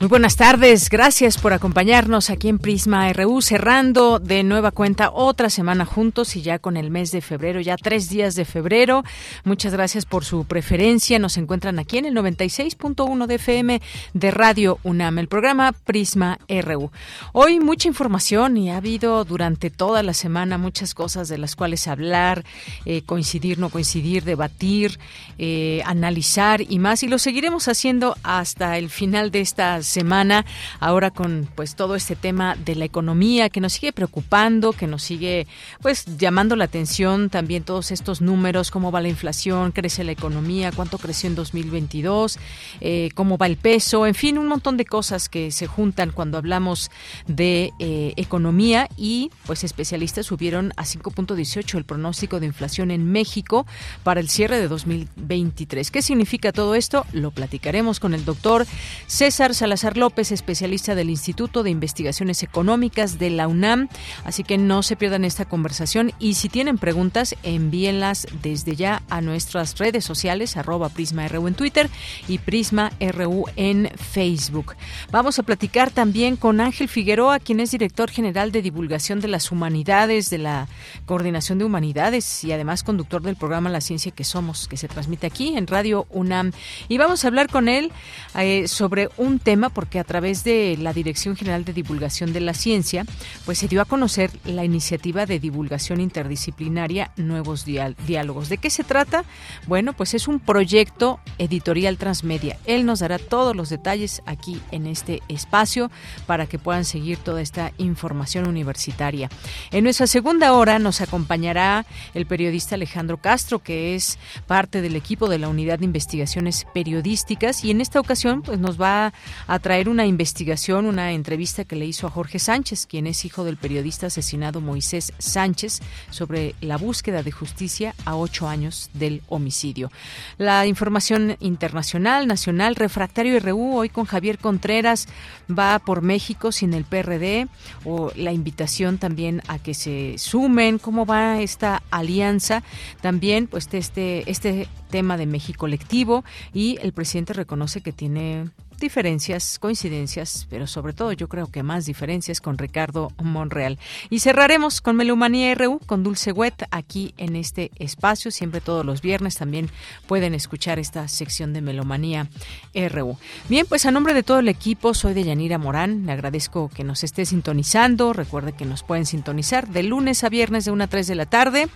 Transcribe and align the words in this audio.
Muy 0.00 0.08
buenas 0.08 0.36
tardes, 0.36 0.88
gracias 0.88 1.36
por 1.36 1.52
acompañarnos 1.52 2.30
aquí 2.30 2.48
en 2.48 2.58
Prisma 2.58 3.12
RU, 3.12 3.42
cerrando 3.42 4.18
de 4.18 4.42
nueva 4.44 4.70
cuenta 4.70 5.10
otra 5.10 5.50
semana 5.50 5.84
juntos 5.84 6.36
y 6.36 6.40
ya 6.40 6.58
con 6.58 6.78
el 6.78 6.90
mes 6.90 7.10
de 7.10 7.20
febrero, 7.20 7.60
ya 7.60 7.76
tres 7.76 8.08
días 8.08 8.34
de 8.34 8.46
febrero. 8.46 9.04
Muchas 9.44 9.74
gracias 9.74 10.06
por 10.06 10.24
su 10.24 10.46
preferencia. 10.46 11.18
Nos 11.18 11.36
encuentran 11.36 11.78
aquí 11.78 11.98
en 11.98 12.06
el 12.06 12.14
96.1 12.14 13.26
de 13.26 13.34
FM 13.34 13.82
de 14.14 14.30
Radio 14.30 14.78
UNAM, 14.84 15.18
el 15.18 15.28
programa 15.28 15.72
Prisma 15.72 16.38
RU. 16.48 16.90
Hoy 17.34 17.60
mucha 17.60 17.86
información 17.86 18.56
y 18.56 18.70
ha 18.70 18.78
habido 18.78 19.26
durante 19.26 19.68
toda 19.68 20.02
la 20.02 20.14
semana 20.14 20.56
muchas 20.56 20.94
cosas 20.94 21.28
de 21.28 21.36
las 21.36 21.56
cuales 21.56 21.86
hablar, 21.88 22.46
eh, 22.86 23.02
coincidir, 23.02 23.58
no 23.58 23.68
coincidir, 23.68 24.24
debatir, 24.24 24.98
eh, 25.36 25.82
analizar 25.84 26.62
y 26.66 26.78
más. 26.78 27.02
Y 27.02 27.08
lo 27.08 27.18
seguiremos 27.18 27.68
haciendo 27.68 28.16
hasta 28.22 28.78
el 28.78 28.88
final 28.88 29.30
de 29.30 29.42
esta 29.42 29.82
semana, 29.90 30.46
ahora 30.78 31.10
con 31.10 31.46
pues 31.54 31.74
todo 31.74 31.94
este 31.94 32.16
tema 32.16 32.56
de 32.56 32.74
la 32.74 32.86
economía 32.86 33.50
que 33.50 33.60
nos 33.60 33.74
sigue 33.74 33.92
preocupando, 33.92 34.72
que 34.72 34.86
nos 34.86 35.02
sigue 35.02 35.46
pues 35.82 36.06
llamando 36.16 36.56
la 36.56 36.64
atención 36.64 37.28
también 37.28 37.64
todos 37.64 37.90
estos 37.90 38.20
números, 38.20 38.70
cómo 38.70 38.90
va 38.90 39.00
la 39.00 39.08
inflación, 39.08 39.72
crece 39.72 40.04
la 40.04 40.12
economía, 40.12 40.72
cuánto 40.72 40.96
creció 40.98 41.28
en 41.28 41.34
2022, 41.34 42.38
eh, 42.80 43.10
cómo 43.14 43.36
va 43.36 43.46
el 43.46 43.56
peso, 43.56 44.06
en 44.06 44.14
fin, 44.14 44.38
un 44.38 44.48
montón 44.48 44.76
de 44.76 44.84
cosas 44.84 45.28
que 45.28 45.50
se 45.50 45.66
juntan 45.66 46.12
cuando 46.12 46.38
hablamos 46.38 46.90
de 47.26 47.72
eh, 47.78 48.12
economía 48.16 48.88
y 48.96 49.30
pues 49.46 49.64
especialistas 49.64 50.26
subieron 50.26 50.72
a 50.76 50.84
5.18 50.84 51.76
el 51.76 51.84
pronóstico 51.84 52.40
de 52.40 52.46
inflación 52.46 52.90
en 52.90 53.10
México 53.10 53.66
para 54.04 54.20
el 54.20 54.28
cierre 54.28 54.60
de 54.60 54.68
2023. 54.68 55.90
¿Qué 55.90 56.02
significa 56.02 56.52
todo 56.52 56.74
esto? 56.74 57.04
Lo 57.12 57.30
platicaremos 57.30 58.00
con 58.00 58.14
el 58.14 58.24
doctor 58.24 58.66
César 59.06 59.54
Salazar 59.54 59.79
López, 59.96 60.30
especialista 60.30 60.94
del 60.94 61.10
Instituto 61.10 61.62
de 61.62 61.70
Investigaciones 61.70 62.42
Económicas 62.42 63.18
de 63.18 63.30
la 63.30 63.48
UNAM. 63.48 63.88
Así 64.24 64.44
que 64.44 64.58
no 64.58 64.82
se 64.82 64.94
pierdan 64.94 65.24
esta 65.24 65.46
conversación 65.46 66.12
y 66.18 66.34
si 66.34 66.48
tienen 66.48 66.76
preguntas, 66.76 67.34
envíenlas 67.42 68.26
desde 68.42 68.76
ya 68.76 69.02
a 69.08 69.20
nuestras 69.22 69.78
redes 69.78 70.04
sociales, 70.04 70.56
arroba 70.56 70.90
PrismaRU 70.90 71.48
en 71.48 71.54
Twitter 71.54 71.88
y 72.28 72.38
PrismaRU 72.38 73.46
en 73.56 73.90
Facebook. 73.96 74.76
Vamos 75.10 75.38
a 75.38 75.42
platicar 75.42 75.90
también 75.90 76.36
con 76.36 76.60
Ángel 76.60 76.88
Figueroa, 76.88 77.38
quien 77.38 77.60
es 77.60 77.70
director 77.70 78.10
general 78.10 78.52
de 78.52 78.62
divulgación 78.62 79.20
de 79.20 79.28
las 79.28 79.50
humanidades, 79.50 80.28
de 80.28 80.38
la 80.38 80.68
Coordinación 81.06 81.58
de 81.58 81.64
Humanidades 81.64 82.44
y 82.44 82.52
además 82.52 82.82
conductor 82.82 83.22
del 83.22 83.36
programa 83.36 83.70
La 83.70 83.80
Ciencia 83.80 84.12
que 84.12 84.24
Somos, 84.24 84.68
que 84.68 84.76
se 84.76 84.88
transmite 84.88 85.26
aquí 85.26 85.56
en 85.56 85.66
Radio 85.66 86.06
UNAM. 86.10 86.52
Y 86.88 86.98
vamos 86.98 87.24
a 87.24 87.28
hablar 87.28 87.48
con 87.48 87.68
él 87.68 87.92
eh, 88.34 88.68
sobre 88.68 89.08
un 89.16 89.38
tema 89.38 89.69
porque 89.70 89.98
a 89.98 90.04
través 90.04 90.44
de 90.44 90.76
la 90.78 90.92
Dirección 90.92 91.36
General 91.36 91.64
de 91.64 91.72
Divulgación 91.72 92.32
de 92.32 92.40
la 92.40 92.54
Ciencia, 92.54 93.04
pues 93.44 93.58
se 93.58 93.68
dio 93.68 93.80
a 93.80 93.84
conocer 93.84 94.30
la 94.44 94.64
iniciativa 94.64 95.26
de 95.26 95.38
divulgación 95.38 96.00
interdisciplinaria 96.00 97.12
Nuevos 97.16 97.64
Diálogos. 97.64 98.48
¿De 98.48 98.58
qué 98.58 98.70
se 98.70 98.84
trata? 98.84 99.24
Bueno, 99.66 99.92
pues 99.92 100.14
es 100.14 100.28
un 100.28 100.40
proyecto 100.40 101.20
editorial 101.38 101.96
transmedia. 101.96 102.58
Él 102.66 102.84
nos 102.86 103.00
dará 103.00 103.18
todos 103.18 103.56
los 103.56 103.68
detalles 103.70 104.22
aquí 104.26 104.60
en 104.70 104.86
este 104.86 105.22
espacio 105.28 105.90
para 106.26 106.46
que 106.46 106.58
puedan 106.58 106.84
seguir 106.84 107.18
toda 107.18 107.40
esta 107.40 107.72
información 107.78 108.48
universitaria. 108.48 109.30
En 109.70 109.84
nuestra 109.84 110.06
segunda 110.06 110.52
hora 110.52 110.78
nos 110.78 111.00
acompañará 111.00 111.86
el 112.14 112.26
periodista 112.26 112.74
Alejandro 112.74 113.18
Castro, 113.18 113.60
que 113.60 113.94
es 113.94 114.18
parte 114.46 114.82
del 114.82 114.96
equipo 114.96 115.28
de 115.28 115.38
la 115.38 115.48
Unidad 115.48 115.78
de 115.78 115.84
Investigaciones 115.84 116.66
Periodísticas 116.74 117.64
y 117.64 117.70
en 117.70 117.80
esta 117.80 118.00
ocasión 118.00 118.42
pues 118.42 118.58
nos 118.58 118.80
va 118.80 119.12
a 119.46 119.58
traer 119.60 119.88
una 119.88 120.06
investigación, 120.06 120.86
una 120.86 121.12
entrevista 121.12 121.64
que 121.64 121.76
le 121.76 121.86
hizo 121.86 122.06
a 122.06 122.10
Jorge 122.10 122.38
Sánchez, 122.38 122.86
quien 122.86 123.06
es 123.06 123.24
hijo 123.24 123.44
del 123.44 123.56
periodista 123.56 124.06
asesinado 124.06 124.60
Moisés 124.60 125.12
Sánchez, 125.18 125.80
sobre 126.10 126.54
la 126.60 126.76
búsqueda 126.76 127.22
de 127.22 127.30
justicia 127.30 127.94
a 128.04 128.16
ocho 128.16 128.48
años 128.48 128.90
del 128.94 129.22
homicidio. 129.28 129.92
La 130.38 130.66
información 130.66 131.36
internacional, 131.40 132.26
nacional, 132.26 132.74
refractario 132.74 133.38
RU, 133.38 133.76
hoy 133.76 133.88
con 133.90 134.06
Javier 134.06 134.38
Contreras, 134.38 135.06
va 135.48 135.78
por 135.78 136.02
México 136.02 136.50
sin 136.50 136.74
el 136.74 136.84
PRD, 136.84 137.46
o 137.84 138.10
la 138.16 138.32
invitación 138.32 138.98
también 138.98 139.42
a 139.46 139.58
que 139.58 139.74
se 139.74 140.16
sumen, 140.18 140.78
cómo 140.78 141.06
va 141.06 141.40
esta 141.40 141.82
alianza, 141.90 142.62
también 143.00 143.46
pues 143.46 143.68
este, 143.72 144.28
este 144.28 144.68
tema 144.90 145.16
de 145.16 145.26
México 145.26 145.60
colectivo 145.60 146.24
y 146.52 146.78
el 146.82 146.92
presidente 146.92 147.32
reconoce 147.32 147.80
que 147.80 147.92
tiene 147.92 148.50
diferencias, 148.80 149.58
coincidencias, 149.58 150.46
pero 150.50 150.66
sobre 150.66 150.92
todo 150.92 151.12
yo 151.12 151.28
creo 151.28 151.46
que 151.46 151.62
más 151.62 151.86
diferencias 151.86 152.40
con 152.40 152.58
Ricardo 152.58 153.12
Monreal. 153.22 153.78
Y 154.08 154.20
cerraremos 154.20 154.80
con 154.80 154.96
Melomanía 154.96 155.54
RU, 155.54 155.78
con 155.86 156.02
Dulce 156.02 156.32
Wet, 156.32 156.64
aquí 156.70 157.14
en 157.18 157.36
este 157.36 157.70
espacio. 157.76 158.30
Siempre 158.30 158.60
todos 158.60 158.84
los 158.84 159.02
viernes 159.02 159.36
también 159.36 159.70
pueden 160.06 160.34
escuchar 160.34 160.78
esta 160.78 161.06
sección 161.06 161.52
de 161.52 161.60
Melomanía 161.60 162.28
RU. 162.74 163.16
Bien, 163.48 163.66
pues 163.68 163.86
a 163.86 163.90
nombre 163.90 164.14
de 164.14 164.22
todo 164.22 164.40
el 164.40 164.48
equipo, 164.48 164.94
soy 164.94 165.14
de 165.14 165.24
Yanira 165.24 165.58
Morán. 165.58 166.06
Le 166.06 166.12
agradezco 166.12 166.68
que 166.68 166.82
nos 166.82 167.04
esté 167.04 167.24
sintonizando. 167.26 168.12
Recuerde 168.12 168.52
que 168.52 168.64
nos 168.64 168.82
pueden 168.82 169.06
sintonizar 169.06 169.68
de 169.68 169.82
lunes 169.82 170.24
a 170.24 170.28
viernes 170.28 170.64
de 170.64 170.70
1 170.70 170.84
a 170.84 170.86
3 170.86 171.06
de 171.06 171.14
la 171.14 171.26
tarde. 171.26 171.68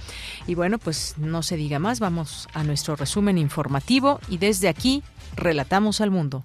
Y 0.46 0.54
bueno, 0.54 0.78
pues 0.78 1.14
no 1.18 1.42
se 1.42 1.56
diga 1.56 1.78
más, 1.78 2.00
vamos 2.00 2.48
a 2.54 2.64
nuestro 2.64 2.96
resumen 2.96 3.38
informativo 3.38 4.20
y 4.28 4.38
desde 4.38 4.68
aquí 4.68 5.02
relatamos 5.36 6.00
al 6.00 6.10
mundo. 6.10 6.44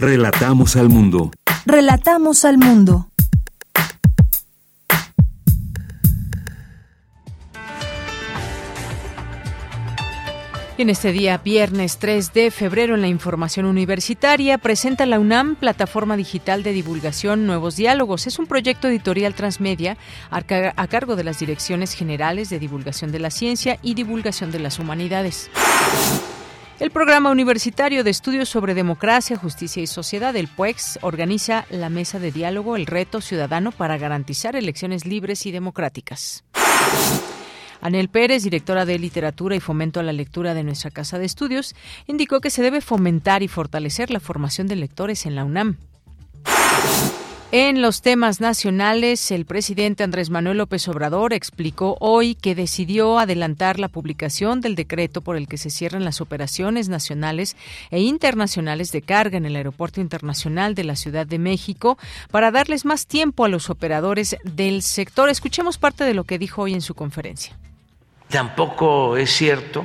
Relatamos 0.00 0.76
al 0.76 0.88
mundo. 0.88 1.30
Relatamos 1.66 2.46
al 2.46 2.56
mundo. 2.56 3.10
En 10.78 10.88
este 10.88 11.12
día, 11.12 11.36
viernes 11.36 11.98
3 11.98 12.32
de 12.32 12.50
febrero, 12.50 12.94
en 12.94 13.02
la 13.02 13.08
información 13.08 13.66
universitaria, 13.66 14.56
presenta 14.56 15.04
la 15.04 15.20
UNAM 15.20 15.56
Plataforma 15.56 16.16
Digital 16.16 16.62
de 16.62 16.72
Divulgación 16.72 17.46
Nuevos 17.46 17.76
Diálogos. 17.76 18.26
Es 18.26 18.38
un 18.38 18.46
proyecto 18.46 18.88
editorial 18.88 19.34
transmedia 19.34 19.98
a 20.30 20.86
cargo 20.86 21.14
de 21.14 21.24
las 21.24 21.40
Direcciones 21.40 21.92
Generales 21.92 22.48
de 22.48 22.58
Divulgación 22.58 23.12
de 23.12 23.18
la 23.18 23.30
Ciencia 23.30 23.78
y 23.82 23.92
Divulgación 23.92 24.50
de 24.50 24.60
las 24.60 24.78
Humanidades. 24.78 25.50
El 26.80 26.90
Programa 26.90 27.30
Universitario 27.30 28.02
de 28.04 28.10
Estudios 28.10 28.48
sobre 28.48 28.72
Democracia, 28.72 29.36
Justicia 29.36 29.82
y 29.82 29.86
Sociedad, 29.86 30.34
el 30.34 30.48
PUEX, 30.48 30.98
organiza 31.02 31.66
la 31.68 31.90
Mesa 31.90 32.18
de 32.18 32.32
Diálogo 32.32 32.74
El 32.74 32.86
Reto 32.86 33.20
Ciudadano 33.20 33.70
para 33.70 33.98
garantizar 33.98 34.56
elecciones 34.56 35.04
libres 35.04 35.44
y 35.44 35.50
democráticas. 35.50 36.42
Anel 37.82 38.08
Pérez, 38.08 38.44
directora 38.44 38.86
de 38.86 38.98
Literatura 38.98 39.54
y 39.54 39.60
Fomento 39.60 40.00
a 40.00 40.02
la 40.02 40.14
Lectura 40.14 40.54
de 40.54 40.64
nuestra 40.64 40.90
Casa 40.90 41.18
de 41.18 41.26
Estudios, 41.26 41.74
indicó 42.06 42.40
que 42.40 42.48
se 42.48 42.62
debe 42.62 42.80
fomentar 42.80 43.42
y 43.42 43.48
fortalecer 43.48 44.10
la 44.10 44.18
formación 44.18 44.66
de 44.66 44.76
lectores 44.76 45.26
en 45.26 45.34
la 45.34 45.44
UNAM. 45.44 45.76
En 47.52 47.82
los 47.82 48.00
temas 48.00 48.40
nacionales, 48.40 49.32
el 49.32 49.44
presidente 49.44 50.04
Andrés 50.04 50.30
Manuel 50.30 50.58
López 50.58 50.86
Obrador 50.86 51.32
explicó 51.32 51.96
hoy 51.98 52.36
que 52.36 52.54
decidió 52.54 53.18
adelantar 53.18 53.80
la 53.80 53.88
publicación 53.88 54.60
del 54.60 54.76
decreto 54.76 55.20
por 55.20 55.34
el 55.34 55.48
que 55.48 55.58
se 55.58 55.68
cierran 55.68 56.04
las 56.04 56.20
operaciones 56.20 56.88
nacionales 56.88 57.56
e 57.90 58.02
internacionales 58.02 58.92
de 58.92 59.02
carga 59.02 59.36
en 59.36 59.46
el 59.46 59.56
Aeropuerto 59.56 60.00
Internacional 60.00 60.76
de 60.76 60.84
la 60.84 60.94
Ciudad 60.94 61.26
de 61.26 61.40
México 61.40 61.98
para 62.30 62.52
darles 62.52 62.84
más 62.84 63.08
tiempo 63.08 63.44
a 63.44 63.48
los 63.48 63.68
operadores 63.68 64.36
del 64.44 64.82
sector. 64.82 65.28
Escuchemos 65.28 65.76
parte 65.76 66.04
de 66.04 66.14
lo 66.14 66.22
que 66.22 66.38
dijo 66.38 66.62
hoy 66.62 66.74
en 66.74 66.82
su 66.82 66.94
conferencia. 66.94 67.58
Tampoco 68.28 69.16
es 69.16 69.32
cierto 69.32 69.84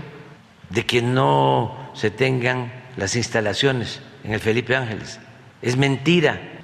de 0.69 0.85
que 0.85 1.01
no 1.01 1.89
se 1.95 2.11
tengan 2.11 2.71
las 2.95 3.15
instalaciones 3.15 4.01
en 4.23 4.33
el 4.33 4.39
Felipe 4.39 4.75
Ángeles. 4.75 5.19
Es 5.63 5.77
mentira, 5.77 6.54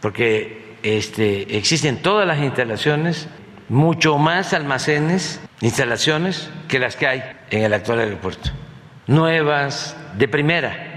porque 0.00 0.76
este, 0.82 1.56
existen 1.56 2.02
todas 2.02 2.26
las 2.26 2.38
instalaciones, 2.40 3.28
mucho 3.68 4.18
más 4.18 4.52
almacenes, 4.52 5.40
instalaciones 5.60 6.50
que 6.68 6.78
las 6.78 6.96
que 6.96 7.06
hay 7.06 7.22
en 7.50 7.62
el 7.62 7.72
actual 7.72 8.00
aeropuerto. 8.00 8.50
Nuevas, 9.06 9.96
de 10.16 10.28
primera 10.28 10.90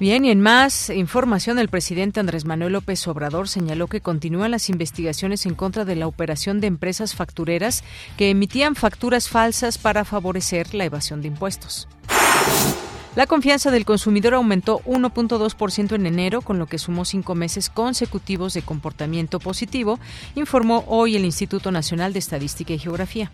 Bien, 0.00 0.24
y 0.24 0.30
en 0.30 0.40
más 0.40 0.88
información, 0.88 1.58
el 1.58 1.68
presidente 1.68 2.20
Andrés 2.20 2.46
Manuel 2.46 2.72
López 2.72 3.06
Obrador 3.06 3.48
señaló 3.48 3.86
que 3.86 4.00
continúan 4.00 4.50
las 4.50 4.70
investigaciones 4.70 5.44
en 5.44 5.54
contra 5.54 5.84
de 5.84 5.94
la 5.94 6.06
operación 6.06 6.58
de 6.58 6.68
empresas 6.68 7.14
factureras 7.14 7.84
que 8.16 8.30
emitían 8.30 8.76
facturas 8.76 9.28
falsas 9.28 9.76
para 9.76 10.06
favorecer 10.06 10.74
la 10.74 10.86
evasión 10.86 11.20
de 11.20 11.28
impuestos. 11.28 11.86
La 13.16 13.26
confianza 13.26 13.72
del 13.72 13.84
consumidor 13.84 14.34
aumentó 14.34 14.80
1.2% 14.84 15.96
en 15.96 16.06
enero, 16.06 16.42
con 16.42 16.60
lo 16.60 16.66
que 16.66 16.78
sumó 16.78 17.04
cinco 17.04 17.34
meses 17.34 17.68
consecutivos 17.68 18.54
de 18.54 18.62
comportamiento 18.62 19.40
positivo, 19.40 19.98
informó 20.36 20.84
hoy 20.86 21.16
el 21.16 21.24
Instituto 21.24 21.72
Nacional 21.72 22.12
de 22.12 22.20
Estadística 22.20 22.72
y 22.72 22.78
Geografía. 22.78 23.32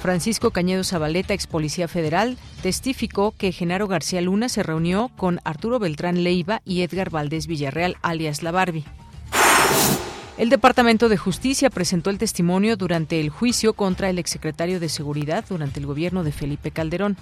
Francisco 0.00 0.52
Cañedo 0.52 0.84
Zabaleta, 0.84 1.34
ex 1.34 1.48
policía 1.48 1.88
federal, 1.88 2.38
testificó 2.62 3.34
que 3.36 3.50
Genaro 3.50 3.88
García 3.88 4.20
Luna 4.20 4.48
se 4.48 4.62
reunió 4.62 5.10
con 5.16 5.40
Arturo 5.42 5.80
Beltrán 5.80 6.22
Leiva 6.22 6.62
y 6.64 6.82
Edgar 6.82 7.10
Valdés 7.10 7.48
Villarreal, 7.48 7.96
alias 8.02 8.44
La 8.44 8.52
Barbie. 8.52 8.84
El 10.36 10.50
Departamento 10.50 11.08
de 11.08 11.16
Justicia 11.16 11.68
presentó 11.68 12.10
el 12.10 12.18
testimonio 12.18 12.76
durante 12.76 13.18
el 13.18 13.30
juicio 13.30 13.72
contra 13.72 14.08
el 14.08 14.20
exsecretario 14.20 14.78
de 14.78 14.88
Seguridad 14.88 15.44
durante 15.48 15.80
el 15.80 15.86
gobierno 15.86 16.22
de 16.22 16.30
Felipe 16.30 16.70
Calderón. 16.70 17.16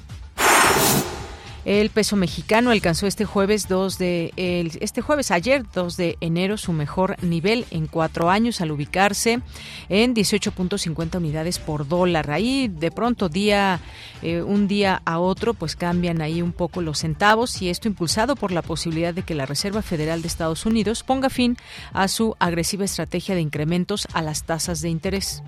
El 1.67 1.91
peso 1.91 2.15
mexicano 2.15 2.71
alcanzó 2.71 3.09
este 3.09 3.25
jueves 3.25 3.67
2 3.67 3.99
de 3.99 4.33
este 4.81 5.03
jueves 5.03 5.33
ayer 5.33 5.65
2 5.75 5.97
de 5.97 6.17
enero 6.21 6.59
su 6.59 6.73
mejor 6.73 7.17
nivel 7.25 7.67
en 7.73 7.89
cuatro 7.89 8.31
años 8.31 8.61
al 8.61 8.71
ubicarse 8.71 9.41
en 9.89 10.15
18.50 10.15 11.17
unidades 11.17 11.59
por 11.59 11.89
dólar. 11.89 12.31
Ahí 12.31 12.69
de 12.69 12.93
pronto 12.93 13.29
día 13.29 13.81
eh, 14.23 14.43
un 14.43 14.69
día 14.69 15.03
a 15.05 15.19
otro 15.19 15.55
pues 15.55 15.75
cambian 15.75 16.23
ahí 16.23 16.41
un 16.41 16.53
poco 16.53 16.83
los 16.83 17.01
centavos 17.01 17.61
y 17.61 17.69
esto 17.69 17.89
impulsado 17.89 18.37
por 18.37 18.53
la 18.53 18.63
posibilidad 18.63 19.13
de 19.13 19.25
que 19.25 19.35
la 19.35 19.45
Reserva 19.45 19.83
Federal 19.83 20.23
de 20.23 20.29
Estados 20.29 20.67
Unidos 20.67 21.03
ponga 21.03 21.31
fin 21.31 21.57
a 21.93 22.07
su 22.07 22.37
agresiva 22.39 22.85
estrategia 22.85 23.35
de 23.35 23.41
incrementos 23.41 24.07
a 24.13 24.23
las 24.23 24.45
tasas 24.45 24.83
de 24.83 24.91
interés. 24.91 25.43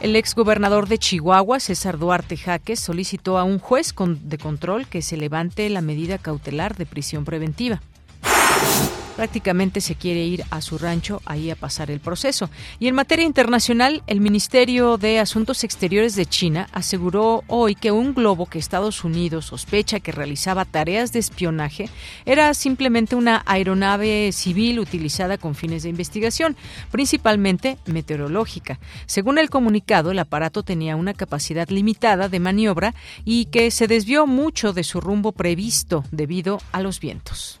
El 0.00 0.14
exgobernador 0.14 0.86
de 0.86 0.98
Chihuahua, 0.98 1.58
César 1.58 1.98
Duarte 1.98 2.36
Jaques, 2.36 2.78
solicitó 2.78 3.36
a 3.36 3.42
un 3.42 3.58
juez 3.58 3.94
de 3.98 4.38
control 4.38 4.86
que 4.86 5.02
se 5.02 5.16
levante 5.16 5.68
la 5.70 5.80
medida 5.80 6.18
cautelar 6.18 6.76
de 6.76 6.86
prisión 6.86 7.24
preventiva 7.24 7.82
prácticamente 9.18 9.80
se 9.80 9.96
quiere 9.96 10.24
ir 10.24 10.44
a 10.50 10.60
su 10.60 10.78
rancho 10.78 11.20
ahí 11.24 11.50
a 11.50 11.56
pasar 11.56 11.90
el 11.90 11.98
proceso. 11.98 12.50
Y 12.78 12.86
en 12.86 12.94
materia 12.94 13.26
internacional, 13.26 14.04
el 14.06 14.20
Ministerio 14.20 14.96
de 14.96 15.18
Asuntos 15.18 15.64
Exteriores 15.64 16.14
de 16.14 16.24
China 16.24 16.68
aseguró 16.70 17.42
hoy 17.48 17.74
que 17.74 17.90
un 17.90 18.14
globo 18.14 18.46
que 18.46 18.60
Estados 18.60 19.02
Unidos 19.02 19.46
sospecha 19.46 19.98
que 19.98 20.12
realizaba 20.12 20.64
tareas 20.64 21.10
de 21.12 21.18
espionaje 21.18 21.90
era 22.26 22.54
simplemente 22.54 23.16
una 23.16 23.42
aeronave 23.44 24.30
civil 24.30 24.78
utilizada 24.78 25.36
con 25.36 25.56
fines 25.56 25.82
de 25.82 25.88
investigación, 25.88 26.56
principalmente 26.92 27.76
meteorológica. 27.86 28.78
Según 29.06 29.38
el 29.38 29.50
comunicado, 29.50 30.12
el 30.12 30.20
aparato 30.20 30.62
tenía 30.62 30.94
una 30.94 31.12
capacidad 31.12 31.68
limitada 31.70 32.28
de 32.28 32.38
maniobra 32.38 32.94
y 33.24 33.46
que 33.46 33.72
se 33.72 33.88
desvió 33.88 34.28
mucho 34.28 34.72
de 34.72 34.84
su 34.84 35.00
rumbo 35.00 35.32
previsto 35.32 36.04
debido 36.12 36.60
a 36.70 36.82
los 36.82 37.00
vientos. 37.00 37.60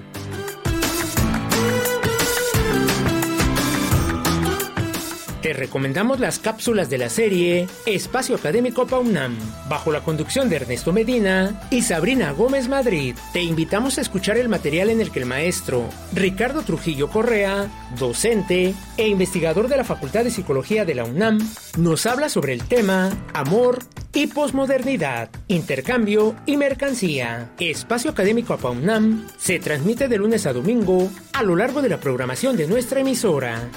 Te 5.41 5.53
recomendamos 5.53 6.19
las 6.19 6.37
cápsulas 6.37 6.91
de 6.91 6.99
la 6.99 7.09
serie 7.09 7.67
Espacio 7.87 8.35
Académico 8.35 8.85
PAUNAM, 8.85 9.35
bajo 9.67 9.91
la 9.91 10.01
conducción 10.01 10.49
de 10.49 10.57
Ernesto 10.57 10.93
Medina 10.93 11.67
y 11.71 11.81
Sabrina 11.81 12.31
Gómez 12.31 12.67
Madrid. 12.67 13.15
Te 13.33 13.41
invitamos 13.41 13.97
a 13.97 14.01
escuchar 14.01 14.37
el 14.37 14.49
material 14.49 14.91
en 14.91 15.01
el 15.01 15.09
que 15.09 15.17
el 15.17 15.25
maestro 15.25 15.89
Ricardo 16.13 16.61
Trujillo 16.61 17.09
Correa, 17.09 17.71
docente 17.97 18.75
e 18.97 19.07
investigador 19.07 19.67
de 19.67 19.77
la 19.77 19.83
Facultad 19.83 20.23
de 20.23 20.29
Psicología 20.29 20.85
de 20.85 20.93
la 20.93 21.05
UNAM, 21.05 21.39
nos 21.75 22.05
habla 22.05 22.29
sobre 22.29 22.53
el 22.53 22.63
tema 22.63 23.09
Amor 23.33 23.79
y 24.13 24.27
posmodernidad, 24.27 25.29
intercambio 25.47 26.35
y 26.45 26.57
mercancía. 26.57 27.49
Espacio 27.59 28.11
Académico 28.11 28.53
APAUNAM 28.53 29.27
se 29.39 29.57
transmite 29.57 30.07
de 30.07 30.17
lunes 30.17 30.45
a 30.45 30.53
domingo 30.53 31.09
a 31.33 31.41
lo 31.41 31.55
largo 31.55 31.81
de 31.81 31.89
la 31.89 31.99
programación 31.99 32.57
de 32.57 32.67
nuestra 32.67 32.99
emisora. 32.99 33.71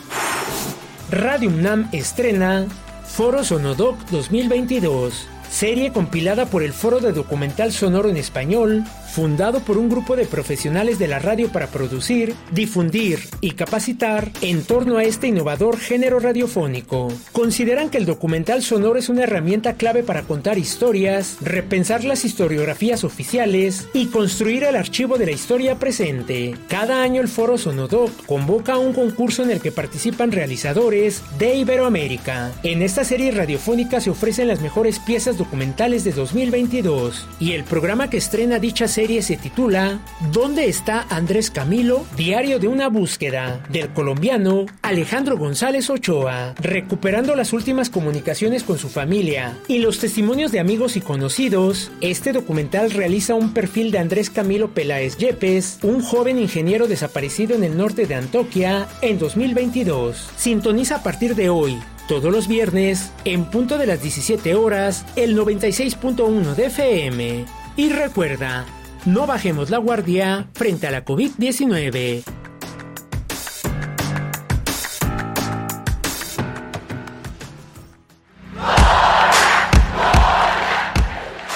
Radio 1.15 1.49
UNAM 1.49 1.89
estrena 1.93 2.67
Foro 3.05 3.45
Sonodoc 3.45 3.97
2022, 4.11 5.29
serie 5.49 5.93
compilada 5.93 6.47
por 6.47 6.65
el 6.65 6.73
Foro 6.73 6.99
de 6.99 7.13
Documental 7.13 7.71
Sonoro 7.71 8.09
en 8.09 8.17
Español 8.17 8.83
fundado 9.15 9.61
por 9.61 9.79
un 9.79 9.89
grupo 9.89 10.17
de 10.17 10.25
profesionales 10.25 10.99
de 10.99 11.07
la 11.07 11.21
radio 11.21 11.49
para 11.49 11.69
producir, 11.69 12.35
difundir 12.51 13.21
y 13.41 13.53
capacitar 13.53 14.33
en 14.41 14.65
torno 14.65 14.97
a 14.97 15.05
este 15.05 15.29
innovador 15.29 15.79
género 15.79 16.19
radiofónico. 16.19 17.13
Consideran 17.31 17.91
que 17.91 17.99
el 17.99 18.07
documental 18.07 18.65
sonoro 18.65 18.99
es 18.99 19.09
una 19.09 19.23
herramienta 19.23 19.75
clave 19.75 20.03
para 20.03 20.23
contar 20.23 20.59
historias, 20.59 21.37
repensar 21.41 22.03
las 22.03 22.25
historiografías 22.25 23.05
oficiales 23.05 23.87
y 23.95 24.07
construir 24.07 24.65
el 24.65 24.75
archivo 24.75 25.17
de 25.17 25.27
la 25.27 25.33
historia 25.33 25.79
presente. 25.79 26.57
Cada 26.67 27.01
año 27.01 27.21
el 27.21 27.29
Foro 27.29 27.57
Sonodoc 27.57 28.11
convoca 28.27 28.79
un 28.79 28.93
concurso 28.93 29.45
en 29.45 29.53
el 29.53 29.61
que 29.61 29.71
participan 29.71 30.33
realizadores 30.33 31.23
de 31.39 31.55
Iberoamérica. 31.55 32.51
En 32.65 32.83
esta 32.83 33.05
serie 33.05 33.31
radiofónica 33.31 34.01
se 34.01 34.11
ofrecen 34.11 34.49
las 34.49 34.61
mejores 34.61 34.99
piezas 34.99 35.39
documentales 35.39 36.03
de 36.03 36.11
2022 36.11 37.29
y 37.39 37.53
el 37.53 37.63
programa 37.63 38.11
que 38.11 38.17
estrena 38.17 38.59
dicha 38.59 38.89
serie 38.89 39.04
serie 39.05 39.21
se 39.21 39.37
titula 39.37 39.99
¿Dónde 40.33 40.67
está 40.67 41.05
Andrés 41.11 41.51
Camilo? 41.51 42.07
Diario 42.17 42.59
de 42.59 42.69
una 42.69 42.89
búsqueda 42.89 43.63
del 43.69 43.91
colombiano 43.91 44.65
Alejandro 44.81 45.37
González 45.37 45.91
Ochoa, 45.91 46.55
recuperando 46.59 47.37
las 47.37 47.53
últimas 47.53 47.91
comunicaciones 47.91 48.63
con 48.63 48.79
su 48.79 48.89
familia 48.89 49.59
y 49.69 49.81
los 49.81 49.99
testimonios 49.99 50.53
de 50.53 50.61
amigos 50.61 50.97
y 50.97 51.03
conocidos. 51.03 51.93
Este 52.01 52.33
documental 52.33 52.93
realiza 52.93 53.35
un 53.35 53.53
perfil 53.53 53.91
de 53.91 53.99
Andrés 53.99 54.31
Camilo 54.31 54.73
Peláez 54.73 55.19
Yepes, 55.19 55.81
un 55.83 56.01
joven 56.01 56.39
ingeniero 56.39 56.89
desaparecido 56.89 57.55
en 57.55 57.65
el 57.65 57.77
norte 57.77 58.07
de 58.07 58.15
Antoquia 58.15 58.89
en 59.03 59.19
2022. 59.19 60.31
Sintoniza 60.35 60.97
a 60.97 61.03
partir 61.03 61.35
de 61.35 61.51
hoy 61.51 61.79
todos 62.09 62.33
los 62.33 62.49
viernes, 62.49 63.13
en 63.27 63.45
punto 63.45 63.77
de 63.77 63.85
las 63.85 64.01
17 64.01 64.55
horas, 64.55 65.05
el 65.15 65.37
96.1 65.37 66.55
de 66.55 66.67
FM. 66.67 67.45
Y 67.77 67.89
recuerda, 67.91 68.65
no 69.07 69.27
bajemos 69.27 69.71
la 69.71 69.79
guardia 69.79 70.49
frente 70.55 70.87
a 70.87 70.91
la 70.91 71.05
COVID-19. 71.05 72.23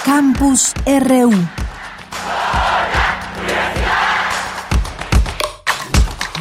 Campus 0.04 0.72
RU 0.86 1.57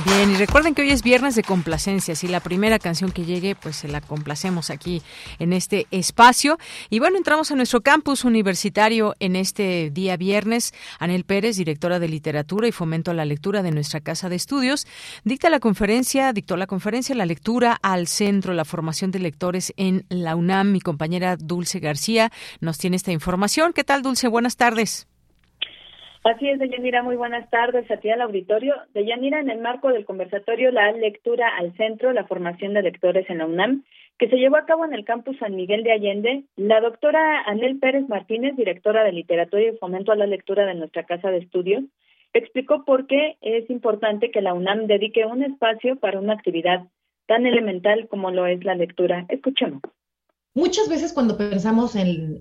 Bien, 0.08 0.32
y 0.32 0.36
recuerden 0.36 0.74
que 0.74 0.84
hoy 0.84 0.92
es 0.92 1.04
viernes 1.04 1.36
de 1.36 1.44
complacencias 1.44 2.24
y 2.24 2.30
la 2.30 2.40
primera 2.40 2.80
canción 2.80 3.12
que 3.12 3.26
llegue, 3.26 3.56
pues 3.56 3.76
se 3.76 3.90
la 3.90 4.00
complacemos 4.00 4.70
aquí 4.70 5.02
en 5.38 5.52
este 5.52 5.86
espacio. 5.92 6.58
Y 6.90 7.00
bueno, 7.00 7.18
entramos 7.18 7.52
a 7.52 7.56
nuestro 7.56 7.82
campus 7.82 8.24
universitario 8.24 9.16
en 9.20 9.36
este 9.36 9.90
día 9.90 10.16
viernes. 10.16 10.74
Anel 11.00 11.26
Pérez, 11.26 11.58
directora 11.58 12.00
de 12.00 12.08
literatura 12.08 12.70
y 12.70 12.72
fomento 12.72 13.12
a 13.12 13.16
la 13.16 13.26
lectura 13.26 13.64
de 13.64 13.72
nuestra 13.72 14.00
casa 14.00 14.30
de 14.30 14.38
estudios, 14.38 14.88
dicta 15.26 15.50
la 15.50 15.60
conferencia, 15.60 16.32
dictó 16.32 16.56
la 16.56 16.68
conferencia 16.68 17.14
La 17.14 17.26
lectura 17.26 17.78
al 17.82 18.08
centro, 18.08 18.54
la 18.54 18.64
formación 18.64 19.12
de 19.12 19.20
lectores 19.20 19.74
en 19.76 20.06
la 20.08 20.38
UNAM. 20.38 20.72
Mi 20.72 20.80
compañera 20.80 21.36
Dulce 21.36 21.80
García 21.80 22.32
nos 22.62 22.78
tiene 22.78 22.96
esta 22.96 23.12
información. 23.12 23.74
¿Qué 23.74 23.84
tal, 23.84 24.04
Dulce? 24.04 24.30
Buenas 24.30 24.56
tardes. 24.56 25.06
Así 26.28 26.50
es, 26.50 26.60
Deyanira, 26.60 27.04
muy 27.04 27.16
buenas 27.16 27.50
tardes 27.50 27.90
a 27.90 28.02
ti 28.02 28.10
al 28.10 28.20
auditorio. 28.20 28.76
Deyanira, 28.94 29.40
en 29.40 29.50
el 29.50 29.60
marco 29.60 29.88
del 29.88 30.04
conversatorio 30.04 30.72
La 30.72 30.92
Lectura 30.92 31.48
al 31.58 31.74
Centro, 31.78 32.12
la 32.12 32.26
formación 32.26 32.74
de 32.74 32.82
lectores 32.82 33.30
en 33.30 33.38
la 33.38 33.46
UNAM, 33.46 33.86
que 34.20 34.28
se 34.28 34.36
llevó 34.36 34.58
a 34.58 34.66
cabo 34.66 34.84
en 34.84 34.94
el 34.94 35.06
campus 35.06 35.38
San 35.38 35.56
Miguel 35.56 35.84
de 35.84 35.94
Allende, 35.94 36.44
la 36.58 36.82
doctora 36.82 37.44
Anel 37.46 37.80
Pérez 37.80 38.10
Martínez, 38.10 38.58
directora 38.58 39.06
de 39.06 39.14
Literatura 39.14 39.64
y 39.64 39.78
Fomento 39.78 40.12
a 40.12 40.18
la 40.18 40.28
Lectura 40.28 40.66
de 40.66 40.76
nuestra 40.76 41.04
Casa 41.04 41.32
de 41.32 41.38
Estudios, 41.38 41.86
explicó 42.34 42.84
por 42.84 43.08
qué 43.08 43.38
es 43.40 43.70
importante 43.70 44.30
que 44.30 44.42
la 44.42 44.54
UNAM 44.54 44.88
dedique 44.88 45.26
un 45.26 45.44
espacio 45.44 45.96
para 45.96 46.20
una 46.20 46.34
actividad 46.34 46.82
tan 47.28 47.46
elemental 47.46 48.10
como 48.10 48.32
lo 48.32 48.48
es 48.48 48.66
la 48.66 48.76
lectura. 48.76 49.26
Escuchemos. 49.30 49.82
Muchas 50.58 50.90
veces 50.90 51.14
cuando 51.14 51.38
pensamos 51.38 51.96
en, 51.96 52.40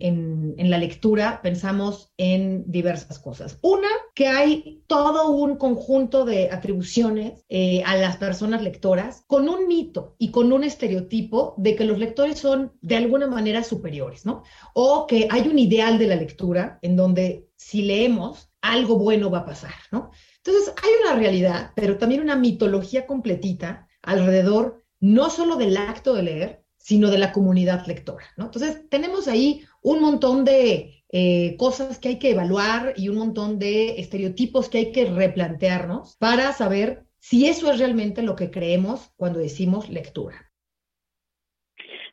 la 0.57 0.79
lectura, 0.79 1.41
pensamos 1.43 2.15
en 2.17 2.65
diversas 2.67 3.19
cosas. 3.19 3.59
Una, 3.61 3.91
que 4.15 4.27
hay 4.27 4.83
todo 4.87 5.33
un 5.33 5.59
conjunto 5.59 6.25
de 6.25 6.49
atribuciones 6.51 7.45
eh, 7.51 7.83
a 7.85 7.95
las 7.99 8.17
personas 8.17 8.63
lectoras 8.63 9.23
con 9.27 9.51
un 9.51 9.69
mito 9.69 10.17
y 10.19 10.31
con 10.31 10.51
un 10.51 10.65
estereotipo 10.65 11.53
de 11.59 11.77
que 11.77 11.85
los 11.85 11.99
lectores 11.99 12.39
son 12.39 12.73
de 12.81 12.97
alguna 12.97 13.27
manera 13.27 13.63
superiores, 13.63 14.25
¿no? 14.25 14.45
O 14.73 15.07
que 15.07 15.29
hay 15.31 15.47
un 15.49 15.59
ideal 15.59 15.99
de 15.99 16.07
la 16.07 16.17
lectura 16.17 16.79
en 16.81 16.97
donde 16.97 17.51
si 17.57 17.83
leemos, 17.83 18.49
algo 18.63 18.97
bueno 18.99 19.31
va 19.31 19.41
a 19.41 19.45
pasar, 19.45 19.75
¿no? 19.93 20.11
Entonces, 20.43 20.73
hay 20.83 20.91
una 21.05 21.21
realidad, 21.21 21.73
pero 21.77 21.99
también 21.99 22.23
una 22.23 22.37
mitología 22.37 23.05
completita 23.05 23.89
alrededor 24.01 24.87
no 25.01 25.29
solo 25.29 25.57
del 25.57 25.77
acto 25.77 26.15
de 26.15 26.23
leer, 26.23 26.66
sino 26.87 27.11
de 27.11 27.19
la 27.19 27.33
comunidad 27.33 27.85
lectora. 27.89 28.27
¿no? 28.37 28.45
Entonces, 28.45 28.89
tenemos 28.89 29.27
ahí 29.27 29.65
un 29.83 30.01
montón 30.01 30.45
de 30.45 31.03
eh, 31.11 31.57
cosas 31.59 31.99
que 31.99 32.11
hay 32.11 32.19
que 32.21 32.31
evaluar 32.31 32.95
y 32.97 33.09
un 33.09 33.17
montón 33.17 33.59
de 33.59 33.99
estereotipos 33.99 34.69
que 34.69 34.79
hay 34.79 34.93
que 34.93 35.07
replantearnos 35.07 36.17
para 36.19 36.53
saber 36.53 37.03
si 37.19 37.49
eso 37.49 37.73
es 37.73 37.81
realmente 37.81 38.23
lo 38.23 38.37
que 38.37 38.53
creemos 38.53 39.13
cuando 39.17 39.41
decimos 39.41 39.89
lectura. 39.89 40.37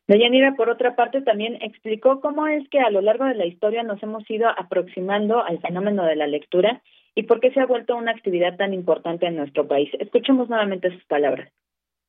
Deyanira, 0.08 0.56
por 0.56 0.72
otra 0.72 0.96
parte, 0.96 1.22
también 1.22 1.62
explicó 1.62 2.20
cómo 2.20 2.48
es 2.48 2.68
que 2.70 2.80
a 2.80 2.90
lo 2.90 3.02
largo 3.02 3.26
de 3.26 3.36
la 3.36 3.46
historia 3.46 3.84
nos 3.84 4.02
hemos 4.02 4.28
ido 4.28 4.50
aproximando 4.50 5.44
al 5.44 5.60
fenómeno 5.60 6.04
de 6.04 6.16
la 6.16 6.26
lectura 6.26 6.82
y 7.14 7.24
por 7.24 7.42
qué 7.42 7.52
se 7.54 7.60
ha 7.60 7.68
vuelto 7.68 7.96
una 7.96 8.10
actividad 8.10 8.58
tan 8.58 8.74
importante 8.74 9.28
en 9.28 9.36
nuestro 9.36 9.68
país. 9.68 9.92
Escuchemos 10.00 10.50
nuevamente 10.50 10.92
sus 10.92 11.06
palabras. 11.06 11.54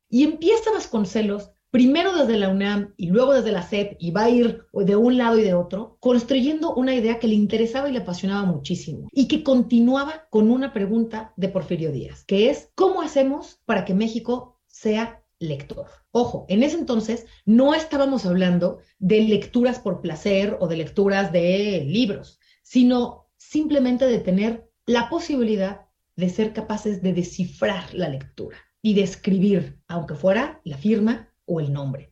Y 0.09 0.25
empieza 0.25 0.71
Vasconcelos 0.71 1.54
primero 1.75 2.14
desde 2.14 2.38
la 2.38 2.50
UNAM 2.50 2.95
y 2.97 3.09
luego 3.09 3.33
desde 3.35 3.50
la 3.50 3.64
SEP 3.64 3.97
y 3.99 4.12
va 4.12 4.26
a 4.26 4.31
ir 4.31 4.64
de 4.73 4.95
un 4.95 5.19
lado 5.19 5.40
y 5.40 5.43
de 5.43 5.54
otro, 5.54 5.97
construyendo 5.99 6.73
una 6.73 6.95
idea 6.95 7.19
que 7.19 7.26
le 7.26 7.35
interesaba 7.35 7.88
y 7.88 7.93
le 7.93 7.99
apasionaba 7.99 8.45
muchísimo 8.45 9.09
y 9.11 9.26
que 9.26 9.43
continuaba 9.43 10.28
con 10.31 10.52
una 10.52 10.73
pregunta 10.73 11.33
de 11.37 11.49
Porfirio 11.49 11.90
Díaz, 11.90 12.25
que 12.26 12.49
es, 12.49 12.71
¿cómo 12.76 13.02
hacemos 13.02 13.61
para 13.64 13.85
que 13.85 13.93
México 13.93 14.61
sea 14.69 15.25
lector? 15.40 15.88
Ojo, 16.12 16.47
en 16.49 16.62
ese 16.62 16.78
entonces 16.78 17.26
no 17.45 17.75
estábamos 17.75 18.25
hablando 18.25 18.78
de 19.00 19.23
lecturas 19.23 19.81
por 19.81 20.00
placer 20.00 20.57
o 20.61 20.69
de 20.69 20.76
lecturas 20.76 21.33
de 21.33 21.85
libros, 21.85 22.38
sino 22.62 23.26
simplemente 23.37 24.07
de 24.07 24.21
tener 24.21 24.71
la 24.87 25.09
posibilidad 25.09 25.81
de 26.14 26.28
ser 26.28 26.52
capaces 26.52 27.02
de 27.02 27.14
descifrar 27.14 27.93
la 27.95 28.11
lectura 28.11 28.59
y 28.81 28.95
de 28.95 29.02
escribir, 29.02 29.81
aunque 29.88 30.14
fuera 30.14 30.61
la 30.62 30.78
firma 30.78 31.34
o 31.46 31.60
el 31.60 31.72
nombre. 31.72 32.10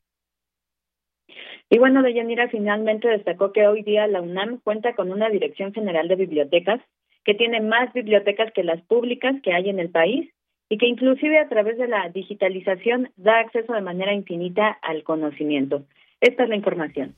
Y 1.70 1.78
bueno, 1.78 2.02
Deyanira 2.02 2.48
finalmente 2.48 3.08
destacó 3.08 3.52
que 3.52 3.66
hoy 3.66 3.82
día 3.82 4.06
la 4.06 4.20
UNAM 4.20 4.60
cuenta 4.62 4.94
con 4.94 5.10
una 5.10 5.30
Dirección 5.30 5.72
General 5.72 6.06
de 6.06 6.16
Bibliotecas 6.16 6.80
que 7.24 7.34
tiene 7.34 7.60
más 7.60 7.92
bibliotecas 7.92 8.52
que 8.52 8.64
las 8.64 8.82
públicas 8.82 9.34
que 9.42 9.54
hay 9.54 9.70
en 9.70 9.78
el 9.78 9.90
país 9.90 10.30
y 10.68 10.78
que 10.78 10.86
inclusive 10.86 11.38
a 11.38 11.48
través 11.48 11.78
de 11.78 11.88
la 11.88 12.08
digitalización 12.08 13.10
da 13.16 13.38
acceso 13.40 13.72
de 13.72 13.80
manera 13.80 14.12
infinita 14.12 14.78
al 14.82 15.02
conocimiento. 15.02 15.84
Esta 16.20 16.44
es 16.44 16.48
la 16.48 16.56
información. 16.56 17.14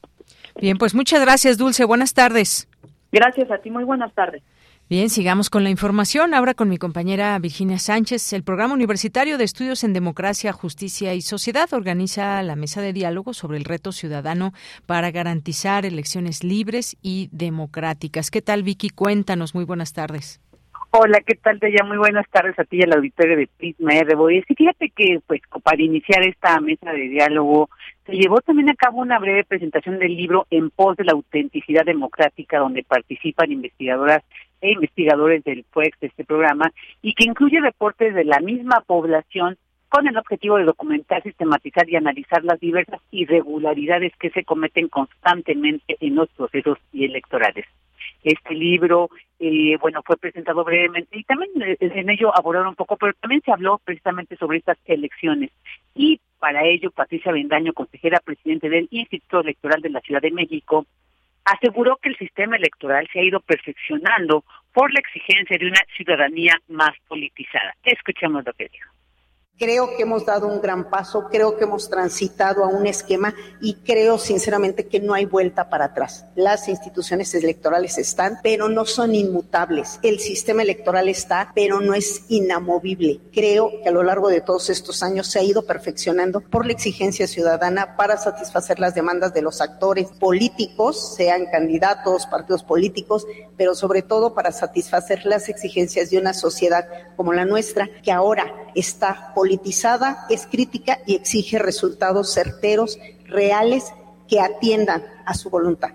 Bien, 0.61 0.77
pues 0.77 0.95
muchas 0.95 1.21
gracias, 1.21 1.59
Dulce. 1.59 1.85
Buenas 1.85 2.15
tardes. 2.15 2.69
Gracias 3.13 3.51
a 3.51 3.59
ti. 3.59 3.71
Muy 3.71 3.85
buenas 3.85 4.13
tardes. 4.15 4.43
Bien, 4.91 5.09
sigamos 5.09 5.49
con 5.49 5.65
la 5.65 5.71
información. 5.71 6.35
Ahora 6.35 6.53
con 6.53 6.69
mi 6.69 6.77
compañera 6.77 7.39
Virginia 7.39 7.79
Sánchez. 7.79 8.35
El 8.35 8.45
Programa 8.45 8.75
Universitario 8.75 9.39
de 9.39 9.45
Estudios 9.45 9.83
en 9.83 9.95
Democracia, 9.95 10.53
Justicia 10.53 11.15
y 11.15 11.23
Sociedad 11.23 11.73
organiza 11.73 12.43
la 12.43 12.55
mesa 12.55 12.83
de 12.83 12.93
diálogo 12.93 13.33
sobre 13.33 13.57
el 13.57 13.65
reto 13.65 13.93
ciudadano 13.93 14.53
para 14.85 15.11
garantizar 15.11 15.87
elecciones 15.87 16.45
libres 16.45 16.99
y 17.01 17.31
democráticas. 17.33 18.31
¿Qué 18.31 18.43
tal, 18.43 18.63
Vicky? 18.63 18.91
Cuéntanos. 18.91 19.55
Muy 19.55 19.65
buenas 19.65 19.95
tardes. 19.95 20.43
Hola, 20.91 21.21
¿qué 21.27 21.35
tal, 21.35 21.59
ya 21.61 21.85
Muy 21.85 21.97
buenas 21.97 22.29
tardes 22.31 22.57
a 22.57 22.65
ti 22.65 22.77
y 22.77 22.83
al 22.83 22.93
auditorio 22.93 23.37
de 23.37 23.49
Prisma 23.49 23.95
RBO. 24.03 24.31
Y 24.31 24.43
fíjate 24.43 24.91
que, 24.91 25.19
pues, 25.27 25.41
para 25.65 25.83
iniciar 25.83 26.23
esta 26.23 26.61
mesa 26.61 26.93
de 26.93 27.09
diálogo, 27.09 27.69
se 28.07 28.13
llevó 28.13 28.41
también 28.43 28.69
a 28.71 28.75
cabo 28.75 29.01
una 29.01 29.19
breve 29.19 29.45
presentación 29.45 29.99
del 29.99 30.15
libro 30.15 30.47
En 30.51 30.71
pos 30.71 30.97
de 30.97 31.05
la 31.05 31.13
autenticidad 31.13 31.85
democrática, 31.85 32.59
donde 32.59 32.85
participan 32.85 33.51
investigadoras 33.51 34.23
e 34.65 34.73
investigadores 34.73 35.45
del 35.45 35.65
PUEX 35.65 36.01
de 36.01 36.07
este 36.07 36.25
programa 36.25 36.73
y 37.03 37.13
que 37.15 37.25
incluye 37.25 37.61
reportes 37.61 38.15
de 38.15 38.25
la 38.25 38.41
misma 38.41 38.81
población 38.81 39.59
con 39.91 40.09
el 40.09 40.17
objetivo 40.17 40.57
de 40.57 40.65
documentar, 40.65 41.23
sistematizar 41.23 41.89
y 41.89 41.97
analizar 41.97 42.43
las 42.43 42.59
diversas 42.59 43.01
irregularidades 43.11 44.13
que 44.19 44.31
se 44.31 44.43
cometen 44.43 44.89
constantemente 44.89 45.97
en 46.01 46.17
los 46.17 46.31
procesos 46.31 46.79
electorales. 46.95 47.67
Este 48.23 48.55
libro, 48.55 49.11
eh, 49.39 49.77
bueno, 49.81 50.01
fue 50.03 50.17
presentado 50.17 50.65
brevemente 50.65 51.19
y 51.19 51.25
también 51.25 51.51
eh, 51.63 51.77
en 51.79 52.09
ello 52.09 52.37
abordaron 52.37 52.69
un 52.69 52.75
poco, 52.75 52.97
pero 52.97 53.13
también 53.21 53.43
se 53.45 53.53
habló 53.53 53.79
precisamente 53.85 54.37
sobre 54.37 54.59
estas 54.59 54.79
elecciones. 54.87 55.51
Y 55.95 56.21
para 56.39 56.65
ello, 56.65 56.91
Patricia 56.91 57.33
Bendaño, 57.33 57.75
consejera 57.75 58.19
presidente 58.25 58.71
del 58.71 58.89
Instituto 58.91 59.41
Electoral 59.41 59.83
de 59.83 59.91
la 59.91 60.01
Ciudad 60.01 60.23
de 60.23 60.31
México, 60.31 60.87
aseguró 61.45 61.97
que 61.97 62.09
el 62.09 62.17
sistema 62.17 62.57
electoral 62.57 63.09
se 63.13 63.21
ha 63.21 63.23
ido 63.23 63.41
perfeccionando 63.41 64.45
por 64.73 64.93
la 64.93 65.01
exigencia 65.01 65.57
de 65.59 65.67
una 65.67 65.81
ciudadanía 65.97 66.55
más 66.69 66.93
politizada. 67.07 67.75
Escuchemos 67.85 68.45
lo 68.45 68.53
que 68.55 68.69
dijo. 68.69 68.94
Creo 69.57 69.97
que 69.97 70.03
hemos 70.03 70.27
dado 70.27 70.49
un 70.49 70.61
gran 70.61 70.91
paso, 70.91 71.29
creo 71.31 71.57
que 71.57 71.63
hemos 71.63 71.89
transitado 71.89 72.65
a 72.65 72.67
un 72.67 72.89
esquema 72.89 73.37
y 73.61 73.75
creo 73.75 74.19
sinceramente 74.19 74.89
que 74.89 74.99
no 74.99 75.15
hay 75.15 75.27
vuelta 75.27 75.71
para 75.71 75.85
atrás. 75.87 76.27
Las 76.35 76.67
instituciones 76.67 77.33
electorales 77.37 77.97
están, 77.97 78.41
pero 78.43 78.69
no 78.69 78.85
son 78.85 79.15
inmutables. 79.15 80.01
El 80.03 80.19
sistema 80.19 80.63
electoral 80.63 81.09
está, 81.09 81.53
pero 81.55 81.81
no 81.81 81.95
es 81.95 82.25
inamovible. 82.31 83.21
Creo 83.33 83.71
que 83.81 83.91
a 83.91 83.93
lo 83.93 84.03
largo 84.03 84.29
de 84.29 84.41
todos 84.41 84.71
estos 84.71 85.05
años 85.05 85.29
se 85.29 85.39
ha 85.39 85.45
ido 85.45 85.65
perfeccionando 85.65 86.41
por 86.41 86.67
la 86.67 86.73
exigencia 86.73 87.29
ciudadana 87.29 87.95
para 87.97 88.17
satisfacer 88.17 88.81
las 88.81 88.97
demandas 88.97 89.35
de 89.35 89.43
los 89.43 89.61
actores 89.61 90.09
políticos, 90.19 91.15
sean 91.15 91.47
candidatos, 91.47 92.27
partidos 92.27 92.65
políticos, 92.65 93.25
pero 93.57 93.77
sobre 93.77 94.03
todo 94.03 94.35
para 94.35 94.51
satisfacer 94.51 95.25
las 95.25 95.49
exigencias 95.49 96.11
de 96.11 96.19
una 96.19 96.35
sociedad 96.35 96.89
como 97.17 97.33
la 97.33 97.45
nuestra 97.45 97.89
que 98.03 98.11
ahora 98.11 98.64
está 98.75 99.33
politizada, 99.35 100.27
es 100.31 100.47
crítica 100.47 100.99
y 101.07 101.15
exige 101.17 101.59
resultados 101.59 102.33
certeros, 102.33 102.99
reales, 103.27 103.93
que 104.29 104.41
atiendan 104.41 105.03
a 105.27 105.35
su 105.35 105.51
voluntad. 105.51 105.91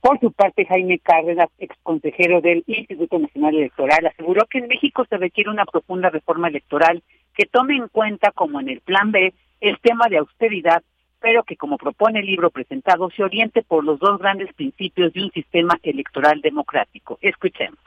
Por 0.00 0.18
su 0.18 0.32
parte, 0.32 0.64
Jaime 0.64 0.98
Cárdenas, 0.98 1.50
ex 1.58 1.76
consejero 1.82 2.40
del 2.40 2.64
Instituto 2.66 3.18
Nacional 3.18 3.54
Electoral, 3.54 4.06
aseguró 4.06 4.46
que 4.46 4.58
en 4.58 4.68
México 4.68 5.04
se 5.08 5.18
requiere 5.18 5.50
una 5.50 5.66
profunda 5.66 6.08
reforma 6.08 6.48
electoral 6.48 7.02
que 7.34 7.44
tome 7.44 7.76
en 7.76 7.88
cuenta, 7.88 8.30
como 8.30 8.60
en 8.60 8.70
el 8.70 8.80
Plan 8.80 9.12
B, 9.12 9.34
el 9.60 9.78
tema 9.80 10.06
de 10.08 10.18
austeridad, 10.18 10.82
pero 11.20 11.42
que, 11.44 11.56
como 11.56 11.76
propone 11.76 12.20
el 12.20 12.26
libro 12.26 12.50
presentado, 12.50 13.10
se 13.10 13.22
oriente 13.22 13.62
por 13.62 13.84
los 13.84 14.00
dos 14.00 14.18
grandes 14.18 14.52
principios 14.54 15.12
de 15.12 15.24
un 15.24 15.30
sistema 15.32 15.78
electoral 15.82 16.40
democrático. 16.40 17.18
Escuchemos 17.20 17.78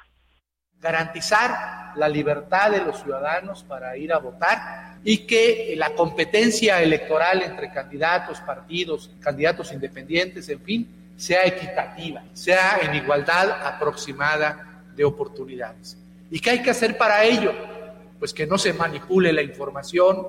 garantizar 0.83 1.93
la 1.95 2.09
libertad 2.09 2.71
de 2.71 2.81
los 2.81 3.01
ciudadanos 3.01 3.63
para 3.63 3.95
ir 3.95 4.11
a 4.11 4.19
votar 4.19 4.97
y 5.03 5.19
que 5.19 5.73
la 5.77 5.95
competencia 5.95 6.81
electoral 6.81 7.41
entre 7.41 7.71
candidatos, 7.71 8.41
partidos, 8.41 9.09
candidatos 9.21 9.71
independientes, 9.71 10.49
en 10.49 10.59
fin, 10.61 10.87
sea 11.15 11.45
equitativa, 11.45 12.23
sea 12.33 12.79
en 12.81 12.95
igualdad 12.95 13.65
aproximada 13.65 14.83
de 14.95 15.05
oportunidades. 15.05 15.97
¿Y 16.29 16.39
qué 16.39 16.51
hay 16.51 16.61
que 16.61 16.71
hacer 16.71 16.97
para 16.97 17.23
ello? 17.23 17.53
Pues 18.19 18.33
que 18.33 18.45
no 18.45 18.57
se 18.57 18.73
manipule 18.73 19.31
la 19.31 19.41
información 19.41 20.25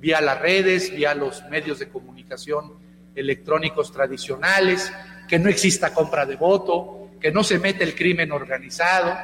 vía 0.00 0.20
las 0.20 0.40
redes, 0.40 0.94
vía 0.94 1.14
los 1.14 1.44
medios 1.50 1.78
de 1.78 1.88
comunicación 1.88 2.72
electrónicos 3.14 3.92
tradicionales, 3.92 4.92
que 5.28 5.38
no 5.38 5.50
exista 5.50 5.92
compra 5.92 6.24
de 6.24 6.36
voto, 6.36 7.10
que 7.20 7.30
no 7.30 7.44
se 7.44 7.58
mete 7.58 7.84
el 7.84 7.94
crimen 7.94 8.32
organizado, 8.32 9.14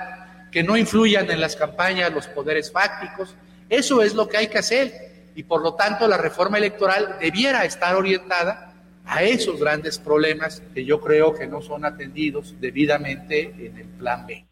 que 0.56 0.62
no 0.62 0.74
influyan 0.78 1.30
en 1.30 1.38
las 1.38 1.54
campañas 1.54 2.14
los 2.14 2.28
poderes 2.28 2.72
fácticos. 2.72 3.36
Eso 3.68 4.00
es 4.00 4.14
lo 4.14 4.26
que 4.26 4.38
hay 4.38 4.48
que 4.48 4.56
hacer 4.56 4.90
y 5.34 5.42
por 5.42 5.62
lo 5.62 5.74
tanto 5.74 6.08
la 6.08 6.16
reforma 6.16 6.56
electoral 6.56 7.18
debiera 7.20 7.66
estar 7.66 7.94
orientada 7.94 8.72
a 9.04 9.22
esos 9.22 9.60
grandes 9.60 9.98
problemas 9.98 10.62
que 10.72 10.86
yo 10.86 10.98
creo 10.98 11.34
que 11.34 11.46
no 11.46 11.60
son 11.60 11.84
atendidos 11.84 12.58
debidamente 12.58 13.52
en 13.58 13.76
el 13.76 13.86
plan 13.98 14.26
B. 14.26 14.46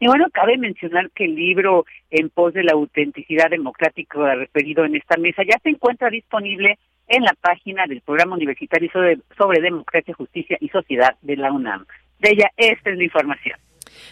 Y 0.00 0.06
bueno, 0.08 0.26
cabe 0.32 0.58
mencionar 0.58 1.12
que 1.12 1.26
el 1.26 1.36
libro 1.36 1.84
En 2.10 2.30
pos 2.30 2.52
de 2.52 2.64
la 2.64 2.72
autenticidad 2.72 3.50
democrática 3.50 4.34
referido 4.34 4.84
en 4.84 4.96
esta 4.96 5.16
mesa 5.16 5.44
ya 5.48 5.60
se 5.62 5.68
encuentra 5.68 6.10
disponible 6.10 6.76
en 7.06 7.22
la 7.22 7.34
página 7.40 7.86
del 7.86 8.00
Programa 8.00 8.34
Universitario 8.34 8.90
sobre, 9.38 9.60
Democracia, 9.60 10.12
Justicia 10.12 10.58
y 10.60 10.70
Sociedad 10.70 11.14
de 11.22 11.36
la 11.36 11.52
UNAM. 11.52 11.86
De 12.18 12.30
ella, 12.30 12.50
esta 12.56 12.90
es 12.90 12.96
la 12.96 13.04
información. 13.04 13.60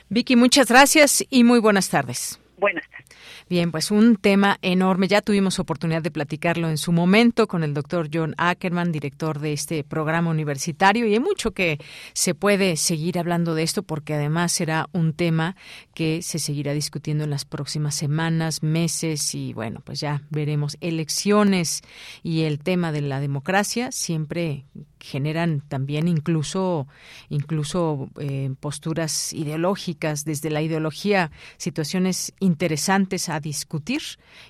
Vicky, 0.09 0.37
muchas 0.37 0.69
gracias 0.69 1.25
y 1.31 1.45
muy 1.45 1.59
buenas 1.59 1.89
tardes. 1.89 2.39
Buenas 2.61 2.85
tardes. 2.91 3.07
Bien, 3.49 3.73
pues 3.73 3.91
un 3.91 4.17
tema 4.17 4.59
enorme. 4.61 5.09
Ya 5.09 5.23
tuvimos 5.23 5.59
oportunidad 5.59 6.03
de 6.03 6.11
platicarlo 6.11 6.69
en 6.69 6.77
su 6.77 6.93
momento 6.93 7.49
con 7.49 7.65
el 7.65 7.73
doctor 7.73 8.09
John 8.13 8.35
Ackerman, 8.37 8.93
director 8.93 9.41
de 9.41 9.55
este 9.55 9.83
programa 9.83 10.31
universitario, 10.31 11.07
y 11.07 11.15
hay 11.15 11.21
mucho 11.21 11.53
que 11.53 11.79
se 12.13 12.35
puede 12.35 12.77
seguir 12.77 13.19
hablando 13.19 13.55
de 13.55 13.63
esto 13.63 13.83
porque 13.83 14.15
además 14.15 14.53
será 14.53 14.89
un 14.93 15.15
tema 15.15 15.57
que 15.95 16.23
se 16.23 16.39
seguirá 16.39 16.73
discutiendo 16.75 17.25
en 17.25 17.31
las 17.31 17.47
próximas 17.47 17.95
semanas, 17.95 18.63
meses 18.63 19.35
y 19.35 19.55
bueno, 19.55 19.81
pues 19.85 20.01
ya 20.01 20.23
veremos 20.29 20.77
elecciones 20.81 21.83
y 22.23 22.43
el 22.43 22.59
tema 22.59 22.93
de 22.93 23.01
la 23.01 23.21
democracia 23.21 23.91
siempre 23.91 24.67
generan 25.01 25.63
también 25.63 26.09
incluso 26.09 26.87
incluso 27.31 28.11
eh, 28.19 28.51
posturas 28.61 29.33
ideológicas 29.33 30.25
desde 30.25 30.51
la 30.51 30.63
ideología 30.63 31.31
situaciones 31.57 32.35
interesantes 32.51 33.29
a 33.29 33.39
discutir 33.41 34.03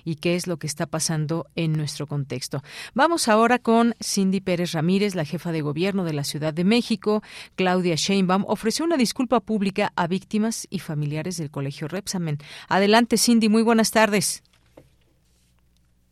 y 0.03 0.15
qué 0.15 0.35
es 0.35 0.47
lo 0.47 0.57
que 0.57 0.67
está 0.67 0.87
pasando 0.87 1.45
en 1.55 1.73
nuestro 1.73 2.07
contexto. 2.07 2.61
Vamos 2.95 3.27
ahora 3.27 3.59
con 3.59 3.93
Cindy 4.01 4.41
Pérez 4.41 4.73
Ramírez, 4.73 5.15
la 5.15 5.25
jefa 5.25 5.51
de 5.51 5.61
gobierno 5.61 6.03
de 6.03 6.13
la 6.13 6.23
Ciudad 6.23 6.53
de 6.53 6.63
México. 6.63 7.21
Claudia 7.55 7.95
Sheinbaum 7.95 8.43
ofreció 8.47 8.85
una 8.85 8.97
disculpa 8.97 9.39
pública 9.39 9.93
a 9.95 10.07
víctimas 10.07 10.67
y 10.69 10.79
familiares 10.79 11.37
del 11.37 11.51
Colegio 11.51 11.87
Repsamen. 11.87 12.37
Adelante, 12.67 13.17
Cindy, 13.17 13.49
muy 13.49 13.63
buenas 13.63 13.91
tardes. 13.91 14.43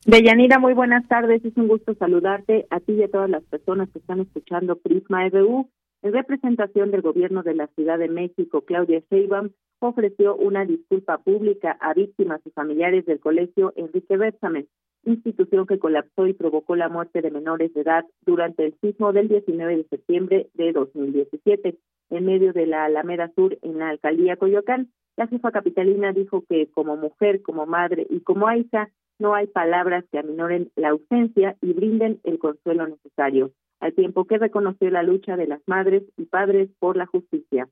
Deyanira, 0.06 0.60
muy 0.60 0.74
buenas 0.74 1.08
tardes. 1.08 1.44
Es 1.44 1.56
un 1.58 1.68
gusto 1.68 1.94
saludarte 1.96 2.66
a 2.70 2.80
ti 2.80 2.94
y 2.94 3.04
a 3.04 3.10
todas 3.10 3.30
las 3.30 3.44
personas 3.44 3.90
que 3.90 4.00
están 4.00 4.20
escuchando 4.22 4.78
Prisma 4.78 5.26
EBU. 5.28 5.70
En 6.02 6.14
representación 6.14 6.92
del 6.92 7.02
gobierno 7.02 7.44
de 7.44 7.56
la 7.56 7.68
Ciudad 7.76 8.00
de 8.00 8.08
México, 8.08 8.62
Claudia 8.62 9.02
Sheinbaum 9.12 9.50
ofreció 9.80 10.36
una 10.36 10.66
disculpa 10.66 11.20
pública 11.20 11.78
a 11.80 11.94
víctimas 11.94 12.42
y 12.46 12.52
familiares 12.52 13.06
del 13.06 13.20
colegio 13.20 13.74
Enrique 13.76 14.18
Bersamen, 14.18 14.68
institución 15.06 15.66
que 15.66 15.80
colapsó 15.80 16.28
y 16.28 16.34
provocó 16.34 16.76
la 16.76 16.90
muerte 16.90 17.22
de 17.22 17.32
menores 17.32 17.74
de 17.74 17.82
edad 17.82 18.06
durante 18.26 18.66
el 18.66 18.76
sismo 18.82 19.14
del 19.14 19.30
19 19.30 19.78
de 19.78 19.84
septiembre 19.86 20.50
de 20.54 20.74
2017 20.74 21.78
en 22.10 22.26
medio 22.26 22.54
de 22.54 22.66
la 22.66 22.86
Alameda 22.86 23.32
Sur 23.36 23.58
en 23.62 23.80
la 23.80 23.90
alcaldía 23.90 24.36
Coyoacán. 24.36 24.90
La 25.16 25.28
jefa 25.28 25.52
capitalina 25.52 26.12
dijo 26.12 26.44
que 26.48 26.70
como 26.72 26.98
mujer, 26.98 27.42
como 27.42 27.66
madre 27.66 28.06
y 28.10 28.22
como 28.22 28.52
hija 28.52 28.90
no 29.20 29.36
hay 29.36 29.48
palabras 29.48 30.06
que 30.12 30.20
aminoren 30.20 30.72
la 30.76 30.90
ausencia 30.90 31.58
y 31.62 31.74
brinden 31.74 32.20
el 32.24 32.40
consuelo 32.40 32.88
necesario, 32.88 33.52
al 33.80 33.94
tiempo 33.94 34.26
que 34.26 34.38
reconoció 34.38 34.90
la 34.90 35.04
lucha 35.04 35.36
de 35.36 35.48
las 35.48 35.62
madres 35.68 36.04
y 36.18 36.26
padres 36.26 36.70
por 36.80 36.96
la 36.96 37.06
justicia 37.06 37.68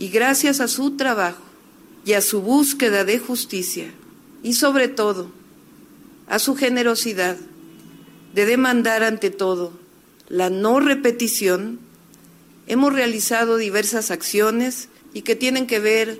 y 0.00 0.08
gracias 0.08 0.60
a 0.60 0.66
su 0.66 0.96
trabajo 0.96 1.42
y 2.06 2.14
a 2.14 2.22
su 2.22 2.40
búsqueda 2.40 3.04
de 3.04 3.18
justicia 3.18 3.92
y 4.42 4.54
sobre 4.54 4.88
todo 4.88 5.30
a 6.26 6.38
su 6.38 6.56
generosidad 6.56 7.36
de 8.34 8.46
demandar 8.46 9.04
ante 9.04 9.28
todo 9.28 9.74
la 10.30 10.48
no 10.48 10.80
repetición, 10.80 11.80
hemos 12.66 12.94
realizado 12.94 13.58
diversas 13.58 14.10
acciones 14.10 14.88
y 15.12 15.20
que 15.20 15.36
tienen 15.36 15.66
que 15.66 15.80
ver 15.80 16.18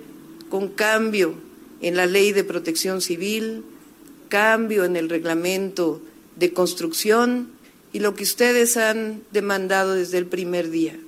con 0.49 0.67
cambio 0.67 1.33
en 1.81 1.95
la 1.95 2.05
ley 2.05 2.33
de 2.33 2.43
protección 2.43 3.01
civil, 3.01 3.63
cambio 4.29 4.85
en 4.85 4.95
el 4.95 5.09
reglamento 5.09 6.03
de 6.35 6.53
construcción 6.53 7.49
y 7.93 7.99
lo 7.99 8.13
que 8.13 8.25
ustedes 8.25 8.77
han 8.77 9.23
demandado 9.31 9.95
desde 9.95 10.19
el 10.19 10.27
primer 10.27 10.69
día, 10.69 10.99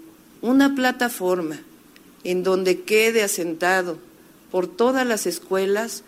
una 0.42 0.74
plataforma 0.74 1.60
en 2.24 2.44
donde 2.44 2.82
quede 2.82 3.24
asentado 3.24 3.98
por 4.51 4.68
todas 4.68 5.06
las 5.06 5.25
escuelas 5.25 6.03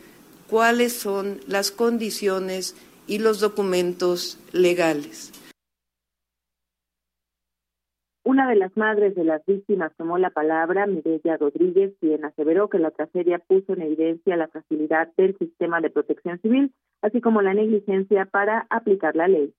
cuáles 0.49 0.93
son 0.93 1.39
las 1.47 1.71
condiciones 1.71 2.75
y 3.07 3.19
los 3.19 3.39
documentos 3.39 4.39
legales. 4.51 5.31
Una 8.23 8.49
de 8.49 8.55
las 8.55 8.75
madres 8.75 9.13
de 9.13 9.23
las 9.23 9.45
víctimas 9.45 9.91
tomó 9.97 10.17
la 10.17 10.31
palabra, 10.31 10.87
Mireya 10.87 11.37
Rodríguez, 11.37 11.93
quien 11.99 12.25
aseveró 12.25 12.69
que 12.69 12.79
la 12.79 12.89
tragedia 12.89 13.37
puso 13.37 13.73
en 13.73 13.83
evidencia 13.83 14.35
la 14.35 14.47
fragilidad 14.47 15.09
del 15.15 15.37
sistema 15.37 15.79
de 15.79 15.91
protección 15.91 16.41
civil, 16.41 16.73
así 17.03 17.21
como 17.21 17.43
la 17.43 17.53
negligencia 17.53 18.25
para 18.25 18.65
aplicar 18.71 19.15
la 19.15 19.27
ley. 19.27 19.53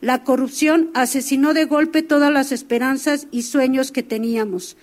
La 0.00 0.24
corrupción 0.24 0.90
asesinó 0.94 1.54
de 1.54 1.64
golpe 1.64 2.02
todas 2.02 2.32
las 2.32 2.52
esperanzas 2.52 3.28
y 3.30 3.42
sueños 3.42 3.92
que 3.92 4.02
teníamos 4.02 4.76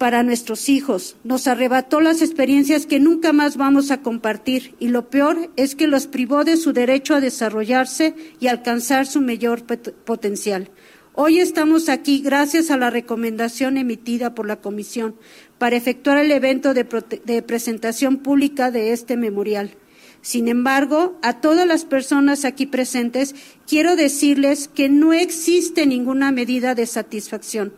para 0.00 0.22
nuestros 0.22 0.70
hijos, 0.70 1.16
nos 1.24 1.46
arrebató 1.46 2.00
las 2.00 2.22
experiencias 2.22 2.86
que 2.86 2.98
nunca 2.98 3.34
más 3.34 3.58
vamos 3.58 3.90
a 3.90 4.00
compartir 4.00 4.74
y 4.78 4.88
lo 4.88 5.10
peor 5.10 5.50
es 5.56 5.74
que 5.74 5.86
los 5.86 6.06
privó 6.06 6.42
de 6.42 6.56
su 6.56 6.72
derecho 6.72 7.14
a 7.14 7.20
desarrollarse 7.20 8.14
y 8.40 8.46
alcanzar 8.46 9.06
su 9.06 9.20
mayor 9.20 9.62
potencial. 10.06 10.70
Hoy 11.12 11.38
estamos 11.38 11.90
aquí 11.90 12.22
gracias 12.22 12.70
a 12.70 12.78
la 12.78 12.88
recomendación 12.88 13.76
emitida 13.76 14.34
por 14.34 14.46
la 14.46 14.62
Comisión 14.62 15.16
para 15.58 15.76
efectuar 15.76 16.16
el 16.16 16.32
evento 16.32 16.72
de, 16.72 16.86
de 17.26 17.42
presentación 17.42 18.16
pública 18.16 18.70
de 18.70 18.92
este 18.92 19.18
memorial. 19.18 19.76
Sin 20.22 20.48
embargo, 20.48 21.18
a 21.20 21.42
todas 21.42 21.66
las 21.66 21.84
personas 21.84 22.46
aquí 22.46 22.64
presentes 22.64 23.34
quiero 23.66 23.96
decirles 23.96 24.66
que 24.66 24.88
no 24.88 25.12
existe 25.12 25.84
ninguna 25.84 26.32
medida 26.32 26.74
de 26.74 26.86
satisfacción 26.86 27.74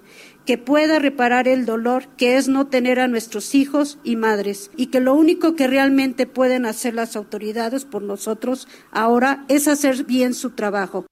que 0.46 0.58
pueda 0.58 0.98
reparar 0.98 1.48
el 1.48 1.66
dolor 1.66 2.04
que 2.16 2.36
es 2.36 2.48
no 2.48 2.68
tener 2.68 3.00
a 3.00 3.08
nuestros 3.08 3.54
hijos 3.54 3.98
y 4.04 4.16
madres 4.16 4.70
y 4.76 4.90
que 4.90 5.00
lo 5.00 5.14
único 5.14 5.54
que 5.54 5.66
realmente 5.66 6.26
pueden 6.26 6.66
hacer 6.66 6.94
las 6.94 7.16
autoridades 7.16 7.84
por 7.84 8.02
nosotros 8.02 8.68
ahora 8.90 9.44
es 9.48 9.68
hacer 9.68 10.04
bien 10.04 10.34
su 10.34 10.54
trabajo. 10.54 11.06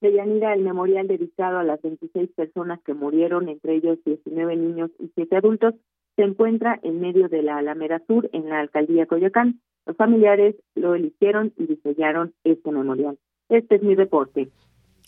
Deyanira, 0.00 0.52
el 0.52 0.62
memorial 0.62 1.08
dedicado 1.08 1.58
a 1.58 1.64
las 1.64 1.80
26 1.80 2.30
personas 2.36 2.78
que 2.82 2.92
murieron, 2.92 3.48
entre 3.48 3.76
ellos 3.76 3.98
19 4.04 4.54
niños 4.56 4.90
y 4.98 5.10
7 5.14 5.36
adultos, 5.36 5.74
se 6.16 6.22
encuentra 6.22 6.78
en 6.82 7.00
medio 7.00 7.28
de 7.28 7.42
la 7.42 7.56
Alameda 7.56 8.02
Sur, 8.06 8.28
en 8.32 8.50
la 8.50 8.60
alcaldía 8.60 9.06
Coyoacán. 9.06 9.60
Los 9.86 9.96
familiares 9.96 10.56
lo 10.74 10.94
eligieron 10.94 11.52
y 11.56 11.66
diseñaron 11.66 12.34
este 12.44 12.70
memorial. 12.70 13.18
Este 13.48 13.76
es 13.76 13.82
mi 13.82 13.94
reporte. 13.94 14.50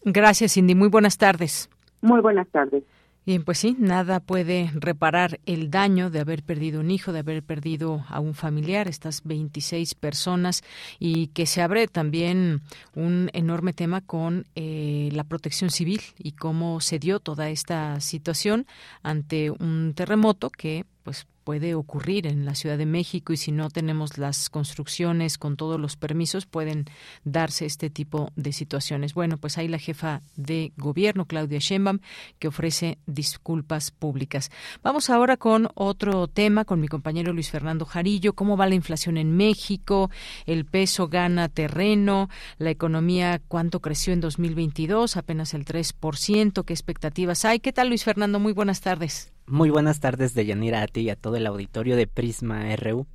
Gracias, 0.09 0.55
Cindy. 0.55 0.77
Muy 0.77 0.87
buenas 0.88 1.19
tardes. 1.19 1.69
Muy 2.01 2.21
buenas 2.21 2.47
tardes. 2.49 2.85
Bien, 3.27 3.42
pues 3.45 3.59
sí, 3.59 3.75
nada 3.77 4.21
puede 4.21 4.71
reparar 4.73 5.40
el 5.47 5.69
daño 5.69 6.11
de 6.11 6.21
haber 6.21 6.45
perdido 6.45 6.79
un 6.79 6.92
hijo, 6.92 7.12
de 7.12 7.19
haber 7.19 7.42
perdido 7.42 8.05
a 8.09 8.21
un 8.21 8.35
familiar, 8.35 8.87
estas 8.87 9.25
26 9.25 9.97
personas, 9.97 10.62
y 11.01 11.27
que 11.29 11.47
se 11.47 11.61
abre 11.61 11.88
también 11.88 12.61
un 12.95 13.31
enorme 13.33 13.73
tema 13.73 14.01
con 14.01 14.45
eh, 14.55 15.09
la 15.11 15.25
protección 15.25 15.71
civil 15.71 16.01
y 16.19 16.33
cómo 16.33 16.81
se 16.81 17.01
dio 17.01 17.19
toda 17.19 17.49
esta 17.51 17.99
situación 17.99 18.64
ante 19.03 19.51
un 19.51 19.92
terremoto 19.97 20.49
que 20.51 20.85
pues 21.03 21.27
puede 21.46 21.76
ocurrir 21.76 22.26
en 22.26 22.44
la 22.44 22.56
Ciudad 22.56 22.76
de 22.76 22.87
México 22.87 23.32
y 23.32 23.37
si 23.37 23.52
no 23.52 23.70
tenemos 23.70 24.18
las 24.18 24.50
construcciones 24.50 25.38
con 25.38 25.56
todos 25.56 25.78
los 25.78 25.96
permisos 25.96 26.44
pueden 26.44 26.87
darse 27.22 27.66
este 27.66 27.88
tipo 27.88 28.32
de 28.35 28.52
situaciones. 28.52 29.14
Bueno, 29.14 29.38
pues 29.38 29.56
ahí 29.56 29.68
la 29.68 29.78
jefa 29.78 30.22
de 30.35 30.72
gobierno 30.76 31.26
Claudia 31.26 31.61
Sheinbaum 31.61 32.00
que 32.40 32.48
ofrece 32.48 32.98
disculpas 33.06 33.92
públicas. 33.92 34.50
Vamos 34.82 35.09
ahora 35.09 35.37
con 35.37 35.68
otro 35.74 36.26
tema 36.26 36.64
con 36.64 36.80
mi 36.80 36.88
compañero 36.88 37.32
Luis 37.32 37.52
Fernando 37.52 37.85
Jarillo, 37.85 38.32
cómo 38.32 38.56
va 38.56 38.66
la 38.66 38.74
inflación 38.74 39.16
en 39.16 39.37
México, 39.37 40.11
el 40.46 40.64
peso 40.64 41.06
gana 41.06 41.48
terreno, 41.48 42.28
la 42.59 42.70
economía 42.70 43.40
cuánto 43.46 43.78
creció 43.78 44.12
en 44.12 44.20
2022, 44.20 45.16
apenas 45.16 45.54
el 45.54 45.64
3%, 45.64 46.64
qué 46.64 46.72
expectativas 46.72 47.44
hay. 47.44 47.61
¿Qué 47.61 47.72
tal 47.72 47.87
Luis 47.87 48.02
Fernando? 48.02 48.40
Muy 48.40 48.52
buenas 48.52 48.80
tardes. 48.80 49.36
Muy 49.48 49.70
buenas 49.70 50.00
tardes 50.00 50.35
de 50.35 50.44
Yanira 50.44 50.82
a 50.82 50.88
ti 50.88 51.02
y 51.02 51.11
a 51.11 51.14
todo 51.14 51.37
el 51.37 51.46
auditorio 51.46 51.94
de 51.94 52.09
Prisma 52.09 52.74
RU. 52.74 53.06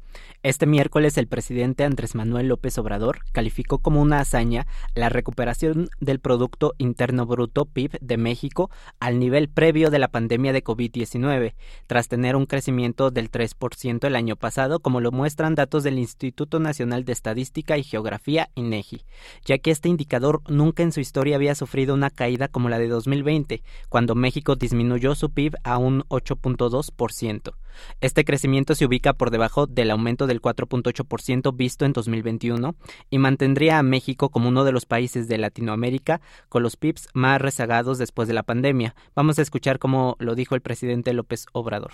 Este 0.44 0.66
miércoles 0.66 1.18
el 1.18 1.28
presidente 1.28 1.84
Andrés 1.84 2.16
Manuel 2.16 2.48
López 2.48 2.78
Obrador 2.78 3.20
calificó 3.32 3.78
como 3.78 4.02
una 4.02 4.20
hazaña 4.20 4.66
la 4.96 5.10
recuperación 5.10 5.90
del 6.00 6.20
Producto 6.20 6.74
Interno 6.78 7.26
Bruto 7.26 7.66
PIB 7.66 8.00
de 8.02 8.18
México 8.18 8.72
al 9.00 9.20
nivel 9.20 9.50
previo 9.50 9.90
de 9.90 10.00
la 10.00 10.08
pandemia 10.08 10.54
de 10.54 10.64
COVID-19, 10.64 11.54
tras 11.88 12.08
tener 12.08 12.36
un 12.36 12.46
crecimiento 12.46 13.12
del 13.12 13.30
3% 13.30 14.06
el 14.06 14.16
año 14.16 14.36
pasado, 14.36 14.80
como 14.80 15.00
lo 15.00 15.12
muestran 15.12 15.56
datos 15.56 15.84
del 15.84 16.00
Instituto 16.00 16.60
Nacional 16.60 17.06
de 17.06 17.14
Estadística 17.14 17.78
y 17.78 17.84
Geografía 17.84 18.50
INEGI, 18.56 19.06
ya 19.46 19.58
que 19.60 19.72
este 19.72 19.90
indicador 19.90 20.42
nunca 20.48 20.84
en 20.84 20.92
su 20.92 21.00
historia 21.00 21.36
había 21.36 21.56
sufrido 21.56 21.94
una 21.94 22.10
caída 22.10 22.48
como 22.48 22.70
la 22.70 22.80
de 22.80 22.88
2020, 22.88 23.64
cuando 23.90 24.16
México 24.16 24.56
disminuyó 24.56 25.16
su 25.16 25.30
PIB 25.30 25.56
a 25.64 25.78
un 25.78 26.04
8.2%. 26.10 27.54
Este 28.02 28.26
crecimiento 28.26 28.76
se 28.76 28.86
ubica 28.86 29.14
por 29.14 29.32
debajo 29.32 29.66
del 29.66 29.92
aumento 29.92 30.01
del 30.02 30.42
4.8% 30.42 31.56
visto 31.56 31.86
en 31.86 31.94
2021 31.94 32.76
y 33.10 33.18
mantendría 33.20 33.78
a 33.78 33.84
México 33.84 34.30
como 34.30 34.50
uno 34.50 34.64
de 34.64 34.72
los 34.72 34.86
países 34.86 35.28
de 35.28 35.38
Latinoamérica 35.38 36.22
con 36.50 36.64
los 36.64 36.76
PIBs 36.76 37.08
más 37.14 37.40
rezagados 37.40 37.98
después 37.98 38.28
de 38.28 38.34
la 38.34 38.44
pandemia. 38.44 38.96
Vamos 39.16 39.40
a 39.40 39.44
escuchar 39.44 39.80
cómo 39.80 40.18
lo 40.20 40.36
dijo 40.36 40.56
el 40.56 40.62
presidente 40.62 41.14
López 41.14 41.46
Obrador. 41.54 41.92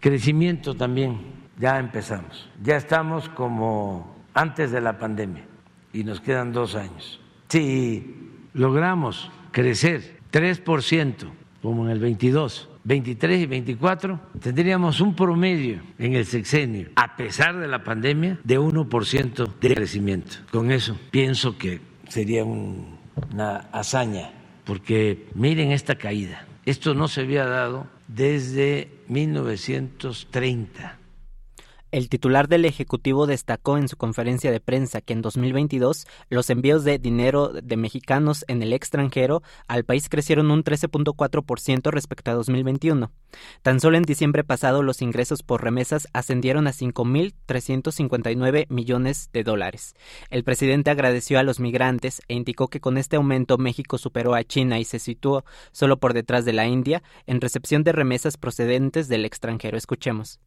Crecimiento 0.00 0.74
también, 0.74 1.18
ya 1.58 1.78
empezamos. 1.78 2.48
Ya 2.62 2.76
estamos 2.76 3.28
como 3.28 4.16
antes 4.34 4.70
de 4.70 4.80
la 4.80 4.98
pandemia 4.98 5.46
y 5.92 6.04
nos 6.04 6.20
quedan 6.20 6.52
dos 6.52 6.74
años. 6.74 7.20
Si 7.48 8.32
logramos 8.54 9.30
crecer 9.52 10.20
3%, 10.32 11.30
como 11.62 11.84
en 11.86 11.90
el 11.90 12.00
22, 12.00 12.68
23 12.88 13.40
y 13.40 13.46
24, 13.46 14.18
tendríamos 14.40 15.02
un 15.02 15.14
promedio 15.14 15.82
en 15.98 16.14
el 16.14 16.24
sexenio, 16.24 16.88
a 16.96 17.16
pesar 17.16 17.58
de 17.58 17.68
la 17.68 17.84
pandemia, 17.84 18.40
de 18.42 18.58
1% 18.58 19.58
de 19.60 19.74
crecimiento. 19.74 20.36
Con 20.50 20.70
eso 20.70 20.98
pienso 21.10 21.58
que 21.58 21.80
sería 22.08 22.46
una 22.46 23.58
hazaña, 23.72 24.30
porque 24.64 25.26
miren 25.34 25.70
esta 25.70 25.96
caída. 25.96 26.46
Esto 26.64 26.94
no 26.94 27.08
se 27.08 27.20
había 27.20 27.44
dado 27.44 27.86
desde 28.08 28.88
1930 29.08 30.97
el 31.90 32.08
titular 32.08 32.48
del 32.48 32.64
Ejecutivo 32.64 33.26
destacó 33.26 33.78
en 33.78 33.88
su 33.88 33.96
conferencia 33.96 34.50
de 34.50 34.60
prensa 34.60 35.00
que 35.00 35.12
en 35.12 35.22
2022 35.22 36.06
los 36.28 36.50
envíos 36.50 36.84
de 36.84 36.98
dinero 36.98 37.48
de 37.48 37.76
mexicanos 37.76 38.44
en 38.48 38.62
el 38.62 38.72
extranjero 38.72 39.42
al 39.66 39.84
país 39.84 40.08
crecieron 40.08 40.50
un 40.50 40.64
13.4% 40.64 41.90
respecto 41.90 42.30
a 42.30 42.34
2021. 42.34 43.10
Tan 43.62 43.80
solo 43.80 43.96
en 43.96 44.02
diciembre 44.04 44.44
pasado 44.44 44.82
los 44.82 45.02
ingresos 45.02 45.42
por 45.42 45.62
remesas 45.62 46.08
ascendieron 46.12 46.66
a 46.66 46.72
5.359 46.72 48.66
millones 48.68 49.30
de 49.32 49.44
dólares. 49.44 49.94
El 50.30 50.44
presidente 50.44 50.90
agradeció 50.90 51.38
a 51.38 51.42
los 51.42 51.60
migrantes 51.60 52.22
e 52.28 52.34
indicó 52.34 52.68
que 52.68 52.80
con 52.80 52.98
este 52.98 53.16
aumento 53.16 53.58
México 53.58 53.98
superó 53.98 54.34
a 54.34 54.44
China 54.44 54.78
y 54.78 54.84
se 54.84 54.98
situó 54.98 55.44
solo 55.72 55.98
por 55.98 56.14
detrás 56.14 56.44
de 56.44 56.52
la 56.52 56.66
India 56.66 57.02
en 57.26 57.40
recepción 57.40 57.82
de 57.82 57.92
remesas 57.92 58.36
procedentes 58.36 59.08
del 59.08 59.24
extranjero. 59.24 59.76
Escuchemos. 59.76 60.40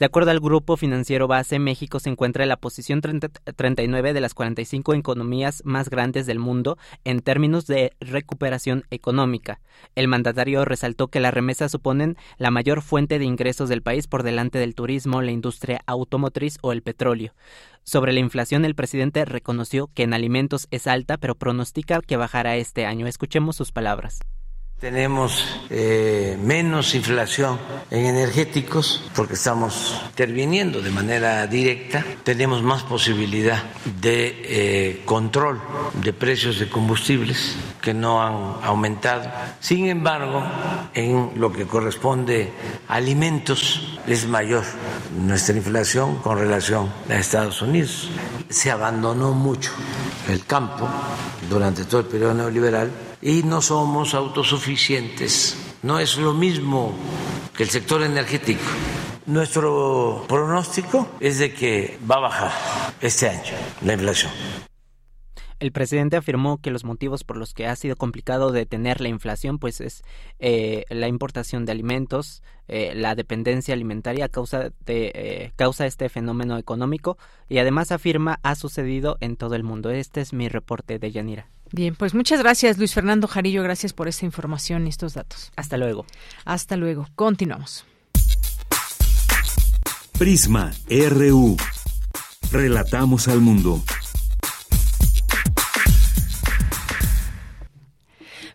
De 0.00 0.06
acuerdo 0.06 0.30
al 0.30 0.40
Grupo 0.40 0.78
Financiero 0.78 1.28
Base, 1.28 1.58
México 1.58 2.00
se 2.00 2.08
encuentra 2.08 2.42
en 2.42 2.48
la 2.48 2.56
posición 2.56 3.02
39 3.02 4.14
de 4.14 4.20
las 4.22 4.32
45 4.32 4.94
economías 4.94 5.60
más 5.66 5.90
grandes 5.90 6.24
del 6.24 6.38
mundo 6.38 6.78
en 7.04 7.20
términos 7.20 7.66
de 7.66 7.92
recuperación 8.00 8.84
económica. 8.88 9.60
El 9.96 10.08
mandatario 10.08 10.64
resaltó 10.64 11.08
que 11.08 11.20
las 11.20 11.34
remesas 11.34 11.70
suponen 11.70 12.16
la 12.38 12.50
mayor 12.50 12.80
fuente 12.80 13.18
de 13.18 13.26
ingresos 13.26 13.68
del 13.68 13.82
país 13.82 14.06
por 14.06 14.22
delante 14.22 14.58
del 14.58 14.74
turismo, 14.74 15.20
la 15.20 15.32
industria 15.32 15.82
automotriz 15.84 16.56
o 16.62 16.72
el 16.72 16.80
petróleo. 16.80 17.34
Sobre 17.82 18.14
la 18.14 18.20
inflación, 18.20 18.64
el 18.64 18.74
presidente 18.74 19.26
reconoció 19.26 19.90
que 19.92 20.04
en 20.04 20.14
alimentos 20.14 20.66
es 20.70 20.86
alta, 20.86 21.18
pero 21.18 21.34
pronostica 21.34 22.00
que 22.00 22.16
bajará 22.16 22.56
este 22.56 22.86
año. 22.86 23.06
Escuchemos 23.06 23.54
sus 23.54 23.70
palabras. 23.70 24.20
Tenemos 24.80 25.44
eh, 25.68 26.38
menos 26.42 26.94
inflación 26.94 27.58
en 27.90 28.06
energéticos 28.06 29.04
porque 29.14 29.34
estamos 29.34 30.00
interviniendo 30.06 30.80
de 30.80 30.90
manera 30.90 31.46
directa. 31.46 32.02
Tenemos 32.24 32.62
más 32.62 32.84
posibilidad 32.84 33.62
de 34.00 34.40
eh, 34.42 35.02
control 35.04 35.60
de 36.02 36.14
precios 36.14 36.58
de 36.58 36.70
combustibles 36.70 37.56
que 37.82 37.92
no 37.92 38.22
han 38.22 38.64
aumentado. 38.64 39.30
Sin 39.60 39.86
embargo, 39.86 40.42
en 40.94 41.32
lo 41.36 41.52
que 41.52 41.66
corresponde 41.66 42.50
a 42.88 42.94
alimentos 42.94 43.98
es 44.06 44.26
mayor 44.26 44.64
nuestra 45.14 45.58
inflación 45.58 46.16
con 46.22 46.38
relación 46.38 46.90
a 47.10 47.16
Estados 47.16 47.60
Unidos. 47.60 48.08
Se 48.48 48.70
abandonó 48.70 49.32
mucho 49.32 49.72
el 50.26 50.46
campo 50.46 50.88
durante 51.50 51.84
todo 51.84 52.00
el 52.00 52.06
periodo 52.06 52.32
neoliberal 52.32 53.09
y 53.22 53.42
no 53.42 53.62
somos 53.62 54.14
autosuficientes. 54.14 55.56
No 55.82 55.98
es 55.98 56.16
lo 56.16 56.34
mismo 56.34 56.94
que 57.56 57.64
el 57.64 57.70
sector 57.70 58.02
energético. 58.02 58.62
Nuestro 59.26 60.24
pronóstico 60.28 61.08
es 61.20 61.38
de 61.38 61.52
que 61.52 61.98
va 62.10 62.16
a 62.16 62.20
bajar 62.20 62.52
este 63.00 63.28
año 63.28 63.54
la 63.82 63.92
inflación. 63.92 64.32
El 65.60 65.72
presidente 65.72 66.16
afirmó 66.16 66.56
que 66.56 66.70
los 66.70 66.84
motivos 66.84 67.22
por 67.22 67.36
los 67.36 67.52
que 67.52 67.66
ha 67.66 67.76
sido 67.76 67.94
complicado 67.94 68.50
detener 68.50 69.02
la 69.02 69.08
inflación 69.08 69.58
pues 69.58 69.82
es 69.82 70.02
eh, 70.38 70.84
la 70.88 71.06
importación 71.06 71.66
de 71.66 71.72
alimentos, 71.72 72.42
eh, 72.66 72.94
la 72.94 73.14
dependencia 73.14 73.74
alimentaria 73.74 74.30
causa, 74.30 74.70
de, 74.86 75.12
eh, 75.14 75.52
causa 75.56 75.84
este 75.84 76.08
fenómeno 76.08 76.56
económico 76.56 77.18
y 77.46 77.58
además 77.58 77.92
afirma 77.92 78.40
ha 78.42 78.54
sucedido 78.54 79.18
en 79.20 79.36
todo 79.36 79.54
el 79.54 79.62
mundo. 79.62 79.90
Este 79.90 80.22
es 80.22 80.32
mi 80.32 80.48
reporte 80.48 80.98
de 80.98 81.12
Yanira. 81.12 81.50
Bien, 81.72 81.94
pues 81.94 82.14
muchas 82.14 82.40
gracias 82.40 82.78
Luis 82.78 82.94
Fernando 82.94 83.28
Jarillo, 83.28 83.62
gracias 83.62 83.92
por 83.92 84.08
esta 84.08 84.24
información 84.24 84.86
y 84.86 84.90
estos 84.90 85.14
datos. 85.14 85.52
Hasta 85.56 85.76
luego. 85.76 86.04
Hasta 86.44 86.76
luego. 86.76 87.08
Continuamos. 87.14 87.84
Prisma 90.18 90.72
RU. 90.88 91.56
Relatamos 92.52 93.28
al 93.28 93.40
mundo. 93.40 93.82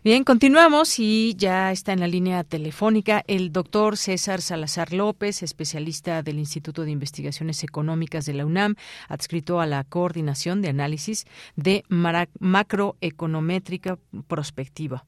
Bien, 0.06 0.22
continuamos 0.22 1.00
y 1.00 1.34
ya 1.34 1.72
está 1.72 1.92
en 1.92 1.98
la 1.98 2.06
línea 2.06 2.44
telefónica 2.44 3.24
el 3.26 3.50
doctor 3.50 3.96
César 3.96 4.40
Salazar 4.40 4.92
López, 4.92 5.42
especialista 5.42 6.22
del 6.22 6.38
Instituto 6.38 6.84
de 6.84 6.92
Investigaciones 6.92 7.64
Económicas 7.64 8.24
de 8.24 8.34
la 8.34 8.46
UNAM, 8.46 8.76
adscrito 9.08 9.58
a 9.58 9.66
la 9.66 9.82
Coordinación 9.82 10.62
de 10.62 10.68
Análisis 10.68 11.24
de 11.56 11.82
Macroeconométrica 11.88 13.98
Prospectiva. 14.28 15.06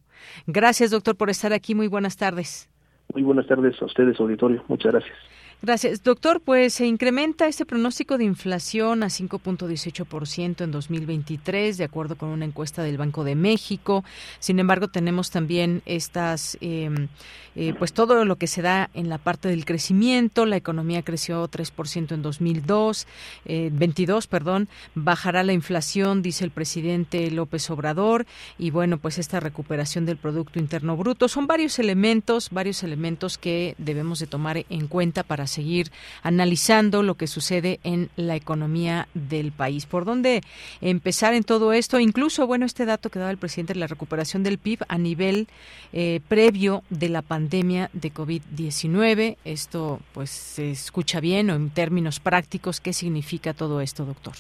Gracias, 0.49 0.91
doctor, 0.91 1.17
por 1.17 1.31
estar 1.31 1.53
aquí. 1.53 1.77
Muy 1.77 1.87
buenas 1.87 2.17
tardes. 2.17 2.69
Muy 3.15 3.23
buenas 3.23 3.47
tardes 3.47 3.81
a 3.81 3.85
ustedes, 3.85 4.19
auditorio. 4.19 4.65
Muchas 4.67 4.95
gracias. 4.95 5.17
Gracias. 5.61 6.05
Doctor, 6.05 6.41
pues 6.41 6.75
se 6.75 6.87
incrementa 6.87 7.49
este 7.49 7.67
pronóstico 7.67 8.17
de 8.17 8.23
inflación 8.23 9.03
a 9.03 9.07
5.18% 9.09 10.63
en 10.63 10.71
2023, 10.71 11.77
de 11.77 11.83
acuerdo 11.83 12.17
con 12.17 12.29
una 12.29 12.45
encuesta 12.45 12.85
del 12.85 12.97
Banco 12.97 13.25
de 13.25 13.35
México. 13.35 14.05
Sin 14.39 14.61
embargo, 14.61 14.87
tenemos 14.87 15.33
también 15.33 15.83
estas, 15.85 16.57
em, 16.61 17.09
eh, 17.57 17.75
pues 17.77 17.93
todo 17.93 18.25
lo 18.25 18.37
que 18.37 18.47
se 18.47 18.63
da 18.63 18.89
en 18.95 19.09
la 19.09 19.19
parte 19.19 19.49
del 19.49 19.65
crecimiento. 19.65 20.47
La 20.47 20.55
economía 20.55 21.03
creció 21.03 21.49
3% 21.49 22.15
en 22.15 22.23
2002, 22.23 23.09
eh, 23.45 23.71
22, 23.73 24.29
perdón. 24.29 24.69
Bajará 24.95 25.43
la 25.43 25.55
inflación, 25.55 26.23
dice 26.23 26.45
el 26.45 26.53
presidente 26.53 27.33
López 27.33 27.69
Obrador. 27.69 28.27
Y 28.59 28.71
bueno, 28.71 28.99
pues 28.99 29.19
esta 29.19 29.41
recuperación 29.41 30.07
del 30.07 30.19
Producto 30.19 30.61
Interno 30.61 30.97
Bruto. 30.97 31.27
Son 31.27 31.49
varios 31.49 31.81
elementos, 31.81 32.51
varios 32.51 32.85
elementos 32.85 33.39
que 33.39 33.75
debemos 33.79 34.21
de 34.21 34.29
tomar 34.29 34.65
en 34.71 34.87
cuenta 34.87 35.25
para 35.25 35.48
seguir 35.49 35.91
analizando 36.23 37.03
lo 37.03 37.17
que 37.17 37.27
sucede 37.27 37.81
en 37.83 38.11
la 38.15 38.37
economía 38.37 39.09
del 39.15 39.51
país. 39.51 39.87
¿Por 39.87 40.05
dónde 40.05 40.43
empezar 40.81 41.35
en 41.35 41.43
todo 41.43 41.73
esto? 41.73 41.99
Incluso, 41.99 42.47
bueno, 42.47 42.65
este 42.65 42.87
dato 42.87 43.11
que 43.11 43.19
daba 43.19 43.33
el 43.33 43.39
presidente 43.39 43.75
de 43.75 43.81
la 43.81 43.89
recuperación 43.89 44.45
del 44.45 44.59
PIB 44.59 44.85
a 44.89 44.99
nivel 44.99 45.49
eh, 45.93 46.21
previo 46.29 46.85
de 46.91 47.09
la 47.09 47.23
pandemia 47.23 47.91
de 47.93 48.13
COVID-19. 48.13 49.37
Esto, 49.45 50.01
pues, 50.13 50.31
se 50.31 50.71
escucha 50.71 51.21
bien 51.21 51.51
o 51.51 51.55
en 51.57 51.71
términos 51.71 52.21
prácticos, 52.21 52.81
¿qué 52.81 52.93
significa 52.93 53.55
todo 53.55 53.81
esto, 53.81 54.05
doctor? 54.05 54.35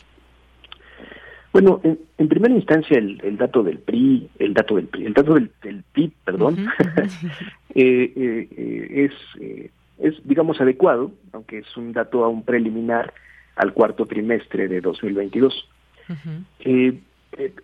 Bueno, 1.53 1.81
en, 1.83 2.29
primera 2.29 2.55
instancia 2.55 2.99
el, 2.99 3.37
dato 3.37 3.63
del 3.63 3.79
PRI, 3.79 4.29
el 4.39 4.55
dato 4.55 4.77
del 4.77 4.87
PRI, 4.87 5.07
el 5.07 5.15
dato 5.15 5.35
del, 5.35 5.51
PIB, 5.93 6.13
perdón, 6.25 6.69
eh, 7.75 8.13
eh, 8.15 8.49
eh, 8.57 9.11
es, 9.11 9.73
es, 9.99 10.15
digamos, 10.25 10.61
adecuado, 10.61 11.13
aunque 11.33 11.59
es 11.59 11.77
un 11.77 11.93
dato 11.93 12.25
aún 12.25 12.45
preliminar 12.45 13.13
al 13.57 13.73
cuarto 13.73 14.07
trimestre 14.07 14.69
de 14.69 14.81
2022. 14.81 15.69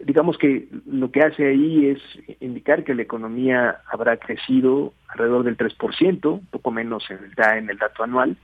digamos 0.00 0.36
que 0.36 0.68
lo 0.86 1.10
que 1.10 1.20
hace 1.20 1.46
ahí 1.46 1.86
es 1.86 2.00
indicar 2.40 2.84
que 2.84 2.94
la 2.94 3.02
economía 3.02 3.80
habrá 3.90 4.18
crecido 4.18 4.92
alrededor 5.08 5.44
del 5.44 5.56
3%, 5.56 6.40
poco 6.50 6.70
menos 6.70 7.08
en 7.10 7.18
el, 7.18 7.58
en 7.58 7.70
el 7.70 7.78
dato 7.78 8.02
anual, 8.02 8.36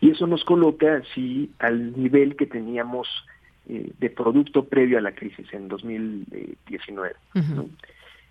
y 0.00 0.10
eso 0.10 0.26
nos 0.26 0.44
coloca 0.44 0.96
así 0.96 1.50
al 1.58 2.00
nivel 2.00 2.36
que 2.36 2.46
teníamos 2.46 3.08
eh, 3.68 3.92
de 3.98 4.10
producto 4.10 4.64
previo 4.64 4.98
a 4.98 5.02
la 5.02 5.12
crisis 5.12 5.46
en 5.52 5.68
2019. 5.68 7.14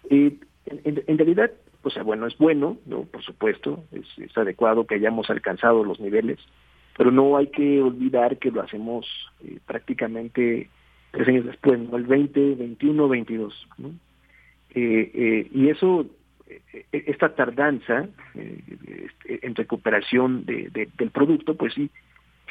Eh, 0.09 0.35
en, 0.65 1.17
realidad, 1.17 1.51
o 1.81 1.89
sea, 1.89 2.03
bueno, 2.03 2.27
es 2.27 2.37
bueno, 2.37 2.77
no, 2.85 3.03
por 3.03 3.23
supuesto, 3.23 3.83
es, 3.91 4.37
adecuado 4.37 4.85
que 4.85 4.95
hayamos 4.95 5.29
alcanzado 5.29 5.83
los 5.83 5.99
niveles, 5.99 6.39
pero 6.97 7.11
no 7.11 7.37
hay 7.37 7.47
que 7.47 7.81
olvidar 7.81 8.37
que 8.37 8.51
lo 8.51 8.61
hacemos 8.61 9.05
eh, 9.43 9.59
prácticamente 9.65 10.69
tres 11.11 11.27
años 11.27 11.45
después, 11.45 11.79
¿no? 11.79 11.97
el 11.97 12.03
20, 12.03 12.55
21, 12.55 13.07
22. 13.07 13.67
y 14.71 15.69
eso, 15.69 16.05
esta 16.91 17.33
tardanza 17.35 18.07
este, 18.35 19.45
en 19.45 19.55
recuperación 19.55 20.45
del 20.45 21.11
producto, 21.11 21.55
pues 21.55 21.73
sí, 21.73 21.89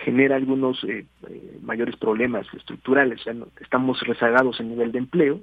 genera 0.05 0.37
algunos 0.37 0.83
eh, 0.85 1.05
eh, 1.29 1.59
mayores 1.62 1.97
problemas 1.97 2.47
estructurales. 2.55 3.21
estamos 3.61 4.01
rezagados 4.01 4.61
en 4.61 4.71
nivel 4.71 4.93
de 4.93 4.99
empleo, 4.99 5.41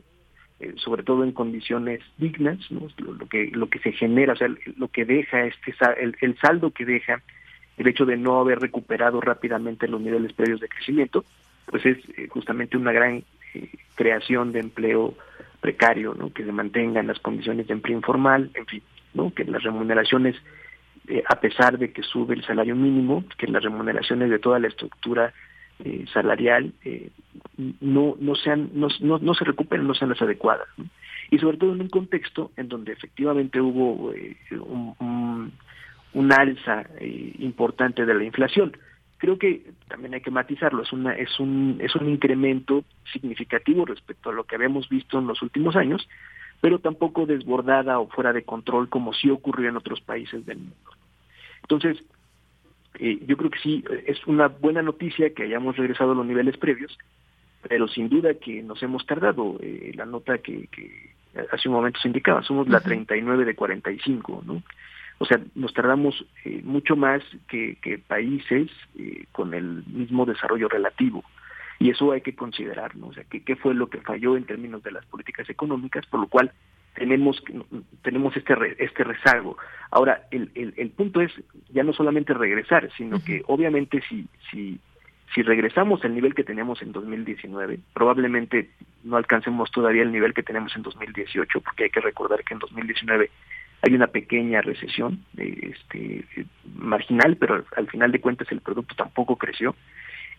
eh, 0.60 0.74
sobre 0.78 1.04
todo 1.04 1.24
en 1.24 1.32
condiciones 1.32 2.02
dignas, 2.18 2.60
lo, 2.72 2.88
que 3.28 3.52
lo 3.54 3.68
que 3.70 3.80
se 3.80 3.92
genera, 3.92 4.34
o 4.34 4.36
sea, 4.36 4.48
lo 4.78 4.88
que 4.88 5.06
deja 5.06 5.46
este 5.46 5.74
el, 5.98 6.16
el, 6.22 6.38
saldo 6.38 6.72
que 6.72 6.86
deja 6.86 7.22
el 7.78 7.88
hecho 7.88 8.06
de 8.06 8.18
no 8.18 8.40
haber 8.40 8.60
recuperado 8.60 9.20
rápidamente 9.20 9.88
los 9.88 10.00
niveles 10.00 10.34
previos 10.34 10.62
de 10.62 10.70
crecimiento, 10.70 11.26
pues 11.66 11.86
es 11.86 11.98
justamente 12.30 12.78
una 12.78 12.94
gran 12.94 13.24
creación 13.96 14.52
de 14.52 14.60
empleo 14.60 15.16
precario, 15.60 16.14
¿no? 16.14 16.32
que 16.32 16.46
se 16.46 16.52
mantengan 16.52 17.08
las 17.08 17.20
condiciones 17.20 17.68
de 17.68 17.74
empleo 17.74 17.98
informal, 17.98 18.52
en 18.54 18.66
fin, 18.66 18.82
¿no? 19.14 19.34
que 19.34 19.44
las 19.46 19.64
remuneraciones 19.64 20.36
eh, 21.08 21.24
a 21.28 21.40
pesar 21.40 21.78
de 21.78 21.92
que 21.92 22.02
sube 22.02 22.34
el 22.34 22.44
salario 22.46 22.76
mínimo, 22.76 23.24
que 23.38 23.48
las 23.48 23.64
remuneraciones 23.64 24.30
de 24.30 24.40
toda 24.40 24.60
la 24.60 24.68
estructura 24.68 25.34
eh, 25.84 26.06
salarial 26.14 26.74
eh, 26.84 27.10
no, 27.82 28.16
no, 28.20 28.36
sean, 28.36 28.70
no, 28.74 28.88
no, 29.00 29.34
se 29.34 29.44
recuperen, 29.44 29.88
no 29.88 29.94
sean 29.94 30.10
las 30.10 30.22
adecuadas. 30.22 30.68
Y 31.32 31.38
sobre 31.40 31.58
todo 31.58 31.74
en 31.74 31.82
un 31.82 31.90
contexto 31.90 32.52
en 32.56 32.70
donde 32.70 32.94
efectivamente 32.94 33.60
hubo 33.60 34.14
un, 34.62 35.52
un, 36.14 36.34
alza 36.34 36.86
importante 37.40 38.06
de 38.06 38.14
la 38.14 38.24
inflación. 38.24 38.78
Creo 39.18 39.38
que 39.38 39.66
también 39.88 40.14
hay 40.14 40.22
que 40.22 40.32
matizarlo, 40.32 40.84
es, 40.84 40.94
una, 40.94 41.14
es, 41.14 41.40
un, 41.40 41.78
es 41.82 41.96
un 41.96 42.10
incremento 42.10 42.84
significativo 43.12 43.86
respecto 43.86 44.30
a 44.30 44.34
lo 44.34 44.44
que 44.44 44.56
habíamos 44.56 44.88
visto 44.88 45.18
en 45.20 45.28
los 45.28 45.42
últimos 45.42 45.76
años, 45.76 46.08
pero 46.62 46.80
tampoco 46.80 47.26
desbordada 47.26 48.00
o 48.00 48.08
fuera 48.08 48.34
de 48.34 48.44
control 48.44 48.90
como 48.90 49.14
sí 49.14 49.30
ocurrió 49.30 49.70
en 49.70 49.78
otros 49.78 50.02
países 50.02 50.46
del 50.46 50.60
mundo. 50.60 50.92
Entonces, 51.64 51.98
eh, 53.00 53.20
yo 53.26 53.38
creo 53.38 53.50
que 53.50 53.60
sí, 53.60 53.84
es 54.06 54.26
una 54.28 54.48
buena 54.48 54.82
noticia 54.82 55.34
que 55.34 55.44
hayamos 55.44 55.78
regresado 55.78 56.12
a 56.12 56.16
los 56.16 56.26
niveles 56.26 56.58
previos, 56.58 56.98
pero 57.68 57.88
sin 57.88 58.10
duda 58.10 58.34
que 58.36 58.62
nos 58.64 58.82
hemos 58.84 59.06
tardado. 59.06 59.58
Eh, 59.62 59.92
la 59.96 60.06
nota 60.06 60.38
que, 60.38 60.70
hace 61.52 61.70
un 61.70 61.76
momento 61.76 62.00
se 62.00 62.08
indicaba, 62.08 62.44
somos 62.44 62.68
la 62.68 62.80
39 62.80 63.46
de 63.46 63.56
45, 63.56 64.44
¿no? 64.46 64.64
O 65.18 65.26
sea, 65.26 65.40
nos 65.56 65.74
tardamos 65.74 66.26
eh, 66.44 66.62
mucho 66.64 66.96
más 66.96 67.24
que, 67.48 67.78
países 68.06 68.70
con 69.32 69.54
el 69.54 69.84
mismo 69.88 70.26
desarrollo 70.26 70.68
relativo. 70.68 71.24
Y 71.80 71.90
eso 71.90 72.12
hay 72.12 72.22
que 72.22 72.36
considerar, 72.36 72.96
¿no? 72.96 73.08
O 73.08 73.14
sea, 73.14 73.24
¿qué, 73.24 73.56
fue 73.56 73.74
lo 73.74 73.88
que 73.88 74.02
falló 74.02 74.38
en 74.38 74.46
términos 74.46 74.84
de 74.84 74.92
las 74.92 75.06
políticas 75.06 75.50
económicas? 75.50 76.06
Por 76.06 76.20
lo 76.20 76.28
cual 76.28 76.52
tenemos 76.96 77.44
tenemos 78.02 78.36
este 78.36 78.56
este 78.80 79.04
rezago. 79.04 79.58
Ahora, 79.92 80.28
el, 80.32 80.52
el, 80.56 80.90
punto 80.92 81.22
es 81.22 81.32
ya 81.72 81.84
no 81.84 81.94
solamente 81.94 82.34
regresar, 82.34 82.90
sino 82.98 83.24
que 83.24 83.44
obviamente 83.48 84.02
si, 84.10 84.28
si, 84.50 84.80
si 85.34 85.42
regresamos 85.42 86.04
al 86.04 86.16
nivel 86.16 86.34
que 86.34 86.44
teníamos 86.44 86.82
en 86.82 86.92
2019, 86.92 87.80
probablemente 87.94 88.72
no 89.04 89.18
alcancemos 89.18 89.72
todavía 89.72 90.04
el 90.04 90.12
nivel 90.12 90.34
que 90.34 90.44
tenemos 90.44 90.76
en 90.76 90.84
2018, 90.84 91.62
porque 91.62 91.86
hay 91.86 91.90
que 91.90 92.02
recordar 92.02 92.44
que 92.44 92.54
en 92.54 92.60
2019 92.60 93.30
hay 93.82 93.94
una 93.94 94.08
pequeña 94.08 94.62
recesión 94.62 95.24
este, 95.38 96.26
marginal, 96.76 97.38
pero 97.38 97.64
al 97.76 97.88
final 97.88 98.12
de 98.12 98.22
cuentas 98.22 98.52
el 98.52 98.62
producto 98.62 98.96
tampoco 98.96 99.36
creció. 99.36 99.76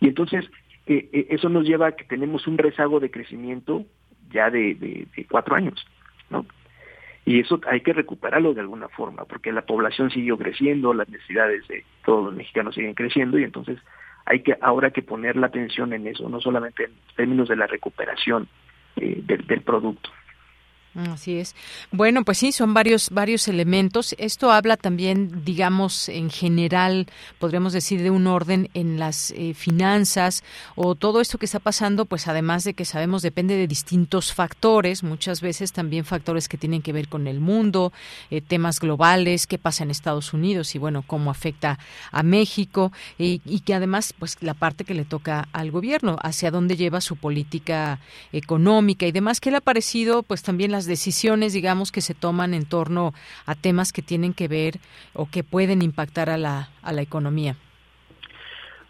Y 0.01 0.09
entonces 0.09 0.45
eh, 0.87 1.09
eh, 1.12 1.27
eso 1.31 1.49
nos 1.49 1.64
lleva 1.64 1.88
a 1.88 1.92
que 1.92 2.05
tenemos 2.05 2.47
un 2.47 2.59
rezago 2.59 3.01
de 3.01 3.11
crecimiento 3.11 3.85
ya 4.31 4.51
de, 4.51 4.75
de, 4.75 5.27
cuatro 5.31 5.55
años, 5.55 5.87
¿no? 6.31 6.47
Y 7.25 7.41
eso 7.41 7.61
hay 7.69 7.81
que 7.81 7.93
recuperarlo 7.93 8.55
de 8.55 8.61
alguna 8.61 8.89
forma, 8.89 9.25
porque 9.25 9.51
la 9.51 9.62
población 9.62 10.11
siguió 10.11 10.39
creciendo, 10.39 10.95
las 10.95 11.09
necesidades 11.09 11.67
de 11.67 11.85
todos 12.05 12.27
los 12.27 12.35
mexicanos 12.35 12.75
siguen 12.75 12.95
creciendo 12.95 13.39
y 13.39 13.43
entonces 13.43 13.79
hay 14.25 14.41
que 14.43 14.57
ahora 14.61 14.91
que 14.91 15.03
poner 15.03 15.37
la 15.37 15.49
atención 15.49 15.93
en 15.93 16.07
eso, 16.07 16.29
no 16.29 16.41
solamente 16.41 16.85
en 16.85 16.93
términos 17.17 17.49
de 17.49 17.57
la 17.57 17.67
recuperación 17.67 18.49
eh, 18.97 19.23
del 19.25 19.62
producto. 19.62 20.11
Así 20.97 21.37
es. 21.37 21.55
Bueno, 21.93 22.25
pues 22.25 22.39
sí, 22.39 22.53
son 22.53 22.73
varios 22.73 23.11
varios 23.11 23.49
elementos. 23.49 24.15
Esto 24.19 24.51
habla 24.51 24.79
también, 24.79 25.45
digamos, 25.45 26.09
en 26.09 26.31
general, 26.31 27.07
podríamos 27.39 27.75
decir, 27.75 28.03
de 28.03 28.11
un 28.11 28.27
orden 28.27 28.71
en 28.73 28.99
las 28.99 29.31
eh, 29.33 29.53
finanzas 29.53 30.43
o 30.75 30.95
todo 30.95 31.21
esto 31.21 31.37
que 31.37 31.45
está 31.45 31.59
pasando, 31.59 32.07
pues 32.07 32.29
además 32.29 32.65
de 32.65 32.73
que 32.73 32.87
sabemos 32.87 33.21
depende 33.21 33.57
de 33.57 33.67
distintos 33.67 34.33
factores, 34.33 35.03
muchas 35.03 35.43
veces 35.43 35.73
también 35.73 36.07
factores 36.07 36.49
que 36.49 36.57
tienen 36.57 36.81
que 36.81 36.95
ver 36.95 37.09
con 37.09 37.27
el 37.27 37.41
mundo, 37.41 37.93
eh, 38.31 38.41
temas 38.41 38.81
globales, 38.81 39.47
qué 39.47 39.59
pasa 39.59 39.85
en 39.85 39.91
Estados 39.91 40.33
Unidos 40.33 40.75
y 40.75 40.79
bueno, 40.79 41.05
cómo 41.07 41.31
afecta 41.31 41.79
a 42.11 42.23
México 42.23 42.91
y 43.19 43.61
que 43.61 43.75
además, 43.75 44.15
pues 44.19 44.39
la 44.41 44.55
parte 44.55 44.85
que 44.85 44.95
le 44.95 45.05
toca 45.05 45.49
al 45.53 45.71
gobierno, 45.71 46.17
hacia 46.23 46.51
dónde 46.51 46.77
lleva 46.77 47.01
su 47.01 47.17
política 47.17 47.99
económica 48.33 49.07
y 49.07 49.13
demás, 49.13 49.41
que 49.41 49.51
le 49.51 49.59
ha 49.59 49.61
parecido, 49.61 50.23
pues 50.23 50.43
también 50.43 50.73
las 50.73 50.86
decisiones, 50.87 51.53
digamos, 51.53 51.92
que 51.92 52.01
se 52.01 52.14
toman 52.14 52.55
en 52.55 52.64
torno 52.64 53.12
a 53.46 53.55
temas 53.55 53.92
que 53.92 54.03
tienen 54.03 54.35
que 54.35 54.49
ver 54.49 54.79
o 55.12 55.27
que 55.27 55.44
pueden 55.44 55.83
impactar 55.83 56.31
a 56.31 56.38
la, 56.38 56.70
a 56.83 56.92
la 56.92 57.03
economía? 57.03 57.57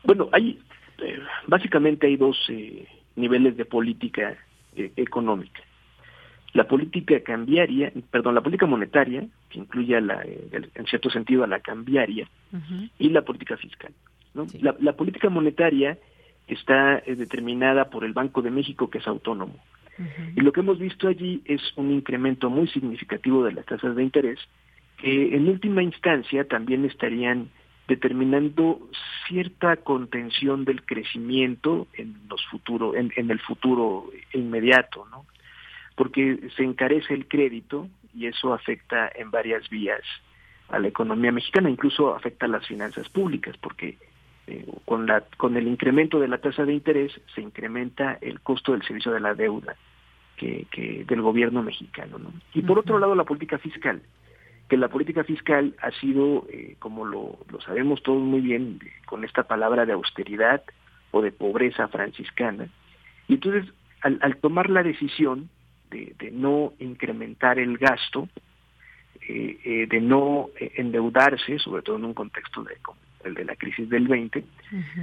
Bueno, 0.04 0.28
hay 0.32 0.58
eh, 0.98 1.18
básicamente 1.46 2.06
hay 2.06 2.16
dos 2.16 2.38
eh, 2.48 2.86
niveles 3.16 3.56
de 3.56 3.64
política 3.64 4.36
eh, 4.74 4.92
económica. 4.96 5.60
La 6.54 6.66
política 6.66 7.20
cambiaria, 7.20 7.92
perdón, 8.10 8.34
la 8.34 8.40
política 8.40 8.66
monetaria, 8.66 9.26
que 9.50 9.58
incluye 9.58 10.00
la, 10.00 10.22
en 10.24 10.86
cierto 10.86 11.10
sentido 11.10 11.44
a 11.44 11.46
la 11.46 11.60
cambiaria, 11.60 12.26
y 12.98 13.10
la 13.10 13.20
política 13.22 13.58
fiscal. 13.58 13.92
La, 14.62 14.74
la, 14.80 14.94
política 14.94 15.28
monetaria 15.28 15.98
está 16.46 17.02
determinada 17.06 17.90
por 17.90 18.04
el 18.04 18.14
Banco 18.14 18.40
de 18.40 18.50
México, 18.50 18.88
que 18.88 18.98
es 18.98 19.06
autónomo. 19.06 19.56
Y 20.34 20.40
lo 20.40 20.52
que 20.52 20.60
hemos 20.60 20.78
visto 20.78 21.08
allí 21.08 21.42
es 21.44 21.60
un 21.76 21.90
incremento 21.90 22.50
muy 22.50 22.68
significativo 22.68 23.44
de 23.44 23.52
las 23.52 23.64
tasas 23.66 23.96
de 23.96 24.02
interés, 24.02 24.38
que 24.98 25.34
en 25.34 25.48
última 25.48 25.82
instancia 25.82 26.46
también 26.46 26.84
estarían 26.84 27.50
determinando 27.88 28.80
cierta 29.28 29.76
contención 29.76 30.64
del 30.64 30.84
crecimiento 30.84 31.86
en 31.94 32.16
los 32.28 32.44
futuro, 32.46 32.94
en, 32.96 33.30
el 33.30 33.40
futuro 33.40 34.10
inmediato, 34.32 35.06
¿no? 35.10 35.24
Porque 35.94 36.50
se 36.56 36.64
encarece 36.64 37.14
el 37.14 37.26
crédito 37.26 37.88
y 38.14 38.26
eso 38.26 38.52
afecta 38.52 39.10
en 39.14 39.30
varias 39.30 39.68
vías 39.70 40.02
a 40.68 40.78
la 40.78 40.88
economía 40.88 41.30
mexicana, 41.30 41.70
incluso 41.70 42.14
afecta 42.14 42.46
a 42.46 42.48
las 42.48 42.66
finanzas 42.66 43.08
públicas, 43.08 43.56
porque 43.58 43.96
eh, 44.48 44.66
con, 44.84 45.06
la, 45.06 45.22
con 45.36 45.56
el 45.56 45.68
incremento 45.68 46.18
de 46.18 46.28
la 46.28 46.38
tasa 46.38 46.64
de 46.64 46.74
interés 46.74 47.12
se 47.34 47.40
incrementa 47.40 48.18
el 48.20 48.40
costo 48.40 48.72
del 48.72 48.82
servicio 48.82 49.12
de 49.12 49.20
la 49.20 49.34
deuda 49.34 49.76
que, 50.36 51.04
del 51.06 51.22
gobierno 51.22 51.62
mexicano. 51.62 52.18
¿no? 52.18 52.32
Y 52.54 52.62
por 52.62 52.78
otro 52.78 52.98
lado, 52.98 53.14
la 53.14 53.24
política 53.24 53.58
fiscal, 53.58 54.02
que 54.68 54.76
la 54.76 54.88
política 54.88 55.24
fiscal 55.24 55.74
ha 55.80 55.90
sido, 55.92 56.46
eh, 56.50 56.76
como 56.78 57.04
lo, 57.04 57.38
sabemos 57.64 58.02
todos 58.02 58.22
muy 58.22 58.40
bien, 58.40 58.80
con 59.06 59.24
esta 59.24 59.44
palabra 59.44 59.86
de 59.86 59.92
austeridad 59.92 60.62
o 61.10 61.22
de 61.22 61.32
pobreza 61.32 61.88
franciscana. 61.88 62.68
Y 63.28 63.34
entonces, 63.34 63.72
al, 64.02 64.36
tomar 64.36 64.70
la 64.70 64.82
decisión 64.82 65.48
de, 65.90 66.30
no 66.32 66.72
incrementar 66.78 67.58
el 67.58 67.78
gasto, 67.78 68.28
eh, 69.28 69.58
eh, 69.64 69.86
de 69.88 70.00
no 70.00 70.50
endeudarse, 70.58 71.58
sobre 71.58 71.82
todo 71.82 71.96
en 71.96 72.04
un 72.04 72.14
contexto 72.14 72.62
de, 72.62 72.76
como 72.82 72.98
el 73.24 73.34
de 73.34 73.44
la 73.44 73.56
crisis 73.56 73.88
del 73.88 74.06
20, 74.06 74.44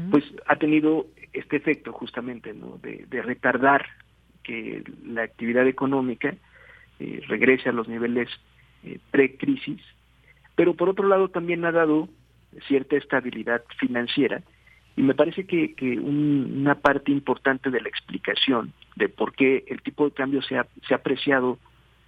pues 0.09 0.23
ha 0.47 0.55
tenido 0.55 1.07
este 1.33 1.57
efecto 1.57 1.91
justamente 1.91 2.53
¿no? 2.53 2.77
de, 2.81 3.05
de 3.09 3.21
retardar 3.21 3.85
que 4.43 4.83
la 5.05 5.23
actividad 5.23 5.67
económica 5.67 6.35
regrese 7.27 7.69
a 7.69 7.73
los 7.73 7.87
niveles 7.87 8.29
eh, 8.85 8.99
pre-crisis, 9.11 9.81
pero 10.55 10.73
por 10.73 10.89
otro 10.89 11.07
lado 11.07 11.29
también 11.29 11.63
ha 11.63 11.71
dado 11.71 12.09
cierta 12.67 12.97
estabilidad 12.97 13.63
financiera 13.77 14.41
y 14.97 15.01
me 15.01 15.15
parece 15.15 15.45
que, 15.45 15.73
una 15.99 16.75
parte 16.75 17.09
importante 17.09 17.69
de 17.71 17.79
la 17.79 17.87
explicación 17.87 18.73
de 18.97 19.07
por 19.07 19.33
qué 19.33 19.63
el 19.67 19.81
tipo 19.81 20.03
de 20.03 20.11
cambio 20.11 20.41
se 20.41 20.57
ha, 20.57 20.67
se 20.85 20.93
ha 20.93 20.97
apreciado 20.97 21.59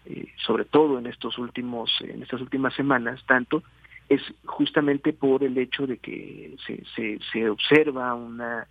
eh, 0.06 0.28
sobre 0.46 0.66
todo 0.66 1.00
en 1.00 1.08
estos 1.08 1.38
últimos 1.38 1.90
en 2.02 2.22
estas 2.22 2.42
últimas 2.42 2.74
semanas 2.76 3.24
tanto 3.26 3.64
es 4.10 4.22
justamente 4.44 5.14
por 5.14 5.42
el 5.42 5.58
hecho 5.58 5.88
de 5.88 5.98
que 5.98 6.58
se, 6.68 7.20
se, 7.32 7.50
observa 7.50 8.14
una 8.14 8.68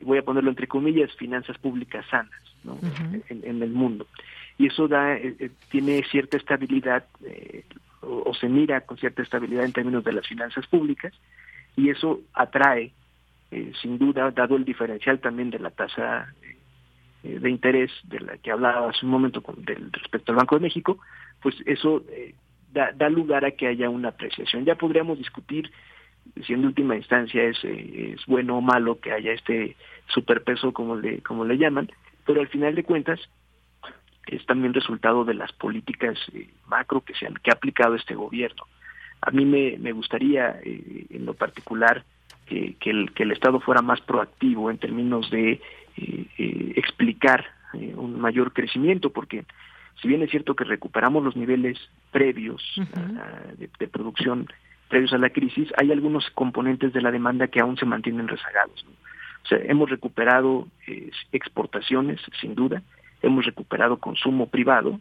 voy 0.00 0.18
a 0.18 0.22
ponerlo 0.22 0.50
entre 0.50 0.68
comillas 0.68 1.12
finanzas 1.16 1.58
públicas 1.58 2.06
sanas 2.08 2.40
en, 3.28 3.62
el 3.62 3.70
mundo. 3.70 4.06
Y 4.58 4.66
eso 4.66 4.88
da 4.88 5.14
eh, 5.14 5.34
eh, 5.38 5.50
tiene 5.70 6.02
cierta 6.10 6.36
estabilidad 6.36 7.04
eh, 7.24 7.64
o, 8.00 8.32
se 8.34 8.48
mira 8.48 8.80
con 8.82 8.96
cierta 8.98 9.22
estabilidad 9.22 9.64
en 9.64 9.72
términos 9.72 10.04
de 10.04 10.12
las 10.12 10.26
finanzas 10.26 10.66
públicas 10.66 11.12
y 11.76 11.90
eso 11.90 12.20
atrae 12.34 12.92
sin 13.80 13.98
duda 13.98 14.30
dado 14.30 14.56
el 14.56 14.64
diferencial 14.64 15.20
también 15.20 15.48
de 15.48 15.58
la 15.58 15.70
tasa 15.70 16.34
de 17.22 17.48
interés 17.48 17.90
de 18.04 18.20
la 18.20 18.36
que 18.36 18.50
hablaba 18.50 18.90
hace 18.90 19.06
un 19.06 19.12
momento 19.12 19.42
con, 19.42 19.64
del, 19.64 19.90
respecto 19.90 20.32
al 20.32 20.36
Banco 20.36 20.56
de 20.56 20.62
México 20.62 20.98
pues 21.40 21.56
eso 21.64 22.04
da, 22.72 22.92
da 22.92 23.08
lugar 23.08 23.46
a 23.46 23.52
que 23.52 23.66
haya 23.66 23.88
una 23.88 24.10
apreciación. 24.10 24.66
Ya 24.66 24.74
podríamos 24.74 25.16
discutir 25.16 25.70
si 26.46 26.52
en 26.52 26.64
última 26.64 26.96
instancia 26.96 27.44
es, 27.44 27.58
es 27.64 28.24
bueno 28.26 28.58
o 28.58 28.60
malo 28.60 29.00
que 29.00 29.12
haya 29.12 29.32
este 29.32 29.76
superpeso 30.08 30.72
como 30.72 30.96
le 30.96 31.20
como 31.20 31.44
le 31.44 31.56
llaman 31.56 31.88
pero 32.28 32.42
al 32.42 32.48
final 32.48 32.74
de 32.74 32.84
cuentas 32.84 33.18
es 34.26 34.44
también 34.44 34.74
resultado 34.74 35.24
de 35.24 35.32
las 35.32 35.50
políticas 35.52 36.18
eh, 36.34 36.50
macro 36.66 37.00
que 37.00 37.14
se 37.14 37.26
han 37.26 37.32
que 37.36 37.50
ha 37.50 37.54
aplicado 37.54 37.94
este 37.94 38.14
gobierno. 38.14 38.64
A 39.22 39.30
mí 39.30 39.46
me, 39.46 39.78
me 39.78 39.92
gustaría, 39.92 40.60
eh, 40.62 41.06
en 41.08 41.24
lo 41.24 41.32
particular, 41.32 42.04
que, 42.44 42.76
el, 42.84 43.12
que 43.12 43.22
el 43.22 43.32
Estado 43.32 43.60
fuera 43.60 43.80
más 43.80 44.02
proactivo 44.02 44.70
en 44.70 44.76
términos 44.76 45.30
de 45.30 45.62
eh, 45.96 46.72
explicar 46.76 47.46
un 47.72 48.20
mayor 48.20 48.52
crecimiento, 48.52 49.10
porque 49.10 49.46
si 50.00 50.08
bien 50.08 50.22
es 50.22 50.30
cierto 50.30 50.54
que 50.54 50.64
recuperamos 50.64 51.24
los 51.24 51.36
niveles 51.36 51.78
previos 52.10 52.62
de, 53.56 53.88
producción 53.88 54.48
previos 54.88 55.12
a 55.14 55.18
la 55.18 55.30
crisis, 55.30 55.68
hay 55.78 55.92
algunos 55.92 56.28
componentes 56.30 56.92
de 56.92 57.02
la 57.02 57.10
demanda 57.10 57.48
que 57.48 57.60
aún 57.60 57.76
se 57.76 57.86
mantienen 57.86 58.28
rezagados. 58.28 58.86
O 59.44 59.48
sea, 59.48 59.58
hemos 59.64 59.88
recuperado 59.88 60.68
exportaciones, 61.32 62.20
sin 62.40 62.54
duda, 62.54 62.82
hemos 63.22 63.44
recuperado 63.44 63.98
consumo 63.98 64.48
privado, 64.48 65.00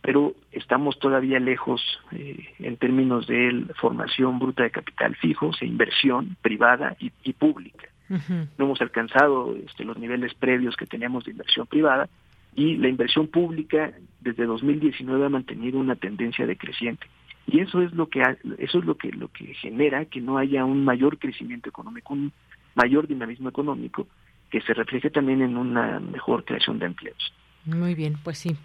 pero 0.00 0.34
estamos 0.52 0.98
todavía 0.98 1.40
lejos 1.40 1.82
eh, 2.12 2.54
en 2.58 2.76
términos 2.76 3.26
de 3.26 3.64
formación 3.80 4.38
bruta 4.38 4.62
de 4.62 4.70
capital 4.70 5.16
fijos 5.16 5.60
e 5.60 5.66
inversión 5.66 6.36
privada 6.40 6.96
y, 7.00 7.32
pública. 7.32 7.88
No 8.08 8.64
hemos 8.64 8.80
alcanzado 8.80 9.54
este, 9.66 9.84
los 9.84 9.98
niveles 9.98 10.32
previos 10.34 10.76
que 10.76 10.86
teníamos 10.86 11.24
de 11.24 11.32
inversión 11.32 11.66
privada 11.66 12.08
y 12.54 12.76
la 12.76 12.88
inversión 12.88 13.28
pública 13.28 13.92
desde 14.20 14.46
2019 14.46 15.26
ha 15.26 15.28
mantenido 15.28 15.78
una 15.78 15.94
tendencia 15.94 16.46
decreciente. 16.46 17.06
Y 17.46 17.60
eso 17.60 17.82
es 17.82 17.92
lo 17.92 18.08
que 18.08 18.22
eso 18.58 18.78
es 18.78 18.84
lo 18.84 18.96
que 18.96 19.10
lo 19.12 19.28
que 19.28 19.54
genera 19.54 20.04
que 20.06 20.20
no 20.20 20.38
haya 20.38 20.64
un 20.64 20.84
mayor 20.84 21.18
crecimiento 21.18 21.68
económico, 21.68 22.14
un 22.14 22.32
mayor 22.78 23.08
dinamismo 23.08 23.48
económico 23.48 24.06
que 24.50 24.60
se 24.62 24.72
refleje 24.72 25.10
también 25.10 25.42
en 25.42 25.56
una 25.56 26.00
mejor 26.00 26.44
creación 26.44 26.78
de 26.78 26.86
empleos. 26.86 27.34
Muy 27.68 27.94
bien, 27.94 28.18
pues 28.24 28.38
sí, 28.38 28.56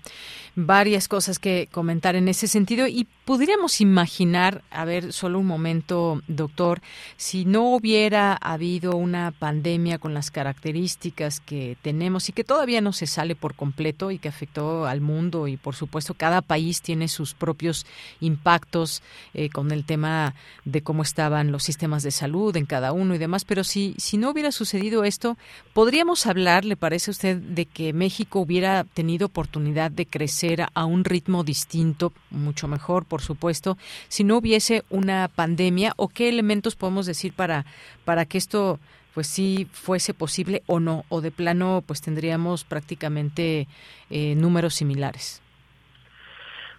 varias 0.56 1.10
cosas 1.10 1.38
que 1.38 1.68
comentar 1.70 2.16
en 2.16 2.30
ese 2.30 2.48
sentido. 2.48 2.88
Y 2.88 3.06
podríamos 3.26 3.82
imaginar, 3.82 4.64
a 4.72 4.86
ver, 4.86 5.12
solo 5.12 5.40
un 5.40 5.46
momento, 5.46 6.22
doctor, 6.28 6.82
si 7.18 7.44
no 7.44 7.76
hubiera 7.76 8.34
habido 8.34 8.96
una 8.96 9.32
pandemia 9.32 9.98
con 9.98 10.14
las 10.14 10.32
características 10.32 11.42
que 11.42 11.76
tenemos 11.82 12.30
y 12.30 12.32
que 12.32 12.46
todavía 12.46 12.80
no 12.80 12.94
se 12.94 13.06
sale 13.06 13.36
por 13.36 13.56
completo 13.56 14.10
y 14.10 14.20
que 14.20 14.30
afectó 14.30 14.86
al 14.86 15.02
mundo 15.02 15.50
y 15.50 15.58
por 15.58 15.76
supuesto 15.76 16.14
cada 16.14 16.42
país 16.42 16.82
tiene 16.82 17.10
sus 17.10 17.34
propios 17.34 17.86
impactos 18.22 19.02
eh, 19.34 19.50
con 19.50 19.72
el 19.72 19.84
tema 19.84 20.34
de 20.64 20.82
cómo 20.82 21.04
estaban 21.04 21.52
los 21.52 21.64
sistemas 21.64 22.04
de 22.04 22.12
salud 22.12 22.56
en 22.56 22.66
cada 22.66 22.94
uno 22.94 23.16
y 23.16 23.18
demás, 23.18 23.44
pero 23.44 23.66
si, 23.66 23.96
si 23.98 24.18
no 24.18 24.30
hubiera 24.30 24.54
sucedido 24.54 25.04
esto, 25.04 25.38
podríamos 25.74 26.26
hablar, 26.26 26.64
¿le 26.64 26.78
parece 26.78 27.12
a 27.12 27.14
usted, 27.14 27.38
de 27.38 27.66
que 27.66 27.92
México 27.92 28.40
hubiera 28.40 28.86
tenido 28.94 29.28
oportunidad 29.28 29.92
de 29.92 30.06
crecer 30.06 30.66
a 30.74 30.86
un 30.86 31.04
ritmo 31.04 31.44
distinto, 31.44 32.14
mucho 32.30 32.68
mejor, 32.68 33.06
por 33.06 33.22
supuesto, 33.22 33.78
si 34.08 34.24
no 34.24 34.38
hubiese 34.38 34.84
una 34.90 35.28
pandemia 35.28 35.94
o 35.98 36.08
qué 36.08 36.30
elementos 36.30 36.76
podemos 36.76 37.06
decir 37.06 37.34
para, 37.34 37.66
para 38.06 38.26
que 38.26 38.38
esto 38.38 38.80
pues 39.14 39.28
sí 39.28 39.68
fuese 39.72 40.14
posible 40.14 40.64
o 40.66 40.80
no, 40.80 41.06
o 41.10 41.22
de 41.22 41.32
plano 41.32 41.84
pues 41.86 42.02
tendríamos 42.02 42.64
prácticamente 42.64 43.68
eh, 44.10 44.36
números 44.36 44.74
similares. 44.74 45.42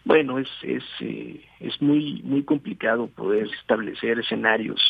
Bueno, 0.04 0.38
es 0.38 0.48
es, 0.62 0.84
eh, 1.00 1.40
es 1.60 1.80
muy 1.80 2.20
muy 2.24 2.42
complicado 2.42 3.06
poder 3.06 3.48
establecer 3.60 4.18
escenarios. 4.18 4.80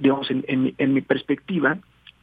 digamos, 0.00 0.30
en, 0.30 0.74
en 0.78 0.94
mi 0.94 1.00
perspectiva, 1.00 1.78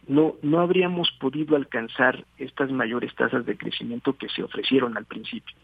no, 0.08 0.36
no 0.42 0.60
habríamos 0.60 1.12
podido 1.20 1.56
alcanzar 1.56 2.26
estas 2.38 2.72
mayores 2.72 3.14
tasas 3.16 3.46
de 3.46 3.58
crecimiento 3.58 4.14
que 4.14 4.30
se 4.30 4.44
ofrecieron 4.44 4.98
al 4.98 5.06
principio, 5.06 5.56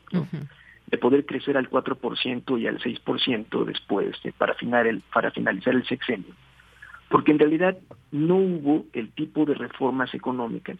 de 0.88 0.98
poder 0.98 1.26
crecer 1.26 1.58
al 1.58 1.70
4% 1.70 2.60
y 2.60 2.68
al 2.68 2.80
6% 2.80 3.66
después, 3.66 4.16
para, 4.38 4.56
el, 4.90 5.02
para 5.14 5.32
finalizar 5.32 5.76
el 5.76 5.86
sexenio, 5.86 6.34
porque 7.10 7.32
en 7.32 7.40
realidad 7.40 7.78
no 8.12 8.38
hubo 8.38 8.86
el 8.94 9.12
tipo 9.12 9.46
de 9.46 9.54
reformas 9.54 10.14
económicas 10.14 10.78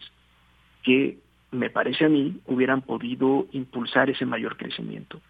que, 0.82 1.18
me 1.50 1.70
parece 1.70 2.06
a 2.06 2.08
mí, 2.08 2.40
hubieran 2.46 2.82
podido 2.82 3.46
impulsar 3.52 4.10
ese 4.10 4.26
mayor 4.26 4.56
crecimiento. 4.56 5.20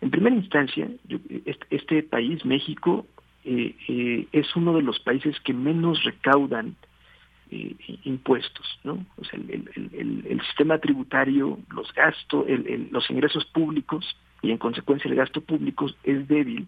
En 0.00 0.10
primera 0.10 0.34
instancia, 0.34 0.88
este, 1.70 2.02
país, 2.02 2.44
México, 2.44 3.06
eh, 3.44 3.76
eh, 3.88 4.26
es 4.32 4.54
uno 4.56 4.74
de 4.74 4.82
los 4.82 4.98
países 4.98 5.38
que 5.40 5.54
menos 5.54 6.02
recaudan 6.02 6.74
eh, 7.54 7.76
impuestos, 8.04 8.66
¿no? 8.82 9.04
O 9.18 9.24
sea, 9.24 9.38
el, 9.38 10.40
sistema 10.46 10.78
tributario, 10.78 11.58
los 11.70 11.92
gastos, 11.92 12.46
los 12.90 13.10
ingresos 13.10 13.44
públicos 13.44 14.16
y 14.40 14.50
en 14.50 14.56
consecuencia 14.56 15.10
el 15.10 15.16
gasto 15.16 15.42
público 15.42 15.86
es 16.02 16.26
débil 16.28 16.66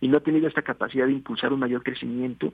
y 0.00 0.06
no 0.06 0.18
ha 0.18 0.20
tenido 0.20 0.46
esta 0.46 0.62
capacidad 0.62 1.06
de 1.06 1.12
impulsar 1.12 1.52
un 1.52 1.58
mayor 1.58 1.82
crecimiento 1.82 2.52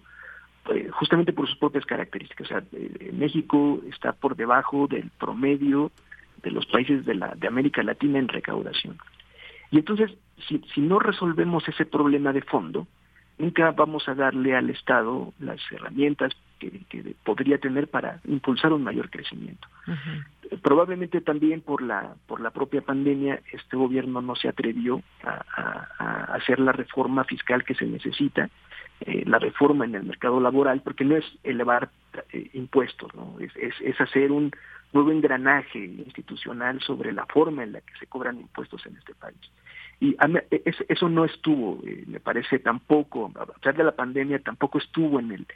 eh, 0.70 0.88
justamente 0.90 1.34
por 1.34 1.48
sus 1.48 1.58
propias 1.58 1.84
características. 1.84 2.46
O 2.46 2.48
sea, 2.48 2.62
eh, 2.72 3.10
México 3.12 3.82
está 3.90 4.12
por 4.12 4.36
debajo 4.36 4.86
del 4.86 5.10
promedio 5.10 5.92
de 6.42 6.52
los 6.52 6.64
países 6.64 7.04
de, 7.04 7.14
la, 7.14 7.34
de 7.34 7.46
América 7.46 7.82
Latina 7.82 8.18
en 8.18 8.28
recaudación. 8.28 8.96
Y 9.70 9.78
entonces, 9.78 10.12
si, 10.48 10.62
si 10.74 10.80
no 10.80 10.98
resolvemos 10.98 11.68
ese 11.68 11.84
problema 11.84 12.32
de 12.32 12.40
fondo, 12.40 12.86
nunca 13.36 13.70
vamos 13.72 14.08
a 14.08 14.14
darle 14.14 14.56
al 14.56 14.70
Estado 14.70 15.34
las 15.38 15.60
herramientas 15.70 16.32
que, 16.60 17.14
podría 17.24 17.58
tener 17.58 17.88
para 17.88 18.20
impulsar 18.26 18.72
un 18.72 18.84
mayor 18.84 19.10
crecimiento. 19.10 19.66
Probablemente 20.62 21.20
también 21.20 21.60
por 21.60 21.82
la 21.82 22.14
por 22.26 22.40
la 22.40 22.50
propia 22.50 22.82
pandemia 22.82 23.40
este 23.52 23.76
gobierno 23.76 24.20
no 24.20 24.36
se 24.36 24.48
atrevió 24.48 25.02
a, 25.22 26.34
hacer 26.34 26.60
la 26.60 26.72
reforma 26.72 27.24
fiscal 27.24 27.64
que 27.64 27.74
se 27.74 27.86
necesita, 27.86 28.50
eh, 29.00 29.24
la 29.26 29.38
reforma 29.38 29.84
en 29.84 29.94
el 29.94 30.04
mercado 30.04 30.40
laboral, 30.40 30.82
porque 30.82 31.04
no 31.04 31.16
es 31.16 31.24
elevar 31.42 31.90
eh, 32.32 32.50
impuestos, 32.52 33.14
¿no? 33.14 33.36
Es, 33.40 33.52
es, 33.80 34.00
hacer 34.00 34.30
un 34.30 34.52
nuevo 34.92 35.10
engranaje 35.10 35.78
institucional 35.78 36.80
sobre 36.80 37.12
la 37.12 37.26
forma 37.26 37.62
en 37.62 37.72
la 37.72 37.80
que 37.80 37.94
se 37.98 38.06
cobran 38.06 38.38
impuestos 38.38 38.84
en 38.86 38.96
este 38.96 39.14
país. 39.14 39.38
Y 40.00 40.16
eso 40.88 41.08
no 41.10 41.26
estuvo, 41.26 41.78
eh, 41.86 42.04
me 42.06 42.20
parece, 42.20 42.58
tampoco, 42.58 43.30
a 43.38 43.46
pesar 43.46 43.76
de 43.76 43.84
la 43.84 43.92
pandemia, 43.92 44.38
tampoco 44.38 44.78
estuvo 44.78 45.20
en 45.20 45.32
el 45.32 45.46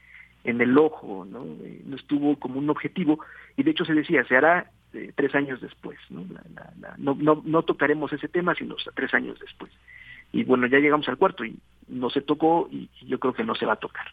en 0.45 0.61
el 0.61 0.77
ojo, 0.79 1.27
¿no? 1.29 1.45
Eh, 1.65 1.83
no 1.85 1.97
estuvo 1.97 2.39
como 2.39 2.59
un 2.59 2.71
objetivo 2.71 3.19
y 3.57 3.63
de 3.63 3.71
hecho 3.71 3.85
se 3.85 3.95
decía, 3.95 4.25
se 4.25 4.37
hará 4.37 4.71
eh, 4.93 5.13
tres 5.15 5.35
años 5.35 5.61
después, 5.61 5.99
¿no? 6.11 6.25
no, 6.99 7.15
no, 7.15 7.43
no 7.45 7.63
tocaremos 7.63 8.13
ese 8.13 8.29
tema 8.29 8.55
sino 8.55 8.77
tres 8.95 9.13
años 9.15 9.39
después. 9.41 9.73
y 10.33 10.45
bueno, 10.45 10.67
ya 10.67 10.79
llegamos 10.79 11.09
al 11.09 11.17
cuarto 11.17 11.45
y 11.45 11.57
no 11.89 12.11
se 12.11 12.21
tocó 12.21 12.69
y, 12.71 12.89
yo 13.07 13.19
creo 13.19 13.35
que 13.35 13.45
no 13.45 13.55
se 13.55 13.67
va 13.67 13.75
a 13.75 13.77
tocar. 13.77 14.07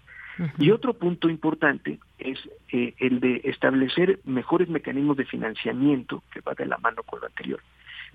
Y 0.58 0.72
otro 0.72 0.94
punto 0.94 1.30
importante 1.30 2.00
es 2.18 2.40
eh, 2.72 2.96
el 2.98 3.20
de 3.20 3.42
establecer 3.44 4.20
mejores 4.26 4.70
mecanismos 4.70 5.18
de 5.18 5.26
financiamiento, 5.26 6.24
que 6.32 6.42
va 6.42 6.54
de 6.54 6.66
la 6.66 6.78
mano 6.78 7.04
con 7.04 7.20
lo 7.20 7.28
anterior, 7.28 7.60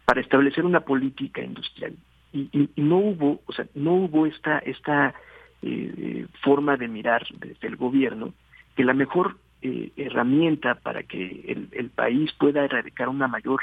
para 0.05 0.21
establecer 0.21 0.65
una 0.65 0.81
política 0.81 1.43
industrial. 1.43 1.95
Y, 2.33 2.69
no 2.77 2.99
hubo, 2.99 3.41
o 3.47 3.53
sea, 3.53 3.67
no 3.75 3.93
hubo 3.95 4.27
esta, 4.27 4.59
esta 4.59 5.15
eh, 5.63 6.27
forma 6.43 6.77
de 6.77 6.89
mirar 6.89 7.27
desde 7.39 7.69
el 7.69 7.77
gobierno 7.77 8.35
que 8.77 8.85
la 8.85 8.95
mejor 8.95 9.37
eh, 9.63 9.93
herramienta 9.97 10.75
para 10.77 11.03
que 11.03 11.69
el, 11.73 11.91
país 11.91 12.33
pueda 12.39 12.65
erradicar 12.65 13.09
una 13.09 13.27
mayor, 13.27 13.61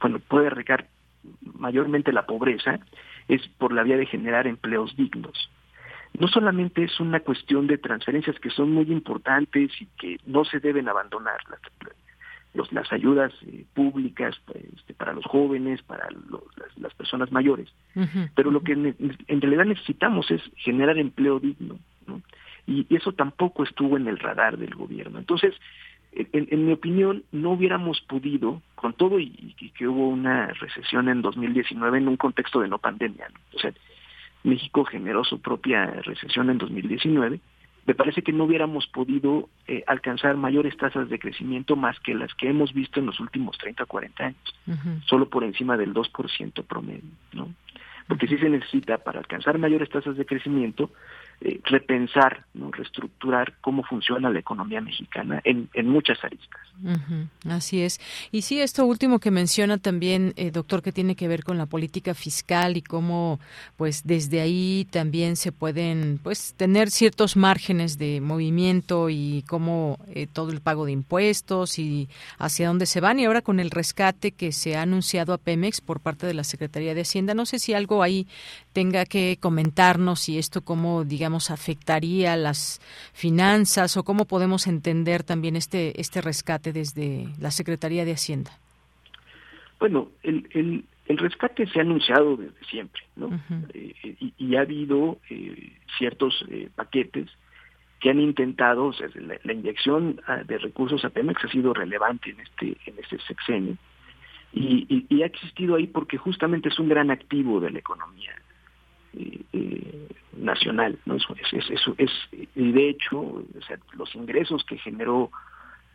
bueno, 0.00 0.18
pueda 0.28 0.48
erradicar 0.48 0.86
mayormente 1.54 2.12
la 2.12 2.26
pobreza, 2.26 2.78
es 3.28 3.46
por 3.58 3.72
la 3.72 3.82
vía 3.82 3.96
de 3.96 4.06
generar 4.06 4.46
empleos 4.46 4.94
dignos. 4.96 5.50
No 6.18 6.28
solamente 6.28 6.84
es 6.84 7.00
una 7.00 7.20
cuestión 7.20 7.66
de 7.66 7.78
transferencias 7.78 8.38
que 8.40 8.50
son 8.50 8.72
muy 8.72 8.90
importantes 8.90 9.70
y 9.80 9.86
que 9.98 10.18
no 10.26 10.44
se 10.44 10.60
deben 10.60 10.88
abandonar, 10.88 11.38
las, 11.50 11.60
las 12.70 12.92
ayudas 12.92 13.32
eh, 13.46 13.64
públicas 13.74 14.36
este, 14.74 14.94
para 14.94 15.12
los 15.12 15.24
jóvenes, 15.24 15.82
para 15.82 16.08
las, 16.76 16.94
personas 16.94 17.30
mayores, 17.30 17.72
pero 18.34 18.50
lo 18.50 18.62
que 18.62 18.72
en 18.72 19.40
realidad 19.40 19.64
necesitamos 19.64 20.30
es 20.30 20.42
generar 20.56 20.98
empleo 20.98 21.38
digno, 21.38 21.78
y 22.66 22.86
eso 22.94 23.12
tampoco 23.12 23.62
estuvo 23.62 23.96
en 23.96 24.08
el 24.08 24.18
radar 24.18 24.58
del 24.58 24.74
gobierno. 24.74 25.18
Entonces, 25.18 25.54
en, 26.12 26.66
mi 26.66 26.72
opinión, 26.72 27.22
no 27.32 27.52
hubiéramos 27.52 28.00
podido, 28.02 28.62
con 28.74 28.92
todo 28.94 29.20
y, 29.20 29.54
que 29.76 29.86
hubo 29.86 30.08
una 30.08 30.48
recesión 30.48 31.08
en 31.08 31.22
2019 31.22 31.98
en 31.98 32.08
un 32.08 32.16
contexto 32.16 32.60
de 32.60 32.68
no 32.68 32.78
pandemia, 32.78 33.30
o 33.54 33.58
sea, 33.58 33.72
México 34.44 34.84
generó 34.84 35.24
su 35.24 35.40
propia 35.40 35.86
recesión 35.86 36.50
en 36.50 36.58
2019, 36.58 37.40
me 37.88 37.94
parece 37.94 38.20
que 38.20 38.34
no 38.34 38.44
hubiéramos 38.44 38.86
podido 38.86 39.48
eh, 39.66 39.82
alcanzar 39.86 40.36
mayores 40.36 40.76
tasas 40.76 41.08
de 41.08 41.18
crecimiento 41.18 41.74
más 41.74 41.98
que 42.00 42.14
las 42.14 42.34
que 42.34 42.50
hemos 42.50 42.74
visto 42.74 43.00
en 43.00 43.06
los 43.06 43.18
últimos 43.18 43.56
30 43.56 43.84
o 43.84 43.86
40 43.86 44.24
años, 44.26 44.54
solo 45.06 45.30
por 45.30 45.42
encima 45.42 45.74
del 45.78 45.94
2% 45.94 46.64
promedio, 46.64 47.10
¿no? 47.32 47.48
Porque 48.06 48.26
sí 48.26 48.36
se 48.36 48.50
necesita 48.50 48.98
para 48.98 49.20
alcanzar 49.20 49.56
mayores 49.56 49.88
tasas 49.88 50.18
de 50.18 50.26
crecimiento 50.26 50.90
eh, 51.40 51.60
repensar, 51.64 52.44
¿no? 52.54 52.72
reestructurar 52.72 53.54
cómo 53.60 53.84
funciona 53.84 54.28
la 54.28 54.40
economía 54.40 54.80
mexicana 54.80 55.40
en, 55.44 55.68
en 55.72 55.88
muchas 55.88 56.22
aristas. 56.24 56.60
así 57.48 57.80
es. 57.80 58.00
Y 58.32 58.42
sí, 58.42 58.60
esto 58.60 58.84
último 58.84 59.20
que 59.20 59.30
menciona 59.30 59.78
también, 59.78 60.32
eh, 60.36 60.50
doctor, 60.50 60.82
que 60.82 60.90
tiene 60.90 61.14
que 61.14 61.28
ver 61.28 61.44
con 61.44 61.56
la 61.56 61.66
política 61.66 62.14
fiscal 62.14 62.76
y 62.76 62.82
cómo, 62.82 63.38
pues, 63.76 64.04
desde 64.04 64.40
ahí 64.40 64.86
también 64.90 65.36
se 65.36 65.52
pueden, 65.52 66.18
pues, 66.22 66.54
tener 66.54 66.90
ciertos 66.90 67.36
márgenes 67.36 67.98
de 67.98 68.20
movimiento 68.20 69.08
y 69.08 69.44
cómo 69.48 69.98
eh, 70.08 70.26
todo 70.26 70.50
el 70.50 70.60
pago 70.60 70.86
de 70.86 70.92
impuestos 70.92 71.78
y 71.78 72.08
hacia 72.38 72.66
dónde 72.66 72.86
se 72.86 73.00
van. 73.00 73.20
Y 73.20 73.26
ahora 73.26 73.42
con 73.42 73.60
el 73.60 73.70
rescate 73.70 74.32
que 74.32 74.50
se 74.50 74.76
ha 74.76 74.82
anunciado 74.82 75.32
a 75.32 75.38
Pemex 75.38 75.80
por 75.80 76.00
parte 76.00 76.26
de 76.26 76.34
la 76.34 76.42
Secretaría 76.42 76.94
de 76.94 77.02
Hacienda, 77.02 77.34
no 77.34 77.46
sé 77.46 77.60
si 77.60 77.74
algo 77.74 78.02
ahí 78.02 78.26
tenga 78.72 79.04
que 79.06 79.38
comentarnos 79.40 80.28
y 80.28 80.38
esto 80.38 80.62
cómo, 80.62 81.04
digamos, 81.04 81.27
afectaría 81.50 82.36
las 82.36 82.80
finanzas 83.12 83.96
o 83.96 84.04
cómo 84.04 84.24
podemos 84.24 84.66
entender 84.66 85.22
también 85.22 85.56
este, 85.56 86.00
este 86.00 86.20
rescate 86.20 86.72
desde 86.72 87.28
la 87.38 87.50
Secretaría 87.50 88.04
de 88.04 88.12
Hacienda. 88.12 88.50
Bueno, 89.78 90.08
el, 90.22 90.48
el, 90.52 90.84
el 91.06 91.18
rescate 91.18 91.66
se 91.66 91.78
ha 91.78 91.82
anunciado 91.82 92.36
desde 92.36 92.64
siempre, 92.68 93.02
¿no? 93.16 93.40
Eh, 93.74 93.94
y, 94.36 94.56
ha 94.56 94.60
habido 94.60 95.18
eh, 95.30 95.72
ciertos 95.96 96.44
eh, 96.50 96.68
paquetes 96.74 97.28
que 98.00 98.10
han 98.10 98.20
intentado, 98.20 98.86
o 98.86 98.92
sea, 98.92 99.08
la, 99.44 99.52
inyección 99.52 100.20
ah, 100.26 100.42
de 100.44 100.58
recursos 100.58 101.04
a 101.04 101.10
Pemex 101.10 101.44
ha 101.44 101.48
sido 101.48 101.74
relevante 101.74 102.30
en 102.30 102.40
este 102.40 102.76
en 102.86 102.98
este 102.98 103.18
sexenio 103.26 103.76
y, 104.52 105.06
y, 105.08 105.22
ha 105.22 105.26
existido 105.26 105.76
ahí 105.76 105.86
porque 105.86 106.16
justamente 106.16 106.68
es 106.68 106.78
un 106.78 106.88
gran 106.88 107.10
activo 107.10 107.60
de 107.60 107.70
la 107.70 107.78
economía 107.78 108.34
eh, 109.14 110.08
nacional. 110.36 110.98
¿no? 111.06 111.16
Es, 111.16 111.24
es, 111.52 112.10
y 112.54 112.72
de 112.72 112.90
hecho, 112.90 113.42
los 113.94 114.14
ingresos 114.14 114.64
que 114.64 114.78
generó 114.78 115.30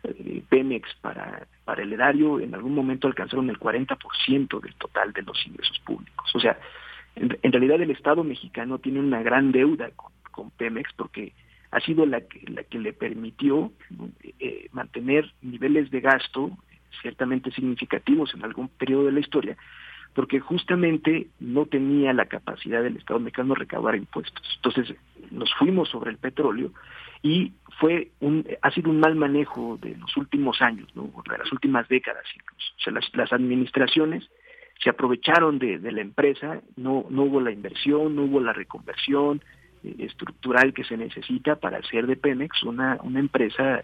eh, 0.04 0.42
Pemex 0.48 0.88
para, 1.00 1.46
para 1.64 1.82
el 1.82 1.92
erario 1.92 2.40
en 2.40 2.54
algún 2.54 2.74
momento 2.74 3.08
alcanzaron 3.08 3.48
el 3.50 3.58
40% 3.58 4.60
del 4.60 4.74
total 4.74 5.12
de 5.12 5.22
los 5.22 5.46
ingresos 5.46 5.78
públicos. 5.80 6.30
O 6.34 6.40
sea, 6.40 6.58
en, 7.16 7.52
realidad 7.52 7.80
el 7.80 7.90
Estado 7.90 8.24
mexicano 8.24 8.78
tiene 8.78 9.00
una 9.00 9.22
gran 9.22 9.52
deuda 9.52 9.90
con, 9.96 10.12
con 10.30 10.50
Pemex 10.50 10.92
porque 10.94 11.32
ha 11.70 11.80
sido 11.80 12.06
la 12.06 12.20
que, 12.20 12.40
la 12.50 12.62
que 12.64 12.78
le 12.78 12.92
permitió 12.92 13.72
eh, 14.38 14.68
mantener 14.72 15.32
niveles 15.42 15.90
de 15.90 16.00
gasto 16.00 16.50
ciertamente 17.02 17.50
significativos 17.50 18.32
en 18.34 18.44
algún 18.44 18.68
periodo 18.68 19.06
de 19.06 19.12
la 19.12 19.20
historia, 19.20 19.56
porque 20.14 20.40
justamente 20.40 21.28
no 21.40 21.66
tenía 21.66 22.12
la 22.12 22.26
capacidad 22.26 22.82
del 22.82 22.96
Estado 22.96 23.20
mexicano 23.20 23.54
de 23.54 23.60
recaudar 23.60 23.96
impuestos. 23.96 24.42
Entonces 24.56 24.96
nos 25.30 25.52
fuimos 25.54 25.88
sobre 25.88 26.10
el 26.10 26.18
petróleo 26.18 26.70
y 27.22 27.52
fue 27.80 28.10
un, 28.20 28.46
ha 28.62 28.70
sido 28.70 28.90
un 28.90 29.00
mal 29.00 29.16
manejo 29.16 29.78
de 29.82 29.96
los 29.96 30.16
últimos 30.16 30.62
años, 30.62 30.88
de 30.94 31.38
las 31.38 31.50
últimas 31.52 31.88
décadas 31.88 32.24
incluso. 32.34 32.72
O 32.76 32.80
sea, 32.80 32.92
las, 33.14 33.32
administraciones 33.32 34.28
se 34.82 34.90
aprovecharon 34.90 35.58
de, 35.58 35.78
la 35.80 36.00
empresa, 36.00 36.60
no, 36.76 37.06
no 37.10 37.22
hubo 37.22 37.40
la 37.40 37.50
inversión, 37.50 38.14
no 38.14 38.22
hubo 38.22 38.40
la 38.40 38.52
reconversión 38.52 39.42
eh, 39.82 39.96
estructural 40.00 40.72
que 40.74 40.84
se 40.84 40.96
necesita 40.96 41.56
para 41.56 41.78
hacer 41.78 42.06
de 42.06 42.16
Pemex 42.16 42.62
una, 42.62 42.98
una 43.02 43.20
empresa 43.20 43.82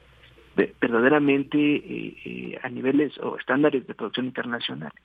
verdaderamente 0.81 1.59
eh, 1.59 2.17
eh, 2.25 2.59
a 2.63 2.69
niveles 2.69 3.17
o 3.19 3.37
estándares 3.37 3.87
de 3.87 3.95
producción 3.95 4.27
internacionales. 4.27 5.03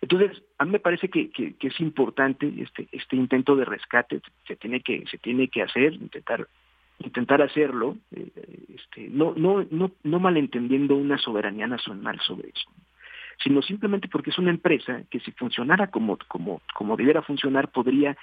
Entonces, 0.00 0.42
a 0.58 0.64
mí 0.64 0.72
me 0.72 0.78
parece 0.78 1.08
que, 1.08 1.30
es 1.60 1.80
importante 1.80 2.52
este, 2.58 2.88
este 2.92 3.16
intento 3.16 3.56
de 3.56 3.64
rescate, 3.64 4.20
se 4.46 4.56
tiene 4.56 4.80
que, 4.80 5.04
se 5.10 5.18
tiene 5.18 5.48
que 5.48 5.62
hacer, 5.62 5.94
intentar, 5.94 6.46
intentar 7.00 7.42
hacerlo, 7.42 7.96
eh, 8.14 8.30
este, 8.74 9.08
no, 9.08 9.34
no, 9.36 9.66
no, 9.70 9.90
no 10.04 10.20
malentendiendo 10.20 10.94
una 10.94 11.18
soberanía 11.18 11.66
nacional 11.66 12.20
sobre 12.20 12.48
eso, 12.50 12.70
sino 13.42 13.60
simplemente 13.60 14.08
porque 14.08 14.30
es 14.30 14.38
una 14.38 14.50
empresa 14.50 15.02
que 15.10 15.18
si 15.20 15.32
funcionara 15.32 15.88
como, 15.88 16.16
como, 16.28 16.62
como 16.74 16.96
debiera 16.96 17.22
funcionar, 17.22 17.68
podría 17.70 18.16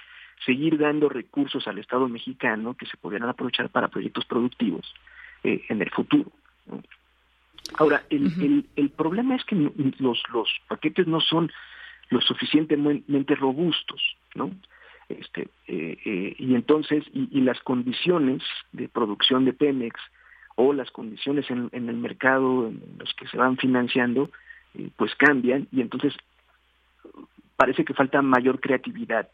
seguir 0.44 0.78
dando 0.78 1.08
recursos 1.08 1.66
al 1.68 1.78
Estado 1.78 2.08
mexicano 2.08 2.74
que 2.74 2.86
se 2.86 2.96
pudieran 2.96 3.28
aprovechar 3.28 3.68
para 3.68 3.88
proyectos 3.88 4.24
productivos 4.24 4.94
eh, 5.44 5.62
en 5.68 5.82
el 5.82 5.90
futuro. 5.90 6.30
Ahora, 7.74 8.04
el, 8.10 8.26
el, 8.40 8.66
el, 8.76 8.90
problema 8.90 9.36
es 9.36 9.44
que 9.44 9.56
los, 9.56 10.22
los 10.32 10.48
paquetes 10.68 11.06
no 11.06 11.20
son 11.20 11.50
lo 12.10 12.20
suficientemente 12.20 13.34
robustos, 13.34 14.00
¿no? 14.34 14.50
Este, 15.08 15.48
eh, 15.68 15.96
eh, 16.04 16.34
y 16.38 16.54
entonces, 16.54 17.04
y, 17.12 17.40
las 17.40 17.60
condiciones 17.60 18.42
de 18.72 18.88
producción 18.88 19.44
de 19.44 19.52
Pemex 19.52 20.00
o 20.56 20.72
las 20.72 20.90
condiciones 20.90 21.48
en, 21.50 21.70
el 21.72 21.96
mercado 21.96 22.68
en 22.68 22.82
los 22.98 23.12
que 23.14 23.28
se 23.28 23.36
van 23.36 23.56
financiando, 23.56 24.30
eh, 24.74 24.90
pues 24.96 25.14
cambian 25.14 25.68
y 25.70 25.80
entonces 25.80 26.14
parece 27.56 27.84
que 27.84 27.94
falta 27.94 28.20
mayor 28.20 28.60
creatividad. 28.60 29.28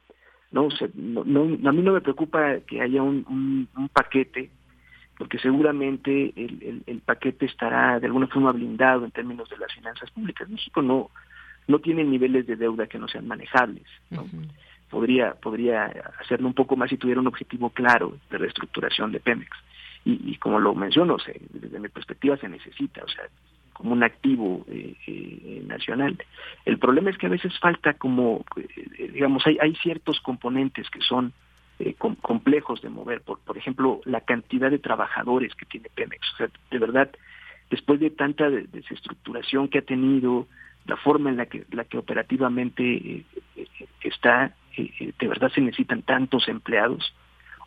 ¿no? 0.50 0.66
O 0.66 0.70
sea, 0.70 0.88
no, 0.94 1.22
a 1.22 1.72
mí 1.72 1.82
no 1.82 1.92
me 1.92 2.02
preocupa 2.02 2.60
que 2.66 2.82
haya 2.82 3.02
un, 3.02 3.66
un 3.74 3.88
paquete 3.88 4.50
porque 5.22 5.38
seguramente 5.38 6.32
el, 6.34 6.82
el, 6.84 6.98
paquete 6.98 7.46
estará 7.46 8.00
de 8.00 8.06
alguna 8.06 8.26
forma 8.26 8.50
blindado 8.50 9.04
en 9.04 9.12
términos 9.12 9.48
de 9.48 9.56
las 9.56 9.72
finanzas 9.72 10.10
públicas. 10.10 10.48
México 10.48 10.82
no 10.82 11.10
no 11.68 11.78
tiene 11.78 12.02
niveles 12.02 12.44
de 12.48 12.56
deuda 12.56 12.88
que 12.88 12.98
no 12.98 13.06
sean 13.06 13.28
manejables. 13.28 13.86
Podría 14.90 15.34
podría 15.34 15.84
hacerlo 16.18 16.48
un 16.48 16.54
poco 16.54 16.74
más 16.74 16.90
si 16.90 16.96
tuviera 16.96 17.20
un 17.20 17.28
objetivo 17.28 17.70
claro 17.70 18.18
de 18.32 18.38
reestructuración 18.38 19.12
de 19.12 19.20
Pemex. 19.20 19.56
Y, 20.04 20.34
como 20.38 20.58
lo 20.58 20.74
menciono, 20.74 21.18
desde 21.50 21.78
mi 21.78 21.88
perspectiva 21.88 22.36
se 22.36 22.48
necesita, 22.48 23.04
o 23.04 23.08
sea, 23.08 23.22
como 23.72 23.92
un 23.92 24.02
activo 24.02 24.64
eh, 24.66 24.96
eh, 25.06 25.62
nacional. 25.68 26.18
El 26.64 26.78
problema 26.78 27.10
es 27.10 27.16
que 27.16 27.26
a 27.26 27.30
veces 27.36 27.56
falta 27.60 27.94
como, 27.94 28.44
eh, 28.56 29.10
digamos, 29.12 29.46
hay, 29.46 29.56
hay 29.60 29.76
ciertos 29.76 30.18
componentes 30.20 30.90
que 30.90 31.00
son 31.00 31.32
complejos 32.20 32.80
de 32.82 32.88
mover, 32.88 33.22
por, 33.22 33.40
por 33.40 33.58
ejemplo, 33.58 34.00
la 34.04 34.20
cantidad 34.20 34.70
de 34.70 34.78
trabajadores 34.78 35.54
que 35.54 35.66
tiene 35.66 35.88
Pemex. 35.94 36.32
O 36.34 36.36
sea, 36.36 36.48
de 36.70 36.78
verdad, 36.78 37.10
después 37.70 38.00
de 38.00 38.10
tanta 38.10 38.48
desestructuración 38.50 39.68
que 39.68 39.78
ha 39.78 39.82
tenido, 39.82 40.46
la 40.86 40.96
forma 40.96 41.30
en 41.30 41.36
la 41.36 41.46
que, 41.46 41.64
la 41.70 41.84
que 41.84 41.98
operativamente 41.98 43.24
está, 44.02 44.54
de 44.76 45.28
verdad 45.28 45.50
se 45.52 45.60
necesitan 45.60 46.02
tantos 46.02 46.48
empleados, 46.48 47.14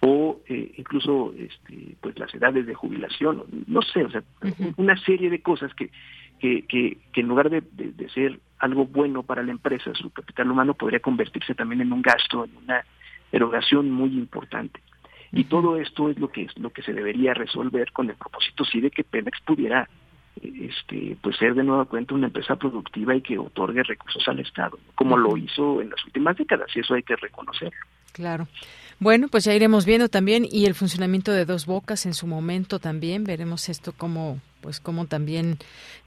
o 0.01 0.39
incluso 0.47 1.33
este, 1.37 1.95
pues 2.01 2.17
las 2.19 2.33
edades 2.35 2.65
de 2.65 2.73
jubilación, 2.73 3.43
no 3.67 3.81
sé, 3.81 4.03
o 4.03 4.09
sea, 4.09 4.23
una 4.77 4.97
serie 4.97 5.29
de 5.29 5.41
cosas 5.41 5.73
que, 5.73 5.89
que, 6.39 6.65
que, 6.67 7.21
en 7.21 7.27
lugar 7.27 7.49
de, 7.49 7.61
de, 7.71 8.09
ser 8.09 8.39
algo 8.59 8.85
bueno 8.85 9.23
para 9.23 9.41
la 9.41 9.51
empresa, 9.51 9.93
su 9.95 10.11
capital 10.11 10.51
humano 10.51 10.73
podría 10.73 10.99
convertirse 10.99 11.55
también 11.55 11.81
en 11.81 11.93
un 11.93 12.01
gasto, 12.01 12.45
en 12.45 12.55
una 12.57 12.85
erogación 13.35 13.91
muy 13.91 14.09
importante. 14.09 14.81
Y 15.31 15.45
todo 15.45 15.77
esto 15.77 16.09
es 16.09 16.17
lo 16.17 16.29
que 16.29 16.43
es 16.43 16.57
lo 16.57 16.69
que 16.69 16.81
se 16.81 16.93
debería 16.93 17.33
resolver 17.33 17.91
con 17.91 18.09
el 18.09 18.15
propósito 18.15 18.63
sí 18.63 18.79
de 18.79 18.91
que 18.91 19.03
Pemex 19.03 19.39
pudiera 19.41 19.89
este 20.41 21.17
pues 21.21 21.37
ser 21.37 21.55
de 21.55 21.63
nueva 21.63 21.85
cuenta 21.85 22.13
una 22.13 22.27
empresa 22.27 22.55
productiva 22.55 23.15
y 23.15 23.21
que 23.21 23.37
otorgue 23.37 23.83
recursos 23.83 24.27
al 24.27 24.39
Estado, 24.39 24.77
como 24.95 25.17
lo 25.17 25.37
hizo 25.37 25.81
en 25.81 25.89
las 25.89 26.03
últimas 26.05 26.37
décadas, 26.37 26.67
y 26.75 26.79
eso 26.79 26.93
hay 26.93 27.03
que 27.03 27.15
reconocerlo. 27.15 27.79
Claro. 28.11 28.47
Bueno, 28.99 29.27
pues 29.27 29.43
ya 29.43 29.53
iremos 29.53 29.85
viendo 29.85 30.07
también 30.07 30.47
y 30.49 30.65
el 30.65 30.73
funcionamiento 30.73 31.33
de 31.33 31.43
dos 31.43 31.65
bocas 31.65 32.05
en 32.05 32.13
su 32.13 32.27
momento 32.27 32.79
también 32.79 33.25
veremos 33.25 33.67
esto 33.67 33.91
como 33.91 34.39
pues 34.61 34.79
cómo 34.79 35.05
también 35.05 35.57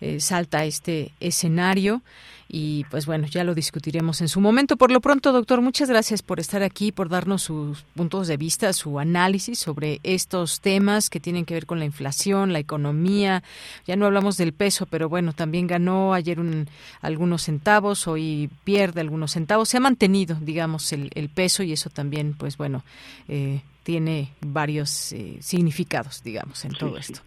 eh, 0.01 0.21
salta 0.21 0.65
este 0.65 1.13
escenario 1.21 2.01
y 2.49 2.85
pues 2.85 3.05
bueno, 3.05 3.27
ya 3.27 3.45
lo 3.45 3.55
discutiremos 3.55 4.23
en 4.23 4.29
su 4.29 4.41
momento. 4.41 4.77
Por 4.77 4.91
lo 4.91 5.01
pronto, 5.01 5.33
doctor, 5.33 5.61
muchas 5.61 5.91
gracias 5.91 6.23
por 6.23 6.41
estar 6.41 6.63
aquí, 6.63 6.93
por 6.93 7.11
darnos 7.11 7.43
sus 7.43 7.83
puntos 7.95 8.27
de 8.27 8.39
vista, 8.39 8.73
su 8.73 8.99
análisis 8.99 9.59
sobre 9.59 10.01
estos 10.03 10.61
temas 10.61 11.11
que 11.11 11.21
tienen 11.21 11.45
que 11.45 11.55
ver 11.55 11.67
con 11.67 11.79
la 11.79 11.85
inflación, 11.85 12.55
la 12.55 12.59
economía. 12.59 13.43
Ya 13.87 13.97
no 13.97 14.07
hablamos 14.07 14.39
del 14.39 14.55
peso, 14.55 14.87
pero 14.87 15.11
bueno, 15.11 15.35
también 15.35 15.67
ganó 15.67 16.15
ayer 16.15 16.41
un, 16.41 16.69
algunos 17.03 17.43
centavos, 17.43 18.09
hoy 18.09 18.49
pierde 18.65 19.03
algunos 19.03 19.33
centavos. 19.33 19.69
Se 19.69 19.77
ha 19.77 19.81
mantenido, 19.81 20.37
digamos, 20.41 20.93
el, 20.93 21.11
el 21.15 21.29
peso 21.29 21.63
y 21.63 21.73
eso 21.73 21.91
también, 21.91 22.33
pues 22.33 22.57
bueno, 22.57 22.83
eh, 23.29 23.61
tiene 23.83 24.33
varios 24.41 25.13
eh, 25.13 25.39
significados, 25.41 26.23
digamos, 26.23 26.65
en 26.65 26.73
todo 26.73 26.97
esto. 26.99 27.21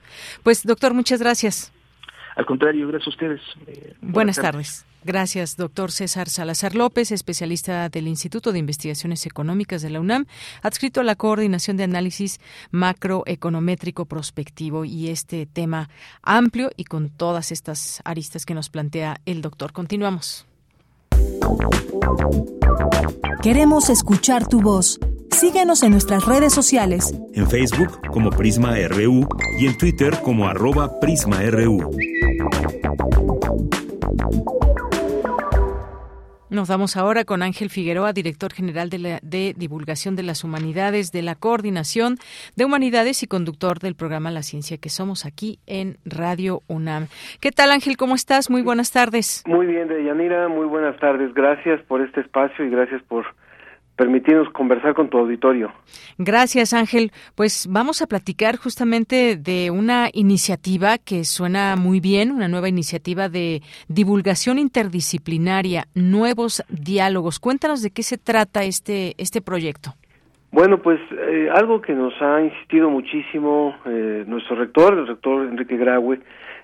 Pues, 0.44 0.64
doctor, 0.64 0.94
muchas 0.94 1.20
gracias. 1.20 1.72
Al 2.36 2.46
contrario, 2.46 2.88
gracias 2.88 3.08
a 3.08 3.10
ustedes. 3.10 3.42
Eh, 3.68 3.94
buenas, 4.02 4.38
tardes. 4.38 4.86
Gracias, 5.04 5.58
doctor 5.58 5.92
César 5.92 6.30
Salazar 6.30 6.76
López, 6.76 7.12
especialista 7.12 7.90
del 7.90 8.08
Instituto 8.08 8.52
de 8.52 8.60
Investigaciones 8.60 9.26
Económicas 9.26 9.82
de 9.82 9.90
la 9.90 10.00
UNAM, 10.00 10.28
adscrito 10.62 11.02
a 11.02 11.04
la 11.04 11.16
Coordinación 11.16 11.76
de 11.78 11.86
Análisis 11.86 12.40
Macroeconométrico 12.70 14.06
Prospectivo 14.06 14.86
y 14.86 15.10
este 15.10 15.48
tema 15.48 15.90
amplio 16.22 16.70
y 16.78 16.84
con 16.84 17.10
todas 17.10 17.52
estas 17.52 18.02
aristas 18.06 18.46
que 18.46 18.54
nos 18.54 18.70
plantea 18.70 19.18
el 19.26 19.42
doctor. 19.42 19.74
Continuamos. 19.74 20.46
Queremos 23.42 23.90
escuchar 23.90 24.48
tu 24.48 24.62
voz. 24.62 25.00
Síguenos 25.32 25.82
en 25.84 25.92
nuestras 25.92 26.26
redes 26.26 26.54
sociales. 26.54 27.14
En 27.34 27.48
Facebook 27.50 28.00
como 28.12 28.30
Prisma 28.30 28.76
RU 28.90 29.28
y 29.60 29.68
en 29.68 29.78
Twitter 29.78 30.14
como 30.24 30.48
arroba 30.48 31.00
PrismaRU. 31.00 31.90
Nos 36.52 36.68
vamos 36.68 36.98
ahora 36.98 37.24
con 37.24 37.44
Ángel 37.44 37.70
Figueroa, 37.70 38.12
director 38.12 38.52
general 38.52 38.90
de, 38.90 39.20
de, 39.24 39.54
Divulgación 39.56 40.18
de 40.18 40.24
las 40.24 40.44
Humanidades 40.44 41.14
de 41.14 41.22
la 41.22 41.36
Coordinación 41.36 42.18
de 42.58 42.66
Humanidades 42.66 43.24
y 43.24 43.28
conductor 43.28 43.80
del 43.80 43.96
programa 43.96 44.32
La 44.32 44.44
Ciencia 44.44 44.78
que 44.78 44.90
somos 44.90 45.26
aquí 45.26 45.60
en 45.66 45.96
Radio 46.04 46.62
UNAM. 46.68 47.08
¿Qué 47.40 47.52
tal 47.52 47.72
Ángel? 47.72 47.96
¿Cómo 47.96 48.16
estás? 48.16 48.50
Muy 48.50 48.64
buenas 48.64 48.92
tardes. 48.92 49.44
Muy 49.48 49.66
bien, 49.66 49.88
Deyanira. 49.88 50.50
Muy 50.50 50.68
buenas 50.68 51.00
tardes. 51.00 51.34
Gracias 51.34 51.82
por 51.84 52.02
este 52.02 52.20
espacio 52.20 52.66
y 52.66 52.70
gracias 52.70 53.02
por 53.04 53.26
permitirnos 54.02 54.50
conversar 54.50 54.96
con 54.96 55.10
tu 55.10 55.20
auditorio. 55.20 55.72
Gracias, 56.18 56.74
Ángel. 56.74 57.12
Pues 57.36 57.68
vamos 57.70 58.02
a 58.02 58.08
platicar 58.08 58.58
justamente 58.58 59.36
de 59.36 59.70
una 59.70 60.10
iniciativa 60.12 60.98
que 60.98 61.24
suena 61.24 61.76
muy 61.76 62.00
bien, 62.00 62.32
una 62.32 62.48
nueva 62.48 62.68
iniciativa 62.68 63.30
de 63.30 63.62
divulgación 63.90 64.58
interdisciplinaria, 64.58 65.84
nuevos 65.94 66.64
diálogos. 66.68 67.40
Cuéntanos 67.40 67.84
de 67.84 67.92
qué 67.92 68.02
se 68.02 68.18
trata 68.18 68.64
este, 68.64 69.14
este 69.20 69.40
proyecto. 69.40 69.92
Bueno, 70.52 70.80
pues 70.80 71.00
eh, 71.12 71.50
algo 71.54 71.80
que 71.80 71.94
nos 71.94 72.20
ha 72.24 72.42
insistido 72.42 72.90
muchísimo 72.90 73.76
eh, 73.86 74.24
nuestro 74.26 74.56
rector, 74.56 74.98
el 74.98 75.08
rector 75.08 75.46
Enrique 75.46 75.78
Graue, 75.78 76.22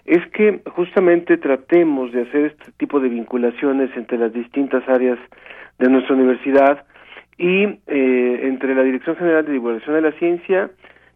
es 0.08 0.26
que 0.32 0.62
justamente 0.72 1.38
tratemos 1.38 2.12
de 2.14 2.24
hacer 2.24 2.46
este 2.48 2.72
tipo 2.78 3.00
de 3.00 3.10
vinculaciones 3.10 3.92
entre 3.96 4.18
las 4.18 4.34
distintas 4.34 4.82
áreas 4.90 5.20
de 5.78 5.88
nuestra 5.88 6.16
universidad 6.16 6.84
y 7.38 7.64
eh, 7.66 8.40
entre 8.44 8.74
la 8.74 8.84
Dirección 8.84 9.16
General 9.16 9.46
de 9.46 9.52
Divulgación 9.52 9.96
de 9.96 10.02
la 10.02 10.12
Ciencia 10.14 10.72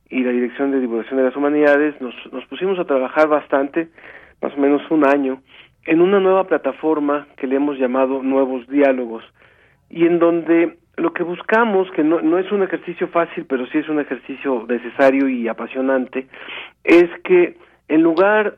y 0.10 0.24
la 0.24 0.32
Dirección 0.32 0.72
de 0.72 0.80
Divulgación 0.80 1.18
de 1.18 1.26
las 1.26 1.36
Humanidades 1.36 2.00
nos, 2.00 2.14
nos 2.32 2.46
pusimos 2.46 2.78
a 2.80 2.86
trabajar 2.86 3.28
bastante, 3.28 3.90
más 4.42 4.54
o 4.54 4.58
menos 4.58 4.82
un 4.92 5.06
año, 5.06 5.42
en 5.86 6.02
una 6.02 6.20
nueva 6.20 6.46
plataforma 6.46 7.28
que 7.38 7.48
le 7.48 7.56
hemos 7.56 7.78
llamado 7.78 8.22
Nuevos 8.22 8.68
Diálogos, 8.68 9.24
y 9.90 10.06
en 10.06 10.20
donde 10.20 10.78
lo 10.98 11.14
que 11.14 11.24
buscamos, 11.24 11.90
que 11.92 12.04
no, 12.04 12.22
no 12.22 12.38
es 12.38 12.52
un 12.52 12.62
ejercicio 12.62 13.08
fácil, 13.08 13.46
pero 13.46 13.66
sí 13.68 13.80
es 13.80 13.90
un 13.90 14.00
ejercicio 14.00 14.66
necesario 14.68 15.28
y 15.28 15.48
apasionante, 15.48 16.28
es 16.84 17.10
que 17.24 17.58
en 17.88 18.04
lugar 18.04 18.58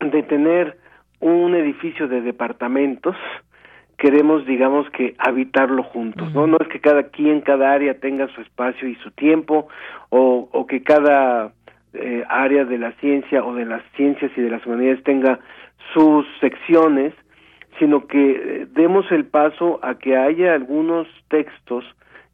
de 0.00 0.22
tener 0.22 0.78
un 1.20 1.54
edificio 1.54 2.08
de 2.08 2.22
departamentos, 2.22 3.16
queremos, 4.02 4.44
digamos 4.46 4.90
que, 4.90 5.14
habitarlo 5.16 5.84
juntos, 5.84 6.34
¿no? 6.34 6.48
No 6.48 6.56
es 6.60 6.66
que 6.66 6.80
cada 6.80 7.04
quien, 7.04 7.40
cada 7.40 7.70
área 7.70 7.94
tenga 8.00 8.26
su 8.34 8.40
espacio 8.40 8.88
y 8.88 8.96
su 8.96 9.12
tiempo, 9.12 9.68
o, 10.10 10.48
o 10.50 10.66
que 10.66 10.82
cada 10.82 11.52
eh, 11.94 12.24
área 12.28 12.64
de 12.64 12.78
la 12.78 12.90
ciencia 12.94 13.44
o 13.44 13.54
de 13.54 13.64
las 13.64 13.80
ciencias 13.94 14.32
y 14.36 14.40
de 14.40 14.50
las 14.50 14.66
humanidades 14.66 15.04
tenga 15.04 15.38
sus 15.94 16.26
secciones, 16.40 17.14
sino 17.78 18.08
que 18.08 18.30
eh, 18.32 18.66
demos 18.72 19.06
el 19.12 19.24
paso 19.24 19.78
a 19.84 19.94
que 19.94 20.16
haya 20.16 20.54
algunos 20.54 21.06
textos 21.28 21.84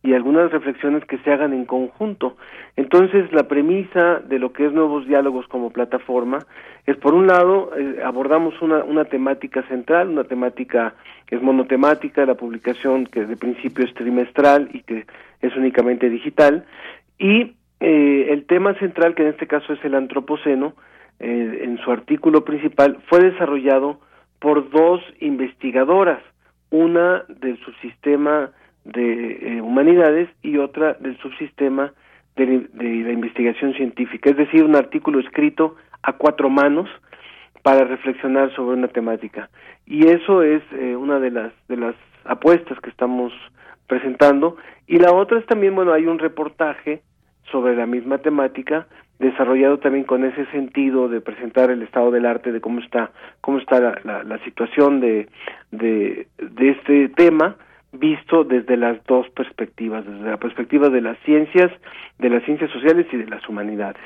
y 0.03 0.15
algunas 0.15 0.51
reflexiones 0.53 1.05
que 1.05 1.19
se 1.19 1.33
hagan 1.33 1.53
en 1.53 1.65
conjunto. 1.65 2.37
Entonces, 2.77 3.33
la 3.33 3.49
premisa 3.49 4.21
de 4.21 4.39
lo 4.39 4.53
que 4.53 4.67
es 4.67 4.73
Nuevos 4.73 5.07
Diálogos 5.07 5.47
como 5.49 5.71
plataforma 5.71 6.39
es, 6.87 6.97
por 6.97 7.15
un 7.15 7.27
lado, 7.27 7.73
eh, 7.77 8.01
abordamos 8.05 8.61
una, 8.63 8.85
una 8.85 9.05
temática 9.05 9.63
central, 9.65 10.09
una 10.09 10.25
temática 10.25 10.95
que 11.27 11.37
es 11.37 11.43
monotemática, 11.43 12.25
la 12.25 12.35
publicación 12.35 13.07
que 13.07 13.27
de 13.27 13.37
principio 13.37 13.85
es 13.85 13.93
trimestral 13.95 14.69
y 14.73 14.83
que 14.83 15.05
es 15.43 15.57
únicamente 15.57 16.09
digital, 16.09 16.65
y 17.19 17.55
eh, 17.81 18.27
el 18.31 18.47
tema 18.47 18.75
central, 18.75 19.15
que 19.15 19.23
en 19.23 19.29
este 19.29 19.47
caso 19.47 19.73
es 19.73 19.85
el 19.85 19.95
antropoceno, 19.95 20.75
eh, 21.21 21.61
en 21.63 21.79
su 21.79 21.91
artículo 21.91 22.45
principal, 22.45 22.99
fue 23.09 23.21
desarrollado 23.21 24.01
por 24.39 24.71
dos 24.71 25.01
investigadoras, 25.21 26.21
una 26.71 27.25
del 27.29 27.59
subsistema 27.65 28.53
de 28.93 29.57
eh, 29.57 29.61
humanidades 29.61 30.29
y 30.43 30.57
otra 30.59 30.95
del 30.95 31.17
subsistema 31.19 31.93
de, 32.37 32.69
la 32.75 33.13
investigación 33.13 33.75
científica, 33.75 34.31
es 34.31 34.37
decir, 34.37 34.65
un 34.65 34.77
artículo 34.77 35.19
escrito 35.21 35.77
a 36.03 36.13
cuatro 36.15 36.49
manos 36.49 36.89
para 37.63 37.85
reflexionar 37.85 38.55
sobre 38.55 38.77
una 38.77 38.89
temática. 38.89 39.51
Y 39.87 40.07
eso 40.07 40.43
es 40.43 40.63
eh, 40.73 40.97
una 40.97 41.19
de 41.19 41.31
las, 41.31 41.53
de 41.69 41.77
las 41.77 41.95
apuestas 42.25 42.79
que 42.81 42.91
estamos 42.91 43.33
presentando. 43.87 44.57
Y 44.87 44.99
la 44.99 45.13
otra 45.13 45.39
es 45.39 45.47
también, 45.47 45.75
bueno, 45.75 45.93
hay 45.93 46.07
un 46.07 46.19
reportaje 46.19 47.03
sobre 47.51 47.75
la 47.75 47.87
misma 47.87 48.19
temática 48.19 48.87
desarrollado 49.19 49.79
también 49.79 50.05
con 50.05 50.25
ese 50.25 50.47
sentido 50.47 51.09
de 51.09 51.21
presentar 51.21 51.71
el 51.71 51.83
estado 51.83 52.13
del 52.13 52.25
arte 52.25 52.53
de 52.53 52.61
cómo 52.61 52.79
está 52.79 53.11
cómo 53.41 53.59
está 53.59 53.81
la, 53.81 54.23
la, 54.23 54.39
situación 54.45 55.01
de, 55.01 55.29
de, 55.73 56.29
de 56.39 56.71
este 56.71 57.09
tema 57.09 57.57
visto 57.93 58.45
desde 58.45 58.77
las 58.77 59.03
dos 59.05 59.29
perspectivas, 59.31 60.05
desde 60.07 60.31
la 60.31 60.37
perspectiva 60.37 60.89
de 60.89 61.01
las 61.01 61.19
ciencias, 61.25 61.71
de 62.19 62.31
las 62.31 62.45
ciencias 62.45 62.71
sociales 62.71 63.07
y 63.13 63.17
de 63.17 63.27
las 63.27 63.49
humanidades. 63.49 64.03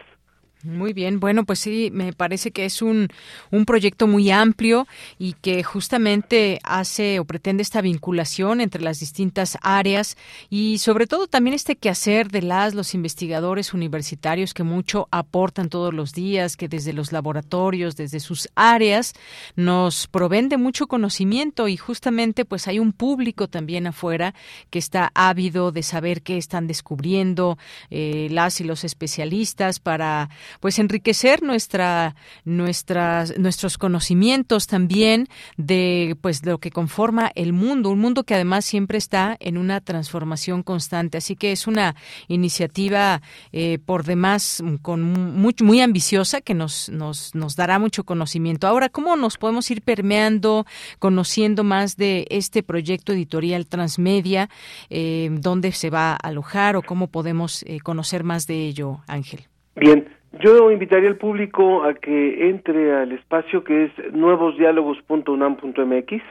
Muy 0.64 0.92
bien, 0.92 1.18
bueno, 1.18 1.44
pues 1.44 1.58
sí, 1.58 1.90
me 1.92 2.12
parece 2.12 2.52
que 2.52 2.64
es 2.64 2.82
un, 2.82 3.08
un 3.50 3.64
proyecto 3.64 4.06
muy 4.06 4.30
amplio 4.30 4.86
y 5.18 5.32
que 5.32 5.64
justamente 5.64 6.60
hace 6.62 7.18
o 7.18 7.24
pretende 7.24 7.64
esta 7.64 7.80
vinculación 7.80 8.60
entre 8.60 8.80
las 8.80 9.00
distintas 9.00 9.58
áreas 9.60 10.16
y 10.50 10.78
sobre 10.78 11.08
todo 11.08 11.26
también 11.26 11.54
este 11.54 11.74
quehacer 11.74 12.30
de 12.30 12.42
las, 12.42 12.74
los 12.74 12.94
investigadores 12.94 13.74
universitarios 13.74 14.54
que 14.54 14.62
mucho 14.62 15.08
aportan 15.10 15.68
todos 15.68 15.92
los 15.92 16.12
días, 16.12 16.56
que 16.56 16.68
desde 16.68 16.92
los 16.92 17.10
laboratorios, 17.10 17.96
desde 17.96 18.20
sus 18.20 18.48
áreas, 18.54 19.14
nos 19.56 20.06
proveen 20.06 20.48
de 20.48 20.58
mucho 20.58 20.86
conocimiento 20.86 21.66
y 21.66 21.76
justamente 21.76 22.44
pues 22.44 22.68
hay 22.68 22.78
un 22.78 22.92
público 22.92 23.48
también 23.48 23.88
afuera 23.88 24.32
que 24.70 24.78
está 24.78 25.10
ávido 25.16 25.72
de 25.72 25.82
saber 25.82 26.22
qué 26.22 26.36
están 26.38 26.68
descubriendo 26.68 27.58
eh, 27.90 28.28
las 28.30 28.60
y 28.60 28.64
los 28.64 28.84
especialistas 28.84 29.80
para 29.80 30.30
pues 30.60 30.78
enriquecer 30.78 31.42
nuestra, 31.42 32.14
nuestras, 32.44 33.38
nuestros 33.38 33.78
conocimientos 33.78 34.66
también 34.66 35.28
de 35.56 36.16
pues 36.20 36.44
lo 36.44 36.58
que 36.58 36.70
conforma 36.70 37.30
el 37.34 37.52
mundo, 37.52 37.90
un 37.90 38.00
mundo 38.00 38.24
que 38.24 38.34
además 38.34 38.64
siempre 38.64 38.98
está 38.98 39.36
en 39.40 39.58
una 39.58 39.80
transformación 39.80 40.62
constante. 40.62 41.18
Así 41.18 41.36
que 41.36 41.52
es 41.52 41.66
una 41.66 41.94
iniciativa 42.28 43.22
eh, 43.52 43.78
por 43.84 44.04
demás 44.04 44.62
con 44.82 45.02
muy, 45.02 45.54
muy 45.62 45.80
ambiciosa 45.80 46.40
que 46.40 46.54
nos, 46.54 46.88
nos, 46.88 47.34
nos 47.34 47.56
dará 47.56 47.78
mucho 47.78 48.04
conocimiento. 48.04 48.66
Ahora, 48.66 48.88
¿cómo 48.88 49.16
nos 49.16 49.38
podemos 49.38 49.70
ir 49.70 49.82
permeando, 49.82 50.66
conociendo 50.98 51.64
más 51.64 51.96
de 51.96 52.26
este 52.30 52.62
proyecto 52.62 53.12
editorial 53.12 53.66
Transmedia? 53.66 54.48
Eh, 54.90 55.28
¿Dónde 55.32 55.72
se 55.72 55.90
va 55.90 56.12
a 56.12 56.16
alojar 56.16 56.76
o 56.76 56.82
cómo 56.82 57.08
podemos 57.08 57.62
eh, 57.64 57.80
conocer 57.80 58.24
más 58.24 58.46
de 58.46 58.66
ello, 58.66 59.00
Ángel? 59.06 59.48
Bien, 59.76 60.08
yo 60.40 60.70
invitaría 60.70 61.08
al 61.08 61.16
público 61.16 61.84
a 61.84 61.94
que 61.94 62.48
entre 62.48 62.94
al 62.94 63.12
espacio 63.12 63.64
que 63.64 63.84
es 63.84 63.92
nuevosdiálogos.unam.mx, 64.12 66.22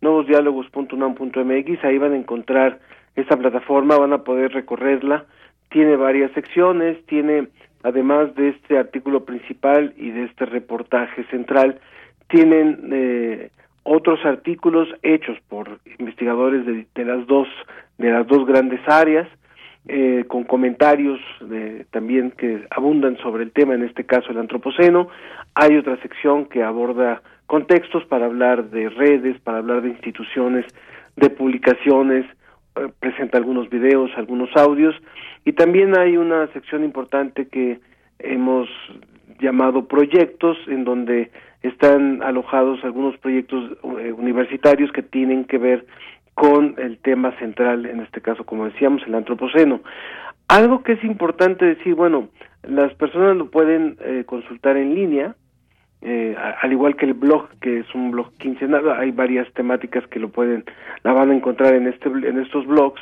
nuevosdiálogos.unam.mx, 0.00 1.84
ahí 1.84 1.98
van 1.98 2.12
a 2.12 2.16
encontrar 2.16 2.78
esta 3.16 3.36
plataforma, 3.36 3.96
van 3.96 4.12
a 4.12 4.22
poder 4.22 4.52
recorrerla, 4.52 5.24
tiene 5.70 5.96
varias 5.96 6.30
secciones, 6.32 7.04
tiene 7.06 7.48
además 7.82 8.34
de 8.34 8.50
este 8.50 8.78
artículo 8.78 9.24
principal 9.24 9.94
y 9.96 10.10
de 10.10 10.24
este 10.24 10.46
reportaje 10.46 11.24
central, 11.24 11.80
tienen 12.28 12.90
eh, 12.92 13.50
otros 13.82 14.24
artículos 14.24 14.88
hechos 15.02 15.36
por 15.48 15.80
investigadores 15.98 16.64
de, 16.66 16.86
de, 16.94 17.04
las 17.04 17.26
dos 17.26 17.48
de 17.96 18.10
las 18.10 18.26
dos 18.26 18.46
grandes 18.46 18.80
áreas 18.86 19.26
eh, 19.88 20.24
con 20.28 20.44
comentarios 20.44 21.18
de, 21.40 21.86
también 21.90 22.30
que 22.32 22.66
abundan 22.70 23.16
sobre 23.18 23.42
el 23.42 23.52
tema 23.52 23.74
en 23.74 23.84
este 23.84 24.04
caso 24.04 24.30
el 24.30 24.38
antropoceno. 24.38 25.08
Hay 25.54 25.76
otra 25.78 25.96
sección 26.02 26.44
que 26.44 26.62
aborda 26.62 27.22
contextos 27.46 28.04
para 28.04 28.26
hablar 28.26 28.68
de 28.70 28.90
redes 28.90 29.40
para 29.40 29.58
hablar 29.58 29.80
de 29.80 29.88
instituciones 29.88 30.66
de 31.16 31.30
publicaciones 31.30 32.26
eh, 32.76 32.88
presenta 33.00 33.38
algunos 33.38 33.70
videos 33.70 34.10
algunos 34.16 34.50
audios. 34.56 34.94
Y 35.46 35.52
también 35.52 35.98
hay 35.98 36.18
una 36.18 36.46
sección 36.48 36.84
importante 36.84 37.48
que 37.48 37.80
hemos 38.18 38.68
llamado 39.40 39.88
proyectos 39.88 40.58
en 40.66 40.84
donde 40.84 41.30
están 41.62 42.22
alojados 42.22 42.84
algunos 42.84 43.16
proyectos 43.18 43.72
eh, 44.00 44.12
universitarios 44.12 44.92
que 44.92 45.02
tienen 45.02 45.44
que 45.44 45.58
ver 45.58 45.86
con 46.38 46.76
el 46.78 46.98
tema 46.98 47.32
central, 47.40 47.84
en 47.84 47.98
este 47.98 48.20
caso, 48.20 48.46
como 48.46 48.66
decíamos, 48.66 49.02
el 49.08 49.14
antropoceno. 49.16 49.80
Algo 50.46 50.84
que 50.84 50.92
es 50.92 51.02
importante 51.02 51.64
decir, 51.64 51.96
bueno, 51.96 52.28
las 52.62 52.94
personas 52.94 53.36
lo 53.36 53.50
pueden 53.50 53.96
eh, 54.00 54.22
consultar 54.24 54.76
en 54.76 54.94
línea, 54.94 55.34
eh, 56.00 56.36
al 56.62 56.70
igual 56.70 56.94
que 56.94 57.06
el 57.06 57.14
blog, 57.14 57.48
que 57.60 57.80
es 57.80 57.92
un 57.92 58.12
blog 58.12 58.32
quincenal, 58.38 58.88
hay 58.92 59.10
varias 59.10 59.52
temáticas 59.54 60.06
que 60.06 60.20
lo 60.20 60.28
pueden, 60.28 60.64
la 61.02 61.12
van 61.12 61.32
a 61.32 61.34
encontrar 61.34 61.74
en 61.74 61.88
este, 61.88 62.08
en 62.08 62.38
estos 62.38 62.64
blogs, 62.68 63.00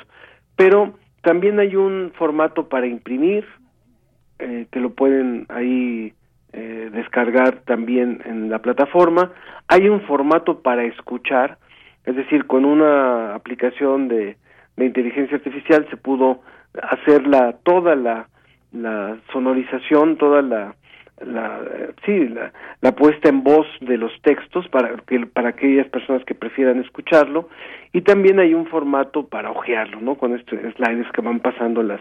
pero 0.56 0.94
también 1.20 1.60
hay 1.60 1.76
un 1.76 2.12
formato 2.16 2.70
para 2.70 2.86
imprimir, 2.86 3.44
eh, 4.38 4.66
que 4.70 4.80
lo 4.80 4.94
pueden 4.94 5.44
ahí 5.50 6.14
eh, 6.54 6.88
descargar 6.90 7.60
también 7.66 8.22
en 8.24 8.48
la 8.48 8.60
plataforma. 8.60 9.30
Hay 9.68 9.90
un 9.90 10.00
formato 10.06 10.62
para 10.62 10.84
escuchar, 10.84 11.58
es 12.06 12.14
decir, 12.14 12.46
con 12.46 12.64
una 12.64 13.34
aplicación 13.34 14.08
de, 14.08 14.36
inteligencia 14.78 15.36
artificial 15.36 15.86
se 15.90 15.96
pudo 15.96 16.40
hacer 16.82 17.26
la, 17.26 17.52
toda 17.64 17.96
la, 17.96 18.28
la 18.72 19.16
sonorización, 19.32 20.16
toda 20.16 20.42
la, 20.42 20.74
la 21.24 21.60
sí 22.04 22.28
la, 22.28 22.52
la, 22.82 22.92
puesta 22.92 23.28
en 23.28 23.42
voz 23.42 23.66
de 23.80 23.96
los 23.96 24.12
textos 24.22 24.68
para 24.68 24.96
que 25.06 25.26
para 25.26 25.48
aquellas 25.48 25.88
personas 25.88 26.24
que 26.24 26.34
prefieran 26.34 26.78
escucharlo. 26.80 27.48
Y 27.92 28.02
también 28.02 28.38
hay 28.38 28.52
un 28.52 28.66
formato 28.66 29.26
para 29.26 29.50
hojearlo 29.50 30.00
no 30.00 30.16
con 30.16 30.34
estos 30.34 30.58
slides 30.74 31.06
que 31.12 31.22
van 31.22 31.40
pasando 31.40 31.82
las 31.82 32.00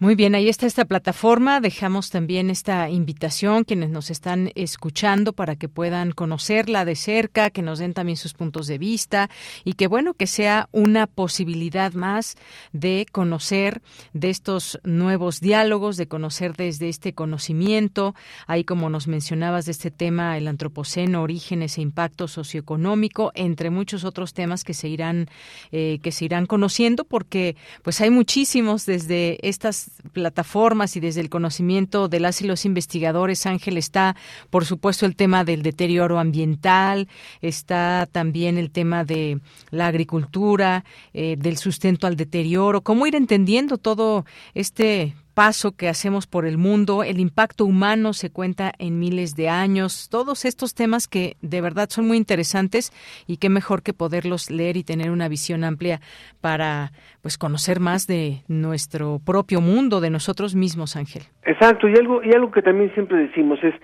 muy 0.00 0.16
bien, 0.16 0.34
ahí 0.34 0.48
está 0.48 0.66
esta 0.66 0.86
plataforma. 0.86 1.60
Dejamos 1.60 2.10
también 2.10 2.50
esta 2.50 2.90
invitación 2.90 3.62
quienes 3.62 3.90
nos 3.90 4.10
están 4.10 4.50
escuchando 4.56 5.32
para 5.32 5.54
que 5.54 5.68
puedan 5.68 6.10
conocerla 6.10 6.84
de 6.84 6.96
cerca, 6.96 7.50
que 7.50 7.62
nos 7.62 7.78
den 7.78 7.94
también 7.94 8.16
sus 8.16 8.34
puntos 8.34 8.66
de 8.66 8.76
vista 8.76 9.30
y 9.64 9.74
que 9.74 9.86
bueno, 9.86 10.14
que 10.14 10.26
sea 10.26 10.68
una 10.72 11.06
posibilidad 11.06 11.92
más 11.92 12.34
de 12.72 13.06
conocer 13.12 13.82
de 14.12 14.30
estos 14.30 14.80
nuevos 14.82 15.40
diálogos, 15.40 15.96
de 15.96 16.08
conocer 16.08 16.56
desde 16.56 16.88
este 16.88 17.12
conocimiento, 17.12 18.16
ahí 18.48 18.64
como 18.64 18.90
nos 18.90 19.06
mencionabas 19.06 19.64
de 19.64 19.72
este 19.72 19.92
tema 19.92 20.36
el 20.36 20.48
antropoceno, 20.48 21.22
orígenes 21.22 21.78
e 21.78 21.82
impacto 21.82 22.26
socioeconómico, 22.26 23.30
entre 23.36 23.70
muchos 23.70 24.02
otros 24.02 24.34
temas 24.34 24.64
que 24.64 24.74
se 24.74 24.88
irán 24.88 25.28
eh, 25.70 26.00
que 26.02 26.10
se 26.10 26.24
irán 26.24 26.46
conociendo 26.46 27.04
porque 27.04 27.54
pues 27.82 28.00
hay 28.00 28.10
muchísimos 28.10 28.86
desde 28.86 29.38
estas 29.48 29.83
plataformas 30.12 30.96
y 30.96 31.00
desde 31.00 31.20
el 31.20 31.30
conocimiento 31.30 32.08
de 32.08 32.20
las 32.20 32.40
y 32.42 32.46
los 32.46 32.64
investigadores, 32.64 33.46
Ángel, 33.46 33.76
está, 33.76 34.16
por 34.50 34.64
supuesto, 34.64 35.06
el 35.06 35.16
tema 35.16 35.44
del 35.44 35.62
deterioro 35.62 36.18
ambiental, 36.18 37.08
está 37.40 38.08
también 38.10 38.58
el 38.58 38.70
tema 38.70 39.04
de 39.04 39.40
la 39.70 39.86
agricultura, 39.86 40.84
eh, 41.12 41.36
del 41.38 41.56
sustento 41.56 42.06
al 42.06 42.16
deterioro, 42.16 42.82
cómo 42.82 43.06
ir 43.06 43.14
entendiendo 43.14 43.78
todo 43.78 44.24
este 44.54 45.14
paso 45.34 45.76
que 45.76 45.88
hacemos 45.88 46.26
por 46.26 46.46
el 46.46 46.58
mundo, 46.58 47.02
el 47.02 47.18
impacto 47.18 47.64
humano 47.64 48.12
se 48.12 48.30
cuenta 48.30 48.72
en 48.78 48.98
miles 48.98 49.34
de 49.34 49.48
años, 49.48 50.08
todos 50.10 50.44
estos 50.44 50.74
temas 50.74 51.08
que 51.08 51.36
de 51.42 51.60
verdad 51.60 51.88
son 51.90 52.06
muy 52.06 52.16
interesantes 52.16 52.92
y 53.26 53.38
qué 53.38 53.48
mejor 53.48 53.82
que 53.82 53.92
poderlos 53.92 54.50
leer 54.50 54.76
y 54.76 54.84
tener 54.84 55.10
una 55.10 55.28
visión 55.28 55.64
amplia 55.64 56.00
para 56.40 56.92
pues 57.20 57.36
conocer 57.36 57.80
más 57.80 58.06
de 58.06 58.42
nuestro 58.48 59.18
propio 59.24 59.60
mundo, 59.60 60.00
de 60.00 60.10
nosotros 60.10 60.54
mismos, 60.54 60.96
Ángel. 60.96 61.22
Exacto, 61.44 61.88
y 61.88 61.94
algo 61.94 62.22
y 62.22 62.32
algo 62.34 62.50
que 62.50 62.62
también 62.62 62.92
siempre 62.94 63.18
decimos 63.18 63.58
es 63.62 63.74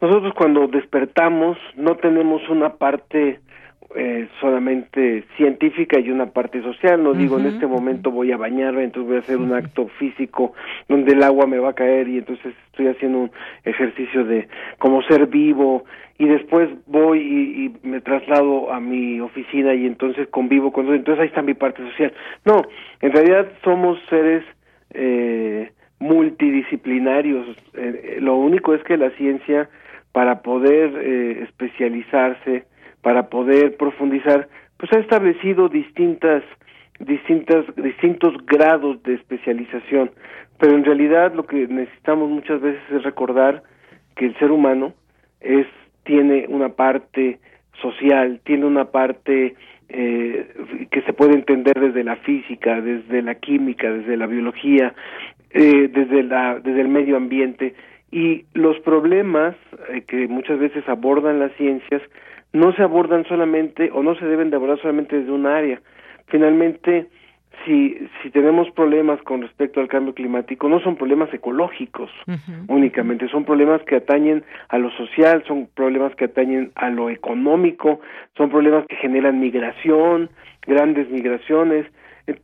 nosotros 0.00 0.34
cuando 0.34 0.66
despertamos 0.66 1.56
no 1.76 1.96
tenemos 1.96 2.42
una 2.50 2.74
parte 2.74 3.40
eh, 3.94 4.28
solamente 4.40 5.24
científica 5.36 5.98
y 5.98 6.10
una 6.10 6.26
parte 6.26 6.60
social. 6.62 7.02
No 7.02 7.14
digo 7.14 7.38
en 7.38 7.46
este 7.46 7.66
momento 7.66 8.10
voy 8.10 8.32
a 8.32 8.36
bañarme, 8.36 8.84
entonces 8.84 9.08
voy 9.08 9.16
a 9.16 9.20
hacer 9.20 9.36
un 9.36 9.52
acto 9.52 9.88
físico 9.98 10.52
donde 10.88 11.12
el 11.12 11.22
agua 11.22 11.46
me 11.46 11.58
va 11.58 11.70
a 11.70 11.74
caer 11.74 12.08
y 12.08 12.18
entonces 12.18 12.54
estoy 12.66 12.88
haciendo 12.88 13.18
un 13.18 13.30
ejercicio 13.64 14.24
de 14.24 14.48
como 14.78 15.02
ser 15.02 15.26
vivo 15.26 15.84
y 16.18 16.26
después 16.26 16.68
voy 16.86 17.20
y, 17.20 17.86
me 17.86 18.00
traslado 18.00 18.72
a 18.72 18.80
mi 18.80 19.20
oficina 19.20 19.74
y 19.74 19.86
entonces 19.86 20.28
convivo 20.28 20.72
con 20.72 20.92
entonces 20.92 21.22
ahí 21.22 21.28
está 21.28 21.42
mi 21.42 21.54
parte 21.54 21.82
social. 21.90 22.12
No, 22.44 22.62
en 23.00 23.12
realidad 23.12 23.52
somos 23.62 23.98
seres 24.08 24.44
eh, 24.94 25.70
multidisciplinarios. 25.98 27.46
Eh, 27.74 28.18
lo 28.20 28.36
único 28.36 28.74
es 28.74 28.82
que 28.84 28.96
la 28.96 29.10
ciencia 29.10 29.68
para 30.12 30.40
poder 30.42 30.92
eh, 30.96 31.42
especializarse 31.42 32.64
para 33.06 33.28
poder 33.28 33.76
profundizar, 33.76 34.48
pues 34.78 34.92
ha 34.92 34.98
establecido 34.98 35.68
distintas 35.68 36.42
distintas 36.98 37.64
distintos 37.76 38.34
grados 38.46 39.00
de 39.04 39.14
especialización, 39.14 40.10
pero 40.58 40.74
en 40.74 40.84
realidad 40.84 41.32
lo 41.32 41.46
que 41.46 41.68
necesitamos 41.68 42.28
muchas 42.28 42.60
veces 42.60 42.82
es 42.90 43.04
recordar 43.04 43.62
que 44.16 44.26
el 44.26 44.36
ser 44.40 44.50
humano 44.50 44.92
es 45.40 45.68
tiene 46.02 46.46
una 46.48 46.70
parte 46.70 47.38
social, 47.80 48.40
tiene 48.42 48.64
una 48.66 48.86
parte 48.86 49.54
eh, 49.88 50.48
que 50.90 51.02
se 51.02 51.12
puede 51.12 51.34
entender 51.34 51.78
desde 51.78 52.02
la 52.02 52.16
física, 52.16 52.80
desde 52.80 53.22
la 53.22 53.36
química, 53.36 53.88
desde 53.88 54.16
la 54.16 54.26
biología, 54.26 54.94
eh, 55.50 55.88
desde 55.94 56.24
la 56.24 56.58
desde 56.58 56.80
el 56.80 56.88
medio 56.88 57.16
ambiente. 57.16 57.76
Y 58.10 58.46
los 58.54 58.80
problemas 58.80 59.54
eh, 59.90 60.02
que 60.08 60.26
muchas 60.26 60.58
veces 60.58 60.88
abordan 60.88 61.38
las 61.38 61.52
ciencias 61.52 62.02
no 62.52 62.72
se 62.72 62.82
abordan 62.82 63.24
solamente 63.24 63.90
o 63.92 64.02
no 64.02 64.14
se 64.16 64.26
deben 64.26 64.50
de 64.50 64.56
abordar 64.56 64.78
solamente 64.80 65.18
desde 65.18 65.32
un 65.32 65.46
área. 65.46 65.80
Finalmente, 66.26 67.06
si, 67.64 67.96
si 68.22 68.30
tenemos 68.30 68.70
problemas 68.70 69.20
con 69.22 69.42
respecto 69.42 69.80
al 69.80 69.88
cambio 69.88 70.14
climático, 70.14 70.68
no 70.68 70.80
son 70.80 70.96
problemas 70.96 71.32
ecológicos 71.32 72.10
únicamente, 72.68 73.28
son 73.28 73.44
problemas 73.44 73.82
que 73.82 73.96
atañen 73.96 74.44
a 74.68 74.78
lo 74.78 74.90
social, 74.92 75.42
son 75.46 75.68
problemas 75.74 76.14
que 76.16 76.26
atañen 76.26 76.72
a 76.74 76.90
lo 76.90 77.10
económico, 77.10 78.00
son 78.36 78.50
problemas 78.50 78.86
que 78.86 78.96
generan 78.96 79.40
migración, 79.40 80.30
grandes 80.66 81.10
migraciones, 81.10 81.86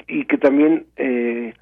y 0.06 0.24
que 0.24 0.38
también 0.38 0.86
eh, 0.96 1.54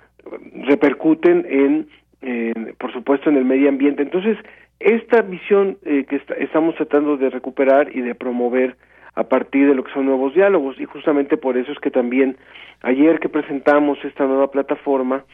repercuten 0.67 1.47
en, 1.49 2.77
por 2.79 2.93
supuesto, 2.93 3.31
en 3.31 3.37
el 3.37 3.45
medio 3.45 3.69
ambiente. 3.69 4.03
Entonces, 4.03 4.37
esta 4.81 5.21
visión 5.21 5.77
eh, 5.85 6.07
que 6.09 6.23
estamos 6.39 6.75
tratando 6.75 7.19
de 7.19 7.29
recuperar 7.29 7.95
y 7.95 8.01
de 8.01 8.15
promover 8.15 8.77
a 9.15 9.25
partir 9.25 9.69
de 9.69 9.75
lo 9.75 9.85
que 9.85 9.93
son 9.93 10.07
nuevos 10.07 10.35
diálogos. 10.35 10.81
Y 10.81 10.87
justamente 10.87 11.37
por 11.37 11.59
eso 11.59 11.71
es 11.71 11.79
que 11.79 11.91
también 11.91 12.39
ayer 12.83 13.21
que 13.21 13.29
presentamos 13.29 13.99
esta 14.05 14.25
nueva 14.25 14.51
plataforma 14.51 15.25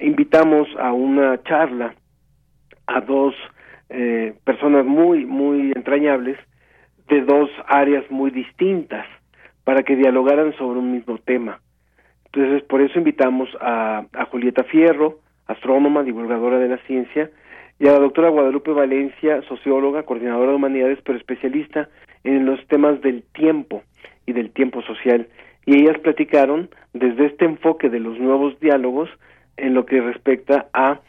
invitamos 0.00 0.66
a 0.78 0.92
una 0.92 1.42
charla 1.42 1.94
a 2.86 3.00
dos 3.02 3.34
eh, 3.90 4.34
personas 4.44 4.86
muy 4.86 5.26
muy 5.26 5.72
entrañables 5.76 6.38
de 7.08 7.20
dos 7.20 7.50
áreas 7.66 8.10
muy 8.10 8.30
distintas 8.30 9.06
para 9.64 9.82
que 9.82 9.96
dialogaran 9.96 10.54
sobre 10.56 10.78
un 10.78 10.92
mismo 10.92 11.18
tema. 11.18 11.60
Entonces 12.26 12.62
por 12.62 12.80
eso 12.80 12.98
invitamos 12.98 13.50
a, 13.60 14.06
a 14.14 14.24
Julieta 14.26 14.64
Fierro 14.64 15.18
astrónoma 15.46 16.02
divulgadora 16.02 16.58
de 16.58 16.68
la 16.68 16.78
ciencia 16.86 17.30
y 17.78 17.88
a 17.88 17.92
la 17.92 17.98
doctora 17.98 18.30
Guadalupe 18.30 18.70
Valencia, 18.72 19.42
socióloga, 19.48 20.04
coordinadora 20.04 20.50
de 20.50 20.56
humanidades, 20.56 20.98
pero 21.04 21.18
especialista 21.18 21.88
en 22.24 22.46
los 22.46 22.64
temas 22.68 23.00
del 23.00 23.22
tiempo 23.32 23.82
y 24.26 24.32
del 24.32 24.50
tiempo 24.50 24.82
social. 24.82 25.28
Y 25.66 25.82
ellas 25.82 25.98
platicaron 25.98 26.70
desde 26.92 27.26
este 27.26 27.44
enfoque 27.44 27.88
de 27.88 28.00
los 28.00 28.18
nuevos 28.18 28.58
diálogos 28.60 29.08
en 29.56 29.74
lo 29.74 29.86
que 29.86 30.00
respecta 30.00 30.68
a 30.72 31.00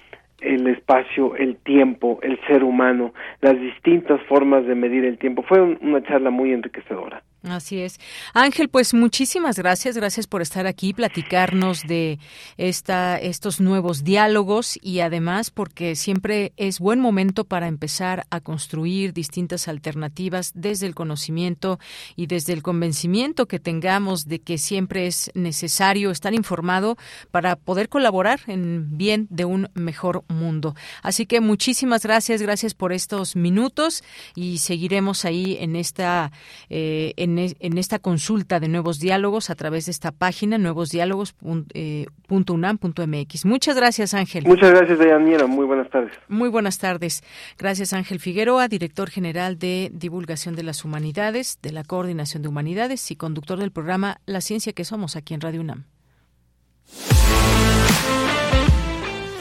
el 0.41 0.67
espacio, 0.67 1.35
el 1.35 1.57
tiempo, 1.57 2.19
el 2.21 2.39
ser 2.47 2.63
humano, 2.63 3.13
las 3.41 3.59
distintas 3.59 4.21
formas 4.23 4.65
de 4.65 4.75
medir 4.75 5.05
el 5.05 5.17
tiempo. 5.17 5.43
Fue 5.43 5.61
una 5.61 6.03
charla 6.03 6.29
muy 6.29 6.51
enriquecedora. 6.51 7.23
Así 7.43 7.79
es. 7.79 7.99
Ángel, 8.33 8.69
pues 8.69 8.93
muchísimas 8.93 9.57
gracias. 9.57 9.97
Gracias 9.97 10.27
por 10.27 10.41
estar 10.41 10.65
aquí, 10.65 10.93
platicarnos 10.93 11.81
de 11.81 12.17
esta, 12.55 13.17
estos 13.17 13.59
nuevos 13.59 14.05
diálogos 14.05 14.79
y 14.81 15.01
además 15.01 15.51
porque 15.51 15.97
siempre 15.97 16.53
es 16.55 16.79
buen 16.79 17.01
momento 17.01 17.43
para 17.43 17.67
empezar 17.67 18.25
a 18.29 18.39
construir 18.39 19.11
distintas 19.11 19.67
alternativas 19.67 20.53
desde 20.55 20.87
el 20.87 20.95
conocimiento 20.95 21.79
y 22.15 22.27
desde 22.27 22.53
el 22.53 22.63
convencimiento 22.63 23.45
que 23.45 23.59
tengamos 23.59 24.25
de 24.25 24.39
que 24.39 24.57
siempre 24.57 25.07
es 25.07 25.29
necesario 25.33 26.11
estar 26.11 26.33
informado 26.33 26.97
para 27.31 27.57
poder 27.57 27.89
colaborar 27.89 28.39
en 28.47 28.97
bien 28.97 29.27
de 29.29 29.43
un 29.43 29.69
mejor 29.73 30.23
mundo. 30.29 30.75
Así 31.01 31.25
que 31.25 31.41
muchísimas 31.41 32.03
gracias. 32.03 32.41
Gracias 32.41 32.73
por 32.73 32.93
estos 32.93 33.35
minutos 33.35 34.01
y 34.33 34.59
seguiremos 34.59 35.25
ahí 35.25 35.57
en 35.59 35.75
esta, 35.75 36.31
eh, 36.69 37.13
en 37.17 37.32
en, 37.39 37.77
esta 37.77 37.99
consulta 37.99 38.59
de 38.59 38.67
nuevos 38.67 38.99
diálogos 38.99 39.49
a 39.49 39.55
través 39.55 39.85
de 39.85 39.91
esta 39.91 40.11
página 40.11 40.57
nuevosdiálogos.unam.mx. 40.57 43.45
Muchas 43.45 43.75
gracias, 43.75 44.13
Ángel. 44.13 44.45
Muchas 44.45 44.71
gracias, 44.71 44.99
Daniela. 44.99 45.47
Muy 45.47 45.65
buenas 45.65 45.89
tardes. 45.89 46.11
Muy 46.27 46.49
buenas 46.49 46.79
tardes. 46.79 47.23
Gracias, 47.57 47.93
Ángel 47.93 48.19
Figueroa, 48.19 48.67
director 48.67 49.09
general 49.09 49.57
de 49.57 49.89
Divulgación 49.93 50.55
de 50.55 50.63
las 50.63 50.83
Humanidades, 50.85 51.59
de 51.61 51.71
la 51.71 51.83
Coordinación 51.83 52.43
de 52.43 52.49
Humanidades 52.49 53.09
y 53.11 53.15
conductor 53.15 53.59
del 53.59 53.71
programa 53.71 54.17
La 54.25 54.41
Ciencia 54.41 54.73
que 54.73 54.83
Somos 54.83 55.15
aquí 55.15 55.33
en 55.33 55.41
Radio 55.41 55.61
UNAM. 55.61 55.85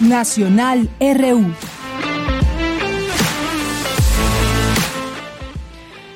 Nacional 0.01 0.89
RU. 1.01 1.53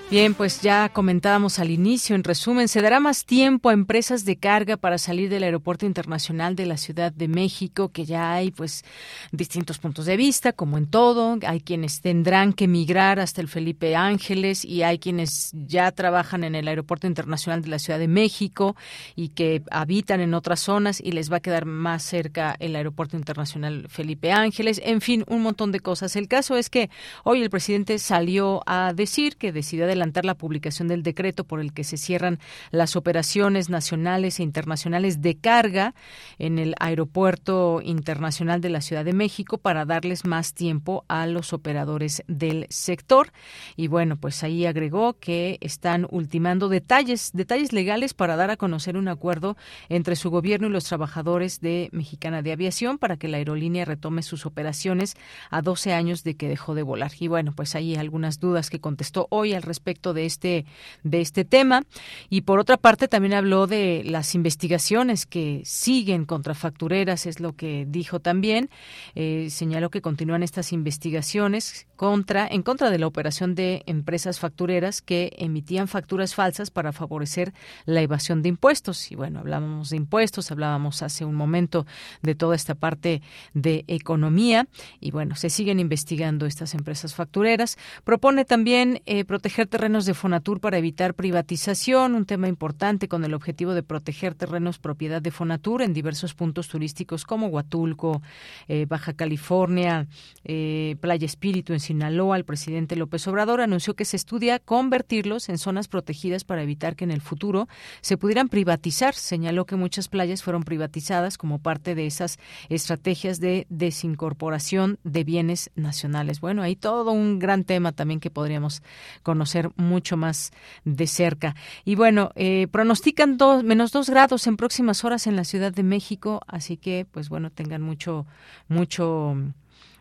Bien, 0.09 0.34
pues 0.34 0.61
ya 0.61 0.88
comentábamos 0.90 1.59
al 1.59 1.72
inicio, 1.72 2.14
en 2.14 2.22
resumen, 2.22 2.68
se 2.68 2.80
dará 2.80 3.00
más 3.00 3.24
tiempo 3.24 3.70
a 3.70 3.72
empresas 3.72 4.24
de 4.24 4.36
carga 4.36 4.76
para 4.76 4.98
salir 4.98 5.28
del 5.28 5.42
Aeropuerto 5.42 5.84
Internacional 5.84 6.54
de 6.54 6.64
la 6.64 6.76
Ciudad 6.76 7.11
de 7.11 7.26
México, 7.26 7.88
que 7.88 8.04
ya 8.04 8.32
hay 8.32 8.52
pues 8.52 8.84
distintos 9.32 9.78
puntos 9.78 10.07
de 10.07 10.16
vista, 10.16 10.52
como 10.52 10.78
en 10.78 10.86
todo, 10.86 11.36
hay 11.44 11.61
quienes 11.61 12.02
tendrán 12.02 12.52
que 12.52 12.68
migrar 12.68 13.18
hasta 13.18 13.40
el 13.40 13.48
Felipe 13.48 13.96
Ángeles 13.96 14.64
y 14.64 14.84
hay 14.84 15.00
quienes 15.00 15.50
ya 15.52 15.90
trabajan 15.90 16.44
en 16.44 16.54
el 16.54 16.68
Aeropuerto 16.68 17.09
Internacional 17.09 17.62
de 17.62 17.68
la 17.68 17.80
Ciudad 17.80 17.98
de 17.98 18.07
México 18.07 18.76
y 19.16 19.30
que 19.30 19.64
habitan 19.72 20.20
en 20.20 20.34
otras 20.34 20.61
zonas 20.61 21.00
y 21.00 21.11
les 21.11 21.32
va 21.32 21.38
a 21.38 21.40
quedar 21.40 21.66
más 21.66 22.04
cerca 22.04 22.54
el 22.61 22.76
Aeropuerto 22.76 23.16
Internacional 23.16 23.86
Felipe 23.88 24.30
Ángeles, 24.30 24.80
en 24.84 25.00
fin, 25.00 25.24
un 25.26 25.42
montón 25.42 25.72
de 25.72 25.80
cosas. 25.80 26.14
El 26.14 26.28
caso 26.28 26.57
es 26.57 26.70
que 26.70 26.90
hoy 27.24 27.42
el 27.42 27.50
presidente 27.50 27.98
salió 27.98 28.62
a 28.66 28.92
decir 28.94 29.36
que 29.36 29.50
decidió 29.50 29.96
la 30.24 30.34
publicación 30.34 30.88
del 30.88 31.02
decreto 31.02 31.44
por 31.44 31.61
el 31.61 31.72
que 31.72 31.84
se 31.84 31.96
cierran 31.96 32.38
las 32.70 32.96
operaciones 32.96 33.68
nacionales 33.68 34.40
e 34.40 34.42
internacionales 34.42 35.22
de 35.22 35.36
carga 35.36 35.94
en 36.38 36.59
el 36.59 36.74
Aeropuerto 36.78 37.80
Internacional 37.82 38.61
de 38.61 38.70
la 38.70 38.80
Ciudad 38.80 39.04
de 39.04 39.12
México 39.12 39.59
para 39.59 39.84
darles 39.84 40.24
más 40.24 40.54
tiempo 40.54 41.04
a 41.09 41.26
los 41.26 41.52
operadores 41.52 42.22
del 42.26 42.66
sector. 42.70 43.32
Y 43.76 43.88
bueno, 43.88 44.16
pues 44.16 44.42
ahí 44.42 44.66
agregó 44.66 45.14
que 45.18 45.59
están 45.61 46.07
ultimando 46.11 46.68
detalles, 46.68 47.30
detalles 47.32 47.72
legales 47.72 48.14
para 48.14 48.36
dar 48.36 48.50
a 48.50 48.57
conocer 48.57 48.96
un 48.96 49.09
acuerdo 49.09 49.57
entre 49.88 50.16
su 50.16 50.30
gobierno 50.30 50.68
y 50.68 50.70
los 50.70 50.84
trabajadores 50.84 51.61
de 51.61 51.88
Mexicana 51.92 52.42
de 52.42 52.52
Aviación 52.52 52.98
para 52.98 53.16
que 53.16 53.28
la 53.28 53.38
aerolínea 53.38 53.84
retome 53.84 54.22
sus 54.22 54.46
operaciones 54.46 55.14
a 55.50 55.62
12 55.62 55.92
años 55.92 56.24
de 56.24 56.36
que 56.36 56.48
dejó 56.48 56.74
de 56.74 56.82
volar. 56.82 57.12
Y 57.18 57.28
bueno, 57.28 57.52
pues 57.54 57.74
ahí 57.74 57.96
algunas 57.96 58.40
dudas 58.40 58.70
que 58.70 58.80
contestó 58.80 59.26
hoy 59.30 59.54
al 59.54 59.62
respecto 59.62 59.86
respecto 59.87 60.14
de 60.14 60.26
este, 60.26 60.64
de 61.05 61.20
este 61.20 61.45
tema. 61.45 61.82
Y 62.28 62.41
por 62.41 62.59
otra 62.59 62.76
parte, 62.76 63.07
también 63.07 63.34
habló 63.34 63.68
de 63.68 64.03
las 64.05 64.34
investigaciones 64.34 65.26
que 65.26 65.62
siguen 65.64 66.24
contra 66.24 66.55
factureras, 66.55 67.26
es 67.26 67.39
lo 67.39 67.53
que 67.53 67.87
dijo 67.89 68.18
también. 68.18 68.68
Eh, 69.14 69.47
señaló 69.49 69.91
que 69.91 70.01
continúan 70.01 70.43
estas 70.43 70.72
investigaciones 70.72 71.87
contra, 71.97 72.47
en 72.47 72.62
contra 72.62 72.90
de 72.90 72.99
la 72.99 73.07
operación 73.07 73.55
de 73.55 73.82
empresas 73.86 74.38
factureras 74.38 75.03
que 75.03 75.32
emitían 75.38 75.88
facturas 75.88 76.34
falsas 76.34 76.70
para 76.70 76.92
favorecer 76.92 77.53
la 77.84 78.03
evasión 78.03 78.42
de 78.42 78.51
impuestos. 78.51 79.11
Y 79.11 79.16
bueno, 79.16 79.40
hablábamos 79.40 79.90
de 79.90 79.97
impuestos, 79.97 80.51
hablábamos 80.51 81.03
hace 81.03 81.24
un 81.24 81.34
momento 81.34 81.86
de 82.22 82.34
toda 82.34 82.55
esta 82.55 82.74
parte 82.74 83.22
de 83.55 83.84
economía. 83.88 84.68
Y 85.01 85.11
bueno, 85.11 85.34
se 85.34 85.51
siguen 85.51 85.80
investigando 85.80 86.47
estas 86.47 86.74
empresas 86.74 87.14
factureras. 87.14 87.78
Propone 88.05 88.44
también 88.44 89.03
eh, 89.07 89.24
proteger 89.24 89.66
terrenos 89.66 90.07
de 90.07 90.14
Fonatur 90.14 90.61
para 90.61 90.78
evitar 90.78 91.14
privatización, 91.14 92.14
un 92.14 92.26
tema 92.26 92.49
importante 92.49 93.09
con 93.09 93.24
el 93.24 93.34
objetivo 93.34 93.74
de 93.74 93.82
proteger 93.82 94.34
terrenos 94.34 94.78
propiedad 94.78 95.22
de 95.22 95.30
Fonatur 95.30 95.82
en 95.82 95.92
diversos 95.92 96.34
puntos 96.34 96.68
turísticos 96.68 97.24
como 97.24 97.49
Huatulco, 97.49 98.22
eh, 98.68 98.86
Baja 98.88 99.14
California, 99.14 100.07
eh, 100.44 100.97
Playa 101.01 101.26
Espíritu 101.26 101.72
en 101.72 101.80
Sinaloa. 101.87 102.37
El 102.37 102.45
presidente 102.45 102.97
López 102.97 103.26
Obrador 103.28 103.61
anunció 103.61 103.95
que 103.95 104.05
se 104.05 104.16
estudia 104.16 104.59
convertirlos 104.59 105.49
en 105.49 105.59
zonas 105.59 105.87
protegidas 105.87 106.45
para 106.45 106.62
evitar 106.62 106.97
que 106.97 107.05
en 107.05 107.12
el 107.12 107.20
futuro 107.20 107.68
se 108.01 108.16
pudieran 108.16 108.49
privatizar. 108.49 109.14
Señaló 109.14 109.66
que 109.66 109.76
muchas 109.76 110.09
playas 110.09 110.43
fueron 110.43 110.64
privatizadas 110.64 111.39
como 111.39 111.61
parte 111.61 111.95
de 111.95 112.07
esas 112.07 112.39
estrategias 112.68 113.39
de 113.39 113.66
desincorporación 113.70 114.99
de 115.05 115.22
bienes 115.22 115.70
nacionales. 115.76 116.41
Bueno, 116.41 116.62
hay 116.62 116.74
todo 116.74 117.12
un 117.12 117.39
gran 117.39 117.64
tema 117.64 117.93
también 117.93 118.20
que 118.20 118.30
podríamos 118.30 118.82
conocer 119.22 119.70
mucho 119.76 120.16
más 120.16 120.53
de 120.84 121.07
cerca. 121.07 121.55
Y 121.84 121.95
bueno, 121.95 122.32
eh, 122.34 122.66
pronostican 122.70 123.37
dos, 123.37 123.62
menos 123.62 123.93
dos 123.93 124.11
grados 124.11 124.47
en 124.47 124.57
próximas 124.57 125.05
horas 125.05 125.26
en 125.26 125.37
la 125.37 125.45
Ciudad 125.45 125.72
de 125.72 125.82
México, 125.84 126.41
así 126.49 126.76
que 126.76 127.07
pues 127.11 127.28
bueno, 127.28 127.51
tengan 127.51 127.82
mucho, 127.82 128.26
mucho 128.68 129.37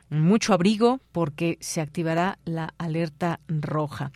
mucho 0.09 0.53
abrigo 0.53 0.99
porque 1.11 1.57
se 1.61 1.81
activará 1.81 2.39
la 2.45 2.73
alerta 2.77 3.39
roja. 3.47 4.11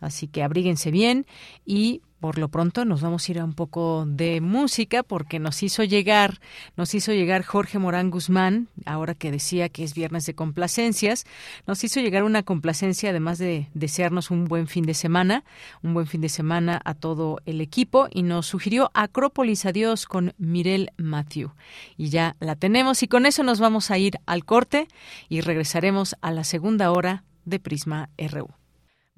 Así 0.00 0.28
que 0.28 0.42
abríguense 0.42 0.90
bien 0.90 1.26
y 1.64 2.02
por 2.20 2.38
lo 2.38 2.48
pronto 2.48 2.84
nos 2.84 3.00
vamos 3.00 3.26
a 3.26 3.32
ir 3.32 3.40
a 3.40 3.44
un 3.44 3.54
poco 3.54 4.04
de 4.06 4.40
música 4.40 5.02
porque 5.02 5.38
nos 5.38 5.62
hizo 5.62 5.82
llegar, 5.84 6.38
nos 6.76 6.94
hizo 6.94 7.12
llegar 7.12 7.42
Jorge 7.42 7.78
Morán 7.78 8.10
Guzmán, 8.10 8.68
ahora 8.84 9.14
que 9.14 9.30
decía 9.30 9.68
que 9.70 9.82
es 9.82 9.94
viernes 9.94 10.26
de 10.26 10.34
complacencias, 10.34 11.24
nos 11.66 11.82
hizo 11.82 12.00
llegar 12.00 12.22
una 12.22 12.42
complacencia 12.42 13.10
además 13.10 13.38
de 13.38 13.68
desearnos 13.74 14.30
un 14.30 14.44
buen 14.44 14.68
fin 14.68 14.84
de 14.84 14.94
semana, 14.94 15.44
un 15.82 15.94
buen 15.94 16.06
fin 16.06 16.20
de 16.20 16.28
semana 16.28 16.80
a 16.84 16.94
todo 16.94 17.40
el 17.46 17.60
equipo 17.60 18.08
y 18.10 18.22
nos 18.22 18.46
sugirió 18.46 18.90
Acrópolis 18.92 19.64
Adiós 19.64 20.06
con 20.06 20.34
Mirel 20.36 20.90
Matthew. 20.98 21.52
Y 21.96 22.10
ya 22.10 22.36
la 22.38 22.54
tenemos 22.54 23.02
y 23.02 23.08
con 23.08 23.24
eso 23.24 23.42
nos 23.42 23.60
vamos 23.60 23.90
a 23.90 23.98
ir 23.98 24.20
al 24.26 24.44
corte 24.44 24.88
y 25.28 25.40
regresaremos 25.40 26.16
a 26.20 26.30
la 26.30 26.44
segunda 26.44 26.90
hora 26.90 27.24
de 27.46 27.58
Prisma 27.58 28.10
RU. 28.18 28.59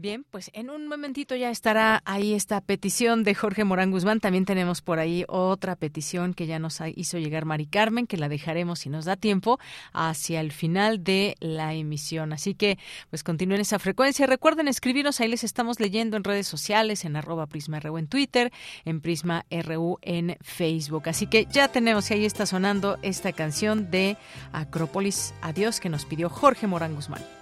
Bien, 0.03 0.26
pues 0.28 0.50
en 0.53 0.68
un 0.68 0.88
momentito 0.88 1.36
ya 1.36 1.48
estará 1.48 2.03
ahí 2.05 2.34
esta 2.34 2.61
petición 2.61 3.22
de 3.22 3.36
Jorge 3.36 3.62
Morán 3.62 3.92
Guzmán. 3.92 4.18
También 4.18 4.44
tenemos 4.44 4.82
por 4.82 4.98
ahí 4.98 5.24
otra 5.28 5.76
petición 5.76 6.34
que 6.34 6.48
ya 6.48 6.59
nos 6.59 6.80
hizo 6.96 7.18
llegar 7.18 7.44
Mari 7.44 7.66
Carmen, 7.66 8.09
que 8.09 8.16
la 8.16 8.28
dejaremos 8.28 8.80
si 8.80 8.88
nos 8.88 9.05
da 9.05 9.14
tiempo 9.14 9.61
hacia 9.92 10.40
el 10.40 10.50
final 10.50 11.05
de 11.05 11.36
la 11.38 11.74
emisión. 11.74 12.32
Así 12.32 12.55
que, 12.57 12.80
pues 13.11 13.22
continúen 13.22 13.61
esa 13.61 13.78
frecuencia. 13.78 14.26
Recuerden 14.26 14.66
escribirnos, 14.66 15.20
ahí 15.20 15.28
les 15.28 15.44
estamos 15.44 15.78
leyendo 15.78 16.16
en 16.16 16.24
redes 16.24 16.48
sociales, 16.48 17.05
en 17.05 17.14
arroba 17.14 17.46
Prisma 17.46 17.78
RU 17.78 17.96
en 17.96 18.09
Twitter, 18.09 18.53
en 18.84 19.00
Prisma 19.00 19.46
RU 19.53 20.00
en 20.03 20.36
Facebook. 20.40 21.09
Así 21.11 21.28
que 21.28 21.46
ya 21.53 21.68
tenemos 21.68 22.11
y 22.11 22.14
ahí 22.14 22.24
está 22.24 22.44
sonando 22.44 22.98
esta 23.03 23.32
canción 23.32 23.92
de 23.92 24.16
Acrópolis 24.53 25.32
Adiós 25.42 25.78
que 25.78 25.90
nos 25.90 26.07
pidió 26.07 26.28
Jorge 26.28 26.66
Morán 26.66 26.96
Guzmán. 26.96 27.41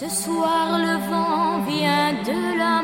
Ce 0.00 0.08
soir 0.08 0.76
le 0.76 0.96
vent 1.08 1.60
vient 1.68 2.14
de 2.24 2.58
la 2.58 2.82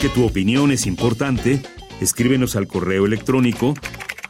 Porque 0.00 0.14
tu 0.14 0.24
opinión 0.24 0.72
es 0.72 0.86
importante, 0.86 1.60
escríbenos 2.00 2.56
al 2.56 2.66
correo 2.66 3.04
electrónico 3.04 3.74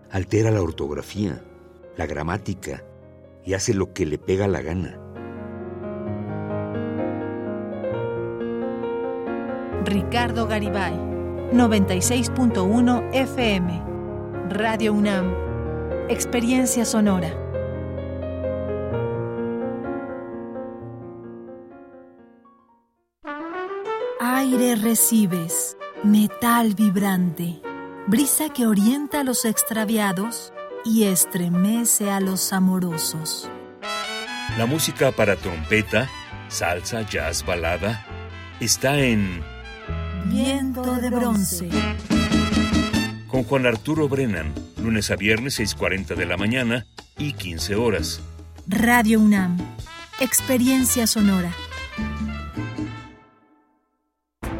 Altera 0.09 0.51
la 0.51 0.61
ortografía, 0.61 1.41
la 1.95 2.05
gramática 2.05 2.83
y 3.45 3.53
hace 3.53 3.73
lo 3.73 3.93
que 3.93 4.05
le 4.05 4.17
pega 4.17 4.49
la 4.49 4.61
gana. 4.61 5.00
Ricardo 9.83 10.45
Garibay, 10.45 10.93
96.1 11.53 13.09
FM, 13.13 13.83
Radio 14.49 14.93
UNAM, 14.93 15.33
Experiencia 16.07 16.85
Sonora. 16.85 17.33
Aire 24.19 24.75
recibes, 24.75 25.75
metal 26.03 26.75
vibrante, 26.75 27.59
brisa 28.05 28.49
que 28.49 28.67
orienta 28.67 29.21
a 29.21 29.23
los 29.23 29.45
extraviados 29.45 30.53
y 30.85 31.05
estremece 31.05 32.11
a 32.11 32.19
los 32.19 32.53
amorosos. 32.53 33.49
La 34.59 34.67
música 34.67 35.11
para 35.11 35.37
trompeta, 35.37 36.07
salsa, 36.49 37.01
jazz, 37.01 37.43
balada, 37.43 38.05
está 38.59 38.99
en 38.99 39.50
Viento 40.31 40.95
de 40.95 41.09
bronce. 41.09 41.69
con 43.27 43.43
Juan 43.43 43.65
Arturo 43.65 44.07
Brennan, 44.07 44.53
lunes 44.81 45.11
a 45.11 45.15
viernes 45.15 45.59
6.40 45.59 46.15
de 46.15 46.25
la 46.25 46.37
mañana 46.37 46.85
y 47.17 47.33
15 47.33 47.75
horas. 47.75 48.21
Radio 48.67 49.19
UNAM, 49.19 49.57
Experiencia 50.19 51.05
Sonora. 51.05 51.53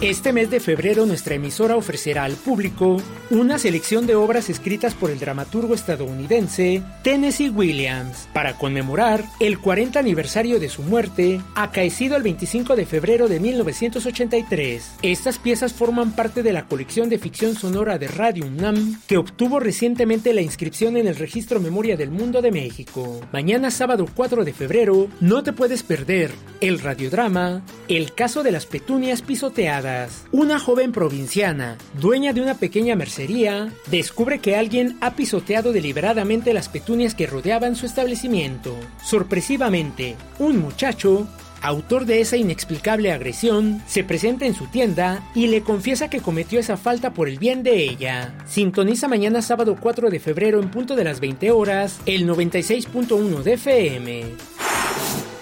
Este 0.00 0.32
mes 0.32 0.48
de 0.48 0.60
febrero 0.60 1.04
nuestra 1.04 1.34
emisora 1.34 1.76
ofrecerá 1.76 2.24
al 2.24 2.32
público 2.32 2.96
una 3.28 3.58
selección 3.58 4.06
de 4.06 4.14
obras 4.14 4.48
escritas 4.48 4.94
por 4.94 5.10
el 5.10 5.18
dramaturgo 5.18 5.74
estadounidense 5.74 6.82
Tennessee 7.02 7.50
Williams 7.50 8.26
para 8.32 8.54
conmemorar 8.56 9.22
el 9.40 9.58
40 9.58 9.98
aniversario 9.98 10.58
de 10.58 10.70
su 10.70 10.82
muerte, 10.82 11.42
acaecido 11.54 12.16
el 12.16 12.22
25 12.22 12.76
de 12.76 12.86
febrero 12.86 13.28
de 13.28 13.40
1983. 13.40 14.90
Estas 15.02 15.38
piezas 15.38 15.74
forman 15.74 16.12
parte 16.12 16.42
de 16.42 16.54
la 16.54 16.64
colección 16.64 17.10
de 17.10 17.18
ficción 17.18 17.54
sonora 17.54 17.98
de 17.98 18.08
Radio 18.08 18.46
UNAM 18.46 19.02
que 19.06 19.18
obtuvo 19.18 19.60
recientemente 19.60 20.32
la 20.32 20.40
inscripción 20.40 20.96
en 20.96 21.08
el 21.08 21.16
Registro 21.16 21.60
Memoria 21.60 21.98
del 21.98 22.10
Mundo 22.10 22.40
de 22.40 22.52
México. 22.52 23.20
Mañana 23.34 23.70
sábado 23.70 24.06
4 24.14 24.46
de 24.46 24.54
febrero 24.54 25.08
no 25.20 25.42
te 25.42 25.52
puedes 25.52 25.82
perder 25.82 26.30
el 26.62 26.78
radiodrama 26.78 27.62
El 27.86 28.14
caso 28.14 28.42
de 28.42 28.52
las 28.52 28.64
petunias 28.64 29.20
pisoteadas 29.20 29.89
una 30.32 30.58
joven 30.58 30.92
provinciana, 30.92 31.76
dueña 32.00 32.32
de 32.32 32.40
una 32.40 32.54
pequeña 32.54 32.96
mercería, 32.96 33.72
descubre 33.90 34.38
que 34.38 34.56
alguien 34.56 34.96
ha 35.00 35.12
pisoteado 35.12 35.72
deliberadamente 35.72 36.54
las 36.54 36.68
petunias 36.68 37.14
que 37.14 37.26
rodeaban 37.26 37.76
su 37.76 37.86
establecimiento. 37.86 38.76
Sorpresivamente, 39.02 40.16
un 40.38 40.58
muchacho 40.58 41.28
autor 41.62 42.06
de 42.06 42.20
esa 42.20 42.36
inexplicable 42.36 43.12
agresión, 43.12 43.82
se 43.86 44.04
presenta 44.04 44.46
en 44.46 44.54
su 44.54 44.66
tienda 44.66 45.22
y 45.34 45.48
le 45.48 45.62
confiesa 45.62 46.08
que 46.08 46.20
cometió 46.20 46.58
esa 46.58 46.76
falta 46.76 47.12
por 47.12 47.28
el 47.28 47.38
bien 47.38 47.62
de 47.62 47.82
ella. 47.82 48.34
Sintoniza 48.46 49.08
mañana 49.08 49.42
sábado 49.42 49.76
4 49.78 50.10
de 50.10 50.20
febrero 50.20 50.60
en 50.60 50.70
punto 50.70 50.96
de 50.96 51.04
las 51.04 51.20
20 51.20 51.50
horas 51.50 52.00
el 52.06 52.28
96.1 52.28 53.42
de 53.42 53.52
FM. 53.54 54.24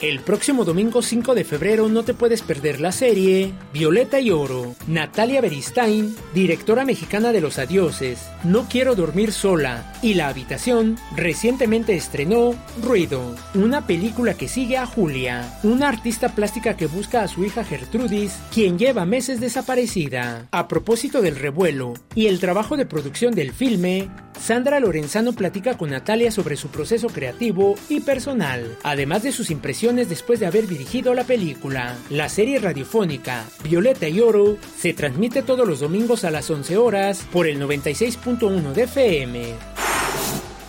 El 0.00 0.20
próximo 0.20 0.64
domingo 0.64 1.02
5 1.02 1.34
de 1.34 1.42
febrero 1.42 1.88
no 1.88 2.04
te 2.04 2.14
puedes 2.14 2.42
perder 2.42 2.80
la 2.80 2.92
serie 2.92 3.52
Violeta 3.72 4.20
y 4.20 4.30
Oro. 4.30 4.76
Natalia 4.86 5.40
Beristain, 5.40 6.14
directora 6.32 6.84
mexicana 6.84 7.32
de 7.32 7.40
Los 7.40 7.58
Adioses, 7.58 8.20
No 8.44 8.68
Quiero 8.68 8.94
Dormir 8.94 9.32
Sola 9.32 9.92
y 10.00 10.14
La 10.14 10.28
Habitación, 10.28 10.98
recientemente 11.16 11.96
estrenó 11.96 12.54
Ruido, 12.80 13.34
una 13.54 13.88
película 13.88 14.34
que 14.34 14.46
sigue 14.46 14.76
a 14.76 14.86
Julia, 14.86 15.58
una 15.64 15.88
artista 15.88 16.28
plástica 16.28 16.76
que 16.76 16.86
busca 16.86 17.24
a 17.24 17.28
su 17.28 17.44
hija 17.44 17.64
Gertrudis, 17.64 18.38
quien 18.54 18.78
lleva 18.78 19.04
meses 19.04 19.40
desaparecida. 19.40 20.46
A 20.52 20.68
propósito 20.68 21.22
del 21.22 21.34
revuelo 21.34 21.94
y 22.14 22.28
el 22.28 22.38
trabajo 22.38 22.76
de 22.76 22.86
producción 22.86 23.34
del 23.34 23.52
filme, 23.52 24.08
Sandra 24.40 24.78
Lorenzano 24.78 25.32
platica 25.32 25.76
con 25.76 25.90
Natalia 25.90 26.30
sobre 26.30 26.54
su 26.54 26.68
proceso 26.68 27.08
creativo 27.08 27.74
y 27.88 27.98
personal, 27.98 28.78
además 28.84 29.24
de 29.24 29.32
sus 29.32 29.50
impresiones 29.50 29.87
después 29.96 30.38
de 30.38 30.46
haber 30.46 30.66
dirigido 30.66 31.14
la 31.14 31.24
película. 31.24 31.96
La 32.10 32.28
serie 32.28 32.58
radiofónica 32.58 33.44
Violeta 33.64 34.08
y 34.08 34.20
Oro 34.20 34.58
se 34.76 34.92
transmite 34.92 35.42
todos 35.42 35.66
los 35.66 35.80
domingos 35.80 36.24
a 36.24 36.30
las 36.30 36.50
11 36.50 36.76
horas 36.76 37.26
por 37.32 37.46
el 37.46 37.60
96.1 37.60 38.72
de 38.72 38.82
FM. 38.82 39.77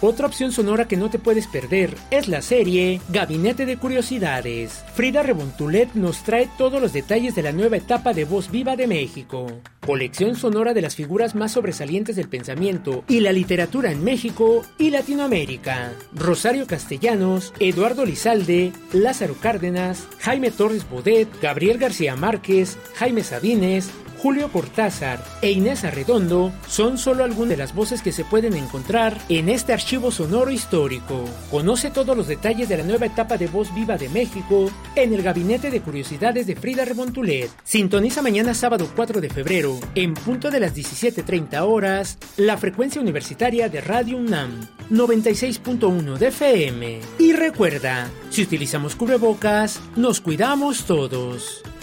Otra 0.01 0.27
opción 0.27 0.53
sonora 0.53 0.87
que 0.87 0.95
no 0.95 1.09
te 1.09 1.19
puedes 1.19 1.47
perder 1.47 1.93
es 2.09 2.29
la 2.29 2.41
serie 2.41 3.01
Gabinete 3.09 3.65
de 3.65 3.75
Curiosidades. 3.75 4.85
Frida 4.93 5.23
Rebontulet 5.23 5.93
nos 5.93 6.23
trae 6.23 6.49
todos 6.57 6.81
los 6.81 6.93
detalles 6.93 7.35
de 7.35 7.41
la 7.41 7.51
nueva 7.51 7.75
etapa 7.75 8.13
de 8.13 8.23
Voz 8.23 8.49
Viva 8.49 8.77
de 8.77 8.87
México. 8.87 9.47
Colección 9.85 10.35
sonora 10.35 10.73
de 10.73 10.81
las 10.81 10.95
figuras 10.95 11.35
más 11.35 11.51
sobresalientes 11.51 12.15
del 12.15 12.29
pensamiento 12.29 13.03
y 13.09 13.19
la 13.19 13.33
literatura 13.33 13.91
en 13.91 14.01
México 14.01 14.63
y 14.77 14.89
Latinoamérica. 14.91 15.91
Rosario 16.13 16.65
Castellanos, 16.65 17.53
Eduardo 17.59 18.05
Lizalde, 18.05 18.71
Lázaro 18.93 19.35
Cárdenas, 19.41 20.07
Jaime 20.19 20.51
Torres 20.51 20.89
Bodet, 20.89 21.27
Gabriel 21.41 21.77
García 21.77 22.15
Márquez, 22.15 22.77
Jaime 22.95 23.23
Sabines, 23.23 23.89
Julio 24.21 24.51
Cortázar 24.51 25.23
e 25.41 25.51
Inés 25.51 25.85
Arredondo 25.85 26.51
son 26.67 26.97
solo 26.97 27.23
algunas 27.23 27.49
de 27.49 27.57
las 27.57 27.73
voces 27.73 28.01
que 28.01 28.11
se 28.11 28.25
pueden 28.25 28.53
encontrar 28.53 29.17
en 29.29 29.47
este 29.47 29.71
archivo 29.71 30.11
sonoro 30.11 30.51
histórico. 30.51 31.23
Conoce 31.49 31.89
todos 31.89 32.17
los 32.17 32.27
detalles 32.27 32.67
de 32.67 32.77
la 32.77 32.83
nueva 32.83 33.05
etapa 33.05 33.37
de 33.37 33.47
Voz 33.47 33.73
Viva 33.73 33.97
de 33.97 34.09
México 34.09 34.69
en 34.95 35.13
el 35.13 35.23
Gabinete 35.23 35.71
de 35.71 35.79
Curiosidades 35.81 36.47
de 36.47 36.57
Frida 36.57 36.83
Rebontulet. 36.83 37.49
Sintoniza 37.63 38.21
mañana 38.21 38.53
sábado 38.53 38.89
4 38.93 39.21
de 39.21 39.29
febrero, 39.29 39.79
en 39.95 40.13
punto 40.13 40.51
de 40.51 40.59
las 40.59 40.75
17.30 40.75 41.61
horas, 41.61 42.17
la 42.35 42.57
frecuencia 42.57 43.01
universitaria 43.01 43.69
de 43.69 43.79
Radio 43.79 44.17
UNAM, 44.17 44.67
96.1 44.91 46.17
de 46.17 46.27
FM. 46.27 46.99
Y 47.19 47.31
recuerda, 47.31 48.09
si 48.29 48.43
utilizamos 48.43 48.95
cubrebocas, 48.95 49.79
nos 49.95 50.19
cuidamos 50.19 50.83
todos. 50.83 51.63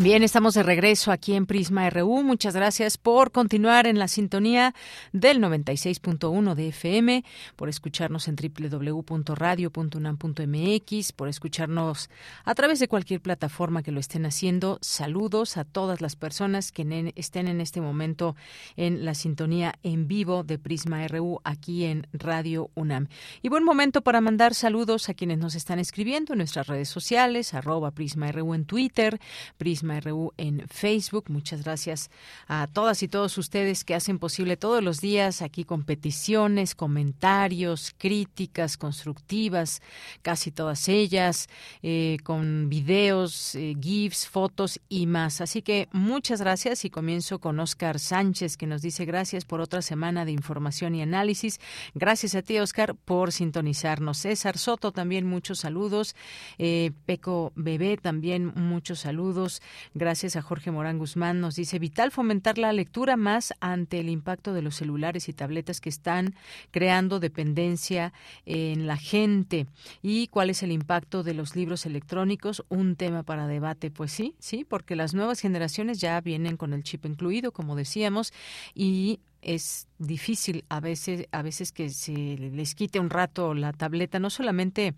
Bien, 0.00 0.24
estamos 0.24 0.54
de 0.54 0.64
regreso 0.64 1.12
aquí 1.12 1.34
en 1.34 1.46
Prisma 1.46 1.88
RU. 1.88 2.24
Muchas 2.24 2.56
gracias 2.56 2.98
por 2.98 3.30
continuar 3.30 3.86
en 3.86 4.00
la 4.00 4.08
sintonía 4.08 4.74
del 5.12 5.40
96.1 5.40 6.56
de 6.56 6.68
FM, 6.68 7.24
por 7.54 7.68
escucharnos 7.68 8.26
en 8.26 8.34
www.radio.unam.mx, 8.34 11.12
por 11.12 11.28
escucharnos 11.28 12.10
a 12.44 12.56
través 12.56 12.80
de 12.80 12.88
cualquier 12.88 13.20
plataforma 13.20 13.84
que 13.84 13.92
lo 13.92 14.00
estén 14.00 14.26
haciendo. 14.26 14.80
Saludos 14.82 15.56
a 15.56 15.64
todas 15.64 16.00
las 16.00 16.16
personas 16.16 16.72
que 16.72 17.12
estén 17.14 17.46
en 17.46 17.60
este 17.60 17.80
momento 17.80 18.34
en 18.74 19.04
la 19.04 19.14
sintonía 19.14 19.76
en 19.84 20.08
vivo 20.08 20.42
de 20.42 20.58
Prisma 20.58 21.06
RU 21.06 21.40
aquí 21.44 21.84
en 21.84 22.08
Radio 22.12 22.68
UNAM. 22.74 23.06
Y 23.42 23.48
buen 23.48 23.62
momento 23.62 24.02
para 24.02 24.20
mandar 24.20 24.54
saludos 24.54 25.08
a 25.08 25.14
quienes 25.14 25.38
nos 25.38 25.54
están 25.54 25.78
escribiendo 25.78 26.32
en 26.32 26.38
nuestras 26.38 26.66
redes 26.66 26.88
sociales, 26.88 27.54
arroba 27.54 27.92
Prisma 27.92 28.32
RU 28.32 28.54
en 28.54 28.64
Twitter, 28.64 29.20
Prisma 29.56 29.83
RU 29.90 30.32
en 30.36 30.66
Facebook. 30.68 31.24
Muchas 31.28 31.64
gracias 31.64 32.10
a 32.46 32.66
todas 32.66 33.02
y 33.02 33.08
todos 33.08 33.36
ustedes 33.38 33.84
que 33.84 33.94
hacen 33.94 34.18
posible 34.18 34.56
todos 34.56 34.82
los 34.82 35.00
días 35.00 35.42
aquí 35.42 35.64
con 35.64 35.84
peticiones, 35.84 36.74
comentarios, 36.74 37.94
críticas 37.96 38.76
constructivas, 38.76 39.82
casi 40.22 40.50
todas 40.50 40.88
ellas, 40.88 41.48
eh, 41.82 42.18
con 42.24 42.68
videos, 42.68 43.54
eh, 43.54 43.74
GIFs, 43.80 44.26
fotos 44.26 44.80
y 44.88 45.06
más. 45.06 45.40
Así 45.40 45.62
que 45.62 45.88
muchas 45.92 46.40
gracias 46.40 46.84
y 46.84 46.90
comienzo 46.90 47.38
con 47.38 47.60
Oscar 47.60 47.98
Sánchez 47.98 48.56
que 48.56 48.66
nos 48.66 48.82
dice 48.82 49.04
gracias 49.04 49.44
por 49.44 49.60
otra 49.60 49.82
semana 49.82 50.24
de 50.24 50.32
información 50.32 50.94
y 50.94 51.02
análisis. 51.02 51.60
Gracias 51.94 52.34
a 52.34 52.42
ti, 52.42 52.58
Oscar, 52.58 52.94
por 52.94 53.32
sintonizarnos. 53.32 54.18
César 54.18 54.58
Soto 54.58 54.92
también 54.92 55.26
muchos 55.26 55.60
saludos. 55.60 56.14
Eh, 56.58 56.92
Peco 57.06 57.52
Bebé 57.54 57.96
también 57.96 58.52
muchos 58.54 59.00
saludos. 59.00 59.62
Gracias 59.94 60.36
a 60.36 60.42
Jorge 60.42 60.70
Morán 60.70 60.98
Guzmán. 60.98 61.40
Nos 61.40 61.56
dice, 61.56 61.78
vital 61.78 62.10
fomentar 62.10 62.58
la 62.58 62.72
lectura 62.72 63.16
más 63.16 63.54
ante 63.60 64.00
el 64.00 64.08
impacto 64.08 64.52
de 64.52 64.62
los 64.62 64.76
celulares 64.76 65.28
y 65.28 65.32
tabletas 65.32 65.80
que 65.80 65.88
están 65.88 66.34
creando 66.70 67.20
dependencia 67.20 68.12
en 68.46 68.86
la 68.86 68.96
gente. 68.96 69.66
¿Y 70.02 70.28
cuál 70.28 70.50
es 70.50 70.62
el 70.62 70.72
impacto 70.72 71.22
de 71.22 71.34
los 71.34 71.56
libros 71.56 71.86
electrónicos? 71.86 72.64
Un 72.68 72.96
tema 72.96 73.22
para 73.22 73.46
debate. 73.46 73.90
Pues 73.90 74.12
sí, 74.12 74.34
sí, 74.38 74.64
porque 74.64 74.96
las 74.96 75.14
nuevas 75.14 75.40
generaciones 75.40 76.00
ya 76.00 76.20
vienen 76.20 76.56
con 76.56 76.72
el 76.72 76.82
chip 76.82 77.06
incluido, 77.06 77.52
como 77.52 77.76
decíamos, 77.76 78.32
y 78.74 79.20
es 79.44 79.88
difícil 79.98 80.64
a 80.68 80.80
veces 80.80 81.28
a 81.30 81.42
veces 81.42 81.70
que 81.70 81.88
se 81.88 82.12
les 82.12 82.74
quite 82.74 82.98
un 82.98 83.10
rato 83.10 83.54
la 83.54 83.72
tableta 83.72 84.18
no 84.18 84.28
solamente 84.28 84.94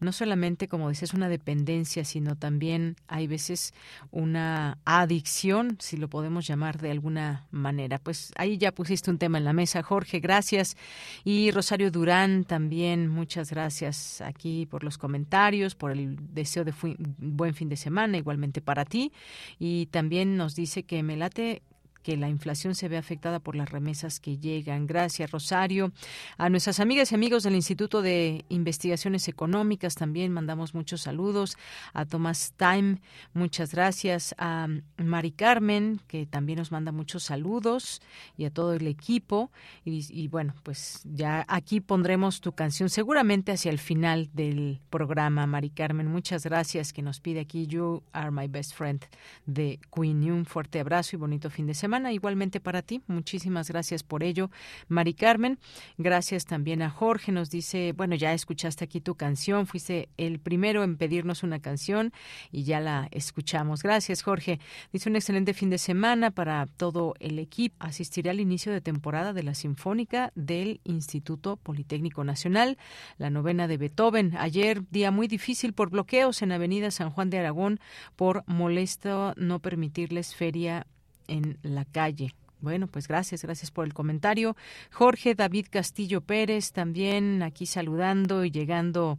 no 0.00 0.12
solamente 0.12 0.66
como 0.66 0.88
dices 0.88 1.12
una 1.12 1.28
dependencia 1.28 2.04
sino 2.04 2.36
también 2.36 2.96
hay 3.06 3.26
veces 3.26 3.74
una 4.10 4.78
adicción 4.84 5.76
si 5.78 5.96
lo 5.96 6.08
podemos 6.08 6.46
llamar 6.46 6.80
de 6.80 6.90
alguna 6.90 7.46
manera. 7.50 7.98
Pues 7.98 8.32
ahí 8.36 8.58
ya 8.58 8.72
pusiste 8.72 9.10
un 9.10 9.18
tema 9.18 9.38
en 9.38 9.44
la 9.44 9.52
mesa 9.52 9.82
Jorge 9.82 10.20
gracias. 10.20 10.76
Y 11.24 11.50
Rosario 11.50 11.90
Durán 11.90 12.44
también 12.44 13.08
muchas 13.08 13.50
gracias 13.50 14.20
aquí 14.20 14.66
por 14.66 14.84
los 14.84 14.98
comentarios 14.98 15.74
por 15.74 15.92
el 15.92 16.16
deseo 16.34 16.64
de 16.64 16.72
buen 17.18 17.54
fin 17.54 17.68
de 17.68 17.76
semana 17.76 18.18
igualmente 18.18 18.60
para 18.60 18.84
ti. 18.84 19.12
Y 19.58 19.86
también 19.86 20.36
nos 20.36 20.54
dice 20.54 20.84
que 20.84 21.02
me 21.02 21.16
late 21.16 21.62
que 22.02 22.16
la 22.16 22.28
inflación 22.28 22.74
se 22.74 22.88
ve 22.88 22.96
afectada 22.96 23.40
por 23.40 23.54
las 23.54 23.68
remesas 23.68 24.20
que 24.20 24.38
llegan. 24.38 24.86
Gracias, 24.86 25.30
Rosario. 25.30 25.92
A 26.38 26.48
nuestras 26.48 26.80
amigas 26.80 27.12
y 27.12 27.14
amigos 27.14 27.42
del 27.42 27.54
Instituto 27.54 28.02
de 28.02 28.44
Investigaciones 28.48 29.28
Económicas 29.28 29.94
también 29.94 30.32
mandamos 30.32 30.74
muchos 30.74 31.02
saludos. 31.02 31.56
A 31.92 32.06
Tomás 32.06 32.54
Time, 32.56 33.00
muchas 33.34 33.74
gracias. 33.74 34.34
A 34.38 34.68
Mari 34.96 35.32
Carmen, 35.32 36.00
que 36.06 36.26
también 36.26 36.58
nos 36.58 36.72
manda 36.72 36.92
muchos 36.92 37.24
saludos, 37.24 38.00
y 38.36 38.44
a 38.44 38.50
todo 38.50 38.72
el 38.72 38.86
equipo. 38.86 39.50
Y, 39.84 40.28
bueno, 40.28 40.54
pues 40.62 41.02
ya 41.04 41.44
aquí 41.48 41.80
pondremos 41.80 42.40
tu 42.40 42.52
canción 42.52 42.88
seguramente 42.88 43.52
hacia 43.52 43.70
el 43.70 43.78
final 43.78 44.30
del 44.32 44.80
programa, 44.88 45.46
Mari 45.46 45.70
Carmen. 45.70 46.06
Muchas 46.06 46.44
gracias 46.44 46.92
que 46.92 47.02
nos 47.02 47.20
pide 47.20 47.40
aquí 47.40 47.66
You 47.66 48.02
Are 48.12 48.30
My 48.30 48.48
Best 48.48 48.74
Friend 48.74 49.04
de 49.46 49.78
Queen. 49.94 50.22
Y 50.22 50.30
un 50.30 50.46
fuerte 50.46 50.80
abrazo 50.80 51.16
y 51.16 51.18
bonito 51.18 51.50
fin 51.50 51.66
de 51.66 51.74
semana 51.74 51.89
igualmente 52.12 52.60
para 52.60 52.82
ti. 52.82 53.02
Muchísimas 53.06 53.68
gracias 53.68 54.02
por 54.02 54.22
ello, 54.22 54.50
Mari 54.88 55.14
Carmen. 55.14 55.58
Gracias 55.98 56.44
también 56.46 56.82
a 56.82 56.90
Jorge. 56.90 57.32
Nos 57.32 57.50
dice, 57.50 57.92
bueno, 57.92 58.14
ya 58.14 58.32
escuchaste 58.32 58.84
aquí 58.84 59.00
tu 59.00 59.16
canción, 59.16 59.66
fuiste 59.66 60.08
el 60.16 60.38
primero 60.38 60.84
en 60.84 60.96
pedirnos 60.96 61.42
una 61.42 61.58
canción 61.58 62.12
y 62.52 62.62
ya 62.62 62.80
la 62.80 63.08
escuchamos. 63.10 63.82
Gracias, 63.82 64.22
Jorge. 64.22 64.60
Dice 64.92 65.08
un 65.08 65.16
excelente 65.16 65.52
fin 65.52 65.70
de 65.70 65.78
semana 65.78 66.30
para 66.30 66.66
todo 66.66 67.14
el 67.18 67.38
equipo. 67.38 67.74
Asistiré 67.80 68.30
al 68.30 68.40
inicio 68.40 68.72
de 68.72 68.80
temporada 68.80 69.32
de 69.32 69.42
la 69.42 69.54
Sinfónica 69.54 70.32
del 70.34 70.80
Instituto 70.84 71.56
Politécnico 71.56 72.24
Nacional, 72.24 72.78
la 73.18 73.30
novena 73.30 73.66
de 73.66 73.76
Beethoven. 73.76 74.36
Ayer, 74.36 74.82
día 74.90 75.10
muy 75.10 75.26
difícil 75.26 75.72
por 75.72 75.90
bloqueos 75.90 76.42
en 76.42 76.52
Avenida 76.52 76.90
San 76.90 77.10
Juan 77.10 77.30
de 77.30 77.38
Aragón 77.38 77.80
por 78.16 78.44
molesto 78.46 79.34
no 79.36 79.58
permitirles 79.60 80.34
feria 80.34 80.86
en 81.30 81.58
la 81.62 81.84
calle. 81.84 82.34
Bueno, 82.60 82.86
pues 82.88 83.08
gracias, 83.08 83.42
gracias 83.42 83.70
por 83.70 83.86
el 83.86 83.94
comentario. 83.94 84.54
Jorge 84.92 85.34
David 85.34 85.66
Castillo 85.70 86.20
Pérez 86.20 86.72
también 86.72 87.42
aquí 87.42 87.64
saludando 87.64 88.44
y 88.44 88.50
llegando, 88.50 89.18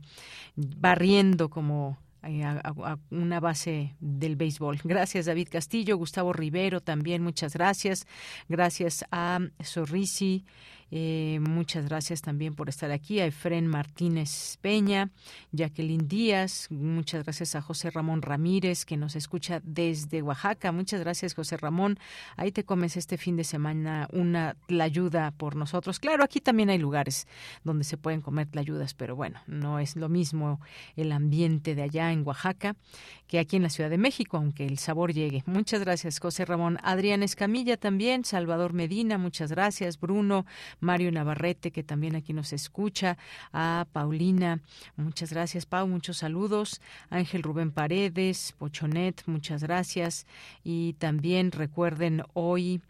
barriendo 0.55 1.49
como 1.49 1.97
eh, 2.23 2.45
una 3.09 3.39
base 3.39 3.95
del 3.99 4.35
béisbol. 4.35 4.81
Gracias, 4.83 5.25
David 5.25 5.47
Castillo. 5.49 5.97
Gustavo 5.97 6.33
Rivero 6.33 6.81
también, 6.81 7.23
muchas 7.23 7.53
gracias. 7.53 8.05
Gracias 8.47 9.05
a 9.11 9.39
Sorrisi 9.59 10.45
eh, 10.91 11.39
muchas 11.41 11.85
gracias 11.85 12.21
también 12.21 12.53
por 12.53 12.69
estar 12.69 12.91
aquí. 12.91 13.19
A 13.21 13.25
Efren 13.25 13.65
Martínez 13.65 14.57
Peña, 14.61 15.09
Jacqueline 15.51 16.07
Díaz, 16.07 16.67
muchas 16.69 17.23
gracias 17.23 17.55
a 17.55 17.61
José 17.61 17.89
Ramón 17.89 18.21
Ramírez, 18.21 18.85
que 18.85 18.97
nos 18.97 19.15
escucha 19.15 19.61
desde 19.63 20.21
Oaxaca. 20.21 20.71
Muchas 20.71 20.99
gracias, 20.99 21.33
José 21.33 21.55
Ramón. 21.57 21.97
Ahí 22.35 22.51
te 22.51 22.65
comes 22.65 22.97
este 22.97 23.17
fin 23.17 23.37
de 23.37 23.45
semana 23.45 24.07
una 24.11 24.57
ayuda 24.81 25.31
por 25.31 25.55
nosotros. 25.55 25.99
Claro, 25.99 26.23
aquí 26.23 26.41
también 26.41 26.69
hay 26.69 26.77
lugares 26.77 27.27
donde 27.63 27.85
se 27.85 27.97
pueden 27.97 28.21
comer 28.21 28.47
tlayudas, 28.47 28.93
pero 28.93 29.15
bueno, 29.15 29.39
no 29.47 29.79
es 29.79 29.95
lo 29.95 30.09
mismo 30.09 30.59
el 30.95 31.11
ambiente 31.11 31.73
de 31.73 31.83
allá 31.83 32.11
en 32.11 32.27
Oaxaca 32.27 32.75
que 33.27 33.39
aquí 33.39 33.55
en 33.55 33.63
la 33.63 33.69
Ciudad 33.69 33.89
de 33.89 33.97
México, 33.97 34.35
aunque 34.35 34.65
el 34.65 34.77
sabor 34.77 35.13
llegue. 35.13 35.41
Muchas 35.45 35.79
gracias, 35.79 36.19
José 36.19 36.43
Ramón. 36.43 36.77
Adrián 36.83 37.23
Escamilla 37.23 37.77
también, 37.77 38.25
Salvador 38.25 38.73
Medina, 38.73 39.17
muchas 39.17 39.51
gracias. 39.51 39.97
Bruno 39.97 40.45
Mario 40.81 41.11
Navarrete, 41.11 41.71
que 41.71 41.83
también 41.83 42.15
aquí 42.17 42.33
nos 42.33 42.51
escucha, 42.51 43.17
a 43.53 43.87
Paulina, 43.93 44.59
muchas 44.97 45.31
gracias, 45.31 45.65
Pau, 45.65 45.87
muchos 45.87 46.17
saludos, 46.17 46.81
Ángel 47.09 47.43
Rubén 47.43 47.71
Paredes, 47.71 48.53
Pochonet, 48.57 49.23
muchas 49.27 49.63
gracias, 49.63 50.27
y 50.63 50.93
también 50.93 51.51
recuerden 51.51 52.23
hoy 52.33 52.81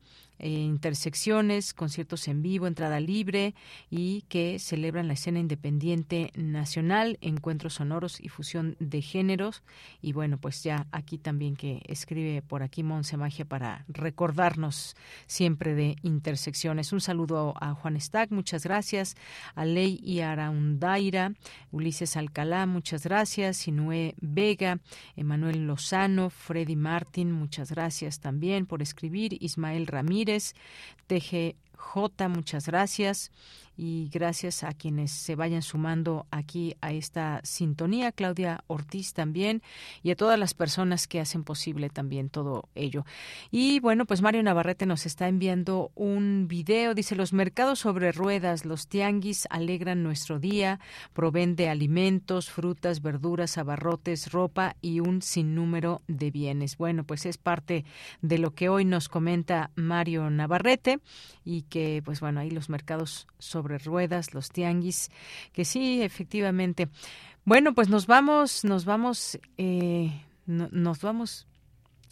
eh, 0.44 0.50
intersecciones, 0.50 1.72
conciertos 1.76 2.28
en 2.28 2.42
vivo, 2.42 2.66
entrada 2.66 3.00
libre 3.00 3.54
y 3.92 4.24
que 4.24 4.58
celebran 4.58 5.08
la 5.08 5.14
escena 5.14 5.38
independiente 5.38 6.32
nacional, 6.34 7.20
encuentros 7.22 7.76
sonoros 7.76 8.20
y 8.20 8.30
fusión 8.30 8.76
de 8.80 9.04
géneros. 9.04 9.62
Y 10.02 10.14
bueno, 10.14 10.40
pues 10.40 10.64
ya 10.64 10.88
aquí 10.92 11.20
también 11.20 11.56
que 11.56 11.84
escribe 11.86 12.42
por 12.42 12.64
aquí 12.64 12.82
Monse 12.82 13.18
Magia 13.18 13.46
para 13.46 13.86
recordarnos 13.88 14.96
siempre 15.28 15.76
de 15.76 15.96
intersecciones. 16.02 16.92
Un 16.92 17.02
saludo 17.02 17.54
a 17.62 17.76
Juan 17.76 18.02
Stack, 18.02 18.32
muchas 18.32 18.64
gracias. 18.64 19.16
A 19.54 19.64
Ley 19.64 20.00
y 20.04 20.22
Araundaira, 20.22 21.34
Ulises 21.72 22.18
Alcalá, 22.18 22.66
muchas 22.66 23.04
gracias. 23.04 23.58
Sinue 23.58 24.16
Vega, 24.20 24.80
Emanuel 25.16 25.68
Lozano, 25.68 26.32
Freddy 26.32 26.76
Martín, 26.76 27.32
muchas 27.32 27.70
gracias 27.70 28.20
también 28.20 28.66
por 28.66 28.82
escribir. 28.82 29.38
Ismael 29.40 29.86
Ramírez, 29.86 30.31
TGJ, 31.08 31.56
muchas 32.30 32.66
gracias 32.68 33.32
y 33.84 34.10
gracias 34.14 34.64
a 34.64 34.74
quienes 34.74 35.10
se 35.10 35.34
vayan 35.34 35.64
sumando 35.64 36.28
aquí 36.30 36.76
a 36.82 36.92
esta 36.92 37.42
sintonía, 37.44 38.12
Claudia 38.12 38.64
Ortiz 38.68 39.14
también, 39.14 39.64
y 40.04 40.12
a 40.12 40.16
todas 40.16 40.38
las 40.38 40.54
personas 40.54 41.08
que 41.08 41.20
hacen 41.20 41.44
posible 41.44 41.90
también 41.90 42.30
todo 42.30 42.70
ello. 42.76 43.06
Y 43.50 43.80
bueno, 43.80 44.06
pues 44.06 44.22
Mario 44.22 44.44
Navarrete 44.44 44.86
nos 44.86 45.08
está 45.08 45.28
enviando 45.28 45.90
un 45.96 46.48
video, 46.48 46.94
dice, 46.94 47.16
los 47.16 47.34
mercados 47.34 47.80
sobre 47.80 48.12
ruedas, 48.12 48.66
los 48.66 48.88
tianguis 48.88 49.48
alegran 49.50 50.04
nuestro 50.04 50.38
día, 50.38 50.80
proveen 51.14 51.56
de 51.56 51.68
alimentos, 51.68 52.52
frutas, 52.52 53.02
verduras, 53.02 53.58
abarrotes, 53.58 54.32
ropa 54.32 54.76
y 54.80 55.00
un 55.00 55.24
sinnúmero 55.24 56.04
de 56.08 56.30
bienes. 56.30 56.78
Bueno, 56.78 57.04
pues 57.04 57.26
es 57.26 57.40
parte 57.40 57.84
de 58.22 58.38
lo 58.38 58.54
que 58.54 58.70
hoy 58.70 58.86
nos 58.86 59.10
comenta 59.10 59.72
Mario 59.74 60.30
Navarrete 60.30 61.00
y 61.44 61.64
que, 61.64 62.04
pues 62.06 62.20
bueno, 62.20 62.42
ahí 62.42 62.52
los 62.52 62.70
mercados 62.70 63.26
sobre 63.40 63.71
ruedas, 63.78 64.34
los 64.34 64.50
tianguis, 64.50 65.10
que 65.54 65.66
sí, 65.66 66.02
efectivamente. 66.02 66.90
Bueno, 67.46 67.74
pues 67.74 67.90
nos 67.90 68.08
vamos, 68.08 68.64
nos 68.64 68.86
vamos, 68.86 69.40
eh, 69.58 70.12
nos 70.46 71.02
vamos 71.02 71.48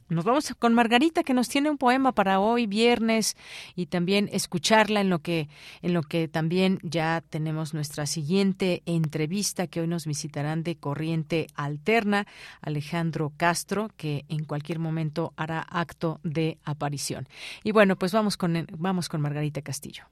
nos 0.10 0.26
vamos 0.26 0.56
con 0.57 0.73
Margarita 0.73 1.23
que 1.23 1.36
nos 1.36 1.49
tiene 1.49 1.69
un 1.69 1.77
poema 1.77 2.14
para 2.14 2.40
hoy 2.40 2.65
viernes 2.65 3.38
y 3.76 3.86
también 3.86 4.27
escucharla 4.31 5.02
en 5.02 5.10
lo 5.10 5.19
que 5.19 5.49
en 5.84 5.94
lo 5.94 6.02
que 6.02 6.27
también 6.27 6.80
ya 6.81 7.23
tenemos 7.30 7.76
nuestra 7.76 8.07
siguiente 8.07 8.81
entrevista 8.88 9.68
que 9.68 9.81
hoy 9.81 9.88
nos 9.88 10.07
visitarán 10.07 10.64
de 10.64 10.77
Corriente 10.77 11.45
Alterna 11.53 12.26
Alejandro 12.60 13.31
Castro 13.38 13.90
que 13.98 14.26
en 14.30 14.45
cualquier 14.45 14.80
momento 14.80 15.34
hará 15.38 15.61
acto 15.61 16.19
de 16.23 16.57
aparición. 16.64 17.27
Y 17.64 17.72
bueno, 17.72 17.95
pues 17.95 18.11
vamos 18.11 18.36
con 18.36 18.65
vamos 18.77 19.10
con 19.10 19.22
Margarita 19.22 19.61
Castillo. 19.61 20.06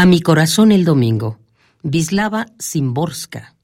A 0.00 0.06
mi 0.06 0.22
corazón 0.22 0.72
el 0.72 0.86
domingo. 0.86 1.36
Vislava 1.82 2.46
Simborska. 2.58 3.54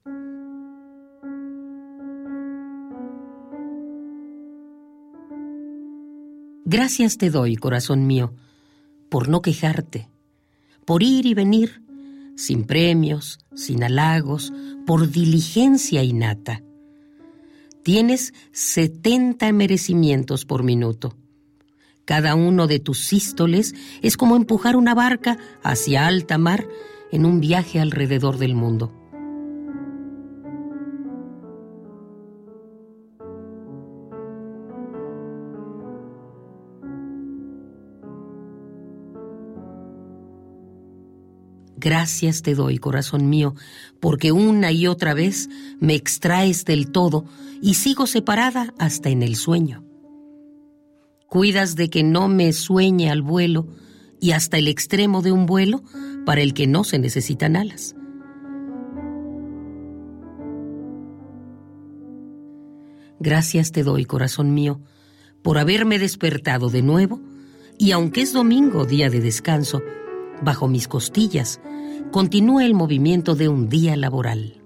Gracias 6.66 7.16
te 7.16 7.30
doy, 7.30 7.56
corazón 7.56 8.06
mío, 8.06 8.34
por 9.08 9.30
no 9.30 9.40
quejarte, 9.40 10.10
por 10.84 11.02
ir 11.02 11.24
y 11.24 11.32
venir, 11.32 11.82
sin 12.36 12.64
premios, 12.64 13.38
sin 13.54 13.82
halagos, 13.82 14.52
por 14.86 15.10
diligencia 15.10 16.02
innata. 16.02 16.62
Tienes 17.82 18.34
setenta 18.52 19.50
merecimientos 19.52 20.44
por 20.44 20.64
minuto. 20.64 21.16
Cada 22.06 22.36
uno 22.36 22.68
de 22.68 22.78
tus 22.78 23.00
sístoles 23.00 23.74
es 24.00 24.16
como 24.16 24.36
empujar 24.36 24.76
una 24.76 24.94
barca 24.94 25.38
hacia 25.64 26.06
alta 26.06 26.38
mar 26.38 26.68
en 27.10 27.26
un 27.26 27.40
viaje 27.40 27.80
alrededor 27.80 28.38
del 28.38 28.54
mundo. 28.54 28.92
Gracias 41.76 42.42
te 42.42 42.54
doy, 42.54 42.78
corazón 42.78 43.28
mío, 43.28 43.54
porque 44.00 44.30
una 44.30 44.70
y 44.70 44.86
otra 44.86 45.12
vez 45.12 45.48
me 45.80 45.94
extraes 45.94 46.64
del 46.64 46.90
todo 46.90 47.24
y 47.60 47.74
sigo 47.74 48.06
separada 48.06 48.72
hasta 48.78 49.08
en 49.08 49.22
el 49.22 49.34
sueño. 49.34 49.85
Cuidas 51.28 51.76
de 51.76 51.90
que 51.90 52.02
no 52.02 52.28
me 52.28 52.52
sueñe 52.52 53.10
al 53.10 53.22
vuelo 53.22 53.66
y 54.20 54.32
hasta 54.32 54.58
el 54.58 54.68
extremo 54.68 55.22
de 55.22 55.32
un 55.32 55.46
vuelo 55.46 55.82
para 56.24 56.40
el 56.40 56.54
que 56.54 56.66
no 56.66 56.84
se 56.84 56.98
necesitan 56.98 57.56
alas. 57.56 57.94
Gracias 63.18 63.72
te 63.72 63.82
doy, 63.82 64.04
corazón 64.04 64.54
mío, 64.54 64.80
por 65.42 65.58
haberme 65.58 65.98
despertado 65.98 66.68
de 66.68 66.82
nuevo 66.82 67.20
y 67.78 67.92
aunque 67.92 68.22
es 68.22 68.32
domingo, 68.32 68.84
día 68.84 69.10
de 69.10 69.20
descanso, 69.20 69.82
bajo 70.42 70.68
mis 70.68 70.88
costillas, 70.88 71.60
continúa 72.10 72.64
el 72.64 72.74
movimiento 72.74 73.34
de 73.34 73.48
un 73.48 73.68
día 73.68 73.96
laboral. 73.96 74.65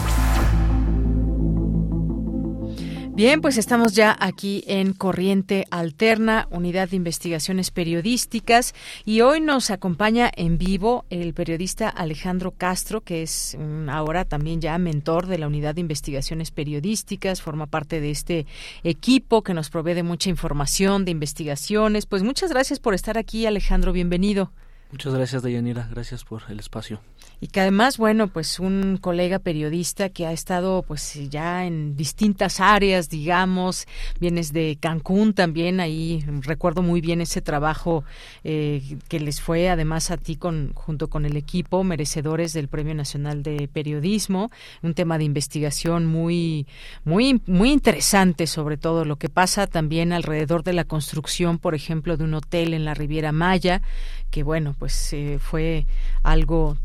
Bien, 3.13 3.41
pues 3.41 3.57
estamos 3.57 3.93
ya 3.93 4.15
aquí 4.17 4.63
en 4.67 4.93
Corriente 4.93 5.65
Alterna, 5.69 6.47
Unidad 6.49 6.89
de 6.89 6.95
Investigaciones 6.95 7.69
Periodísticas, 7.69 8.73
y 9.03 9.19
hoy 9.19 9.41
nos 9.41 9.69
acompaña 9.69 10.31
en 10.33 10.57
vivo 10.57 11.03
el 11.09 11.33
periodista 11.33 11.89
Alejandro 11.89 12.51
Castro, 12.51 13.01
que 13.01 13.21
es 13.21 13.57
ahora 13.89 14.23
también 14.23 14.61
ya 14.61 14.77
mentor 14.77 15.27
de 15.27 15.37
la 15.37 15.47
Unidad 15.47 15.75
de 15.75 15.81
Investigaciones 15.81 16.51
Periodísticas, 16.51 17.41
forma 17.41 17.67
parte 17.67 17.99
de 17.99 18.11
este 18.11 18.45
equipo 18.83 19.43
que 19.43 19.53
nos 19.53 19.69
provee 19.69 19.93
de 19.93 20.03
mucha 20.03 20.29
información, 20.29 21.03
de 21.03 21.11
investigaciones. 21.11 22.05
Pues 22.05 22.23
muchas 22.23 22.49
gracias 22.49 22.79
por 22.79 22.93
estar 22.93 23.17
aquí, 23.17 23.45
Alejandro, 23.45 23.91
bienvenido. 23.91 24.51
Muchas 24.89 25.13
gracias, 25.13 25.43
Dayanira. 25.43 25.87
Gracias 25.91 26.23
por 26.23 26.43
el 26.49 26.59
espacio 26.59 27.01
y 27.43 27.47
que 27.47 27.59
además, 27.59 27.97
bueno, 27.97 28.27
pues 28.27 28.59
un 28.59 28.97
colega 29.01 29.39
periodista 29.39 30.09
que 30.09 30.27
ha 30.27 30.31
estado 30.31 30.83
pues 30.83 31.19
ya 31.29 31.65
en 31.65 31.95
distintas 31.95 32.59
áreas, 32.59 33.09
digamos, 33.09 33.87
vienes 34.19 34.53
de 34.53 34.77
Cancún 34.79 35.33
también, 35.33 35.79
ahí 35.79 36.23
recuerdo 36.41 36.83
muy 36.83 37.01
bien 37.01 37.19
ese 37.19 37.41
trabajo 37.41 38.03
eh, 38.43 38.97
que 39.07 39.19
les 39.19 39.41
fue 39.41 39.69
además 39.69 40.11
a 40.11 40.17
ti 40.17 40.35
con 40.35 40.71
junto 40.75 41.09
con 41.09 41.25
el 41.25 41.35
equipo 41.35 41.83
merecedores 41.83 42.53
del 42.53 42.67
Premio 42.67 42.93
Nacional 42.93 43.41
de 43.41 43.67
Periodismo, 43.67 44.51
un 44.83 44.93
tema 44.93 45.17
de 45.17 45.23
investigación 45.23 46.05
muy 46.05 46.67
muy 47.05 47.41
muy 47.47 47.71
interesante 47.71 48.45
sobre 48.45 48.77
todo 48.77 49.03
lo 49.03 49.15
que 49.15 49.29
pasa 49.29 49.65
también 49.65 50.13
alrededor 50.13 50.63
de 50.63 50.73
la 50.73 50.83
construcción, 50.83 51.57
por 51.57 51.73
ejemplo, 51.73 52.17
de 52.17 52.23
un 52.23 52.35
hotel 52.35 52.75
en 52.75 52.85
la 52.85 52.93
Riviera 52.93 53.31
Maya, 53.31 53.81
que 54.29 54.43
bueno, 54.43 54.75
pues 54.77 55.13
eh, 55.13 55.39
fue 55.39 55.85
algo 56.23 56.77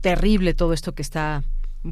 terrible 0.00 0.54
todo 0.54 0.72
esto 0.72 0.94
que 0.94 1.02
está 1.02 1.42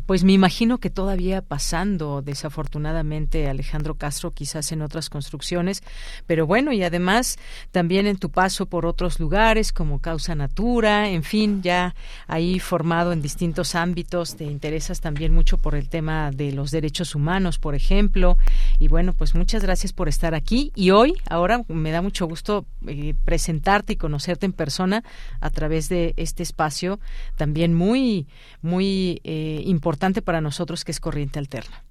pues 0.04 0.22
me 0.22 0.32
imagino 0.32 0.78
que 0.78 0.90
todavía 0.90 1.40
pasando, 1.40 2.20
desafortunadamente, 2.20 3.48
Alejandro 3.48 3.94
Castro, 3.94 4.32
quizás 4.32 4.70
en 4.72 4.82
otras 4.82 5.08
construcciones, 5.08 5.82
pero 6.26 6.46
bueno, 6.46 6.72
y 6.72 6.82
además 6.82 7.38
también 7.72 8.06
en 8.06 8.18
tu 8.18 8.30
paso 8.30 8.66
por 8.66 8.84
otros 8.84 9.18
lugares 9.18 9.72
como 9.72 10.00
Causa 10.00 10.34
Natura, 10.34 11.08
en 11.08 11.22
fin, 11.22 11.62
ya 11.62 11.94
ahí 12.26 12.58
formado 12.58 13.12
en 13.12 13.22
distintos 13.22 13.74
ámbitos, 13.74 14.36
te 14.36 14.44
interesas 14.44 15.00
también 15.00 15.32
mucho 15.32 15.56
por 15.56 15.74
el 15.74 15.88
tema 15.88 16.32
de 16.32 16.52
los 16.52 16.70
derechos 16.70 17.14
humanos, 17.14 17.58
por 17.58 17.74
ejemplo, 17.74 18.36
y 18.78 18.88
bueno, 18.88 19.14
pues 19.14 19.34
muchas 19.34 19.62
gracias 19.62 19.94
por 19.94 20.08
estar 20.08 20.34
aquí. 20.34 20.70
Y 20.74 20.90
hoy, 20.90 21.14
ahora 21.30 21.64
me 21.68 21.92
da 21.92 22.02
mucho 22.02 22.26
gusto 22.26 22.66
eh, 22.86 23.14
presentarte 23.24 23.94
y 23.94 23.96
conocerte 23.96 24.44
en 24.44 24.52
persona 24.52 25.02
a 25.40 25.48
través 25.50 25.88
de 25.88 26.12
este 26.18 26.42
espacio 26.42 27.00
también 27.36 27.72
muy, 27.74 28.26
muy 28.60 29.20
eh, 29.24 29.62
importante 29.64 29.77
para 30.22 30.40
nosotros 30.40 30.84
que 30.84 30.92
es 30.92 31.00
Corriente 31.00 31.38
Alterna. 31.38 31.82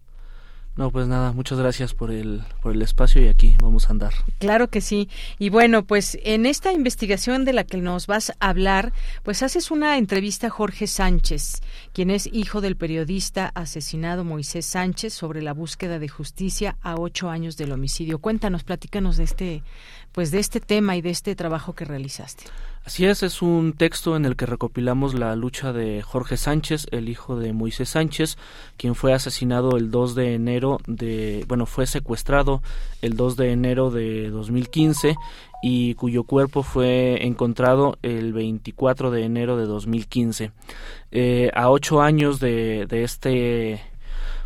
No, 0.77 0.91
pues 0.91 1.07
nada, 1.07 1.31
muchas 1.31 1.57
gracias 1.57 1.95
por 1.95 2.11
el, 2.11 2.43
por 2.61 2.71
el 2.71 2.83
espacio 2.83 3.19
y 3.19 3.27
aquí 3.27 3.55
vamos 3.59 3.87
a 3.87 3.93
andar. 3.93 4.13
Claro 4.37 4.69
que 4.69 4.79
sí. 4.79 5.09
Y 5.39 5.49
bueno, 5.49 5.83
pues 5.83 6.19
en 6.21 6.45
esta 6.45 6.71
investigación 6.71 7.45
de 7.45 7.53
la 7.53 7.63
que 7.63 7.77
nos 7.77 8.05
vas 8.05 8.31
a 8.39 8.49
hablar, 8.49 8.93
pues 9.23 9.41
haces 9.41 9.71
una 9.71 9.97
entrevista 9.97 10.47
a 10.47 10.49
Jorge 10.51 10.85
Sánchez, 10.85 11.63
quien 11.93 12.11
es 12.11 12.29
hijo 12.31 12.61
del 12.61 12.77
periodista 12.77 13.51
asesinado 13.55 14.23
Moisés 14.23 14.67
Sánchez 14.67 15.15
sobre 15.15 15.41
la 15.41 15.53
búsqueda 15.53 15.97
de 15.97 16.09
justicia 16.09 16.77
a 16.83 16.93
ocho 16.95 17.31
años 17.31 17.57
del 17.57 17.71
homicidio. 17.71 18.19
Cuéntanos, 18.19 18.63
platícanos 18.63 19.17
de 19.17 19.23
este, 19.23 19.63
pues 20.17 20.31
de 20.31 20.39
este 20.39 20.59
tema 20.59 20.95
y 20.95 21.01
de 21.03 21.11
este 21.11 21.35
trabajo 21.35 21.73
que 21.73 21.85
realizaste. 21.85 22.45
Así 22.83 23.05
es, 23.05 23.21
es 23.21 23.43
un 23.43 23.73
texto 23.73 24.15
en 24.15 24.25
el 24.25 24.35
que 24.35 24.47
recopilamos 24.47 25.13
la 25.13 25.35
lucha 25.35 25.73
de 25.73 26.01
Jorge 26.01 26.37
Sánchez, 26.37 26.87
el 26.89 27.07
hijo 27.07 27.37
de 27.37 27.53
Moisés 27.53 27.89
Sánchez, 27.89 28.35
quien 28.77 28.95
fue 28.95 29.13
asesinado 29.13 29.77
el 29.77 29.91
2 29.91 30.15
de 30.15 30.33
enero 30.33 30.79
de, 30.87 31.45
bueno, 31.47 31.67
fue 31.67 31.85
secuestrado 31.85 32.63
el 33.03 33.15
2 33.15 33.35
de 33.35 33.51
enero 33.51 33.91
de 33.91 34.31
2015 34.31 35.17
y 35.61 35.93
cuyo 35.93 36.23
cuerpo 36.23 36.63
fue 36.63 37.23
encontrado 37.23 37.99
el 38.01 38.33
24 38.33 39.11
de 39.11 39.23
enero 39.23 39.55
de 39.55 39.67
2015. 39.67 40.51
Eh, 41.11 41.51
a 41.53 41.69
ocho 41.69 42.01
años 42.01 42.39
de, 42.39 42.87
de 42.87 43.03
este 43.03 43.83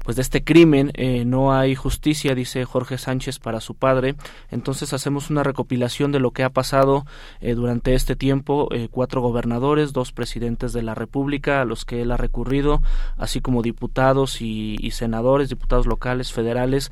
pues 0.04 0.16
de 0.16 0.22
este 0.22 0.44
crimen 0.44 0.92
eh, 0.96 1.26
no 1.26 1.54
hay 1.54 1.76
justicia, 1.76 2.36
dice 2.36 2.66
Jorge 2.66 2.98
Sánchez 2.98 3.40
para 3.40 3.62
su 3.62 3.76
padre. 3.76 4.16
Entonces 4.50 4.94
hacemos 4.94 5.30
una 5.30 5.44
recopilación 5.44 6.12
de 6.12 6.20
lo 6.20 6.32
que 6.32 6.44
ha 6.44 6.50
pasado 6.50 7.06
eh, 7.40 7.54
durante 7.54 7.94
este 7.94 8.16
tiempo. 8.16 8.68
Eh, 8.72 8.88
cuatro 8.90 9.22
gobernadores, 9.22 9.94
dos 9.94 10.12
presidentes 10.12 10.74
de 10.74 10.84
la 10.84 10.96
República 10.96 11.62
a 11.62 11.66
los 11.66 11.86
que 11.86 12.02
él 12.02 12.12
ha 12.12 12.18
recurrido, 12.18 12.82
así 13.18 13.42
como 13.42 13.62
diputados 13.62 14.42
y 14.42 14.92
senadores, 14.92 15.50
diputados 15.50 15.86
locales, 15.86 16.32
federales, 16.32 16.92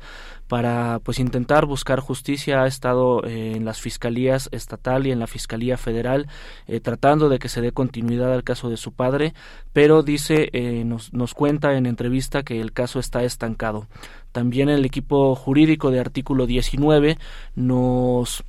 para 0.50 0.98
pues 1.04 1.20
intentar 1.20 1.64
buscar 1.64 2.00
justicia 2.00 2.64
ha 2.64 2.66
estado 2.66 3.24
eh, 3.24 3.52
en 3.54 3.64
las 3.64 3.80
fiscalías 3.80 4.48
estatal 4.50 5.06
y 5.06 5.12
en 5.12 5.20
la 5.20 5.28
fiscalía 5.28 5.76
federal 5.76 6.26
eh, 6.66 6.80
tratando 6.80 7.28
de 7.28 7.38
que 7.38 7.48
se 7.48 7.60
dé 7.60 7.70
continuidad 7.70 8.34
al 8.34 8.42
caso 8.42 8.68
de 8.68 8.76
su 8.76 8.90
padre 8.90 9.32
pero 9.72 10.02
dice 10.02 10.50
eh, 10.52 10.82
nos, 10.84 11.12
nos 11.12 11.34
cuenta 11.34 11.74
en 11.74 11.86
entrevista 11.86 12.42
que 12.42 12.60
el 12.60 12.72
caso 12.72 12.98
está 12.98 13.22
estancado. 13.22 13.86
También 14.32 14.68
el 14.68 14.84
equipo 14.84 15.36
jurídico 15.36 15.92
de 15.92 16.00
artículo 16.00 16.46
19 16.46 17.16
nos 17.54 18.42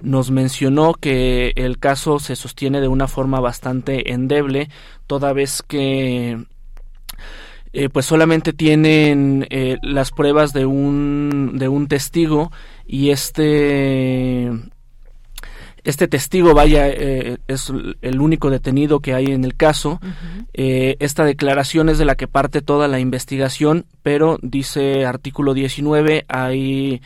nos 0.00 0.30
mencionó 0.30 0.94
que 0.94 1.52
el 1.56 1.80
caso 1.80 2.20
se 2.20 2.36
sostiene 2.36 2.80
de 2.80 2.88
una 2.88 3.08
forma 3.08 3.40
bastante 3.40 4.12
endeble, 4.12 4.68
toda 5.08 5.32
vez 5.32 5.62
que 5.62 6.44
eh, 7.72 7.88
pues 7.88 8.06
solamente 8.06 8.52
tienen 8.52 9.46
eh, 9.50 9.78
las 9.82 10.10
pruebas 10.10 10.52
de 10.52 10.66
un, 10.66 11.52
de 11.54 11.68
un 11.68 11.88
testigo 11.88 12.52
y 12.86 13.10
este 13.10 14.50
este 15.84 16.06
testigo, 16.06 16.54
vaya, 16.54 16.88
eh, 16.88 17.38
es 17.48 17.72
el 18.02 18.20
único 18.20 18.50
detenido 18.50 19.00
que 19.00 19.14
hay 19.14 19.26
en 19.26 19.44
el 19.44 19.56
caso. 19.56 20.00
esta 20.52 21.24
declaración 21.24 21.88
es 21.88 21.98
de 21.98 22.04
la 22.04 22.14
que 22.14 22.28
parte 22.28 22.62
toda 22.62 22.86
la 22.86 23.00
investigación, 23.00 23.84
pero 24.02 24.38
dice 24.42 25.04
artículo 25.06 25.54
19, 25.54 26.24
hay 26.28 27.00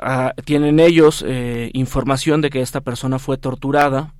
Ah, 0.00 0.32
tienen 0.44 0.78
ellos 0.78 1.24
eh, 1.26 1.70
información 1.74 2.40
de 2.40 2.50
que 2.50 2.60
esta 2.60 2.80
persona 2.80 3.18
fue 3.18 3.36
torturada 3.36 4.14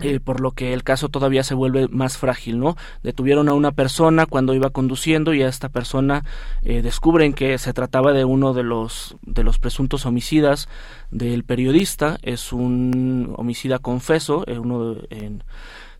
eh, 0.00 0.20
por 0.20 0.40
lo 0.40 0.52
que 0.52 0.72
el 0.74 0.84
caso 0.84 1.08
todavía 1.08 1.42
se 1.42 1.54
vuelve 1.54 1.88
más 1.88 2.18
frágil, 2.18 2.58
¿no? 2.58 2.76
Detuvieron 3.02 3.48
a 3.48 3.54
una 3.54 3.72
persona 3.72 4.26
cuando 4.26 4.54
iba 4.54 4.70
conduciendo 4.70 5.32
y 5.34 5.42
a 5.42 5.48
esta 5.48 5.68
persona 5.70 6.24
eh, 6.62 6.82
descubren 6.82 7.32
que 7.32 7.56
se 7.58 7.72
trataba 7.72 8.12
de 8.12 8.24
uno 8.24 8.52
de 8.52 8.62
los 8.62 9.16
de 9.22 9.42
los 9.44 9.58
presuntos 9.58 10.04
homicidas 10.04 10.68
del 11.10 11.44
periodista, 11.44 12.18
es 12.22 12.52
un 12.52 13.34
homicida 13.36 13.78
confeso, 13.78 14.44
uno 14.46 14.96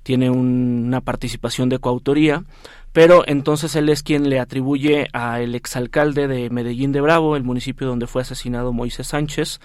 tiene 0.02 0.30
una 0.30 1.00
participación 1.00 1.68
de 1.68 1.78
coautoría 1.78 2.44
pero 2.92 3.24
entonces 3.26 3.74
él 3.74 3.88
es 3.88 4.02
quien 4.02 4.28
le 4.28 4.38
atribuye 4.38 5.08
al 5.12 5.54
exalcalde 5.54 6.28
de 6.28 6.50
Medellín 6.50 6.92
de 6.92 7.00
Bravo, 7.00 7.36
el 7.36 7.42
municipio 7.42 7.86
donde 7.86 8.06
fue 8.06 8.22
asesinado 8.22 8.72
Moisés 8.72 9.08
Sánchez, 9.08 9.60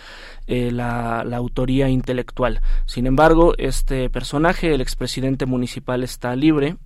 eh, 0.48 0.72
la, 0.72 1.20
autoría 1.20 1.90
intelectual. 1.90 2.62
Sin 2.86 3.06
embargo, 3.06 3.54
este 3.58 4.10
personaje, 4.10 4.74
el 4.74 4.82
expresidente 4.82 5.46
municipal, 5.46 6.04
está 6.04 6.36
libre. 6.36 6.78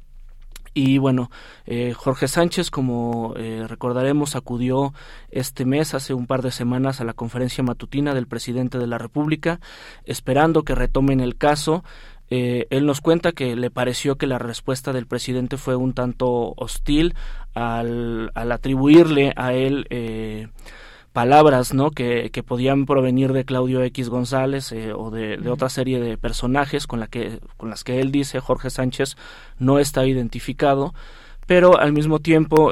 Y 0.74 1.00
bueno, 1.00 1.30
eh, 1.66 1.94
Jorge 1.94 2.30
Sánchez, 2.30 2.72
como 2.72 3.34
eh, 3.36 3.66
recordaremos, 3.68 4.38
acudió 4.38 4.94
este 5.30 5.66
mes, 5.66 5.94
hace 5.94 6.14
un 6.14 6.28
par 6.28 6.42
de 6.42 6.52
semanas, 6.52 7.02
a 7.02 7.04
la 7.04 7.14
conferencia 7.14 7.62
matutina 7.62 8.14
del 8.14 8.26
presidente 8.26 8.78
de 8.78 8.88
la 8.88 8.98
República, 8.98 9.60
esperando 10.06 10.64
que 10.64 10.74
retomen 10.74 11.20
el 11.20 11.36
caso 11.36 11.84
eh, 12.34 12.66
él 12.70 12.86
nos 12.86 13.02
cuenta 13.02 13.34
que 13.34 13.58
le 13.58 13.70
pareció 13.70 14.16
que 14.16 14.26
la 14.26 14.40
respuesta 14.40 14.94
del 14.94 15.06
presidente 15.06 15.58
fue 15.58 15.76
un 15.76 15.94
tanto 15.94 16.54
hostil 16.56 17.14
al, 17.54 18.32
atribuirle 18.34 19.34
a 19.36 19.52
él 19.52 19.86
eh, 19.90 20.48
palabras 21.12 21.74
¿no? 21.74 21.92
Que, 21.92 22.30
que, 22.32 22.42
podían 22.42 22.86
provenir 22.86 23.34
de 23.34 23.44
Claudio 23.44 23.84
X 23.84 24.08
González 24.08 24.72
eh, 24.72 24.94
o 24.94 25.12
de, 25.12 25.36
de, 25.36 25.50
otra 25.50 25.68
serie 25.68 26.00
de 26.00 26.18
personajes 26.18 26.88
con, 26.88 27.02
la 27.02 27.08
que, 27.08 27.42
con 27.58 27.70
las 27.70 27.84
que 27.84 28.00
él 28.00 28.14
dice 28.14 28.40
Jorge 28.40 28.70
Sánchez 28.70 29.18
no 29.60 29.78
está 29.78 30.06
identificado, 30.06 30.94
pero 31.48 31.78
al 31.78 31.92
mismo 31.92 32.20
tiempo 32.20 32.72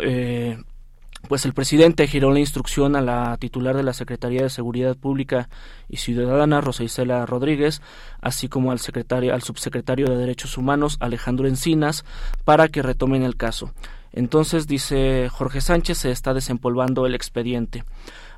pues 1.28 1.46
el 1.46 1.54
presidente 1.54 2.08
giró 2.08 2.32
la 2.32 2.40
instrucción 2.40 2.96
a 2.96 3.02
la 3.02 3.38
titular 3.38 3.76
de 3.76 3.84
la 3.84 3.94
Secretaría 3.94 4.44
de 4.44 4.50
Seguridad 4.50 4.96
Pública 4.96 5.50
y 5.88 5.98
Ciudadana, 5.98 6.62
Rosa 6.62 6.84
Isela 6.84 7.26
Rodríguez, 7.26 7.82
así 8.22 8.48
como 8.48 8.72
al 8.72 8.80
secretario, 8.80 9.34
al 9.34 9.44
subsecretario 9.44 10.08
de 10.08 10.18
Derechos 10.18 10.58
Humanos, 10.58 10.98
Alejandro 11.00 11.48
Encinas, 11.48 12.06
para 12.46 12.68
que 12.68 12.82
retomen 12.82 13.24
el 13.24 13.36
caso. 13.36 13.74
Entonces, 14.12 14.66
dice 14.66 15.30
Jorge 15.30 15.62
Sánchez, 15.62 16.00
se 16.00 16.12
está 16.12 16.34
desempolvando 16.34 17.06
el 17.06 17.14
expediente. 17.14 17.84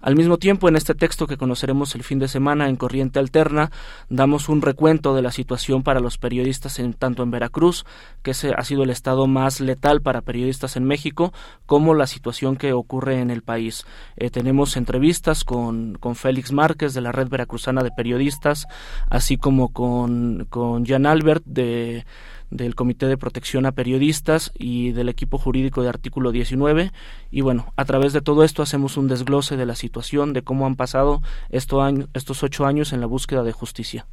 Al 0.02 0.16
mismo 0.16 0.38
tiempo, 0.38 0.68
en 0.68 0.76
este 0.76 0.96
texto 0.96 1.28
que 1.28 1.38
conoceremos 1.38 1.94
el 1.96 2.04
fin 2.04 2.18
de 2.18 2.28
semana 2.28 2.68
en 2.68 2.76
Corriente 2.76 3.20
Alterna, 3.20 3.72
damos 4.10 4.50
un 4.50 4.62
recuento 4.62 5.14
de 5.14 5.22
la 5.22 5.32
situación 5.32 5.84
para 5.84 6.00
los 6.00 6.18
periodistas 6.18 6.80
en, 6.80 6.94
tanto 6.94 7.22
en 7.22 7.30
Veracruz, 7.30 7.86
que 8.24 8.32
ese 8.32 8.54
ha 8.56 8.64
sido 8.64 8.84
el 8.84 8.90
estado 8.90 9.28
más 9.28 9.62
letal 9.62 10.02
para 10.02 10.22
periodistas 10.22 10.76
en 10.76 10.86
México, 10.86 11.34
como 11.66 11.94
la 11.94 12.08
situación 12.08 12.56
que 12.56 12.74
ocurre 12.74 13.20
en 13.20 13.30
el 13.30 13.44
país. 13.44 13.86
Eh, 14.18 14.30
tenemos 14.32 14.76
entrevistas 14.76 15.44
con, 15.44 15.96
con 16.00 16.16
Félix 16.16 16.52
Márquez 16.52 16.94
de 16.94 17.02
la 17.02 17.12
Red 17.12 17.30
Veracruzana 17.30 17.84
de 17.84 17.92
Periodistas, 17.92 18.66
así 19.10 19.38
como 19.38 19.70
con, 19.70 20.48
con 20.50 20.86
Jan 20.86 21.06
Albert 21.06 21.44
de 21.46 22.06
del 22.52 22.76
Comité 22.76 23.08
de 23.08 23.18
Protección 23.18 23.66
a 23.66 23.72
Periodistas 23.72 24.52
y 24.54 24.92
del 24.92 25.10
equipo 25.10 25.38
jurídico 25.38 25.82
de 25.82 25.90
artículo 25.90 26.32
19. 26.32 26.92
Y 27.32 27.42
bueno, 27.42 27.74
a 27.78 27.86
través 27.86 28.14
de 28.14 28.22
todo 28.22 28.44
esto 28.44 28.62
hacemos 28.62 28.98
un 28.98 29.08
desglose 29.08 29.58
de 29.58 29.66
la 29.66 29.76
situación, 29.76 30.34
de 30.34 30.44
cómo 30.44 30.68
han 30.68 30.76
pasado 30.76 31.22
estos, 31.50 31.82
estos 32.14 32.44
ocho 32.44 32.66
años 32.66 32.94
en 32.94 33.00
la 33.00 33.08
búsqueda 33.08 33.44
de 33.44 33.54
justicia. 33.54 34.06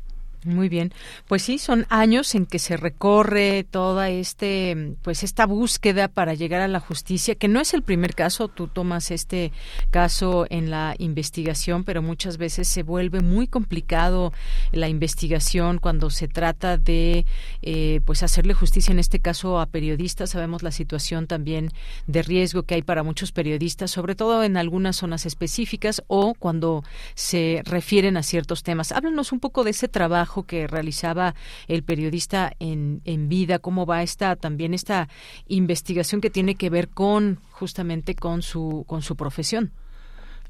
Muy 0.44 0.68
bien, 0.68 0.92
pues 1.26 1.42
sí, 1.42 1.58
son 1.58 1.84
años 1.88 2.36
en 2.36 2.46
que 2.46 2.60
se 2.60 2.76
recorre 2.76 3.64
toda 3.68 4.08
este, 4.08 4.94
pues 5.02 5.24
esta 5.24 5.46
búsqueda 5.46 6.06
para 6.06 6.34
llegar 6.34 6.60
a 6.60 6.68
la 6.68 6.78
justicia, 6.78 7.34
que 7.34 7.48
no 7.48 7.60
es 7.60 7.74
el 7.74 7.82
primer 7.82 8.14
caso. 8.14 8.46
Tú 8.46 8.68
tomas 8.68 9.10
este 9.10 9.50
caso 9.90 10.46
en 10.48 10.70
la 10.70 10.94
investigación, 10.98 11.82
pero 11.82 12.02
muchas 12.02 12.38
veces 12.38 12.68
se 12.68 12.84
vuelve 12.84 13.20
muy 13.20 13.48
complicado 13.48 14.32
la 14.70 14.88
investigación 14.88 15.78
cuando 15.78 16.08
se 16.08 16.28
trata 16.28 16.78
de, 16.78 17.26
eh, 17.62 18.00
pues 18.04 18.22
hacerle 18.22 18.54
justicia 18.54 18.92
en 18.92 19.00
este 19.00 19.18
caso 19.18 19.58
a 19.58 19.66
periodistas. 19.66 20.30
Sabemos 20.30 20.62
la 20.62 20.70
situación 20.70 21.26
también 21.26 21.72
de 22.06 22.22
riesgo 22.22 22.62
que 22.62 22.76
hay 22.76 22.82
para 22.82 23.02
muchos 23.02 23.32
periodistas, 23.32 23.90
sobre 23.90 24.14
todo 24.14 24.44
en 24.44 24.56
algunas 24.56 24.94
zonas 24.96 25.26
específicas 25.26 26.04
o 26.06 26.34
cuando 26.34 26.84
se 27.16 27.62
refieren 27.64 28.16
a 28.16 28.22
ciertos 28.22 28.62
temas. 28.62 28.92
Háblanos 28.92 29.32
un 29.32 29.40
poco 29.40 29.64
de 29.64 29.70
ese 29.70 29.88
trabajo 29.88 30.27
que 30.46 30.66
realizaba 30.66 31.34
el 31.66 31.82
periodista 31.82 32.52
en, 32.58 33.00
en 33.04 33.28
vida, 33.28 33.58
cómo 33.58 33.86
va 33.86 34.02
esta 34.02 34.36
también 34.36 34.74
esta 34.74 35.08
investigación 35.46 36.20
que 36.20 36.30
tiene 36.30 36.54
que 36.54 36.70
ver 36.70 36.88
con 36.88 37.40
justamente 37.50 38.14
con 38.14 38.42
su 38.42 38.84
con 38.86 39.02
su 39.02 39.16
profesión. 39.16 39.72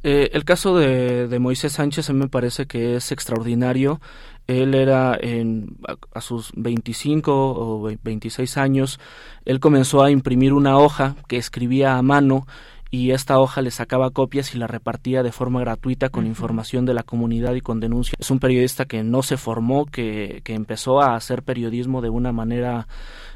Eh, 0.05 0.31
el 0.33 0.45
caso 0.45 0.77
de, 0.77 1.27
de, 1.27 1.39
Moisés 1.41 1.73
Sánchez 1.73 2.11
me 2.11 2.29
parece 2.29 2.67
que 2.67 2.95
es 2.95 3.11
extraordinario. 3.11 4.01
Él 4.47 4.75
era 4.75 5.19
en, 5.21 5.77
a, 6.15 6.21
sus 6.21 6.53
25 6.55 7.33
o 7.33 7.91
26 8.03 8.57
años, 8.57 9.01
él 9.45 9.61
comenzó 9.61 10.03
a 10.03 10.11
imprimir 10.11 10.53
una 10.53 10.79
hoja 10.79 11.17
que 11.27 11.37
escribía 11.37 11.99
a 11.99 12.03
mano 12.03 12.47
y 12.90 13.10
esta 13.10 13.39
hoja 13.39 13.60
le 13.60 13.70
sacaba 13.70 14.10
copias 14.10 14.55
y 14.55 14.59
la 14.59 14.66
repartía 14.66 15.23
de 15.23 15.32
forma 15.32 15.60
gratuita 15.60 16.09
con 16.09 16.27
información 16.27 16.86
de 16.86 16.94
la 16.94 17.02
comunidad 17.02 17.55
y 17.55 17.60
con 17.60 17.81
denuncia. 17.81 18.15
Es 18.19 18.31
un 18.31 18.39
periodista 18.39 18.86
que 18.86 19.02
no 19.02 19.23
se 19.23 19.36
formó, 19.36 19.85
que, 19.86 20.40
que 20.44 20.55
empezó 20.55 21.01
a 21.01 21.15
hacer 21.15 21.43
periodismo 21.43 22.01
de 22.01 22.09
una 22.09 22.32
manera... 22.32 22.89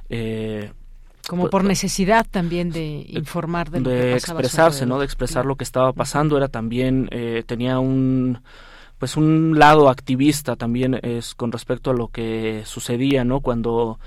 Eh, 0.08 0.72
como 1.28 1.50
por 1.50 1.64
necesidad 1.64 2.26
también 2.28 2.70
de 2.70 3.04
informar 3.08 3.70
de, 3.70 3.80
lo 3.80 3.90
de 3.90 4.14
expresarse, 4.14 4.86
¿no? 4.86 4.98
De 4.98 5.04
expresar 5.04 5.46
lo 5.46 5.54
que 5.54 5.62
estaba 5.62 5.92
pasando. 5.92 6.36
Era 6.36 6.48
también 6.48 7.08
eh, 7.12 7.44
tenía 7.46 7.78
un 7.78 8.40
pues 8.98 9.16
un 9.16 9.58
lado 9.58 9.88
activista 9.88 10.56
también 10.56 10.98
es 11.02 11.34
con 11.34 11.50
respecto 11.52 11.90
a 11.90 11.94
lo 11.94 12.08
que 12.08 12.62
sucedía, 12.64 13.24
¿no? 13.24 13.40
Cuando 13.40 13.98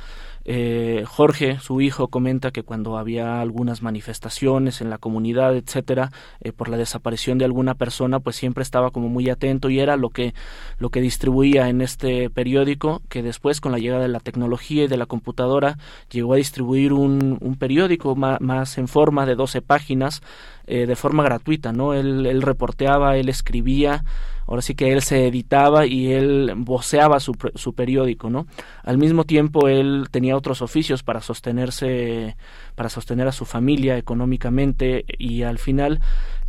eh, 0.47 1.03
Jorge, 1.07 1.59
su 1.59 1.81
hijo, 1.81 2.09
comenta 2.09 2.51
que 2.51 2.61
cuando 2.61 2.97
había 2.97 3.41
algunas 3.41 3.81
manifestaciones 3.81 4.80
en 4.80 4.91
la 4.91 4.99
comunidad, 4.99 5.55
etcétera, 5.55 6.11
eh, 6.39 6.51
por 6.51 6.69
la 6.69 6.77
desaparición 6.77 7.39
de 7.39 7.45
alguna 7.45 7.73
persona, 7.73 8.19
pues 8.19 8.35
siempre 8.35 8.61
estaba 8.61 8.91
como 8.91 9.09
muy 9.09 9.27
atento 9.30 9.72
y 9.72 9.80
era 9.80 9.97
lo 9.97 10.11
que 10.11 10.35
lo 10.77 10.89
que 10.91 11.01
distribuía 11.01 11.67
en 11.67 11.81
este 11.81 12.30
periódico, 12.30 13.01
que 13.09 13.23
después 13.23 13.59
con 13.59 13.72
la 13.72 13.80
llegada 13.80 14.03
de 14.03 14.07
la 14.07 14.19
tecnología 14.19 14.84
y 14.84 14.88
de 14.88 14.97
la 14.97 15.07
computadora 15.07 15.80
llegó 16.11 16.34
a 16.34 16.38
distribuir 16.38 16.93
un, 16.93 17.39
un 17.41 17.55
periódico 17.55 18.15
más, 18.15 18.39
más, 18.39 18.77
en 18.77 18.88
forma 18.88 19.26
de 19.26 19.35
12 19.35 19.63
páginas 19.63 20.22
eh, 20.67 20.85
de 20.85 20.95
forma 20.95 21.23
gratuita, 21.23 21.71
¿no? 21.71 21.93
Él, 21.93 22.25
él 22.25 22.41
reporteaba, 22.41 23.17
él 23.17 23.29
escribía 23.29 24.03
ahora 24.47 24.61
sí 24.61 24.75
que 24.75 24.91
él 24.91 25.01
se 25.01 25.27
editaba 25.27 25.85
y 25.85 26.11
él 26.11 26.53
voceaba 26.55 27.19
su, 27.19 27.35
su 27.55 27.73
periódico, 27.73 28.29
¿no? 28.29 28.47
Al 28.83 28.97
mismo 28.97 29.23
tiempo 29.23 29.67
él 29.67 30.07
tenía 30.11 30.37
otros 30.37 30.61
oficios 30.61 31.03
para 31.03 31.21
sostenerse, 31.21 32.35
para 32.75 32.89
sostener 32.89 33.27
a 33.27 33.31
su 33.31 33.45
familia 33.45 33.97
económicamente 33.97 35.05
y 35.17 35.43
al 35.43 35.57
final, 35.57 35.99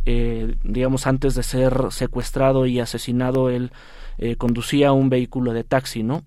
eh, 0.05 0.55
digamos, 0.63 1.07
antes 1.07 1.35
de 1.35 1.43
ser 1.43 1.87
secuestrado 1.89 2.65
y 2.65 2.79
asesinado, 2.79 3.49
él 3.49 3.71
eh, 4.19 4.35
conducía 4.35 4.91
un 4.91 5.09
vehículo 5.09 5.53
de 5.53 5.63
taxi, 5.63 6.03
¿no? 6.03 6.23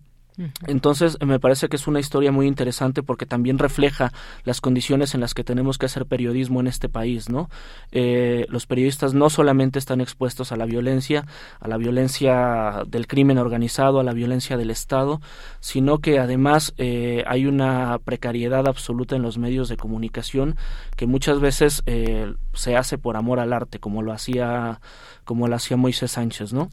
Entonces, 0.66 1.18
me 1.24 1.38
parece 1.38 1.68
que 1.68 1.76
es 1.76 1.86
una 1.86 2.00
historia 2.00 2.32
muy 2.32 2.46
interesante 2.46 3.02
porque 3.02 3.26
también 3.26 3.58
refleja 3.58 4.12
las 4.44 4.60
condiciones 4.60 5.14
en 5.14 5.20
las 5.20 5.34
que 5.34 5.44
tenemos 5.44 5.78
que 5.78 5.86
hacer 5.86 6.06
periodismo 6.06 6.60
en 6.60 6.66
este 6.66 6.88
país, 6.88 7.28
¿no? 7.28 7.50
Eh, 7.92 8.46
los 8.48 8.66
periodistas 8.66 9.14
no 9.14 9.30
solamente 9.30 9.78
están 9.78 10.00
expuestos 10.00 10.52
a 10.52 10.56
la 10.56 10.64
violencia, 10.64 11.26
a 11.60 11.68
la 11.68 11.76
violencia 11.76 12.82
del 12.86 13.06
crimen 13.06 13.38
organizado, 13.38 14.00
a 14.00 14.04
la 14.04 14.12
violencia 14.12 14.56
del 14.56 14.70
Estado, 14.70 15.20
sino 15.60 15.98
que 15.98 16.18
además 16.18 16.72
eh, 16.78 17.22
hay 17.26 17.46
una 17.46 17.98
precariedad 18.04 18.66
absoluta 18.66 19.16
en 19.16 19.22
los 19.22 19.38
medios 19.38 19.68
de 19.68 19.76
comunicación 19.76 20.56
que 20.96 21.06
muchas 21.06 21.40
veces 21.40 21.82
eh, 21.86 22.32
se 22.54 22.76
hace 22.76 22.98
por 22.98 23.16
amor 23.16 23.40
al 23.40 23.52
arte, 23.52 23.78
como 23.78 24.02
lo 24.02 24.12
hacía, 24.12 24.80
como 25.24 25.48
lo 25.48 25.56
hacía 25.56 25.76
Moisés 25.76 26.12
Sánchez, 26.12 26.52
¿no? 26.52 26.70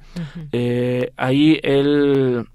ahí 1.18 1.60
él 1.64 2.48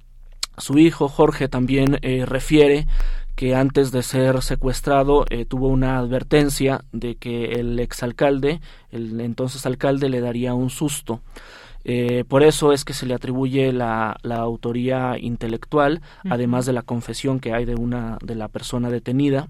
su 0.62 0.78
hijo 0.78 1.08
Jorge 1.08 1.48
también 1.48 1.98
eh, 2.02 2.24
refiere 2.24 2.86
que 3.34 3.56
antes 3.56 3.90
de 3.90 4.02
ser 4.04 4.42
secuestrado 4.42 5.24
eh, 5.28 5.44
tuvo 5.44 5.66
una 5.66 5.98
advertencia 5.98 6.84
de 6.92 7.16
que 7.16 7.54
el 7.54 7.80
exalcalde, 7.80 8.60
el 8.90 9.20
entonces 9.20 9.66
alcalde, 9.66 10.08
le 10.08 10.20
daría 10.20 10.54
un 10.54 10.70
susto. 10.70 11.20
Eh, 11.84 12.24
por 12.28 12.44
eso 12.44 12.72
es 12.72 12.84
que 12.84 12.94
se 12.94 13.06
le 13.06 13.14
atribuye 13.14 13.72
la, 13.72 14.16
la 14.22 14.36
autoría 14.36 15.18
intelectual, 15.18 16.00
además 16.30 16.64
de 16.64 16.74
la 16.74 16.82
confesión 16.82 17.40
que 17.40 17.52
hay 17.52 17.64
de 17.64 17.74
una 17.74 18.18
de 18.22 18.36
la 18.36 18.46
persona 18.46 18.88
detenida. 18.88 19.48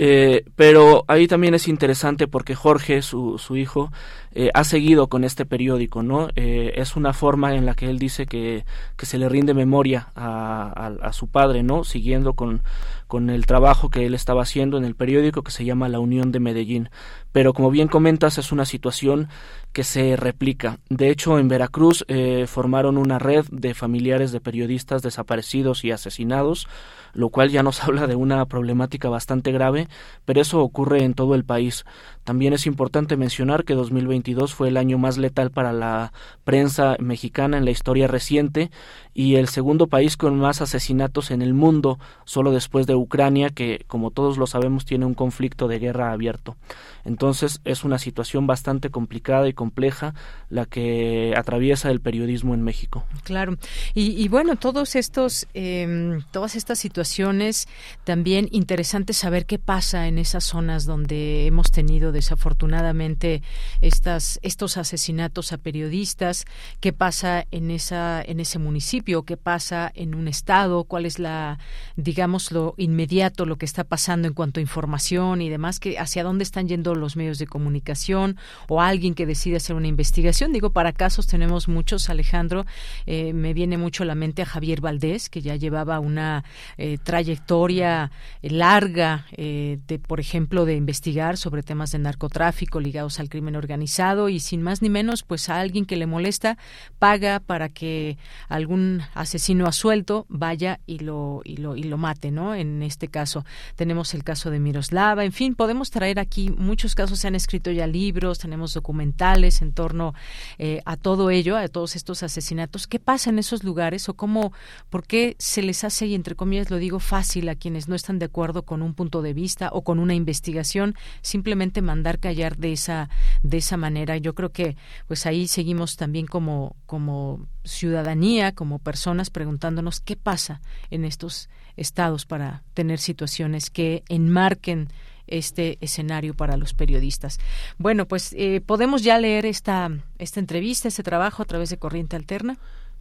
Eh, 0.00 0.44
pero 0.54 1.04
ahí 1.08 1.26
también 1.26 1.54
es 1.54 1.66
interesante 1.66 2.28
porque 2.28 2.54
Jorge, 2.54 3.02
su, 3.02 3.36
su 3.38 3.56
hijo, 3.56 3.90
eh, 4.32 4.50
ha 4.54 4.62
seguido 4.62 5.08
con 5.08 5.24
este 5.24 5.44
periódico, 5.44 6.04
¿no? 6.04 6.28
Eh, 6.36 6.74
es 6.76 6.94
una 6.94 7.12
forma 7.12 7.56
en 7.56 7.66
la 7.66 7.74
que 7.74 7.90
él 7.90 7.98
dice 7.98 8.26
que, 8.26 8.64
que 8.96 9.06
se 9.06 9.18
le 9.18 9.28
rinde 9.28 9.54
memoria 9.54 10.12
a, 10.14 10.92
a, 11.02 11.12
su 11.12 11.26
padre, 11.26 11.64
¿no? 11.64 11.82
Siguiendo 11.82 12.34
con, 12.34 12.62
con 13.08 13.30
el 13.30 13.46
trabajo 13.46 13.90
que 13.90 14.06
él 14.06 14.14
estaba 14.14 14.42
haciendo 14.42 14.78
en 14.78 14.84
el 14.84 14.94
periódico 14.94 15.42
que 15.42 15.50
se 15.50 15.64
llama 15.64 15.88
La 15.88 15.98
Unión 15.98 16.30
de 16.30 16.38
Medellín. 16.38 16.90
Pero 17.38 17.52
como 17.52 17.70
bien 17.70 17.86
comentas, 17.86 18.36
es 18.38 18.50
una 18.50 18.64
situación 18.64 19.28
que 19.72 19.84
se 19.84 20.16
replica. 20.16 20.80
De 20.88 21.08
hecho, 21.08 21.38
en 21.38 21.46
Veracruz 21.46 22.04
formaron 22.48 22.98
una 22.98 23.20
red 23.20 23.46
de 23.52 23.74
familiares 23.74 24.32
de 24.32 24.40
periodistas 24.40 25.02
desaparecidos 25.02 25.84
y 25.84 25.92
asesinados 25.92 26.66
lo 27.14 27.30
cual 27.30 27.50
ya 27.50 27.62
nos 27.62 27.82
habla 27.84 28.06
de 28.06 28.14
una 28.14 28.44
problemática 28.46 29.08
bastante 29.08 29.52
grave, 29.52 29.88
pero 30.24 30.40
eso 30.40 30.60
ocurre 30.60 31.04
en 31.04 31.14
todo 31.14 31.34
el 31.34 31.44
país. 31.44 31.84
También 32.28 32.52
es 32.52 32.66
importante 32.66 33.16
mencionar 33.16 33.64
que 33.64 33.72
2022 33.72 34.52
fue 34.52 34.68
el 34.68 34.76
año 34.76 34.98
más 34.98 35.16
letal 35.16 35.50
para 35.50 35.72
la 35.72 36.12
prensa 36.44 36.96
mexicana 36.98 37.56
en 37.56 37.64
la 37.64 37.70
historia 37.70 38.06
reciente 38.06 38.70
y 39.14 39.36
el 39.36 39.48
segundo 39.48 39.86
país 39.86 40.18
con 40.18 40.38
más 40.38 40.60
asesinatos 40.60 41.30
en 41.30 41.40
el 41.40 41.54
mundo, 41.54 41.98
solo 42.26 42.52
después 42.52 42.86
de 42.86 42.94
Ucrania, 42.94 43.48
que 43.48 43.82
como 43.86 44.10
todos 44.10 44.36
lo 44.36 44.46
sabemos 44.46 44.84
tiene 44.84 45.06
un 45.06 45.14
conflicto 45.14 45.68
de 45.68 45.78
guerra 45.78 46.12
abierto. 46.12 46.58
Entonces 47.06 47.62
es 47.64 47.82
una 47.82 47.98
situación 47.98 48.46
bastante 48.46 48.90
complicada 48.90 49.48
y 49.48 49.54
compleja 49.54 50.12
la 50.50 50.66
que 50.66 51.32
atraviesa 51.34 51.90
el 51.90 52.00
periodismo 52.02 52.52
en 52.52 52.60
México. 52.60 53.04
Claro. 53.24 53.56
Y, 53.94 54.28
bueno, 54.28 54.56
todos 54.56 54.96
estos, 54.96 55.46
eh, 55.54 56.18
todas 56.30 56.56
estas 56.56 56.78
situaciones, 56.78 57.68
también 58.04 58.48
interesante 58.52 59.14
saber 59.14 59.46
qué 59.46 59.58
pasa 59.58 60.06
en 60.08 60.18
esas 60.18 60.44
zonas 60.44 60.84
donde 60.84 61.46
hemos 61.46 61.70
tenido 61.70 62.12
desafortunadamente 62.18 63.42
estas, 63.80 64.40
estos 64.42 64.76
asesinatos 64.76 65.52
a 65.52 65.58
periodistas, 65.58 66.44
qué 66.80 66.92
pasa 66.92 67.46
en, 67.50 67.70
esa, 67.70 68.20
en 68.22 68.40
ese 68.40 68.58
municipio, 68.58 69.22
qué 69.22 69.36
pasa 69.36 69.90
en 69.94 70.14
un 70.14 70.28
estado, 70.28 70.84
cuál 70.84 71.06
es 71.06 71.18
la, 71.18 71.58
digamos, 71.96 72.50
lo 72.50 72.74
inmediato, 72.76 73.46
lo 73.46 73.56
que 73.56 73.66
está 73.66 73.84
pasando 73.84 74.26
en 74.28 74.34
cuanto 74.34 74.60
a 74.60 74.62
información 74.62 75.40
y 75.42 75.48
demás, 75.48 75.78
que 75.78 75.98
hacia 75.98 76.24
dónde 76.24 76.42
están 76.42 76.68
yendo 76.68 76.94
los 76.94 77.16
medios 77.16 77.38
de 77.38 77.46
comunicación 77.46 78.36
o 78.68 78.80
alguien 78.80 79.14
que 79.14 79.26
decide 79.26 79.56
hacer 79.56 79.76
una 79.76 79.86
investigación. 79.86 80.52
Digo, 80.52 80.70
para 80.70 80.92
casos 80.92 81.26
tenemos 81.26 81.68
muchos, 81.68 82.10
Alejandro, 82.10 82.66
eh, 83.06 83.32
me 83.32 83.54
viene 83.54 83.78
mucho 83.78 84.02
a 84.02 84.06
la 84.06 84.14
mente 84.14 84.42
a 84.42 84.46
Javier 84.46 84.80
Valdés, 84.80 85.28
que 85.28 85.40
ya 85.40 85.56
llevaba 85.56 86.00
una 86.00 86.44
eh, 86.76 86.98
trayectoria 87.02 88.10
larga 88.42 89.26
eh, 89.36 89.78
de, 89.86 89.98
por 89.98 90.18
ejemplo, 90.20 90.64
de 90.64 90.74
investigar 90.74 91.36
sobre 91.36 91.62
temas 91.62 91.92
de 91.92 91.98
narcotráfico 92.08 92.80
ligados 92.80 93.20
al 93.20 93.28
crimen 93.28 93.54
organizado 93.54 94.28
y 94.28 94.40
sin 94.40 94.62
más 94.62 94.82
ni 94.82 94.88
menos, 94.88 95.22
pues 95.22 95.48
a 95.48 95.60
alguien 95.60 95.84
que 95.84 95.96
le 95.96 96.06
molesta 96.06 96.56
paga 96.98 97.38
para 97.40 97.68
que 97.68 98.16
algún 98.48 99.02
asesino 99.14 99.66
a 99.66 99.72
suelto 99.72 100.26
vaya 100.28 100.80
y 100.86 101.00
lo 101.00 101.42
y 101.44 101.58
lo 101.58 101.76
y 101.76 101.82
lo 101.82 101.98
mate, 101.98 102.30
¿no? 102.30 102.54
En 102.54 102.82
este 102.82 103.08
caso 103.08 103.44
tenemos 103.76 104.14
el 104.14 104.24
caso 104.24 104.50
de 104.50 104.58
Miroslava, 104.58 105.24
en 105.24 105.32
fin, 105.32 105.54
podemos 105.54 105.90
traer 105.90 106.18
aquí 106.18 106.50
muchos 106.50 106.94
casos, 106.94 107.18
se 107.18 107.28
han 107.28 107.34
escrito 107.34 107.70
ya 107.70 107.86
libros, 107.86 108.38
tenemos 108.38 108.72
documentales 108.74 109.62
en 109.62 109.72
torno 109.72 110.14
eh, 110.58 110.80
a 110.84 110.96
todo 110.96 111.30
ello, 111.30 111.56
a 111.56 111.68
todos 111.68 111.94
estos 111.94 112.22
asesinatos. 112.22 112.86
¿Qué 112.86 112.98
pasa 112.98 113.30
en 113.30 113.38
esos 113.38 113.64
lugares 113.64 114.08
o 114.08 114.14
cómo, 114.14 114.52
por 114.90 115.06
qué 115.06 115.36
se 115.38 115.62
les 115.62 115.84
hace 115.84 116.06
y 116.06 116.14
entre 116.14 116.34
comillas 116.34 116.70
lo 116.70 116.78
digo 116.78 117.00
fácil 117.00 117.48
a 117.48 117.54
quienes 117.54 117.88
no 117.88 117.94
están 117.94 118.18
de 118.18 118.26
acuerdo 118.26 118.62
con 118.62 118.82
un 118.82 118.94
punto 118.94 119.22
de 119.22 119.34
vista 119.34 119.70
o 119.72 119.82
con 119.82 119.98
una 119.98 120.14
investigación 120.14 120.94
simplemente 121.22 121.82
mandar 121.88 122.20
callar 122.20 122.56
de 122.58 122.72
esa 122.72 123.08
de 123.42 123.56
esa 123.56 123.76
manera. 123.76 124.18
Yo 124.18 124.34
creo 124.34 124.50
que 124.50 124.76
pues 125.06 125.24
ahí 125.26 125.48
seguimos 125.48 125.96
también 125.96 126.26
como 126.26 126.76
como 126.86 127.46
ciudadanía, 127.64 128.52
como 128.54 128.78
personas 128.78 129.30
preguntándonos 129.30 130.00
qué 130.00 130.16
pasa 130.16 130.60
en 130.90 131.04
estos 131.04 131.48
estados 131.76 132.26
para 132.26 132.62
tener 132.74 132.98
situaciones 132.98 133.70
que 133.70 134.02
enmarquen 134.08 134.88
este 135.28 135.78
escenario 135.80 136.34
para 136.34 136.56
los 136.56 136.74
periodistas. 136.74 137.38
Bueno, 137.78 138.06
pues 138.06 138.34
eh, 138.36 138.60
podemos 138.64 139.02
ya 139.02 139.18
leer 139.18 139.46
esta, 139.46 139.90
esta 140.18 140.40
entrevista, 140.40 140.88
este 140.88 141.02
trabajo 141.02 141.42
a 141.42 141.46
través 141.46 141.70
de 141.70 141.78
Corriente 141.78 142.16
Alterna. 142.16 142.58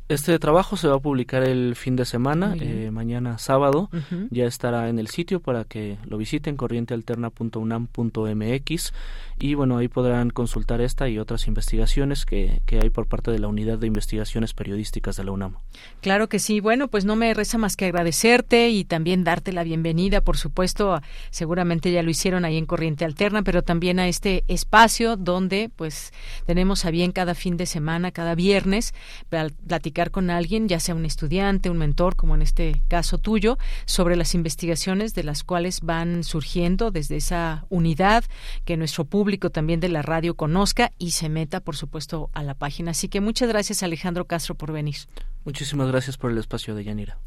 Este 0.09 0.39
trabajo 0.39 0.77
se 0.77 0.87
va 0.87 0.95
a 0.95 0.99
publicar 0.99 1.43
el 1.43 1.75
fin 1.75 1.97
de 1.97 2.05
semana, 2.05 2.55
eh, 2.57 2.91
mañana 2.91 3.37
sábado. 3.39 3.89
Ya 4.29 4.45
estará 4.45 4.87
en 4.87 4.99
el 4.99 5.07
sitio 5.07 5.41
para 5.41 5.65
que 5.65 5.97
lo 6.05 6.17
visiten, 6.17 6.55
corrientealterna.unam.mx. 6.55 8.93
Y 9.39 9.53
bueno, 9.53 9.77
ahí 9.77 9.89
podrán 9.89 10.29
consultar 10.29 10.79
esta 10.79 11.09
y 11.09 11.19
otras 11.19 11.47
investigaciones 11.47 12.25
que, 12.25 12.61
que, 12.65 12.79
hay 12.79 12.89
por 12.89 13.07
parte 13.07 13.31
de 13.31 13.39
la 13.39 13.49
Unidad 13.49 13.77
de 13.77 13.85
Investigaciones 13.85 14.53
Periodísticas 14.53 15.17
de 15.17 15.25
la 15.25 15.31
UNAM. 15.31 15.57
Claro 16.01 16.29
que 16.29 16.39
sí. 16.39 16.61
Bueno, 16.61 16.87
pues 16.87 17.03
no 17.03 17.17
me 17.17 17.33
resta 17.33 17.57
más 17.57 17.75
que 17.75 17.85
agradecerte 17.85 18.69
y 18.69 18.85
también 18.85 19.25
darte 19.25 19.51
la 19.51 19.63
bienvenida, 19.63 20.21
por 20.21 20.37
supuesto. 20.37 21.01
Seguramente 21.31 21.91
ya 21.91 22.01
lo 22.01 22.09
hicieron 22.09 22.45
ahí 22.45 22.57
en 22.57 22.65
Corriente 22.65 23.03
Alterna, 23.03 23.43
pero 23.43 23.61
también 23.61 23.99
a 23.99 24.07
este 24.07 24.45
espacio 24.47 25.17
donde 25.17 25.69
pues 25.75 26.13
tenemos 26.45 26.85
a 26.85 26.91
bien 26.91 27.11
cada 27.11 27.35
fin 27.35 27.57
de 27.57 27.65
semana, 27.65 28.11
cada 28.11 28.35
viernes, 28.35 28.93
platicar 29.29 29.96
con 30.09 30.29
alguien, 30.29 30.69
ya 30.69 30.79
sea 30.79 30.95
un 30.95 31.05
estudiante, 31.05 31.69
un 31.69 31.77
mentor, 31.77 32.15
como 32.15 32.33
en 32.33 32.41
este 32.41 32.81
caso 32.87 33.17
tuyo, 33.17 33.57
sobre 33.85 34.15
las 34.15 34.33
investigaciones 34.35 35.13
de 35.13 35.23
las 35.23 35.43
cuales 35.43 35.81
van 35.81 36.23
surgiendo 36.23 36.91
desde 36.91 37.17
esa 37.17 37.65
unidad 37.69 38.23
que 38.63 38.77
nuestro 38.77 39.03
público 39.03 39.17
público 39.17 39.49
también 39.49 39.79
de 39.79 39.89
la 39.89 40.03
radio 40.03 40.35
conozca 40.35 40.91
y 40.99 41.09
se 41.09 41.27
meta, 41.27 41.59
por 41.59 41.75
supuesto, 41.75 42.29
a 42.33 42.43
la 42.43 42.53
página. 42.53 42.91
Así 42.91 43.09
que 43.09 43.19
muchas 43.19 43.49
gracias, 43.49 43.81
Alejandro 43.81 44.25
Castro, 44.25 44.53
por 44.53 44.71
venir. 44.71 44.95
Muchísimas 45.43 45.87
gracias 45.87 46.17
por 46.17 46.29
el 46.29 46.37
espacio 46.37 46.75
de 46.75 46.83
Yanira. 46.83 47.17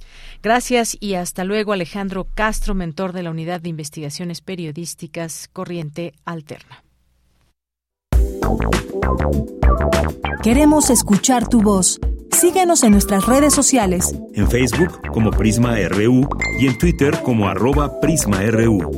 Gracias 0.41 0.97
y 1.01 1.15
hasta 1.15 1.43
luego, 1.43 1.73
Alejandro 1.73 2.29
Castro, 2.33 2.77
mentor 2.77 3.13
de 3.13 3.25
la 3.25 3.31
Unidad 3.31 3.61
de 3.61 3.71
Investigaciones 3.71 4.41
Periodísticas 4.41 5.49
Corriente 5.53 6.15
Alterna. 6.25 6.85
Queremos 10.45 10.91
escuchar 10.91 11.49
tu 11.49 11.61
voz. 11.61 11.99
Síguenos 12.32 12.82
en 12.85 12.93
nuestras 12.93 13.27
redes 13.27 13.55
sociales. 13.55 14.15
En 14.35 14.48
Facebook 14.48 15.01
como 15.12 15.31
Prisma 15.31 15.77
RU 15.89 16.28
y 16.59 16.66
en 16.66 16.78
Twitter 16.78 17.20
como 17.23 17.48
arroba 17.48 18.01
PrismaRU. 18.01 18.90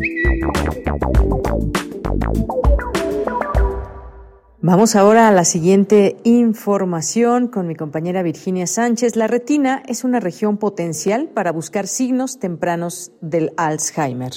Vamos 4.64 4.94
ahora 4.94 5.26
a 5.26 5.32
la 5.32 5.44
siguiente 5.44 6.16
información 6.22 7.48
con 7.48 7.66
mi 7.66 7.74
compañera 7.74 8.22
Virginia 8.22 8.68
Sánchez. 8.68 9.16
La 9.16 9.26
retina 9.26 9.82
es 9.88 10.04
una 10.04 10.20
región 10.20 10.56
potencial 10.56 11.28
para 11.34 11.50
buscar 11.50 11.88
signos 11.88 12.38
tempranos 12.38 13.10
del 13.20 13.52
Alzheimer. 13.56 14.32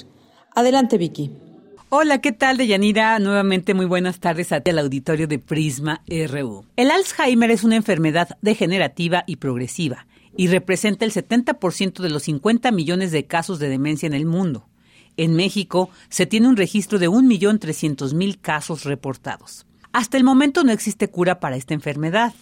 Adelante, 0.56 0.98
Vicky. 0.98 1.45
Hola, 1.90 2.20
¿qué 2.20 2.32
tal, 2.32 2.58
Deyanira? 2.58 3.20
Nuevamente 3.20 3.76
muy 3.76 3.86
buenas 3.86 4.20
tardes 4.20 4.52
a 4.52 4.60
ti 4.60 4.72
al 4.72 4.80
auditorio 4.80 5.28
de 5.28 5.38
Prisma 5.38 6.02
RU. 6.08 6.66
El 6.78 6.90
Alzheimer 6.90 7.52
es 7.52 7.64
una 7.64 7.76
enfermedad 7.76 8.40
degenerativa 8.42 9.24
y 9.28 9.36
progresiva 9.36 10.08
y 10.36 10.48
representa 10.48 11.06
el 11.06 11.12
70% 11.14 12.02
de 12.02 12.10
los 12.10 12.24
50 12.24 12.72
millones 12.72 13.12
de 13.12 13.28
casos 13.28 13.60
de 13.60 13.70
demencia 13.70 14.08
en 14.08 14.16
el 14.16 14.26
mundo. 14.26 14.68
En 15.16 15.36
México 15.36 15.92
se 16.10 16.26
tiene 16.26 16.48
un 16.48 16.58
registro 16.58 16.98
de 16.98 17.08
1.300.000 17.08 18.42
casos 18.42 18.84
reportados. 18.84 19.68
Hasta 19.94 20.18
el 20.18 20.24
momento 20.24 20.64
no 20.64 20.72
existe 20.72 21.10
cura 21.10 21.40
para 21.40 21.56
esta 21.56 21.76
enfermedad, 21.76 22.34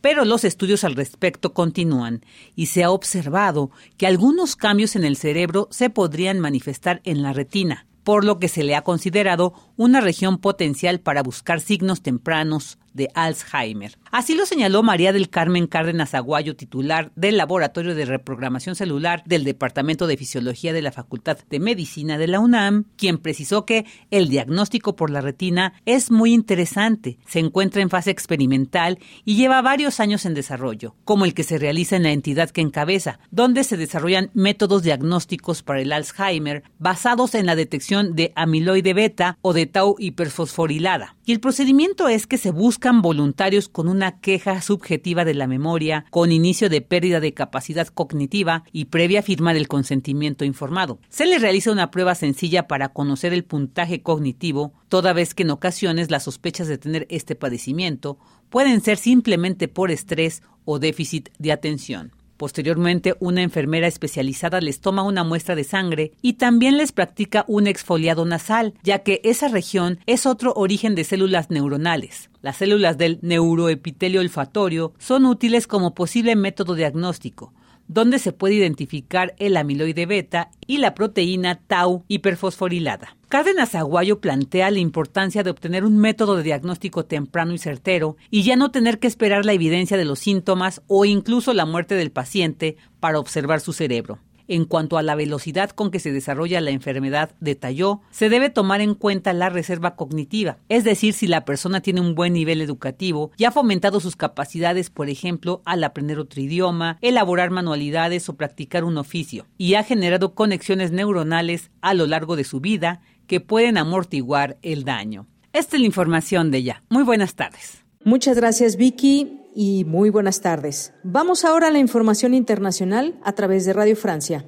pero 0.00 0.24
los 0.24 0.44
estudios 0.44 0.84
al 0.84 0.94
respecto 0.94 1.52
continúan 1.52 2.24
y 2.54 2.66
se 2.66 2.84
ha 2.84 2.90
observado 2.92 3.72
que 3.96 4.06
algunos 4.06 4.54
cambios 4.54 4.94
en 4.94 5.02
el 5.02 5.16
cerebro 5.16 5.66
se 5.72 5.90
podrían 5.90 6.38
manifestar 6.38 7.00
en 7.04 7.22
la 7.22 7.32
retina, 7.32 7.86
por 8.04 8.24
lo 8.24 8.38
que 8.38 8.48
se 8.48 8.62
le 8.62 8.74
ha 8.74 8.82
considerado 8.82 9.54
una 9.76 10.00
región 10.00 10.38
potencial 10.38 11.00
para 11.00 11.22
buscar 11.22 11.60
signos 11.60 12.02
tempranos 12.02 12.78
de 12.94 13.08
Alzheimer. 13.14 13.98
Así 14.10 14.34
lo 14.34 14.46
señaló 14.46 14.82
María 14.82 15.12
del 15.12 15.30
Carmen 15.30 15.66
Cárdenas 15.66 16.14
Aguayo, 16.14 16.56
titular 16.56 17.12
del 17.16 17.36
Laboratorio 17.36 17.94
de 17.94 18.04
Reprogramación 18.04 18.74
Celular 18.74 19.22
del 19.24 19.44
Departamento 19.44 20.06
de 20.06 20.16
Fisiología 20.16 20.72
de 20.72 20.82
la 20.82 20.92
Facultad 20.92 21.38
de 21.48 21.60
Medicina 21.60 22.18
de 22.18 22.26
la 22.26 22.40
UNAM, 22.40 22.84
quien 22.96 23.18
precisó 23.18 23.64
que 23.64 23.86
el 24.10 24.28
diagnóstico 24.28 24.96
por 24.96 25.10
la 25.10 25.20
retina 25.20 25.74
es 25.86 26.10
muy 26.10 26.32
interesante, 26.32 27.18
se 27.26 27.38
encuentra 27.38 27.82
en 27.82 27.90
fase 27.90 28.10
experimental 28.10 28.98
y 29.24 29.36
lleva 29.36 29.62
varios 29.62 30.00
años 30.00 30.26
en 30.26 30.34
desarrollo, 30.34 30.94
como 31.04 31.24
el 31.24 31.34
que 31.34 31.44
se 31.44 31.58
realiza 31.58 31.96
en 31.96 32.02
la 32.02 32.12
entidad 32.12 32.50
que 32.50 32.60
encabeza, 32.60 33.18
donde 33.30 33.64
se 33.64 33.76
desarrollan 33.76 34.30
métodos 34.34 34.82
diagnósticos 34.82 35.62
para 35.62 35.80
el 35.80 35.92
Alzheimer 35.92 36.64
basados 36.78 37.34
en 37.34 37.46
la 37.46 37.56
detección 37.56 38.14
de 38.14 38.32
amiloide 38.36 38.94
beta 38.94 39.38
o 39.42 39.52
de 39.52 39.66
tau 39.66 39.96
hiperfosforilada. 39.98 41.16
Y 41.24 41.32
el 41.32 41.40
procedimiento 41.40 42.08
es 42.08 42.26
que 42.26 42.38
se 42.38 42.50
buscan 42.82 43.00
voluntarios 43.00 43.68
con 43.68 43.86
una 43.86 44.18
queja 44.18 44.60
subjetiva 44.60 45.24
de 45.24 45.34
la 45.34 45.46
memoria, 45.46 46.04
con 46.10 46.32
inicio 46.32 46.68
de 46.68 46.80
pérdida 46.80 47.20
de 47.20 47.32
capacidad 47.32 47.86
cognitiva 47.86 48.64
y 48.72 48.86
previa 48.86 49.22
firma 49.22 49.54
del 49.54 49.68
consentimiento 49.68 50.44
informado. 50.44 50.98
Se 51.08 51.24
les 51.24 51.40
realiza 51.40 51.70
una 51.70 51.92
prueba 51.92 52.16
sencilla 52.16 52.66
para 52.66 52.88
conocer 52.88 53.32
el 53.32 53.44
puntaje 53.44 54.02
cognitivo, 54.02 54.72
toda 54.88 55.12
vez 55.12 55.32
que 55.32 55.44
en 55.44 55.50
ocasiones 55.50 56.10
las 56.10 56.24
sospechas 56.24 56.66
de 56.66 56.76
tener 56.76 57.06
este 57.08 57.36
padecimiento 57.36 58.18
pueden 58.50 58.80
ser 58.80 58.96
simplemente 58.96 59.68
por 59.68 59.92
estrés 59.92 60.42
o 60.64 60.80
déficit 60.80 61.28
de 61.38 61.52
atención. 61.52 62.10
Posteriormente, 62.42 63.14
una 63.20 63.40
enfermera 63.40 63.86
especializada 63.86 64.60
les 64.60 64.80
toma 64.80 65.04
una 65.04 65.22
muestra 65.22 65.54
de 65.54 65.62
sangre 65.62 66.10
y 66.22 66.32
también 66.32 66.76
les 66.76 66.90
practica 66.90 67.44
un 67.46 67.68
exfoliado 67.68 68.24
nasal, 68.24 68.74
ya 68.82 69.04
que 69.04 69.20
esa 69.22 69.46
región 69.46 70.00
es 70.06 70.26
otro 70.26 70.52
origen 70.56 70.96
de 70.96 71.04
células 71.04 71.52
neuronales. 71.52 72.30
Las 72.40 72.56
células 72.56 72.98
del 72.98 73.20
neuroepitelio 73.22 74.20
olfatorio 74.20 74.92
son 74.98 75.24
útiles 75.26 75.68
como 75.68 75.94
posible 75.94 76.34
método 76.34 76.74
diagnóstico, 76.74 77.52
donde 77.92 78.18
se 78.18 78.32
puede 78.32 78.54
identificar 78.54 79.34
el 79.38 79.56
amiloide 79.56 80.06
beta 80.06 80.50
y 80.66 80.78
la 80.78 80.94
proteína 80.94 81.60
tau 81.66 82.04
hiperfosforilada. 82.08 83.16
Cárdenas 83.28 83.74
Aguayo 83.74 84.20
plantea 84.20 84.70
la 84.70 84.78
importancia 84.78 85.42
de 85.42 85.50
obtener 85.50 85.84
un 85.84 85.98
método 85.98 86.36
de 86.36 86.42
diagnóstico 86.42 87.04
temprano 87.04 87.52
y 87.54 87.58
certero 87.58 88.16
y 88.30 88.42
ya 88.42 88.56
no 88.56 88.70
tener 88.70 88.98
que 88.98 89.06
esperar 89.06 89.44
la 89.44 89.52
evidencia 89.52 89.96
de 89.96 90.04
los 90.04 90.18
síntomas 90.18 90.82
o 90.86 91.04
incluso 91.04 91.52
la 91.54 91.66
muerte 91.66 91.94
del 91.94 92.10
paciente 92.10 92.76
para 93.00 93.18
observar 93.18 93.60
su 93.60 93.72
cerebro. 93.72 94.18
En 94.48 94.64
cuanto 94.64 94.98
a 94.98 95.02
la 95.02 95.14
velocidad 95.14 95.70
con 95.70 95.90
que 95.90 96.00
se 96.00 96.12
desarrolla 96.12 96.60
la 96.60 96.70
enfermedad, 96.70 97.32
detalló, 97.40 98.00
se 98.10 98.28
debe 98.28 98.50
tomar 98.50 98.80
en 98.80 98.94
cuenta 98.94 99.32
la 99.32 99.48
reserva 99.48 99.96
cognitiva, 99.96 100.58
es 100.68 100.84
decir, 100.84 101.14
si 101.14 101.26
la 101.26 101.44
persona 101.44 101.80
tiene 101.80 102.00
un 102.00 102.14
buen 102.14 102.32
nivel 102.32 102.60
educativo 102.60 103.30
y 103.36 103.44
ha 103.44 103.50
fomentado 103.50 104.00
sus 104.00 104.16
capacidades, 104.16 104.90
por 104.90 105.08
ejemplo, 105.08 105.62
al 105.64 105.84
aprender 105.84 106.18
otro 106.18 106.40
idioma, 106.40 106.98
elaborar 107.00 107.50
manualidades 107.50 108.28
o 108.28 108.36
practicar 108.36 108.84
un 108.84 108.98
oficio, 108.98 109.46
y 109.58 109.74
ha 109.74 109.84
generado 109.84 110.34
conexiones 110.34 110.92
neuronales 110.92 111.70
a 111.80 111.94
lo 111.94 112.06
largo 112.06 112.36
de 112.36 112.44
su 112.44 112.60
vida 112.60 113.00
que 113.26 113.40
pueden 113.40 113.78
amortiguar 113.78 114.58
el 114.62 114.84
daño. 114.84 115.26
Esta 115.52 115.76
es 115.76 115.80
la 115.80 115.86
información 115.86 116.50
de 116.50 116.58
ella. 116.58 116.82
Muy 116.88 117.02
buenas 117.02 117.34
tardes. 117.34 117.84
Muchas 118.04 118.36
gracias, 118.36 118.76
Vicky 118.76 119.41
y 119.54 119.84
muy 119.84 120.10
buenas 120.10 120.40
tardes. 120.40 120.92
Vamos 121.02 121.44
ahora 121.44 121.68
a 121.68 121.70
la 121.70 121.78
información 121.78 122.34
internacional 122.34 123.18
a 123.24 123.32
través 123.32 123.64
de 123.64 123.72
Radio 123.72 123.96
Francia. 123.96 124.44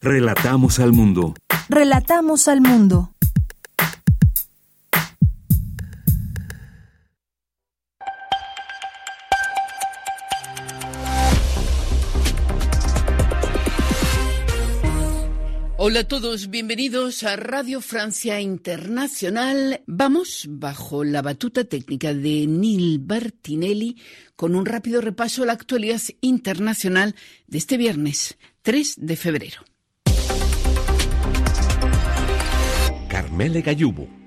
Relatamos 0.00 0.78
al 0.78 0.92
mundo. 0.92 1.34
Relatamos 1.68 2.46
al 2.48 2.60
mundo. 2.60 3.15
Hola 15.88 16.00
a 16.00 16.08
todos, 16.08 16.50
bienvenidos 16.50 17.22
a 17.22 17.36
Radio 17.36 17.80
Francia 17.80 18.40
Internacional. 18.40 19.82
Vamos, 19.86 20.46
bajo 20.48 21.04
la 21.04 21.22
batuta 21.22 21.62
técnica 21.62 22.12
de 22.12 22.48
Neil 22.48 22.98
Bertinelli, 22.98 23.96
con 24.34 24.56
un 24.56 24.66
rápido 24.66 25.00
repaso 25.00 25.44
a 25.44 25.46
la 25.46 25.52
actualidad 25.52 26.00
internacional 26.20 27.14
de 27.46 27.58
este 27.58 27.76
viernes 27.76 28.36
3 28.62 28.94
de 28.96 29.14
febrero. 29.14 29.60
Carmele 33.08 33.62
Gallubo. 33.62 34.25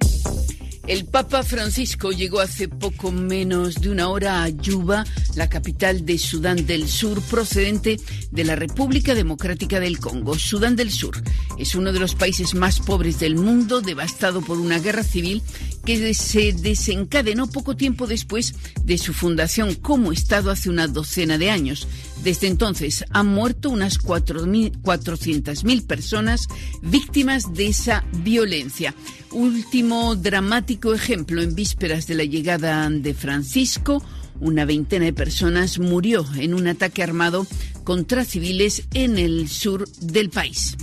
El 0.90 1.06
Papa 1.06 1.44
Francisco 1.44 2.12
llegó 2.12 2.40
hace 2.40 2.68
poco 2.68 3.12
menos 3.12 3.76
de 3.76 3.92
una 3.92 4.10
hora 4.10 4.42
a 4.42 4.50
Yuba, 4.50 5.06
la 5.36 5.48
capital 5.48 6.04
de 6.04 6.18
Sudán 6.18 6.66
del 6.66 6.88
Sur, 6.88 7.22
procedente 7.22 8.00
de 8.32 8.44
la 8.44 8.56
República 8.56 9.14
Democrática 9.14 9.80
del 9.80 10.00
Congo. 10.00 10.34
Sudán 10.34 10.76
del 10.76 10.92
Sur 10.92 11.22
es 11.60 11.76
uno 11.76 11.94
de 11.94 12.00
los 12.00 12.16
países 12.16 12.56
más 12.56 12.80
pobres 12.80 13.20
del 13.20 13.36
mundo, 13.36 13.82
devastado 13.82 14.42
por 14.42 14.58
una 14.58 14.80
guerra 14.80 15.04
civil 15.04 15.44
que 15.86 16.12
se 16.16 16.54
desencadenó 16.54 17.46
poco 17.46 17.76
tiempo 17.76 18.08
después 18.08 18.56
de 18.84 18.98
su 18.98 19.14
fundación 19.14 19.76
como 19.76 20.12
Estado 20.12 20.50
hace 20.50 20.72
una 20.72 20.88
docena 20.88 21.38
de 21.38 21.52
años. 21.52 21.88
Desde 22.24 22.48
entonces 22.48 23.06
han 23.12 23.28
muerto 23.28 23.70
unas 23.70 24.00
400.000 24.00 25.86
personas 25.88 26.48
víctimas 26.82 27.54
de 27.54 27.68
esa 27.68 28.04
violencia. 28.12 28.94
Último 29.32 30.16
dramático 30.16 30.94
ejemplo 30.94 31.42
en 31.42 31.56
vísperas 31.56 32.08
de 32.08 32.16
la 32.16 32.26
llegada 32.26 32.90
de 32.90 33.14
Francisco. 33.14 34.04
Una 34.42 34.66
veintena 34.66 35.06
de 35.06 35.14
personas 35.14 35.80
murió 35.80 36.26
en 36.38 36.54
un 36.54 36.68
ataque 36.68 37.04
armado 37.04 37.48
contra 37.84 38.26
civiles 38.26 38.84
en 38.94 39.18
el 39.18 39.48
sur 39.50 39.88
del 40.00 40.30
país. 40.30 40.76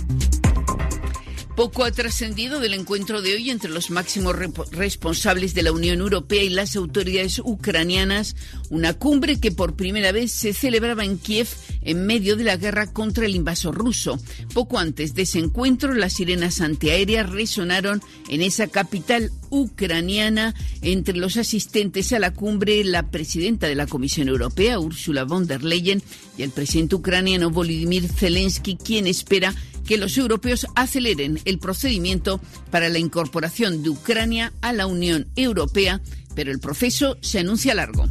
Poco 1.57 1.83
ha 1.83 1.91
trascendido 1.91 2.59
del 2.59 2.75
encuentro 2.75 3.23
de 3.23 3.33
hoy 3.33 3.49
entre 3.49 3.71
los 3.71 3.89
máximos 3.89 4.35
responsables 4.69 5.55
de 5.55 5.63
la 5.63 5.71
Unión 5.71 6.01
Europea 6.01 6.43
y 6.43 6.49
las 6.49 6.75
autoridades 6.75 7.41
ucranianas, 7.43 8.35
una 8.69 8.93
cumbre 8.93 9.39
que 9.39 9.51
por 9.51 9.75
primera 9.75 10.11
vez 10.11 10.31
se 10.31 10.53
celebraba 10.53 11.03
en 11.03 11.17
Kiev 11.17 11.47
en 11.81 12.05
medio 12.05 12.35
de 12.35 12.43
la 12.43 12.57
guerra 12.57 12.93
contra 12.93 13.25
el 13.25 13.35
invasor 13.35 13.73
ruso. 13.73 14.19
Poco 14.53 14.77
antes 14.77 15.15
de 15.15 15.23
ese 15.23 15.39
encuentro, 15.39 15.95
las 15.95 16.13
sirenas 16.13 16.61
antiaéreas 16.61 17.27
resonaron 17.27 18.03
en 18.29 18.43
esa 18.43 18.67
capital 18.67 19.31
ucraniana. 19.49 20.53
Entre 20.83 21.17
los 21.17 21.37
asistentes 21.37 22.13
a 22.13 22.19
la 22.19 22.35
cumbre, 22.35 22.83
la 22.83 23.09
presidenta 23.09 23.65
de 23.65 23.73
la 23.73 23.87
Comisión 23.87 24.27
Europea, 24.27 24.79
Ursula 24.79 25.23
von 25.23 25.47
der 25.47 25.63
Leyen, 25.63 26.03
y 26.37 26.43
el 26.43 26.51
presidente 26.51 26.93
ucraniano 26.93 27.49
Volodymyr 27.49 28.07
Zelensky, 28.07 28.77
quien 28.77 29.07
espera 29.07 29.55
que 29.87 29.97
los 29.97 30.17
europeos 30.17 30.67
aceleren 30.75 31.39
el 31.45 31.57
procedimiento 31.57 32.39
para 32.69 32.89
la 32.89 32.99
incorporación 32.99 33.81
de 33.81 33.89
Ucrania 33.89 34.53
a 34.61 34.73
la 34.73 34.85
Unión 34.85 35.27
Europea, 35.35 36.01
pero 36.35 36.51
el 36.51 36.59
proceso 36.59 37.17
se 37.21 37.39
anuncia 37.39 37.73
largo. 37.73 38.07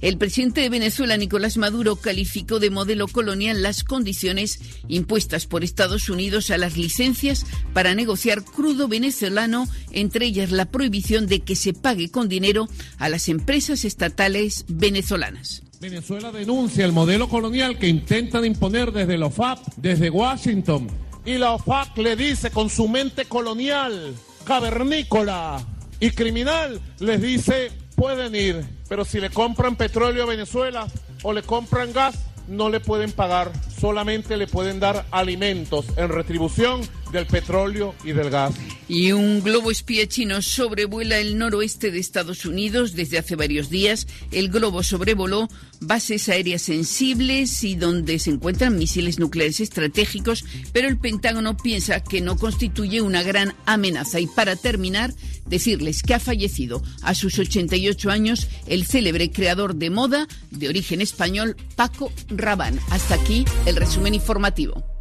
El 0.00 0.18
presidente 0.18 0.62
de 0.62 0.68
Venezuela, 0.68 1.16
Nicolás 1.16 1.56
Maduro, 1.58 1.94
calificó 1.94 2.58
de 2.58 2.70
modelo 2.70 3.06
colonial 3.06 3.62
las 3.62 3.84
condiciones 3.84 4.58
impuestas 4.88 5.46
por 5.46 5.62
Estados 5.62 6.08
Unidos 6.08 6.50
a 6.50 6.58
las 6.58 6.76
licencias 6.76 7.46
para 7.72 7.94
negociar 7.94 8.42
crudo 8.42 8.88
venezolano, 8.88 9.68
entre 9.92 10.26
ellas 10.26 10.50
la 10.50 10.64
prohibición 10.64 11.28
de 11.28 11.38
que 11.40 11.54
se 11.54 11.72
pague 11.72 12.10
con 12.10 12.28
dinero 12.28 12.68
a 12.98 13.08
las 13.08 13.28
empresas 13.28 13.84
estatales 13.84 14.64
venezolanas. 14.66 15.62
Venezuela 15.82 16.30
denuncia 16.30 16.84
el 16.84 16.92
modelo 16.92 17.28
colonial 17.28 17.76
que 17.76 17.88
intentan 17.88 18.44
imponer 18.44 18.92
desde 18.92 19.18
la 19.18 19.26
OFAC, 19.26 19.58
desde 19.78 20.10
Washington. 20.10 20.86
Y 21.24 21.38
la 21.38 21.54
OFAC 21.54 21.98
le 21.98 22.14
dice 22.14 22.52
con 22.52 22.70
su 22.70 22.86
mente 22.86 23.24
colonial, 23.24 24.14
cavernícola 24.44 25.60
y 25.98 26.10
criminal, 26.10 26.80
les 27.00 27.20
dice, 27.20 27.72
pueden 27.96 28.36
ir, 28.36 28.64
pero 28.88 29.04
si 29.04 29.18
le 29.18 29.30
compran 29.30 29.74
petróleo 29.74 30.22
a 30.22 30.26
Venezuela 30.26 30.86
o 31.24 31.32
le 31.32 31.42
compran 31.42 31.92
gas, 31.92 32.16
no 32.46 32.70
le 32.70 32.78
pueden 32.78 33.10
pagar, 33.10 33.50
solamente 33.76 34.36
le 34.36 34.46
pueden 34.46 34.78
dar 34.78 35.04
alimentos 35.10 35.86
en 35.96 36.10
retribución 36.10 36.82
del 37.12 37.26
petróleo 37.26 37.94
y 38.02 38.12
del 38.12 38.30
gas. 38.30 38.54
Y 38.88 39.12
un 39.12 39.42
globo 39.42 39.70
espía 39.70 40.08
chino 40.08 40.42
sobrevuela 40.42 41.18
el 41.18 41.38
noroeste 41.38 41.90
de 41.90 41.98
Estados 41.98 42.44
Unidos 42.44 42.94
desde 42.94 43.18
hace 43.18 43.36
varios 43.36 43.70
días. 43.70 44.06
El 44.32 44.48
globo 44.48 44.82
sobrevoló 44.82 45.48
bases 45.80 46.28
aéreas 46.28 46.62
sensibles 46.62 47.62
y 47.64 47.74
donde 47.74 48.18
se 48.18 48.30
encuentran 48.30 48.76
misiles 48.76 49.18
nucleares 49.18 49.60
estratégicos, 49.60 50.44
pero 50.72 50.88
el 50.88 50.98
Pentágono 50.98 51.56
piensa 51.56 52.02
que 52.02 52.20
no 52.20 52.36
constituye 52.36 53.00
una 53.00 53.22
gran 53.22 53.54
amenaza. 53.66 54.20
Y 54.20 54.26
para 54.26 54.56
terminar, 54.56 55.12
decirles 55.46 56.02
que 56.02 56.14
ha 56.14 56.20
fallecido 56.20 56.82
a 57.02 57.14
sus 57.14 57.38
88 57.38 58.10
años 58.10 58.48
el 58.66 58.86
célebre 58.86 59.30
creador 59.30 59.74
de 59.74 59.90
moda 59.90 60.28
de 60.50 60.68
origen 60.68 61.00
español, 61.00 61.56
Paco 61.76 62.12
Rabanne. 62.28 62.80
Hasta 62.90 63.14
aquí 63.14 63.44
el 63.66 63.76
resumen 63.76 64.14
informativo. 64.14 64.91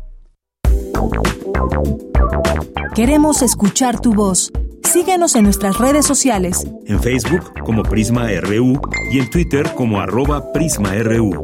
Queremos 2.95 3.41
escuchar 3.41 4.01
tu 4.01 4.13
voz. 4.13 4.51
Síguenos 4.83 5.35
en 5.35 5.45
nuestras 5.45 5.77
redes 5.77 6.05
sociales. 6.05 6.67
En 6.85 6.99
Facebook 6.99 7.53
como 7.63 7.83
Prisma 7.83 8.27
RU 8.41 8.81
y 9.11 9.19
en 9.19 9.29
Twitter 9.29 9.73
como 9.75 10.01
arroba 10.01 10.51
PrismaRU. 10.51 11.43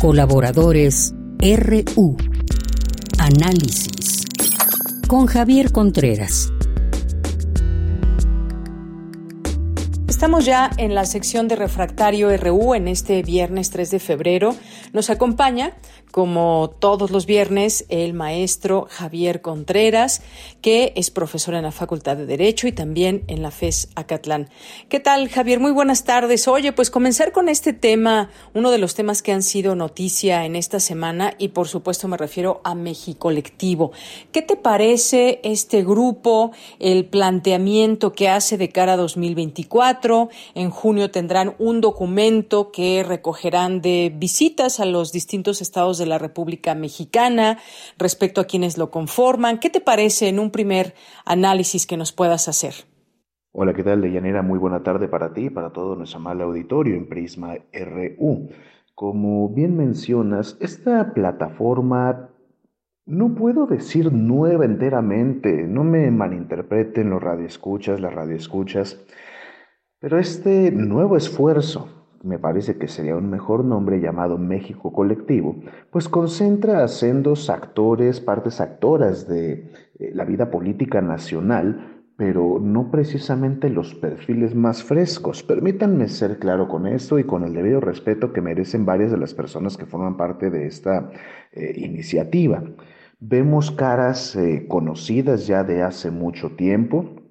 Colaboradores 0.00 1.14
RU. 1.40 2.16
Análisis. 3.18 4.24
Con 5.08 5.26
Javier 5.26 5.72
Contreras. 5.72 6.53
Estamos 10.14 10.44
ya 10.44 10.70
en 10.78 10.94
la 10.94 11.06
sección 11.06 11.48
de 11.48 11.56
Refractario 11.56 12.34
RU 12.36 12.74
en 12.74 12.86
este 12.86 13.20
viernes 13.24 13.70
3 13.70 13.90
de 13.90 13.98
febrero. 13.98 14.54
Nos 14.92 15.10
acompaña, 15.10 15.72
como 16.14 16.70
todos 16.78 17.10
los 17.10 17.26
viernes, 17.26 17.86
el 17.88 18.14
maestro 18.14 18.86
Javier 18.88 19.40
Contreras, 19.40 20.22
que 20.62 20.92
es 20.94 21.10
profesor 21.10 21.54
en 21.54 21.64
la 21.64 21.72
Facultad 21.72 22.16
de 22.16 22.24
Derecho 22.24 22.68
y 22.68 22.72
también 22.72 23.24
en 23.26 23.42
la 23.42 23.50
FES 23.50 23.88
Acatlán. 23.96 24.48
¿Qué 24.88 25.00
tal, 25.00 25.28
Javier? 25.28 25.58
Muy 25.58 25.72
buenas 25.72 26.04
tardes. 26.04 26.46
Oye, 26.46 26.70
pues 26.72 26.92
comenzar 26.92 27.32
con 27.32 27.48
este 27.48 27.72
tema, 27.72 28.30
uno 28.54 28.70
de 28.70 28.78
los 28.78 28.94
temas 28.94 29.22
que 29.22 29.32
han 29.32 29.42
sido 29.42 29.74
noticia 29.74 30.44
en 30.44 30.54
esta 30.54 30.78
semana 30.78 31.34
y 31.36 31.48
por 31.48 31.66
supuesto 31.66 32.06
me 32.06 32.16
refiero 32.16 32.60
a 32.62 32.76
México 32.76 33.24
Colectivo. 33.24 33.90
¿Qué 34.30 34.42
te 34.42 34.54
parece 34.54 35.40
este 35.42 35.82
grupo, 35.82 36.52
el 36.78 37.06
planteamiento 37.06 38.12
que 38.12 38.28
hace 38.28 38.56
de 38.56 38.68
cara 38.68 38.92
a 38.92 38.96
2024? 38.96 40.28
En 40.54 40.70
junio 40.70 41.10
tendrán 41.10 41.56
un 41.58 41.80
documento 41.80 42.70
que 42.70 43.02
recogerán 43.02 43.80
de 43.80 44.12
visitas 44.14 44.78
a 44.78 44.84
los 44.84 45.10
distintos 45.10 45.60
estados 45.60 45.98
de 45.98 46.03
la 46.06 46.18
República 46.18 46.74
Mexicana 46.74 47.58
respecto 47.98 48.40
a 48.40 48.44
quienes 48.44 48.78
lo 48.78 48.90
conforman. 48.90 49.58
¿Qué 49.58 49.70
te 49.70 49.80
parece 49.80 50.28
en 50.28 50.38
un 50.38 50.50
primer 50.50 50.94
análisis 51.24 51.86
que 51.86 51.96
nos 51.96 52.12
puedas 52.12 52.48
hacer? 52.48 52.74
Hola, 53.52 53.72
¿qué 53.72 53.84
tal, 53.84 54.00
Deyanira? 54.00 54.42
Muy 54.42 54.58
buena 54.58 54.82
tarde 54.82 55.06
para 55.06 55.32
ti 55.32 55.46
y 55.46 55.50
para 55.50 55.70
todo 55.70 55.94
nuestro 55.94 56.18
amable 56.18 56.42
auditorio 56.42 56.96
en 56.96 57.08
Prisma 57.08 57.54
RU. 57.72 58.48
Como 58.94 59.48
bien 59.48 59.76
mencionas, 59.76 60.56
esta 60.60 61.14
plataforma 61.14 62.30
no 63.06 63.34
puedo 63.34 63.66
decir 63.66 64.12
nueva 64.12 64.64
enteramente, 64.64 65.68
no 65.68 65.84
me 65.84 66.10
malinterpreten 66.10 67.10
los 67.10 67.22
radioescuchas, 67.22 68.00
las 68.00 68.14
radioescuchas. 68.14 69.00
Pero 70.00 70.18
este 70.18 70.70
nuevo 70.70 71.16
esfuerzo, 71.16 72.03
me 72.24 72.38
parece 72.38 72.76
que 72.78 72.88
sería 72.88 73.16
un 73.16 73.28
mejor 73.28 73.64
nombre 73.64 74.00
llamado 74.00 74.38
México 74.38 74.92
Colectivo, 74.92 75.56
pues 75.90 76.08
concentra 76.08 76.82
a 76.82 76.88
sendos 76.88 77.50
actores, 77.50 78.20
partes 78.20 78.60
actoras 78.60 79.28
de 79.28 79.70
eh, 79.98 80.10
la 80.14 80.24
vida 80.24 80.50
política 80.50 81.02
nacional, 81.02 82.02
pero 82.16 82.60
no 82.60 82.90
precisamente 82.90 83.68
los 83.68 83.94
perfiles 83.94 84.54
más 84.54 84.82
frescos. 84.82 85.42
Permítanme 85.42 86.08
ser 86.08 86.38
claro 86.38 86.68
con 86.68 86.86
esto 86.86 87.18
y 87.18 87.24
con 87.24 87.44
el 87.44 87.52
debido 87.52 87.80
respeto 87.80 88.32
que 88.32 88.40
merecen 88.40 88.86
varias 88.86 89.10
de 89.10 89.18
las 89.18 89.34
personas 89.34 89.76
que 89.76 89.86
forman 89.86 90.16
parte 90.16 90.50
de 90.50 90.66
esta 90.66 91.10
eh, 91.52 91.74
iniciativa. 91.76 92.62
Vemos 93.20 93.70
caras 93.70 94.36
eh, 94.36 94.66
conocidas 94.68 95.46
ya 95.46 95.64
de 95.64 95.82
hace 95.82 96.10
mucho 96.10 96.50
tiempo, 96.50 97.23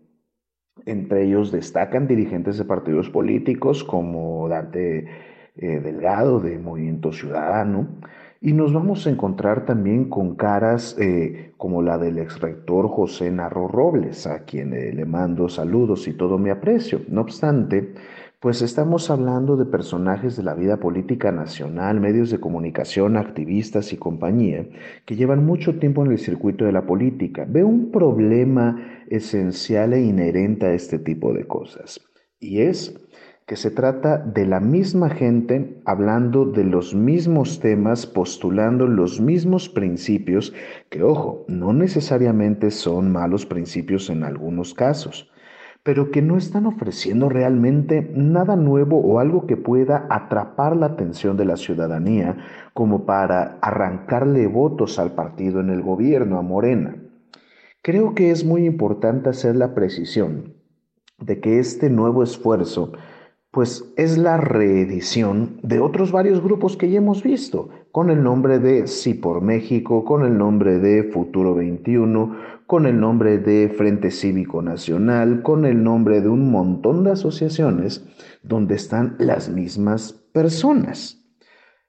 entre 0.85 1.25
ellos 1.25 1.51
destacan 1.51 2.07
dirigentes 2.07 2.57
de 2.57 2.65
partidos 2.65 3.09
políticos 3.09 3.83
como 3.83 4.47
Dante 4.49 5.05
eh, 5.55 5.79
Delgado 5.79 6.39
de 6.39 6.57
Movimiento 6.57 7.11
Ciudadano. 7.11 7.87
Y 8.41 8.51
nos 8.51 8.73
vamos 8.73 9.07
a 9.07 9.09
encontrar 9.09 9.65
también 9.65 10.09
con 10.09 10.35
caras 10.35 10.97
eh, 10.99 11.53
como 11.57 11.81
la 11.81 11.97
del 11.97 12.17
ex 12.17 12.41
rector 12.41 12.89
José 12.89 13.31
Narro 13.31 13.69
Robles, 13.69 14.27
a 14.27 14.43
quien 14.43 14.73
eh, 14.73 14.91
le 14.91 15.05
mando 15.05 15.47
saludos 15.47 16.07
y 16.07 16.13
todo 16.13 16.37
mi 16.37 16.49
aprecio. 16.49 17.01
No 17.07 17.21
obstante, 17.21 17.93
pues 18.43 18.61
estamos 18.61 19.09
hablando 19.09 19.55
de 19.55 19.63
personajes 19.63 20.35
de 20.35 20.43
la 20.43 20.53
vida 20.53 20.75
política 20.75 21.31
nacional, 21.31 22.01
medios 22.01 22.29
de 22.29 22.41
comunicación, 22.41 23.15
activistas 23.15 23.93
y 23.93 23.97
compañía, 23.97 24.67
que 25.05 25.15
llevan 25.15 25.45
mucho 25.45 25.79
tiempo 25.79 26.03
en 26.03 26.11
el 26.11 26.17
circuito 26.17 26.65
de 26.65 26.73
la 26.73 26.85
política. 26.85 27.45
Veo 27.47 27.67
un 27.67 27.89
problema 27.89 29.05
esencial 29.07 29.93
e 29.93 30.01
inherente 30.01 30.65
a 30.65 30.73
este 30.73 30.99
tipo 30.99 31.33
de 31.33 31.47
cosas, 31.47 32.01
y 32.37 32.59
es 32.59 32.99
que 33.47 33.55
se 33.55 33.71
trata 33.71 34.17
de 34.17 34.45
la 34.45 34.59
misma 34.59 35.09
gente 35.09 35.81
hablando 35.85 36.43
de 36.43 36.65
los 36.65 36.93
mismos 36.93 37.61
temas, 37.61 38.05
postulando 38.05 38.87
los 38.87 39.21
mismos 39.21 39.69
principios, 39.69 40.53
que 40.89 41.01
ojo, 41.01 41.45
no 41.47 41.71
necesariamente 41.71 42.71
son 42.71 43.09
malos 43.09 43.45
principios 43.45 44.09
en 44.09 44.25
algunos 44.25 44.73
casos 44.73 45.29
pero 45.83 46.11
que 46.11 46.21
no 46.21 46.37
están 46.37 46.65
ofreciendo 46.65 47.27
realmente 47.27 48.11
nada 48.15 48.55
nuevo 48.55 48.99
o 48.99 49.19
algo 49.19 49.45
que 49.45 49.57
pueda 49.57 50.07
atrapar 50.09 50.77
la 50.77 50.87
atención 50.87 51.35
de 51.35 51.45
la 51.45 51.57
ciudadanía 51.57 52.37
como 52.73 53.05
para 53.05 53.57
arrancarle 53.61 54.47
votos 54.47 54.97
al 54.97 55.11
partido 55.11 55.59
en 55.59 55.69
el 55.69 55.81
gobierno, 55.81 56.37
a 56.37 56.41
Morena. 56.41 56.95
Creo 57.81 58.15
que 58.15 58.31
es 58.31 58.45
muy 58.45 58.65
importante 58.65 59.29
hacer 59.29 59.57
la 59.57 59.75
precisión 59.75 60.53
de 61.19 61.41
que 61.41 61.59
este 61.59 61.89
nuevo 61.89 62.23
esfuerzo 62.23 62.93
pues 63.53 63.93
es 63.97 64.17
la 64.17 64.37
reedición 64.37 65.59
de 65.61 65.79
otros 65.79 66.11
varios 66.11 66.41
grupos 66.41 66.75
que 66.75 66.89
ya 66.89 66.97
hemos 66.97 67.21
visto, 67.21 67.69
con 67.91 68.09
el 68.09 68.23
nombre 68.23 68.57
de 68.57 68.87
Sí 68.87 69.13
por 69.13 69.43
México, 69.43 70.03
con 70.05 70.25
el 70.25 70.39
nombre 70.39 70.79
de 70.79 71.03
Futuro 71.03 71.53
21, 71.53 72.35
con 72.65 72.87
el 72.87 72.99
nombre 72.99 73.37
de 73.37 73.69
Frente 73.69 74.09
Cívico 74.09 74.63
Nacional, 74.63 75.43
con 75.43 75.65
el 75.65 75.83
nombre 75.83 76.19
de 76.19 76.29
un 76.29 76.49
montón 76.49 77.03
de 77.03 77.11
asociaciones 77.11 78.03
donde 78.41 78.73
están 78.73 79.17
las 79.19 79.49
mismas 79.49 80.13
personas. 80.33 81.23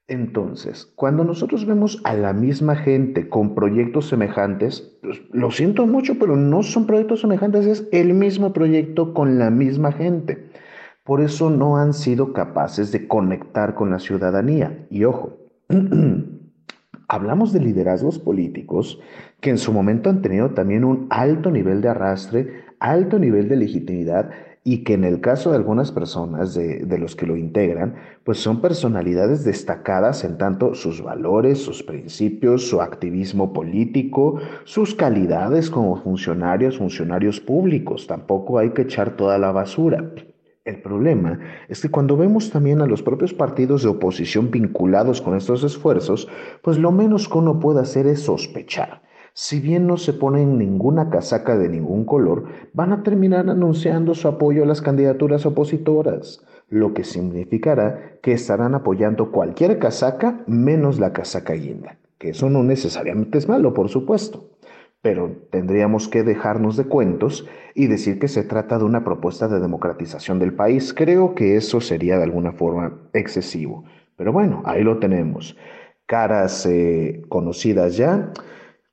Entonces, 0.06 0.92
cuando 0.96 1.24
nosotros 1.24 1.64
vemos 1.64 1.98
a 2.04 2.12
la 2.12 2.34
misma 2.34 2.76
gente 2.76 3.30
con 3.30 3.54
proyectos 3.54 4.08
semejantes, 4.08 4.98
pues, 5.00 5.22
lo 5.32 5.50
siento 5.50 5.86
mucho, 5.86 6.18
pero 6.18 6.36
no 6.36 6.62
son 6.62 6.86
proyectos 6.86 7.22
semejantes, 7.22 7.64
es 7.64 7.88
el 7.90 8.12
mismo 8.12 8.52
proyecto 8.52 9.14
con 9.14 9.38
la 9.38 9.48
misma 9.48 9.92
gente. 9.92 10.50
Por 11.04 11.20
eso 11.20 11.50
no 11.50 11.76
han 11.76 11.92
sido 11.92 12.32
capaces 12.32 12.90
de 12.90 13.06
conectar 13.06 13.74
con 13.74 13.90
la 13.90 13.98
ciudadanía. 13.98 14.86
Y 14.88 15.04
ojo, 15.04 15.36
hablamos 17.08 17.52
de 17.52 17.60
liderazgos 17.60 18.18
políticos 18.18 18.98
que 19.40 19.50
en 19.50 19.58
su 19.58 19.70
momento 19.70 20.08
han 20.08 20.22
tenido 20.22 20.52
también 20.52 20.82
un 20.82 21.06
alto 21.10 21.50
nivel 21.50 21.82
de 21.82 21.90
arrastre, 21.90 22.64
alto 22.80 23.18
nivel 23.18 23.50
de 23.50 23.56
legitimidad 23.56 24.30
y 24.66 24.82
que 24.82 24.94
en 24.94 25.04
el 25.04 25.20
caso 25.20 25.50
de 25.50 25.56
algunas 25.56 25.92
personas 25.92 26.54
de, 26.54 26.98
los 26.98 27.14
que 27.14 27.26
lo 27.26 27.36
integran, 27.36 27.96
pues 28.24 28.38
son 28.38 28.62
personalidades 28.62 29.44
destacadas 29.44 30.24
en 30.24 30.38
tanto 30.38 30.74
sus 30.74 31.02
valores, 31.02 31.58
sus 31.58 31.82
principios, 31.82 32.66
su 32.66 32.80
activismo 32.80 33.52
político, 33.52 34.40
sus 34.64 34.94
calidades 34.94 35.68
como 35.68 35.96
funcionarios, 35.96 36.78
funcionarios 36.78 37.40
públicos. 37.40 38.06
Tampoco 38.06 38.58
hay 38.58 38.70
que 38.70 38.82
echar 38.82 39.16
toda 39.16 39.36
la 39.36 39.52
basura. 39.52 40.10
El 40.64 40.80
problema 40.80 41.40
es 41.68 41.82
que 41.82 41.90
cuando 41.90 42.16
vemos 42.16 42.50
también 42.50 42.80
a 42.80 42.86
los 42.86 43.02
propios 43.02 43.34
partidos 43.34 43.82
de 43.82 43.90
oposición 43.90 44.50
vinculados 44.50 45.20
con 45.20 45.36
estos 45.36 45.62
esfuerzos, 45.62 46.26
pues 46.62 46.78
lo 46.78 46.90
menos 46.90 47.28
que 47.28 47.36
uno 47.36 47.60
puede 47.60 47.80
hacer 47.80 48.06
es 48.06 48.20
sospechar. 48.20 49.02
Si 49.34 49.60
bien 49.60 49.86
no 49.86 49.98
se 49.98 50.14
ponen 50.14 50.56
ninguna 50.56 51.10
casaca 51.10 51.58
de 51.58 51.68
ningún 51.68 52.06
color, 52.06 52.44
van 52.72 52.92
a 52.92 53.02
terminar 53.02 53.50
anunciando 53.50 54.14
su 54.14 54.26
apoyo 54.26 54.62
a 54.62 54.66
las 54.66 54.80
candidaturas 54.80 55.44
opositoras, 55.44 56.42
lo 56.70 56.94
que 56.94 57.04
significará 57.04 58.18
que 58.22 58.32
estarán 58.32 58.74
apoyando 58.74 59.32
cualquier 59.32 59.78
casaca 59.78 60.44
menos 60.46 60.98
la 60.98 61.12
casaca 61.12 61.52
guinda, 61.52 61.98
que 62.16 62.30
eso 62.30 62.48
no 62.48 62.62
necesariamente 62.62 63.36
es 63.36 63.48
malo, 63.48 63.74
por 63.74 63.90
supuesto. 63.90 64.53
Pero 65.04 65.36
tendríamos 65.50 66.08
que 66.08 66.22
dejarnos 66.22 66.78
de 66.78 66.86
cuentos 66.86 67.46
y 67.74 67.88
decir 67.88 68.18
que 68.18 68.26
se 68.26 68.42
trata 68.42 68.78
de 68.78 68.84
una 68.84 69.04
propuesta 69.04 69.48
de 69.48 69.60
democratización 69.60 70.38
del 70.38 70.54
país. 70.54 70.94
Creo 70.94 71.34
que 71.34 71.58
eso 71.58 71.82
sería 71.82 72.16
de 72.16 72.22
alguna 72.22 72.52
forma 72.52 73.02
excesivo. 73.12 73.84
Pero 74.16 74.32
bueno, 74.32 74.62
ahí 74.64 74.82
lo 74.82 75.00
tenemos. 75.00 75.58
Caras 76.06 76.64
eh, 76.64 77.20
conocidas 77.28 77.98
ya, 77.98 78.32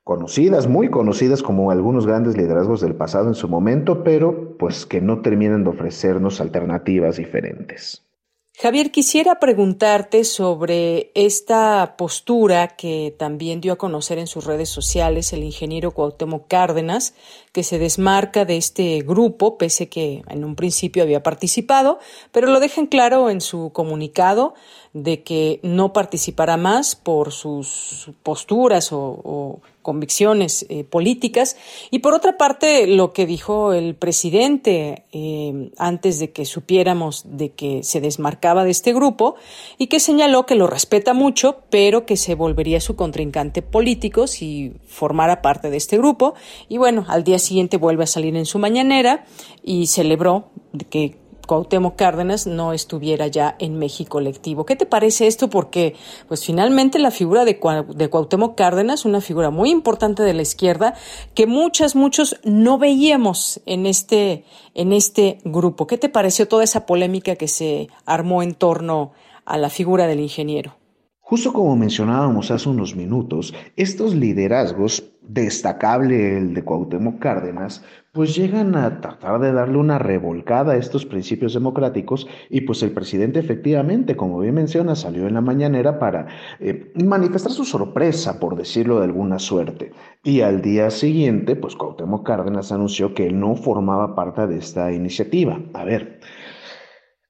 conocidas, 0.04 0.68
muy 0.68 0.90
conocidas 0.90 1.42
como 1.42 1.70
algunos 1.70 2.06
grandes 2.06 2.36
liderazgos 2.36 2.82
del 2.82 2.94
pasado 2.94 3.28
en 3.28 3.34
su 3.34 3.48
momento, 3.48 4.04
pero 4.04 4.58
pues 4.58 4.84
que 4.84 5.00
no 5.00 5.22
terminan 5.22 5.64
de 5.64 5.70
ofrecernos 5.70 6.42
alternativas 6.42 7.16
diferentes. 7.16 8.06
Javier, 8.54 8.92
quisiera 8.92 9.40
preguntarte 9.40 10.24
sobre 10.24 11.10
esta 11.14 11.96
postura 11.96 12.68
que 12.76 13.14
también 13.18 13.62
dio 13.62 13.72
a 13.72 13.78
conocer 13.78 14.18
en 14.18 14.26
sus 14.26 14.44
redes 14.44 14.68
sociales 14.68 15.32
el 15.32 15.42
ingeniero 15.42 15.92
Cuauhtémoc 15.92 16.48
Cárdenas, 16.48 17.14
que 17.52 17.64
se 17.64 17.78
desmarca 17.78 18.44
de 18.44 18.58
este 18.58 19.00
grupo, 19.00 19.56
pese 19.56 19.88
que 19.88 20.22
en 20.28 20.44
un 20.44 20.54
principio 20.54 21.02
había 21.02 21.22
participado, 21.22 21.98
pero 22.30 22.46
lo 22.46 22.60
dejan 22.60 22.86
claro 22.86 23.30
en 23.30 23.40
su 23.40 23.72
comunicado 23.72 24.54
de 24.94 25.22
que 25.22 25.58
no 25.62 25.92
participará 25.92 26.56
más 26.58 26.96
por 26.96 27.32
sus 27.32 28.10
posturas 28.22 28.90
o, 28.92 29.60
convicciones 29.80 30.64
eh, 30.68 30.84
políticas. 30.84 31.56
Y 31.90 31.98
por 31.98 32.14
otra 32.14 32.36
parte, 32.36 32.86
lo 32.86 33.12
que 33.12 33.26
dijo 33.26 33.72
el 33.72 33.96
presidente 33.96 35.06
eh, 35.10 35.72
antes 35.76 36.20
de 36.20 36.30
que 36.30 36.44
supiéramos 36.44 37.24
de 37.36 37.50
que 37.50 37.82
se 37.82 38.00
desmarcaba 38.00 38.62
de 38.62 38.70
este 38.70 38.92
grupo 38.92 39.34
y 39.78 39.88
que 39.88 39.98
señaló 39.98 40.46
que 40.46 40.54
lo 40.54 40.68
respeta 40.68 41.14
mucho, 41.14 41.62
pero 41.68 42.06
que 42.06 42.16
se 42.16 42.36
volvería 42.36 42.80
su 42.80 42.94
contrincante 42.94 43.60
político 43.60 44.28
si 44.28 44.74
formara 44.86 45.42
parte 45.42 45.68
de 45.68 45.78
este 45.78 45.98
grupo. 45.98 46.34
Y 46.68 46.78
bueno, 46.78 47.04
al 47.08 47.24
día 47.24 47.40
siguiente 47.40 47.76
vuelve 47.76 48.04
a 48.04 48.06
salir 48.06 48.36
en 48.36 48.46
su 48.46 48.60
mañanera 48.60 49.24
y 49.64 49.88
celebró 49.88 50.50
que 50.90 51.21
Cuauhtémoc 51.46 51.96
Cárdenas 51.96 52.46
no 52.46 52.72
estuviera 52.72 53.26
ya 53.26 53.56
en 53.58 53.78
México 53.78 54.12
colectivo. 54.12 54.66
¿Qué 54.66 54.76
te 54.76 54.86
parece 54.86 55.26
esto? 55.26 55.48
Porque, 55.48 55.94
pues 56.28 56.44
finalmente 56.44 56.98
la 56.98 57.10
figura 57.10 57.44
de, 57.44 57.58
de 57.94 58.10
Cuauhtémoc 58.10 58.56
Cárdenas, 58.56 59.04
una 59.04 59.20
figura 59.20 59.50
muy 59.50 59.70
importante 59.70 60.22
de 60.22 60.34
la 60.34 60.42
izquierda, 60.42 60.94
que 61.34 61.46
muchas, 61.46 61.96
muchos 61.96 62.36
no 62.44 62.78
veíamos 62.78 63.60
en 63.66 63.86
este, 63.86 64.44
en 64.74 64.92
este 64.92 65.38
grupo. 65.44 65.86
¿Qué 65.86 65.98
te 65.98 66.08
pareció 66.08 66.46
toda 66.46 66.64
esa 66.64 66.86
polémica 66.86 67.36
que 67.36 67.48
se 67.48 67.88
armó 68.04 68.42
en 68.42 68.54
torno 68.54 69.12
a 69.44 69.56
la 69.56 69.70
figura 69.70 70.06
del 70.06 70.20
ingeniero? 70.20 70.76
Justo 71.20 71.52
como 71.52 71.74
mencionábamos 71.76 72.50
hace 72.50 72.68
unos 72.68 72.94
minutos, 72.94 73.54
estos 73.76 74.14
liderazgos, 74.14 75.04
destacable 75.32 76.36
el 76.36 76.54
de 76.54 76.62
Cuauhtémoc 76.62 77.18
Cárdenas, 77.18 77.82
pues 78.12 78.36
llegan 78.36 78.76
a 78.76 79.00
tratar 79.00 79.40
de 79.40 79.52
darle 79.52 79.78
una 79.78 79.98
revolcada 79.98 80.74
a 80.74 80.76
estos 80.76 81.06
principios 81.06 81.54
democráticos 81.54 82.28
y 82.50 82.60
pues 82.62 82.82
el 82.82 82.90
presidente 82.90 83.40
efectivamente, 83.40 84.16
como 84.16 84.38
bien 84.40 84.54
menciona, 84.54 84.94
salió 84.94 85.26
en 85.26 85.34
la 85.34 85.40
mañanera 85.40 85.98
para 85.98 86.26
eh, 86.60 86.92
manifestar 87.02 87.52
su 87.52 87.64
sorpresa, 87.64 88.38
por 88.38 88.56
decirlo 88.56 88.98
de 88.98 89.06
alguna 89.06 89.38
suerte. 89.38 89.92
Y 90.22 90.42
al 90.42 90.60
día 90.60 90.90
siguiente, 90.90 91.56
pues 91.56 91.74
Cuauhtémoc 91.74 92.26
Cárdenas 92.26 92.70
anunció 92.70 93.14
que 93.14 93.32
no 93.32 93.56
formaba 93.56 94.14
parte 94.14 94.46
de 94.46 94.58
esta 94.58 94.92
iniciativa. 94.92 95.58
A 95.72 95.84
ver, 95.84 96.20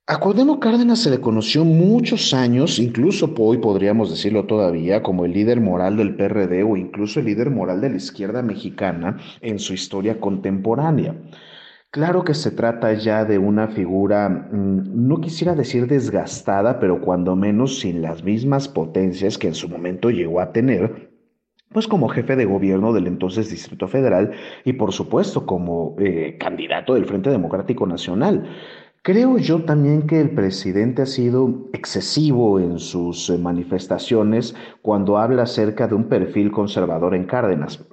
a 0.06 0.18
Cárdenas 0.60 0.98
se 0.98 1.10
le 1.10 1.20
conoció 1.20 1.64
muchos 1.64 2.34
años, 2.34 2.80
incluso 2.80 3.32
hoy 3.38 3.58
podríamos 3.58 4.10
decirlo 4.10 4.46
todavía, 4.46 5.02
como 5.02 5.24
el 5.24 5.32
líder 5.32 5.60
moral 5.60 5.96
del 5.96 6.16
PRD 6.16 6.64
o 6.64 6.76
incluso 6.76 7.20
el 7.20 7.26
líder 7.26 7.50
moral 7.50 7.80
de 7.80 7.90
la 7.90 7.96
izquierda 7.96 8.42
mexicana 8.42 9.18
en 9.40 9.60
su 9.60 9.74
historia 9.74 10.18
contemporánea. 10.18 11.14
Claro 11.92 12.24
que 12.24 12.34
se 12.34 12.50
trata 12.50 12.92
ya 12.94 13.24
de 13.24 13.38
una 13.38 13.68
figura, 13.68 14.28
mm, 14.28 15.06
no 15.06 15.20
quisiera 15.20 15.54
decir 15.54 15.86
desgastada, 15.86 16.80
pero 16.80 17.00
cuando 17.00 17.36
menos 17.36 17.78
sin 17.78 18.02
las 18.02 18.24
mismas 18.24 18.66
potencias 18.66 19.38
que 19.38 19.48
en 19.48 19.54
su 19.54 19.68
momento 19.68 20.10
llegó 20.10 20.40
a 20.40 20.52
tener, 20.52 21.12
pues 21.72 21.88
como 21.88 22.08
jefe 22.08 22.36
de 22.36 22.44
gobierno 22.44 22.92
del 22.92 23.06
entonces 23.06 23.50
Distrito 23.50 23.88
Federal 23.88 24.32
y 24.64 24.74
por 24.74 24.92
supuesto 24.92 25.46
como 25.46 25.96
eh, 25.98 26.36
candidato 26.38 26.94
del 26.94 27.06
Frente 27.06 27.30
Democrático 27.30 27.86
Nacional. 27.86 28.48
Creo 29.04 29.36
yo 29.36 29.64
también 29.64 30.06
que 30.06 30.20
el 30.20 30.30
presidente 30.30 31.02
ha 31.02 31.06
sido 31.06 31.68
excesivo 31.72 32.60
en 32.60 32.78
sus 32.78 33.28
eh, 33.30 33.36
manifestaciones 33.36 34.54
cuando 34.80 35.18
habla 35.18 35.42
acerca 35.42 35.88
de 35.88 35.96
un 35.96 36.04
perfil 36.04 36.52
conservador 36.52 37.16
en 37.16 37.24
Cárdenas. 37.24 37.84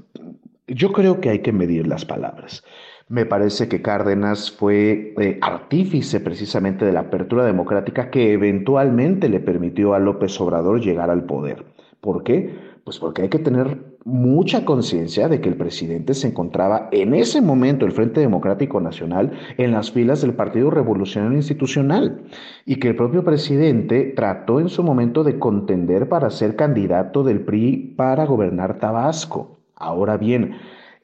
Yo 0.68 0.92
creo 0.94 1.20
que 1.20 1.30
hay 1.30 1.40
que 1.40 1.52
medir 1.52 1.88
las 1.88 2.06
palabras. 2.06 2.64
Me 3.08 3.26
parece 3.26 3.68
que 3.68 3.82
Cárdenas 3.82 4.52
fue 4.52 5.16
eh, 5.18 5.40
artífice 5.42 6.20
precisamente 6.20 6.86
de 6.86 6.94
la 6.94 7.00
apertura 7.00 7.44
democrática 7.44 8.12
que 8.12 8.34
eventualmente 8.34 9.30
le 9.30 9.40
permitió 9.40 9.96
a 9.96 10.00
López 10.00 10.40
Obrador 10.40 10.80
llegar 10.80 11.10
al 11.10 11.24
poder. 11.24 11.66
¿Por 12.02 12.22
qué? 12.22 12.54
Pues 12.84 13.00
porque 13.00 13.24
hay 13.24 13.30
que 13.30 13.40
tener 13.40 13.89
mucha 14.06 14.66
conciencia 14.66 15.28
de 15.28 15.42
que 15.42 15.50
el 15.50 15.56
presidente 15.56 16.14
se 16.14 16.28
encontraba 16.28 16.90
en 16.92 17.14
ese 17.14 17.42
momento, 17.42 17.86
el 17.86 17.92
Frente 17.92 18.22
Democrático 18.22 18.80
Nacional, 18.80 19.32
en 19.58 19.72
las 19.72 19.92
filas 19.92 20.22
del 20.22 20.34
Partido 20.34 20.72
Revolucionario 20.72 21.38
Institucional 21.38 22.22
y 22.66 22.78
que 22.78 22.90
el 22.90 22.96
propio 22.96 23.24
presidente 23.24 24.14
trató 24.16 24.60
en 24.60 24.70
su 24.70 24.84
momento 24.84 25.24
de 25.24 25.38
contender 25.38 26.08
para 26.08 26.30
ser 26.30 26.56
candidato 26.56 27.24
del 27.24 27.42
PRI 27.42 27.94
para 27.98 28.26
gobernar 28.26 28.80
Tabasco. 28.80 29.60
Ahora 29.76 30.18
bien, 30.18 30.56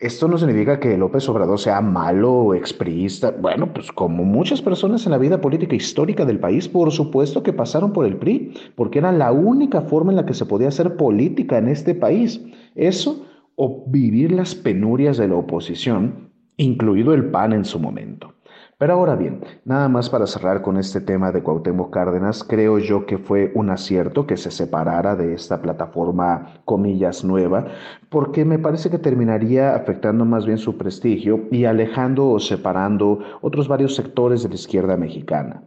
esto 0.05 0.27
no 0.27 0.37
significa 0.37 0.79
que 0.79 0.97
López 0.97 1.27
Obrador 1.29 1.59
sea 1.59 1.81
malo 1.81 2.31
o 2.31 2.53
expriista. 2.53 3.31
Bueno, 3.31 3.73
pues 3.73 3.91
como 3.91 4.23
muchas 4.23 4.61
personas 4.61 5.05
en 5.05 5.11
la 5.11 5.17
vida 5.17 5.41
política 5.41 5.75
histórica 5.75 6.25
del 6.25 6.39
país, 6.39 6.67
por 6.67 6.91
supuesto 6.91 7.41
que 7.41 7.53
pasaron 7.53 7.91
por 7.91 8.05
el 8.05 8.17
PRI, 8.17 8.53
porque 8.75 8.99
era 8.99 9.11
la 9.11 9.31
única 9.31 9.81
forma 9.81 10.11
en 10.11 10.17
la 10.17 10.25
que 10.25 10.35
se 10.35 10.45
podía 10.45 10.67
hacer 10.67 10.95
política 10.95 11.57
en 11.57 11.67
este 11.67 11.95
país. 11.95 12.39
Eso 12.75 13.25
o 13.55 13.85
vivir 13.87 14.31
las 14.31 14.53
penurias 14.53 15.17
de 15.17 15.27
la 15.27 15.35
oposición, 15.35 16.29
incluido 16.57 17.13
el 17.13 17.31
PAN 17.31 17.53
en 17.53 17.65
su 17.65 17.79
momento. 17.79 18.34
Pero 18.77 18.91
ahora 18.91 19.15
bien, 19.15 19.39
nada 19.63 19.87
más 19.87 20.09
para 20.09 20.27
cerrar 20.27 20.61
con 20.61 20.75
este 20.75 20.99
tema 20.99 21.31
de 21.31 21.41
Cuauhtémoc 21.41 21.93
Cárdenas, 21.93 22.43
creo 22.43 22.77
yo 22.77 23.05
que 23.05 23.17
fue 23.17 23.53
un 23.55 23.69
acierto 23.69 24.27
que 24.27 24.35
se 24.35 24.51
separara 24.51 25.15
de 25.15 25.33
esta 25.33 25.61
plataforma 25.61 26.59
comillas 26.65 27.23
nueva, 27.23 27.67
porque 28.09 28.43
me 28.43 28.59
parece 28.59 28.89
que 28.89 28.99
terminaría 28.99 29.75
afectando 29.75 30.25
más 30.25 30.45
bien 30.45 30.57
su 30.57 30.77
prestigio 30.77 31.45
y 31.51 31.63
alejando 31.63 32.29
o 32.29 32.39
separando 32.39 33.19
otros 33.39 33.69
varios 33.69 33.95
sectores 33.95 34.43
de 34.43 34.49
la 34.49 34.55
izquierda 34.55 34.97
mexicana. 34.97 35.63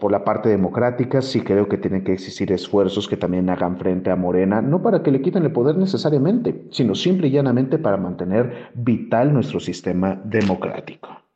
Por 0.00 0.10
la 0.10 0.24
parte 0.24 0.48
democrática, 0.48 1.22
sí 1.22 1.42
creo 1.42 1.68
que 1.68 1.78
tienen 1.78 2.02
que 2.02 2.12
existir 2.12 2.50
esfuerzos 2.50 3.06
que 3.06 3.16
también 3.16 3.50
hagan 3.50 3.78
frente 3.78 4.10
a 4.10 4.16
Morena, 4.16 4.62
no 4.62 4.82
para 4.82 5.04
que 5.04 5.12
le 5.12 5.22
quiten 5.22 5.44
el 5.44 5.52
poder 5.52 5.76
necesariamente, 5.76 6.66
sino 6.72 6.96
simple 6.96 7.28
y 7.28 7.30
llanamente 7.30 7.78
para 7.78 7.98
mantener 7.98 8.72
vital 8.74 9.32
nuestro 9.32 9.60
sistema 9.60 10.20
democrático. 10.24 11.27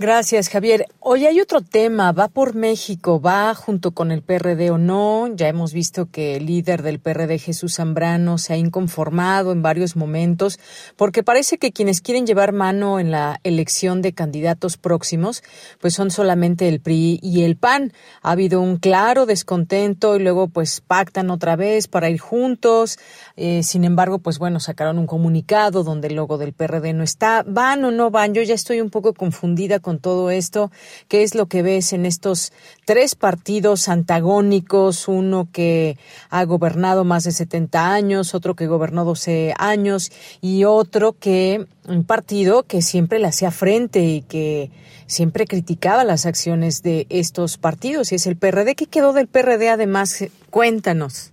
Gracias, 0.00 0.48
Javier. 0.48 0.86
Hoy 1.00 1.26
hay 1.26 1.40
otro 1.40 1.60
tema, 1.60 2.12
va 2.12 2.28
por 2.28 2.54
México, 2.54 3.20
va 3.20 3.52
junto 3.56 3.90
con 3.90 4.12
el 4.12 4.22
PRD 4.22 4.70
o 4.70 4.78
no. 4.78 5.26
Ya 5.34 5.48
hemos 5.48 5.72
visto 5.72 6.06
que 6.08 6.36
el 6.36 6.46
líder 6.46 6.82
del 6.82 7.00
PRD, 7.00 7.40
Jesús 7.40 7.74
Zambrano, 7.74 8.38
se 8.38 8.52
ha 8.52 8.56
inconformado 8.56 9.50
en 9.50 9.60
varios 9.60 9.96
momentos, 9.96 10.60
porque 10.94 11.24
parece 11.24 11.58
que 11.58 11.72
quienes 11.72 12.00
quieren 12.00 12.28
llevar 12.28 12.52
mano 12.52 13.00
en 13.00 13.10
la 13.10 13.40
elección 13.42 14.00
de 14.00 14.12
candidatos 14.12 14.76
próximos, 14.76 15.42
pues 15.80 15.94
son 15.94 16.12
solamente 16.12 16.68
el 16.68 16.78
PRI 16.78 17.18
y 17.20 17.42
el 17.42 17.56
PAN. 17.56 17.92
Ha 18.22 18.30
habido 18.30 18.60
un 18.60 18.76
claro 18.76 19.26
descontento 19.26 20.14
y 20.14 20.20
luego 20.20 20.46
pues 20.46 20.80
pactan 20.80 21.28
otra 21.28 21.56
vez 21.56 21.88
para 21.88 22.08
ir 22.08 22.20
juntos. 22.20 23.00
Eh, 23.34 23.64
sin 23.64 23.82
embargo, 23.82 24.20
pues 24.20 24.38
bueno, 24.38 24.60
sacaron 24.60 24.96
un 24.96 25.08
comunicado 25.08 25.82
donde 25.82 26.06
el 26.06 26.14
logo 26.14 26.38
del 26.38 26.52
PRD 26.52 26.92
no 26.92 27.02
está. 27.02 27.42
¿Van 27.44 27.84
o 27.84 27.90
no 27.90 28.12
van? 28.12 28.32
Yo 28.32 28.42
ya 28.42 28.54
estoy 28.54 28.80
un 28.80 28.90
poco 28.90 29.12
confundida 29.12 29.80
con 29.87 29.87
todo 29.96 30.30
esto? 30.30 30.70
¿Qué 31.08 31.22
es 31.22 31.34
lo 31.34 31.46
que 31.46 31.62
ves 31.62 31.94
en 31.94 32.04
estos 32.04 32.52
tres 32.84 33.14
partidos 33.14 33.88
antagónicos? 33.88 35.08
Uno 35.08 35.48
que 35.50 35.96
ha 36.28 36.44
gobernado 36.44 37.04
más 37.04 37.24
de 37.24 37.32
70 37.32 37.94
años, 37.94 38.34
otro 38.34 38.54
que 38.54 38.66
gobernó 38.66 39.06
12 39.06 39.54
años 39.56 40.12
y 40.42 40.64
otro 40.64 41.14
que, 41.18 41.64
un 41.88 42.04
partido 42.04 42.64
que 42.64 42.82
siempre 42.82 43.18
le 43.18 43.28
hacía 43.28 43.50
frente 43.50 44.04
y 44.04 44.20
que 44.20 44.70
siempre 45.06 45.46
criticaba 45.46 46.04
las 46.04 46.26
acciones 46.26 46.82
de 46.82 47.06
estos 47.08 47.56
partidos 47.56 48.12
y 48.12 48.16
es 48.16 48.26
el 48.26 48.36
PRD. 48.36 48.74
¿Qué 48.74 48.84
quedó 48.84 49.14
del 49.14 49.26
PRD 49.26 49.70
además? 49.70 50.24
Cuéntanos. 50.50 51.32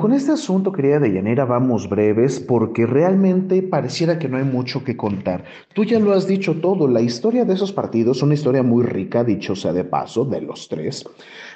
Con 0.00 0.12
este 0.12 0.32
asunto, 0.32 0.72
querida 0.72 0.98
Deyanira, 0.98 1.44
vamos 1.44 1.88
breves 1.88 2.40
porque 2.40 2.84
realmente 2.84 3.62
pareciera 3.62 4.18
que 4.18 4.28
no 4.28 4.36
hay 4.36 4.44
mucho 4.44 4.82
que 4.82 4.96
contar. 4.96 5.44
Tú 5.72 5.84
ya 5.84 5.98
lo 6.00 6.12
has 6.12 6.26
dicho 6.26 6.56
todo, 6.60 6.88
la 6.88 7.00
historia 7.00 7.44
de 7.44 7.54
esos 7.54 7.72
partidos, 7.72 8.22
una 8.22 8.34
historia 8.34 8.62
muy 8.62 8.84
rica, 8.84 9.24
dicho 9.24 9.54
sea 9.54 9.72
de 9.72 9.84
paso, 9.84 10.24
de 10.24 10.40
los 10.40 10.68
tres, 10.68 11.04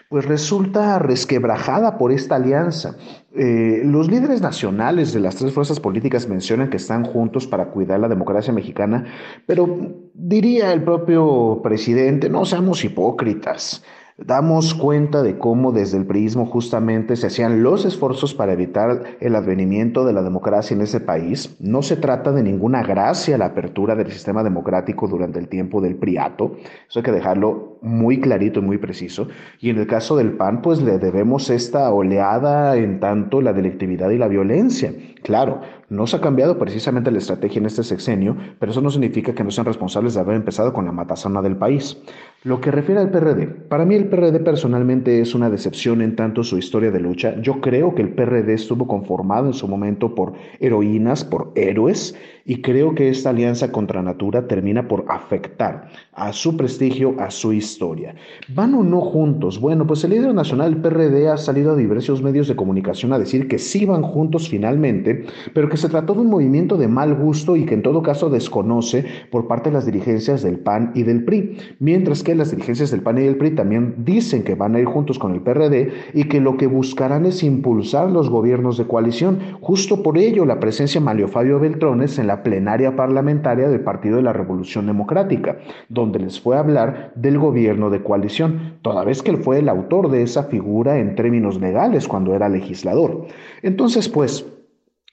pues 0.08 0.24
resulta 0.24 0.98
resquebrajada 0.98 1.98
por 1.98 2.12
esta 2.12 2.36
alianza. 2.36 2.96
Eh, 3.34 3.82
los 3.84 4.08
líderes 4.08 4.40
nacionales 4.40 5.12
de 5.12 5.20
las 5.20 5.36
tres 5.36 5.52
fuerzas 5.52 5.80
políticas 5.80 6.28
mencionan 6.28 6.70
que 6.70 6.76
están 6.78 7.04
juntos 7.04 7.46
para 7.46 7.70
cuidar 7.70 8.00
la 8.00 8.08
democracia 8.08 8.52
mexicana, 8.52 9.04
pero 9.46 9.68
diría 10.14 10.72
el 10.72 10.82
propio 10.82 11.60
presidente, 11.62 12.28
no 12.28 12.44
seamos 12.44 12.84
hipócritas 12.84 13.82
damos 14.18 14.74
cuenta 14.74 15.22
de 15.22 15.38
cómo 15.38 15.70
desde 15.70 15.96
el 15.96 16.04
priismo 16.04 16.44
justamente 16.44 17.14
se 17.14 17.28
hacían 17.28 17.62
los 17.62 17.84
esfuerzos 17.84 18.34
para 18.34 18.52
evitar 18.52 19.16
el 19.20 19.36
advenimiento 19.36 20.04
de 20.04 20.12
la 20.12 20.22
democracia 20.22 20.74
en 20.74 20.80
ese 20.80 20.98
país. 20.98 21.56
No 21.60 21.82
se 21.82 21.96
trata 21.96 22.32
de 22.32 22.42
ninguna 22.42 22.82
gracia 22.82 23.38
la 23.38 23.46
apertura 23.46 23.94
del 23.94 24.10
sistema 24.10 24.42
democrático 24.42 25.06
durante 25.06 25.38
el 25.38 25.48
tiempo 25.48 25.80
del 25.80 25.94
priato. 25.94 26.56
Eso 26.88 26.98
hay 26.98 27.04
que 27.04 27.12
dejarlo 27.12 27.78
muy 27.80 28.20
clarito 28.20 28.58
y 28.58 28.64
muy 28.64 28.78
preciso. 28.78 29.28
Y 29.60 29.70
en 29.70 29.78
el 29.78 29.86
caso 29.86 30.16
del 30.16 30.32
PAN, 30.32 30.62
pues 30.62 30.82
le 30.82 30.98
debemos 30.98 31.48
esta 31.48 31.88
oleada 31.92 32.76
en 32.76 32.98
tanto 32.98 33.40
la 33.40 33.52
delictividad 33.52 34.10
y 34.10 34.18
la 34.18 34.26
violencia. 34.26 34.92
Claro, 35.22 35.60
no 35.88 36.06
se 36.06 36.16
ha 36.16 36.20
cambiado 36.20 36.58
precisamente 36.58 37.10
la 37.10 37.18
estrategia 37.18 37.60
en 37.60 37.66
este 37.66 37.82
sexenio, 37.82 38.36
pero 38.58 38.72
eso 38.72 38.80
no 38.80 38.90
significa 38.90 39.34
que 39.34 39.44
no 39.44 39.50
sean 39.50 39.66
responsables 39.66 40.14
de 40.14 40.20
haber 40.20 40.36
empezado 40.36 40.72
con 40.72 40.84
la 40.84 40.92
matazona 40.92 41.40
del 41.40 41.56
país. 41.56 41.98
Lo 42.44 42.60
que 42.60 42.70
refiere 42.70 43.00
al 43.00 43.10
PRD, 43.10 43.46
para 43.46 43.84
mí 43.84 43.94
el 43.94 44.08
PRD 44.08 44.40
personalmente 44.40 45.20
es 45.20 45.34
una 45.34 45.50
decepción 45.50 46.02
en 46.02 46.14
tanto 46.14 46.44
su 46.44 46.58
historia 46.58 46.90
de 46.90 47.00
lucha. 47.00 47.34
Yo 47.40 47.60
creo 47.60 47.94
que 47.94 48.02
el 48.02 48.14
PRD 48.14 48.52
estuvo 48.54 48.86
conformado 48.86 49.46
en 49.46 49.54
su 49.54 49.66
momento 49.66 50.14
por 50.14 50.34
heroínas, 50.60 51.24
por 51.24 51.52
héroes, 51.54 52.14
y 52.48 52.62
creo 52.62 52.94
que 52.94 53.10
esta 53.10 53.28
alianza 53.28 53.70
contra 53.70 54.02
Natura 54.02 54.48
termina 54.48 54.88
por 54.88 55.04
afectar 55.08 55.88
a 56.14 56.32
su 56.32 56.56
prestigio, 56.56 57.14
a 57.20 57.30
su 57.30 57.52
historia. 57.52 58.14
¿Van 58.48 58.74
o 58.74 58.82
no 58.82 59.02
juntos? 59.02 59.60
Bueno, 59.60 59.86
pues 59.86 60.02
el 60.04 60.12
líder 60.12 60.34
nacional 60.34 60.72
del 60.72 60.80
PRD 60.80 61.28
ha 61.28 61.36
salido 61.36 61.72
a 61.72 61.76
diversos 61.76 62.22
medios 62.22 62.48
de 62.48 62.56
comunicación 62.56 63.12
a 63.12 63.18
decir 63.18 63.48
que 63.48 63.58
sí 63.58 63.84
van 63.84 64.02
juntos 64.02 64.48
finalmente, 64.48 65.26
pero 65.52 65.68
que 65.68 65.76
se 65.76 65.90
trató 65.90 66.14
de 66.14 66.20
un 66.20 66.30
movimiento 66.30 66.78
de 66.78 66.88
mal 66.88 67.14
gusto 67.14 67.54
y 67.54 67.66
que 67.66 67.74
en 67.74 67.82
todo 67.82 68.02
caso 68.02 68.30
desconoce 68.30 69.04
por 69.30 69.46
parte 69.46 69.68
de 69.68 69.74
las 69.74 69.84
dirigencias 69.84 70.42
del 70.42 70.58
PAN 70.58 70.92
y 70.94 71.02
del 71.02 71.24
PRI, 71.24 71.58
mientras 71.80 72.22
que 72.22 72.34
las 72.34 72.50
dirigencias 72.50 72.90
del 72.90 73.02
PAN 73.02 73.18
y 73.18 73.24
del 73.24 73.36
PRI 73.36 73.50
también 73.50 73.94
dicen 73.98 74.42
que 74.42 74.54
van 74.54 74.74
a 74.74 74.80
ir 74.80 74.86
juntos 74.86 75.18
con 75.18 75.34
el 75.34 75.42
PRD 75.42 75.92
y 76.14 76.24
que 76.24 76.40
lo 76.40 76.56
que 76.56 76.66
buscarán 76.66 77.26
es 77.26 77.42
impulsar 77.42 78.10
los 78.10 78.30
gobiernos 78.30 78.78
de 78.78 78.86
coalición. 78.86 79.38
Justo 79.60 80.02
por 80.02 80.16
ello 80.16 80.46
la 80.46 80.58
presencia 80.58 80.98
de 80.98 81.04
Mario 81.04 81.28
Fabio 81.28 81.60
Beltrones 81.60 82.18
en 82.18 82.26
la 82.26 82.37
plenaria 82.42 82.96
parlamentaria 82.96 83.68
del 83.68 83.80
Partido 83.80 84.16
de 84.16 84.22
la 84.22 84.32
Revolución 84.32 84.86
Democrática, 84.86 85.58
donde 85.88 86.18
les 86.18 86.40
fue 86.40 86.56
a 86.56 86.60
hablar 86.60 87.12
del 87.14 87.38
gobierno 87.38 87.90
de 87.90 88.02
coalición, 88.02 88.78
toda 88.82 89.04
vez 89.04 89.22
que 89.22 89.30
él 89.30 89.38
fue 89.38 89.58
el 89.58 89.68
autor 89.68 90.10
de 90.10 90.22
esa 90.22 90.44
figura 90.44 90.98
en 90.98 91.14
términos 91.14 91.60
legales 91.60 92.08
cuando 92.08 92.34
era 92.34 92.48
legislador. 92.48 93.26
Entonces, 93.62 94.08
pues, 94.08 94.46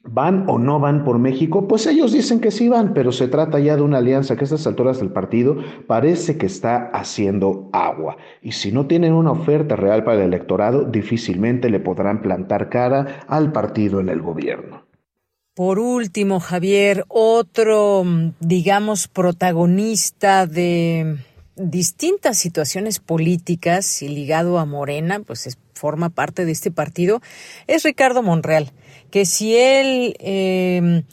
¿Van 0.08 0.46
o 0.48 0.60
no 0.60 0.80
van 0.80 1.04
por 1.04 1.18
México? 1.18 1.68
Pues 1.68 1.88
ellos 1.88 2.14
dicen 2.14 2.40
que 2.40 2.52
sí 2.52 2.70
van, 2.70 2.94
pero 2.94 3.12
se 3.12 3.28
trata 3.28 3.58
ya 3.58 3.76
de 3.76 3.82
una 3.82 3.98
alianza 3.98 4.36
que 4.36 4.42
a 4.42 4.44
estas 4.44 4.68
alturas 4.68 5.00
del 5.00 5.10
partido 5.10 5.58
parece 5.88 6.38
que 6.38 6.46
está 6.46 6.92
haciendo 6.94 7.70
agua. 7.74 8.18
Y 8.40 8.52
si 8.52 8.72
no 8.72 8.86
tienen 8.86 9.14
una 9.14 9.32
oferta 9.32 9.76
real 9.76 10.04
para 10.04 10.18
el 10.18 10.28
electorado, 10.28 10.84
difícilmente 10.84 11.72
le 11.72 11.80
podrán 11.80 12.22
plantar 12.22 12.70
cara 12.70 13.24
al 13.28 13.52
partido 13.52 14.00
en 14.00 14.10
el 14.10 14.22
gobierno. 14.22 14.85
Por 15.56 15.80
último, 15.80 16.41
Javier, 16.41 17.06
otro, 17.07 18.03
digamos, 18.41 19.07
protagonista 19.07 20.48
de 20.48 21.18
distintas 21.56 22.38
situaciones 22.38 22.99
políticas 22.99 24.02
y 24.02 24.10
ligado 24.10 24.60
a 24.60 24.65
Morena, 24.65 25.22
pues 25.22 25.57
forma 25.73 26.10
parte 26.10 26.44
de 26.44 26.52
este 26.52 26.72
partido, 26.72 27.22
es 27.68 27.84
Ricardo 27.84 28.22
Monreal, 28.22 28.73
que 29.11 29.26
si 29.26 29.56
él 29.56 30.18
eh, 30.19 31.03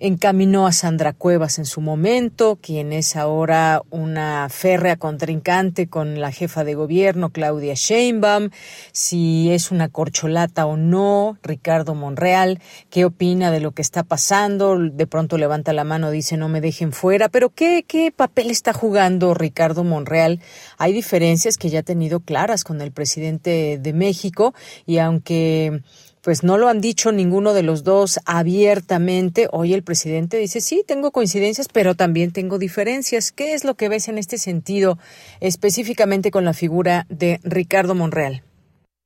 encaminó 0.00 0.66
a 0.66 0.72
Sandra 0.72 1.12
Cuevas 1.12 1.58
en 1.58 1.66
su 1.66 1.82
momento, 1.82 2.58
quien 2.60 2.92
es 2.92 3.16
ahora 3.16 3.82
una 3.90 4.48
férrea 4.48 4.96
contrincante 4.96 5.88
con 5.88 6.20
la 6.20 6.32
jefa 6.32 6.64
de 6.64 6.74
gobierno, 6.74 7.28
Claudia 7.28 7.74
Sheinbaum, 7.74 8.48
si 8.92 9.52
es 9.52 9.70
una 9.70 9.88
corcholata 9.88 10.64
o 10.64 10.78
no, 10.78 11.36
Ricardo 11.42 11.94
Monreal, 11.94 12.60
qué 12.88 13.04
opina 13.04 13.50
de 13.50 13.60
lo 13.60 13.72
que 13.72 13.82
está 13.82 14.02
pasando, 14.02 14.78
de 14.78 15.06
pronto 15.06 15.36
levanta 15.36 15.74
la 15.74 15.84
mano, 15.84 16.10
dice 16.10 16.38
no 16.38 16.48
me 16.48 16.62
dejen 16.62 16.92
fuera, 16.92 17.28
pero 17.28 17.50
¿qué, 17.50 17.84
qué 17.86 18.10
papel 18.10 18.50
está 18.50 18.72
jugando 18.72 19.34
Ricardo 19.34 19.84
Monreal? 19.84 20.40
Hay 20.78 20.94
diferencias 20.94 21.58
que 21.58 21.68
ya 21.68 21.80
ha 21.80 21.82
tenido 21.82 22.20
claras 22.20 22.64
con 22.64 22.80
el 22.80 22.90
presidente 22.90 23.78
de 23.78 23.92
México 23.92 24.54
y 24.86 24.96
aunque 24.96 25.82
pues 26.22 26.44
no 26.44 26.58
lo 26.58 26.68
han 26.68 26.80
dicho 26.80 27.12
ninguno 27.12 27.54
de 27.54 27.62
los 27.62 27.84
dos 27.84 28.20
abiertamente. 28.24 29.48
Hoy 29.52 29.74
el 29.74 29.82
presidente 29.82 30.36
dice, 30.36 30.60
sí, 30.60 30.84
tengo 30.86 31.10
coincidencias, 31.10 31.68
pero 31.72 31.94
también 31.94 32.32
tengo 32.32 32.58
diferencias. 32.58 33.32
¿Qué 33.32 33.54
es 33.54 33.64
lo 33.64 33.74
que 33.74 33.88
ves 33.88 34.08
en 34.08 34.18
este 34.18 34.38
sentido, 34.38 34.98
específicamente 35.40 36.30
con 36.30 36.44
la 36.44 36.52
figura 36.52 37.06
de 37.08 37.40
Ricardo 37.42 37.94
Monreal? 37.94 38.42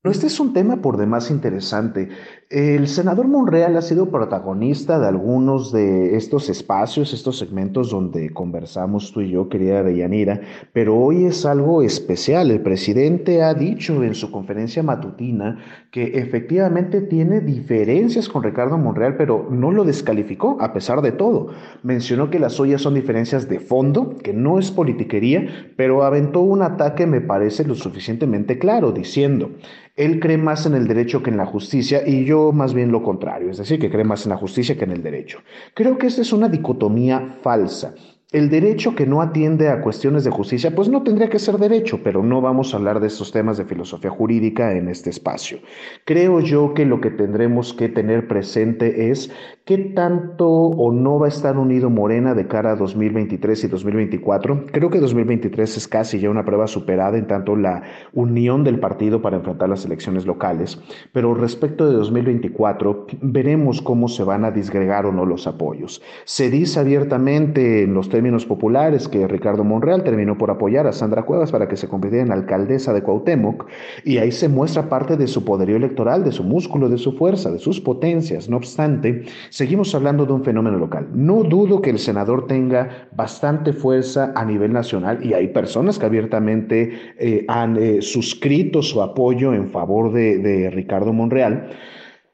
Este 0.04 0.26
es 0.26 0.38
un 0.38 0.52
tema 0.52 0.82
por 0.82 0.98
demás 0.98 1.30
interesante. 1.30 2.10
El 2.54 2.86
senador 2.86 3.26
Monreal 3.26 3.76
ha 3.76 3.82
sido 3.82 4.10
protagonista 4.10 5.00
de 5.00 5.08
algunos 5.08 5.72
de 5.72 6.14
estos 6.14 6.48
espacios, 6.48 7.12
estos 7.12 7.36
segmentos 7.36 7.90
donde 7.90 8.30
conversamos 8.30 9.10
tú 9.10 9.22
y 9.22 9.30
yo, 9.30 9.48
querida 9.48 9.82
Deyanira, 9.82 10.40
pero 10.72 10.96
hoy 10.96 11.24
es 11.24 11.44
algo 11.46 11.82
especial. 11.82 12.52
El 12.52 12.60
presidente 12.60 13.42
ha 13.42 13.54
dicho 13.54 14.04
en 14.04 14.14
su 14.14 14.30
conferencia 14.30 14.84
matutina 14.84 15.58
que 15.90 16.16
efectivamente 16.16 17.00
tiene 17.00 17.40
diferencias 17.40 18.28
con 18.28 18.44
Ricardo 18.44 18.78
Monreal, 18.78 19.16
pero 19.16 19.48
no 19.50 19.72
lo 19.72 19.82
descalificó 19.82 20.56
a 20.60 20.72
pesar 20.72 21.02
de 21.02 21.10
todo. 21.10 21.48
Mencionó 21.82 22.30
que 22.30 22.38
las 22.38 22.52
suyas 22.52 22.82
son 22.82 22.94
diferencias 22.94 23.48
de 23.48 23.58
fondo, 23.58 24.16
que 24.22 24.32
no 24.32 24.60
es 24.60 24.70
politiquería, 24.70 25.72
pero 25.76 26.04
aventó 26.04 26.42
un 26.42 26.62
ataque, 26.62 27.04
me 27.08 27.20
parece, 27.20 27.64
lo 27.64 27.74
suficientemente 27.74 28.60
claro, 28.60 28.92
diciendo, 28.92 29.50
él 29.96 30.18
cree 30.18 30.38
más 30.38 30.66
en 30.66 30.74
el 30.74 30.88
derecho 30.88 31.22
que 31.22 31.30
en 31.30 31.36
la 31.36 31.46
justicia 31.46 32.02
y 32.04 32.24
yo 32.24 32.43
más 32.52 32.74
bien 32.74 32.92
lo 32.92 33.02
contrario, 33.02 33.50
es 33.50 33.58
decir, 33.58 33.78
que 33.78 33.90
cree 33.90 34.04
más 34.04 34.24
en 34.24 34.30
la 34.30 34.36
justicia 34.36 34.76
que 34.76 34.84
en 34.84 34.92
el 34.92 35.02
derecho. 35.02 35.40
Creo 35.74 35.98
que 35.98 36.06
esta 36.06 36.22
es 36.22 36.32
una 36.32 36.48
dicotomía 36.48 37.38
falsa. 37.42 37.94
El 38.32 38.50
derecho 38.50 38.96
que 38.96 39.06
no 39.06 39.22
atiende 39.22 39.68
a 39.68 39.80
cuestiones 39.80 40.24
de 40.24 40.30
justicia, 40.32 40.74
pues 40.74 40.88
no 40.88 41.04
tendría 41.04 41.28
que 41.28 41.38
ser 41.38 41.56
derecho, 41.56 42.00
pero 42.02 42.20
no 42.20 42.40
vamos 42.40 42.74
a 42.74 42.78
hablar 42.78 42.98
de 42.98 43.06
estos 43.06 43.30
temas 43.30 43.58
de 43.58 43.64
filosofía 43.64 44.10
jurídica 44.10 44.72
en 44.72 44.88
este 44.88 45.10
espacio. 45.10 45.60
Creo 46.04 46.40
yo 46.40 46.74
que 46.74 46.84
lo 46.84 47.00
que 47.00 47.12
tendremos 47.12 47.72
que 47.74 47.88
tener 47.88 48.26
presente 48.26 49.10
es 49.10 49.30
qué 49.64 49.78
tanto 49.78 50.46
o 50.46 50.92
no 50.92 51.18
va 51.18 51.24
a 51.24 51.28
estar 51.30 51.56
unido 51.56 51.88
Morena 51.88 52.34
de 52.34 52.46
cara 52.46 52.72
a 52.72 52.76
2023 52.76 53.64
y 53.64 53.68
2024. 53.68 54.66
Creo 54.70 54.90
que 54.90 55.00
2023 55.00 55.78
es 55.78 55.88
casi 55.88 56.20
ya 56.20 56.28
una 56.28 56.44
prueba 56.44 56.66
superada 56.66 57.16
en 57.16 57.26
tanto 57.26 57.56
la 57.56 57.82
unión 58.12 58.62
del 58.62 58.78
partido 58.78 59.22
para 59.22 59.38
enfrentar 59.38 59.70
las 59.70 59.86
elecciones 59.86 60.26
locales, 60.26 60.78
pero 61.12 61.32
respecto 61.32 61.88
de 61.88 61.94
2024 61.94 63.06
veremos 63.22 63.80
cómo 63.80 64.08
se 64.08 64.22
van 64.22 64.44
a 64.44 64.50
disgregar 64.50 65.06
o 65.06 65.12
no 65.12 65.24
los 65.24 65.46
apoyos. 65.46 66.02
Se 66.24 66.50
dice 66.50 66.80
abiertamente 66.80 67.84
en 67.84 67.94
los 67.94 68.10
términos 68.10 68.44
populares 68.44 69.08
que 69.08 69.26
Ricardo 69.26 69.64
Monreal 69.64 70.04
terminó 70.04 70.36
por 70.36 70.50
apoyar 70.50 70.86
a 70.86 70.92
Sandra 70.92 71.22
Cuevas 71.22 71.52
para 71.52 71.68
que 71.68 71.76
se 71.76 71.88
convirtiera 71.88 72.26
en 72.26 72.32
alcaldesa 72.32 72.92
de 72.92 73.02
Cuauhtémoc 73.02 73.66
y 74.04 74.18
ahí 74.18 74.30
se 74.30 74.50
muestra 74.50 74.90
parte 74.90 75.16
de 75.16 75.26
su 75.26 75.42
poderío 75.42 75.76
electoral, 75.76 76.22
de 76.22 76.32
su 76.32 76.44
músculo, 76.44 76.90
de 76.90 76.98
su 76.98 77.12
fuerza, 77.12 77.50
de 77.50 77.58
sus 77.58 77.80
potencias. 77.80 78.50
No 78.50 78.58
obstante, 78.58 79.24
seguimos 79.54 79.94
hablando 79.94 80.26
de 80.26 80.32
un 80.32 80.42
fenómeno 80.42 80.78
local. 80.78 81.10
No 81.14 81.44
dudo 81.44 81.80
que 81.80 81.90
el 81.90 82.00
senador 82.00 82.48
tenga 82.48 83.06
bastante 83.14 83.72
fuerza 83.72 84.32
a 84.34 84.44
nivel 84.44 84.72
nacional 84.72 85.24
y 85.24 85.32
hay 85.32 85.46
personas 85.46 85.96
que 85.96 86.06
abiertamente 86.06 87.14
eh, 87.20 87.44
han 87.46 87.76
eh, 87.76 88.02
suscrito 88.02 88.82
su 88.82 89.00
apoyo 89.00 89.54
en 89.54 89.68
favor 89.68 90.12
de, 90.12 90.38
de 90.38 90.70
Ricardo 90.70 91.12
Monreal, 91.12 91.70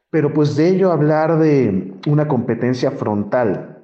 pero 0.09 0.33
pues 0.33 0.57
de 0.57 0.71
ello 0.71 0.93
hablar 0.93 1.39
de 1.39 1.93
una 2.07 2.27
competencia 2.27 2.91
frontal 2.91 3.80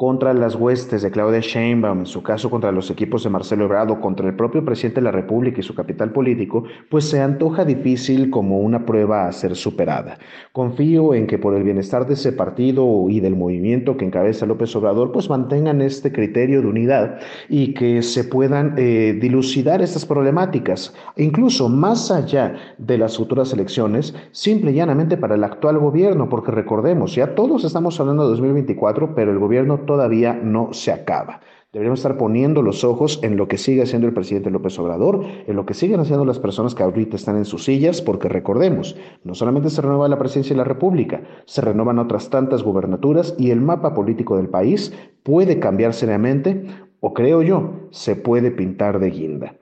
contra 0.00 0.32
las 0.32 0.54
huestes 0.54 1.02
de 1.02 1.10
Claudia 1.10 1.40
Sheinbaum, 1.40 1.98
en 1.98 2.06
su 2.06 2.22
caso 2.22 2.48
contra 2.48 2.72
los 2.72 2.90
equipos 2.90 3.22
de 3.22 3.28
Marcelo 3.28 3.66
Ebrard, 3.66 4.00
contra 4.00 4.26
el 4.26 4.34
propio 4.34 4.64
presidente 4.64 5.02
de 5.02 5.04
la 5.04 5.12
República 5.12 5.60
y 5.60 5.62
su 5.62 5.74
capital 5.74 6.10
político, 6.10 6.64
pues 6.88 7.10
se 7.10 7.20
antoja 7.20 7.66
difícil 7.66 8.30
como 8.30 8.60
una 8.60 8.86
prueba 8.86 9.26
a 9.26 9.32
ser 9.32 9.54
superada. 9.54 10.16
Confío 10.52 11.12
en 11.12 11.26
que 11.26 11.36
por 11.36 11.54
el 11.54 11.64
bienestar 11.64 12.06
de 12.06 12.14
ese 12.14 12.32
partido 12.32 13.10
y 13.10 13.20
del 13.20 13.36
movimiento 13.36 13.98
que 13.98 14.06
encabeza 14.06 14.46
López 14.46 14.74
Obrador, 14.74 15.12
pues 15.12 15.28
mantengan 15.28 15.82
este 15.82 16.10
criterio 16.12 16.62
de 16.62 16.68
unidad 16.68 17.18
y 17.50 17.74
que 17.74 18.00
se 18.00 18.24
puedan 18.24 18.76
eh, 18.78 19.18
dilucidar 19.20 19.82
estas 19.82 20.06
problemáticas, 20.06 20.94
incluso 21.18 21.68
más 21.68 22.10
allá 22.10 22.54
de 22.78 22.96
las 22.96 23.18
futuras 23.18 23.52
elecciones, 23.52 24.14
simple 24.32 24.70
y 24.70 24.76
llanamente 24.76 25.18
para 25.18 25.34
el 25.34 25.44
actual 25.44 25.78
gobierno, 25.78 26.30
porque 26.30 26.52
recordemos, 26.52 27.14
ya 27.14 27.34
todos 27.34 27.64
estamos 27.64 28.00
hablando 28.00 28.22
de 28.22 28.30
2024, 28.30 29.14
pero 29.14 29.30
el 29.30 29.38
gobierno 29.38 29.89
todavía 29.90 30.34
no 30.34 30.72
se 30.72 30.92
acaba. 30.92 31.40
Deberíamos 31.72 31.98
estar 31.98 32.16
poniendo 32.16 32.62
los 32.62 32.84
ojos 32.84 33.18
en 33.24 33.36
lo 33.36 33.48
que 33.48 33.58
sigue 33.58 33.82
haciendo 33.82 34.06
el 34.06 34.14
presidente 34.14 34.48
López 34.48 34.78
Obrador, 34.78 35.24
en 35.48 35.56
lo 35.56 35.66
que 35.66 35.74
siguen 35.74 35.98
haciendo 35.98 36.24
las 36.24 36.38
personas 36.38 36.76
que 36.76 36.84
ahorita 36.84 37.16
están 37.16 37.36
en 37.36 37.44
sus 37.44 37.64
sillas, 37.64 38.00
porque 38.00 38.28
recordemos, 38.28 38.96
no 39.24 39.34
solamente 39.34 39.68
se 39.68 39.82
renueva 39.82 40.06
la 40.06 40.16
presidencia 40.16 40.54
de 40.54 40.58
la 40.58 40.64
República, 40.64 41.22
se 41.44 41.60
renuevan 41.60 41.98
otras 41.98 42.30
tantas 42.30 42.62
gubernaturas 42.62 43.34
y 43.36 43.50
el 43.50 43.60
mapa 43.60 43.92
político 43.92 44.36
del 44.36 44.48
país 44.48 44.92
puede 45.24 45.58
cambiar 45.58 45.92
seriamente 45.92 46.66
o 47.00 47.12
creo 47.12 47.42
yo, 47.42 47.88
se 47.90 48.14
puede 48.14 48.52
pintar 48.52 49.00
de 49.00 49.10
guinda. 49.10 49.56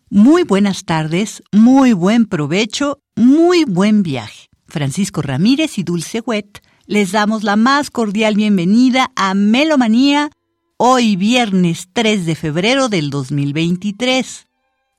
Muy 0.09 0.45
buenas 0.45 0.85
tardes, 0.85 1.43
muy 1.51 1.95
buen 1.95 2.27
provecho, 2.27 3.01
muy 3.17 3.65
buen 3.65 4.05
viaje. 4.05 4.51
Francisco 4.69 5.21
Ramírez 5.21 5.79
y 5.79 5.83
Dulce 5.83 6.21
Wet 6.21 6.61
les 6.87 7.13
damos 7.13 7.45
la 7.45 7.57
más 7.57 7.91
cordial 7.91 8.35
bienvenida 8.35 9.11
a 9.17 9.35
Melomanía, 9.35 10.31
hoy 10.77 11.17
viernes 11.17 11.89
3 11.93 12.27
de 12.27 12.35
febrero 12.35 12.89
del 12.89 13.09
2023. 13.09 14.47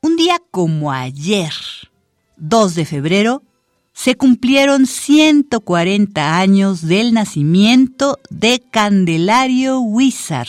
Un 0.02 0.16
día 0.16 0.42
como 0.50 0.92
ayer, 0.92 1.54
2 2.38 2.76
de 2.76 2.86
febrero, 2.86 3.44
se 3.94 4.16
cumplieron 4.16 4.88
140 4.88 6.40
años 6.40 6.82
del 6.82 7.14
nacimiento 7.14 8.20
de 8.30 8.64
Candelario 8.72 9.80
Huizar, 9.80 10.48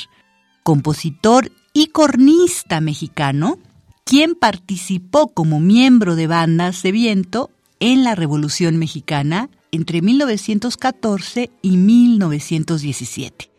compositor 0.62 1.52
y 1.74 1.88
cornista 1.88 2.80
mexicano, 2.80 3.58
quien 4.04 4.34
participó 4.34 5.28
como 5.28 5.60
miembro 5.60 6.16
de 6.16 6.26
bandas 6.26 6.82
de 6.82 6.92
viento 6.92 7.50
en 7.78 8.04
la 8.04 8.14
Revolución 8.14 8.78
Mexicana 8.78 9.50
entre 9.72 10.02
1914 10.02 11.50
y 11.62 11.76
1917. 11.76 13.50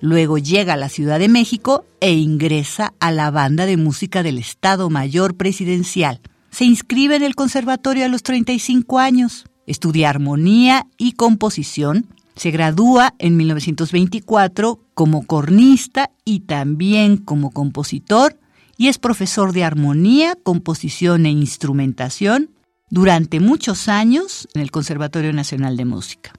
Luego 0.00 0.38
llega 0.38 0.74
a 0.74 0.76
la 0.76 0.88
Ciudad 0.88 1.18
de 1.18 1.28
México 1.28 1.84
e 2.00 2.12
ingresa 2.12 2.92
a 2.98 3.12
la 3.12 3.30
banda 3.30 3.66
de 3.66 3.76
música 3.76 4.22
del 4.22 4.38
Estado 4.38 4.90
Mayor 4.90 5.36
Presidencial. 5.36 6.20
Se 6.50 6.64
inscribe 6.64 7.16
en 7.16 7.22
el 7.22 7.36
conservatorio 7.36 8.04
a 8.04 8.08
los 8.08 8.22
35 8.24 8.98
años, 8.98 9.46
estudia 9.66 10.10
armonía 10.10 10.86
y 10.98 11.12
composición, 11.12 12.08
se 12.34 12.50
gradúa 12.50 13.14
en 13.18 13.36
1924 13.36 14.80
como 14.94 15.26
cornista 15.26 16.10
y 16.24 16.40
también 16.40 17.16
como 17.16 17.50
compositor 17.50 18.38
y 18.76 18.88
es 18.88 18.98
profesor 18.98 19.52
de 19.52 19.64
armonía, 19.64 20.36
composición 20.42 21.26
e 21.26 21.30
instrumentación 21.30 22.50
durante 22.92 23.40
muchos 23.40 23.88
años 23.88 24.46
en 24.52 24.60
el 24.60 24.70
Conservatorio 24.70 25.32
Nacional 25.32 25.78
de 25.78 25.86
Música. 25.86 26.34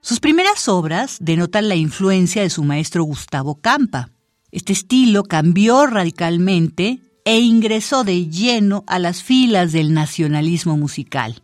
Sus 0.00 0.18
primeras 0.18 0.66
obras 0.66 1.18
denotan 1.20 1.68
la 1.68 1.76
influencia 1.76 2.40
de 2.40 2.48
su 2.48 2.64
maestro 2.64 3.04
Gustavo 3.04 3.56
Campa. 3.56 4.08
Este 4.50 4.72
estilo 4.72 5.24
cambió 5.24 5.86
radicalmente 5.86 7.00
e 7.26 7.40
ingresó 7.40 8.02
de 8.02 8.28
lleno 8.28 8.82
a 8.86 8.98
las 8.98 9.22
filas 9.22 9.72
del 9.72 9.92
nacionalismo 9.92 10.78
musical. 10.78 11.42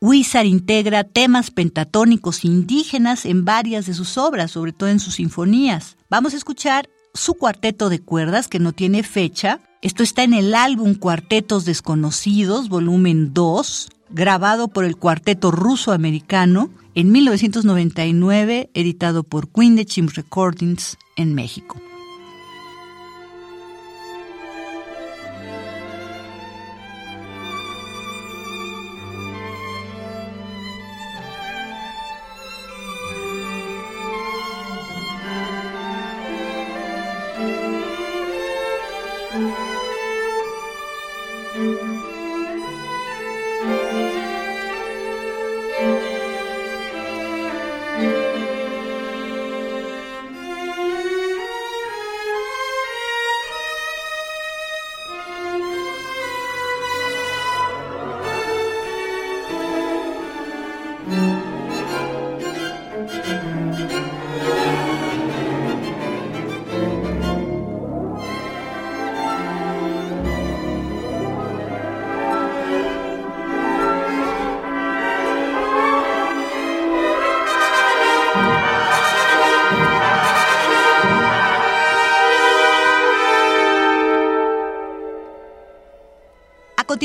Huizar 0.00 0.46
integra 0.46 1.04
temas 1.04 1.50
pentatónicos 1.50 2.46
indígenas 2.46 3.26
en 3.26 3.44
varias 3.44 3.84
de 3.84 3.92
sus 3.92 4.16
obras, 4.16 4.52
sobre 4.52 4.72
todo 4.72 4.88
en 4.88 5.00
sus 5.00 5.16
sinfonías. 5.16 5.98
Vamos 6.08 6.32
a 6.32 6.38
escuchar 6.38 6.88
su 7.12 7.34
cuarteto 7.34 7.90
de 7.90 8.00
cuerdas 8.00 8.48
que 8.48 8.58
no 8.58 8.72
tiene 8.72 9.02
fecha. 9.02 9.60
Esto 9.82 10.02
está 10.02 10.22
en 10.22 10.32
el 10.32 10.54
álbum 10.54 10.94
Cuartetos 10.94 11.66
Desconocidos, 11.66 12.70
volumen 12.70 13.34
2, 13.34 13.90
grabado 14.10 14.68
por 14.68 14.84
el 14.84 14.96
cuarteto 14.96 15.50
ruso-americano 15.50 16.70
en 16.94 17.12
1999, 17.12 18.70
editado 18.74 19.22
por 19.22 19.48
Queen 19.48 19.76
de 19.76 19.86
Chim 19.86 20.08
Recordings 20.12 20.98
en 21.16 21.34
México. 21.34 21.80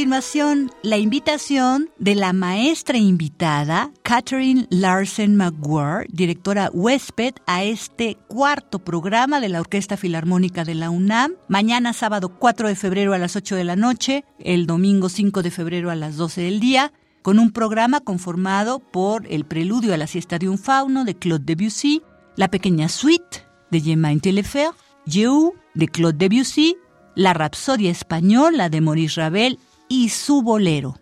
Continuación, 0.03 0.69
la 0.81 0.97
invitación 0.97 1.89
de 1.97 2.15
la 2.15 2.33
maestra 2.33 2.97
invitada, 2.97 3.89
Catherine 4.03 4.67
Larsen 4.69 5.37
McGuire, 5.37 6.07
directora 6.09 6.69
huésped, 6.73 7.35
a 7.47 7.63
este 7.63 8.17
cuarto 8.27 8.79
programa 8.79 9.39
de 9.39 9.47
la 9.47 9.61
Orquesta 9.61 9.95
Filarmónica 9.95 10.65
de 10.65 10.75
la 10.75 10.89
UNAM. 10.89 11.35
Mañana 11.47 11.93
sábado 11.93 12.37
4 12.37 12.67
de 12.67 12.75
febrero 12.75 13.13
a 13.13 13.17
las 13.17 13.37
8 13.37 13.55
de 13.55 13.63
la 13.63 13.77
noche, 13.77 14.25
el 14.39 14.67
domingo 14.67 15.07
5 15.07 15.41
de 15.41 15.51
febrero 15.51 15.89
a 15.89 15.95
las 15.95 16.17
12 16.17 16.41
del 16.41 16.59
día, 16.59 16.91
con 17.21 17.39
un 17.39 17.53
programa 17.53 18.01
conformado 18.01 18.79
por 18.79 19.25
el 19.31 19.45
Preludio 19.45 19.93
a 19.93 19.97
la 19.97 20.07
siesta 20.07 20.37
de 20.37 20.49
un 20.49 20.57
fauno 20.57 21.05
de 21.05 21.15
Claude 21.15 21.45
Debussy, 21.45 22.01
la 22.35 22.49
pequeña 22.49 22.89
suite 22.89 23.45
de 23.71 23.79
Germain 23.79 24.19
Telefer, 24.19 24.71
You 25.05 25.53
de 25.75 25.87
Claude 25.87 26.17
Debussy, 26.17 26.75
la 27.15 27.33
Rapsodia 27.33 27.89
Española 27.89 28.67
de 28.67 28.81
Maurice 28.81 29.21
Ravel 29.21 29.59
y 29.93 30.09
su 30.09 30.41
bolero. 30.41 30.93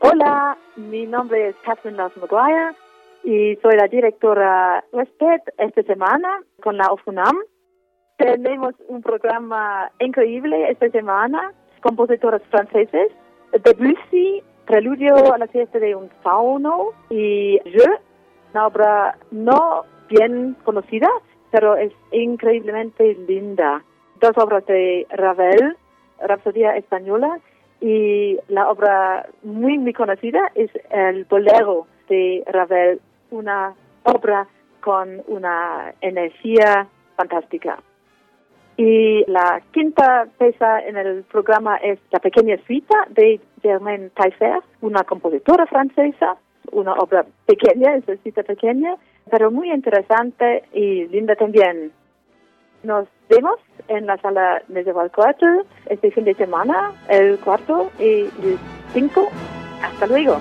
Hola, 0.00 0.58
mi 0.76 1.06
nombre 1.06 1.48
es 1.48 1.56
Catherine 1.64 1.96
Lars 1.96 2.14
y 3.24 3.56
soy 3.62 3.76
la 3.76 3.88
directora 3.88 4.84
huésped 4.92 5.40
esta 5.56 5.82
semana 5.84 6.40
con 6.62 6.76
la 6.76 6.88
OFUNAM. 6.88 7.34
Tenemos 8.18 8.74
un 8.88 9.00
programa 9.00 9.90
increíble 10.00 10.70
esta 10.70 10.90
semana, 10.90 11.54
compositores 11.80 12.42
franceses, 12.50 13.10
Debussy, 13.64 14.42
Preludio 14.66 15.32
a 15.32 15.38
la 15.38 15.46
fiesta 15.46 15.78
de 15.78 15.94
un 15.94 16.10
fauno 16.22 16.90
y 17.08 17.58
Je, 17.64 17.88
una 18.52 18.66
obra 18.66 19.16
no 19.30 19.84
bien 20.10 20.56
conocida, 20.64 21.08
pero 21.50 21.74
es 21.76 21.92
increíblemente 22.12 23.14
linda. 23.26 23.82
Dos 24.20 24.32
obras 24.36 24.66
de 24.66 25.06
Ravel, 25.10 25.76
Rapsodia 26.20 26.76
Española, 26.76 27.40
y 27.80 28.38
la 28.48 28.70
obra 28.70 29.26
muy, 29.42 29.78
muy 29.78 29.92
conocida 29.92 30.50
es 30.54 30.70
el 30.90 31.24
Bolero 31.24 31.86
de 32.08 32.42
Ravel, 32.46 33.00
una 33.30 33.74
obra 34.04 34.46
con 34.80 35.22
una 35.26 35.94
energía 36.00 36.86
fantástica. 37.16 37.78
Y 38.76 39.24
la 39.30 39.62
quinta 39.72 40.26
pieza 40.38 40.80
en 40.80 40.96
el 40.96 41.22
programa 41.24 41.76
es 41.76 41.98
La 42.10 42.18
pequeña 42.18 42.56
suita 42.66 43.06
de 43.10 43.40
Germaine 43.62 44.10
Taillefer, 44.10 44.60
una 44.80 45.04
compositora 45.04 45.66
francesa, 45.66 46.36
una 46.72 46.94
obra 46.94 47.24
pequeña, 47.46 47.94
es 47.94 48.04
una 48.08 48.42
pequeña, 48.42 48.96
pero 49.30 49.50
muy 49.50 49.70
interesante 49.70 50.64
y 50.72 51.06
linda 51.06 51.36
también. 51.36 51.92
Nos 52.84 53.08
vemos 53.30 53.58
en 53.88 54.06
la 54.06 54.18
sala 54.18 54.62
Medieval 54.68 55.10
Quarter 55.10 55.64
este 55.86 56.10
fin 56.10 56.24
de 56.24 56.34
semana, 56.34 56.92
el 57.08 57.38
cuarto 57.38 57.90
y 57.98 58.24
el 58.24 58.58
cinco. 58.92 59.28
Hasta 59.82 60.06
luego. 60.06 60.38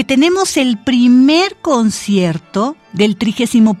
Que 0.00 0.04
tenemos 0.04 0.56
el 0.56 0.78
primer 0.78 1.56
concierto 1.56 2.74
del 2.94 3.18
31 3.18 3.76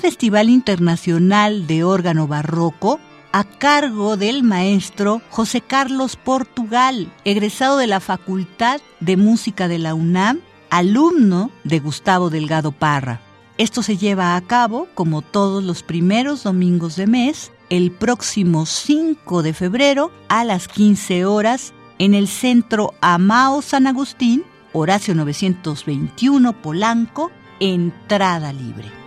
Festival 0.00 0.48
Internacional 0.48 1.66
de 1.66 1.82
Órgano 1.82 2.28
Barroco 2.28 3.00
a 3.32 3.42
cargo 3.42 4.16
del 4.16 4.44
maestro 4.44 5.20
José 5.30 5.62
Carlos 5.62 6.14
Portugal, 6.14 7.12
egresado 7.24 7.76
de 7.78 7.88
la 7.88 7.98
Facultad 7.98 8.80
de 9.00 9.16
Música 9.16 9.66
de 9.66 9.80
la 9.80 9.94
UNAM, 9.94 10.38
alumno 10.70 11.50
de 11.64 11.80
Gustavo 11.80 12.30
Delgado 12.30 12.70
Parra. 12.70 13.20
Esto 13.58 13.82
se 13.82 13.96
lleva 13.96 14.36
a 14.36 14.40
cabo, 14.42 14.86
como 14.94 15.22
todos 15.22 15.64
los 15.64 15.82
primeros 15.82 16.44
domingos 16.44 16.94
de 16.94 17.08
mes, 17.08 17.50
el 17.68 17.90
próximo 17.90 18.66
5 18.66 19.42
de 19.42 19.52
febrero 19.52 20.12
a 20.28 20.44
las 20.44 20.68
15 20.68 21.24
horas 21.24 21.72
en 21.98 22.14
el 22.14 22.28
centro 22.28 22.94
Amao 23.00 23.60
San 23.60 23.88
Agustín, 23.88 24.44
Horacio 24.76 25.14
921 25.14 26.52
Polanco, 26.60 27.30
entrada 27.60 28.52
libre. 28.52 29.03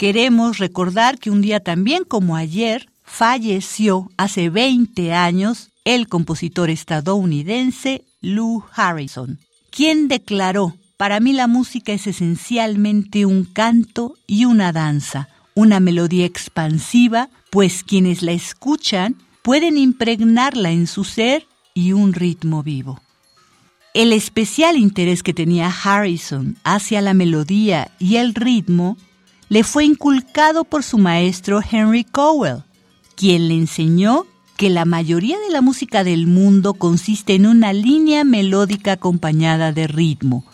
Queremos 0.00 0.56
recordar 0.56 1.18
que 1.18 1.30
un 1.30 1.42
día 1.42 1.60
también 1.60 2.04
como 2.04 2.34
ayer 2.34 2.88
falleció 3.04 4.10
hace 4.16 4.48
20 4.48 5.12
años 5.12 5.68
el 5.84 6.08
compositor 6.08 6.70
estadounidense 6.70 8.06
Lou 8.22 8.64
Harrison, 8.74 9.38
quien 9.70 10.08
declaró, 10.08 10.74
para 10.96 11.20
mí 11.20 11.34
la 11.34 11.46
música 11.46 11.92
es 11.92 12.06
esencialmente 12.06 13.26
un 13.26 13.44
canto 13.44 14.14
y 14.26 14.46
una 14.46 14.72
danza, 14.72 15.28
una 15.54 15.80
melodía 15.80 16.24
expansiva, 16.24 17.28
pues 17.50 17.84
quienes 17.84 18.22
la 18.22 18.32
escuchan 18.32 19.16
pueden 19.42 19.76
impregnarla 19.76 20.70
en 20.70 20.86
su 20.86 21.04
ser 21.04 21.46
y 21.74 21.92
un 21.92 22.14
ritmo 22.14 22.62
vivo. 22.62 23.02
El 23.92 24.14
especial 24.14 24.78
interés 24.78 25.22
que 25.22 25.34
tenía 25.34 25.68
Harrison 25.68 26.56
hacia 26.64 27.02
la 27.02 27.12
melodía 27.12 27.90
y 27.98 28.16
el 28.16 28.34
ritmo 28.34 28.96
le 29.50 29.64
fue 29.64 29.84
inculcado 29.84 30.62
por 30.64 30.84
su 30.84 30.96
maestro 30.96 31.60
Henry 31.60 32.04
Cowell, 32.04 32.62
quien 33.16 33.48
le 33.48 33.54
enseñó 33.54 34.24
que 34.56 34.70
la 34.70 34.84
mayoría 34.84 35.38
de 35.40 35.50
la 35.50 35.60
música 35.60 36.04
del 36.04 36.28
mundo 36.28 36.72
consiste 36.74 37.34
en 37.34 37.46
una 37.46 37.72
línea 37.72 38.22
melódica 38.22 38.92
acompañada 38.92 39.72
de 39.72 39.88
ritmo 39.88 40.44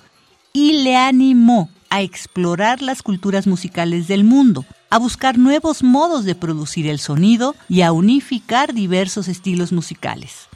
y 0.54 0.82
le 0.82 0.96
animó 0.96 1.68
a 1.90 2.00
explorar 2.00 2.80
las 2.80 3.02
culturas 3.02 3.46
musicales 3.46 4.08
del 4.08 4.24
mundo, 4.24 4.64
a 4.88 4.98
buscar 4.98 5.36
nuevos 5.36 5.82
modos 5.82 6.24
de 6.24 6.34
producir 6.34 6.86
el 6.86 6.98
sonido 6.98 7.54
y 7.68 7.82
a 7.82 7.92
unificar 7.92 8.72
diversos 8.72 9.28
estilos 9.28 9.72
musicales. 9.72 10.48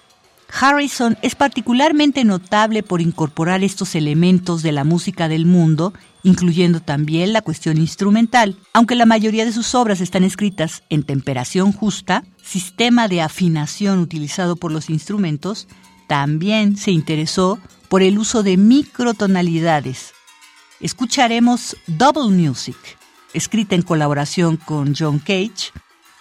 Harrison 0.58 1.18
es 1.20 1.34
particularmente 1.34 2.24
notable 2.24 2.82
por 2.82 3.02
incorporar 3.02 3.62
estos 3.62 3.94
elementos 3.94 4.62
de 4.62 4.72
la 4.72 4.84
música 4.84 5.28
del 5.28 5.44
mundo, 5.44 5.92
incluyendo 6.22 6.80
también 6.80 7.32
la 7.32 7.42
cuestión 7.42 7.78
instrumental, 7.78 8.56
aunque 8.72 8.94
la 8.94 9.06
mayoría 9.06 9.44
de 9.44 9.52
sus 9.52 9.74
obras 9.74 10.00
están 10.00 10.24
escritas 10.24 10.82
en 10.90 11.02
temperación 11.02 11.72
justa, 11.72 12.24
sistema 12.42 13.08
de 13.08 13.22
afinación 13.22 13.98
utilizado 13.98 14.56
por 14.56 14.72
los 14.72 14.90
instrumentos, 14.90 15.68
también 16.06 16.76
se 16.76 16.90
interesó 16.90 17.58
por 17.88 18.02
el 18.02 18.18
uso 18.18 18.42
de 18.42 18.56
microtonalidades. 18.56 20.12
Escucharemos 20.80 21.76
Double 21.86 22.34
Music, 22.34 22.76
escrita 23.34 23.74
en 23.74 23.82
colaboración 23.82 24.56
con 24.56 24.94
John 24.98 25.18
Cage. 25.18 25.72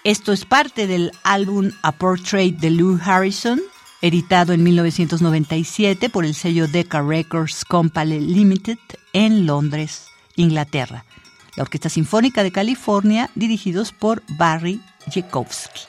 Esto 0.03 0.31
es 0.31 0.45
parte 0.45 0.88
del 0.88 1.11
álbum 1.23 1.71
A 1.81 1.91
Portrait 1.91 2.57
de 2.57 2.71
Lou 2.71 2.99
Harrison, 3.03 3.59
editado 4.01 4.53
en 4.53 4.63
1997 4.63 6.09
por 6.09 6.26
el 6.26 6.34
sello 6.34 6.67
Decca 6.67 7.01
Records 7.01 7.65
Company 7.65 8.19
Limited 8.19 8.77
en 9.14 9.45
Londres, 9.45 10.07
Inglaterra. 10.36 11.06
La 11.56 11.64
Orquesta 11.64 11.90
Sinfónica 11.90 12.44
de 12.44 12.52
California, 12.52 13.30
dirigidos 13.36 13.91
por 13.91 14.23
Barry 14.38 14.81
Jakowski. 15.14 15.81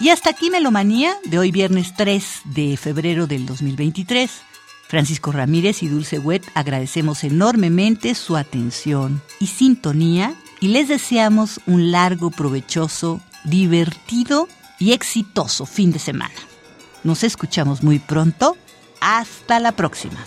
Y 0.00 0.08
hasta 0.08 0.30
aquí 0.30 0.48
Melomanía 0.48 1.14
de 1.24 1.38
hoy 1.38 1.52
viernes 1.52 1.92
3 1.94 2.40
de 2.44 2.78
febrero 2.78 3.26
del 3.26 3.44
2023. 3.44 4.49
Francisco 4.90 5.30
Ramírez 5.30 5.84
y 5.84 5.88
Dulce 5.88 6.18
Wet 6.18 6.42
agradecemos 6.54 7.22
enormemente 7.22 8.16
su 8.16 8.36
atención 8.36 9.22
y 9.38 9.46
sintonía 9.46 10.34
y 10.58 10.66
les 10.68 10.88
deseamos 10.88 11.60
un 11.66 11.92
largo, 11.92 12.32
provechoso, 12.32 13.20
divertido 13.44 14.48
y 14.80 14.90
exitoso 14.90 15.64
fin 15.64 15.92
de 15.92 16.00
semana. 16.00 16.34
Nos 17.04 17.22
escuchamos 17.22 17.84
muy 17.84 18.00
pronto. 18.00 18.56
Hasta 19.00 19.60
la 19.60 19.70
próxima. 19.70 20.18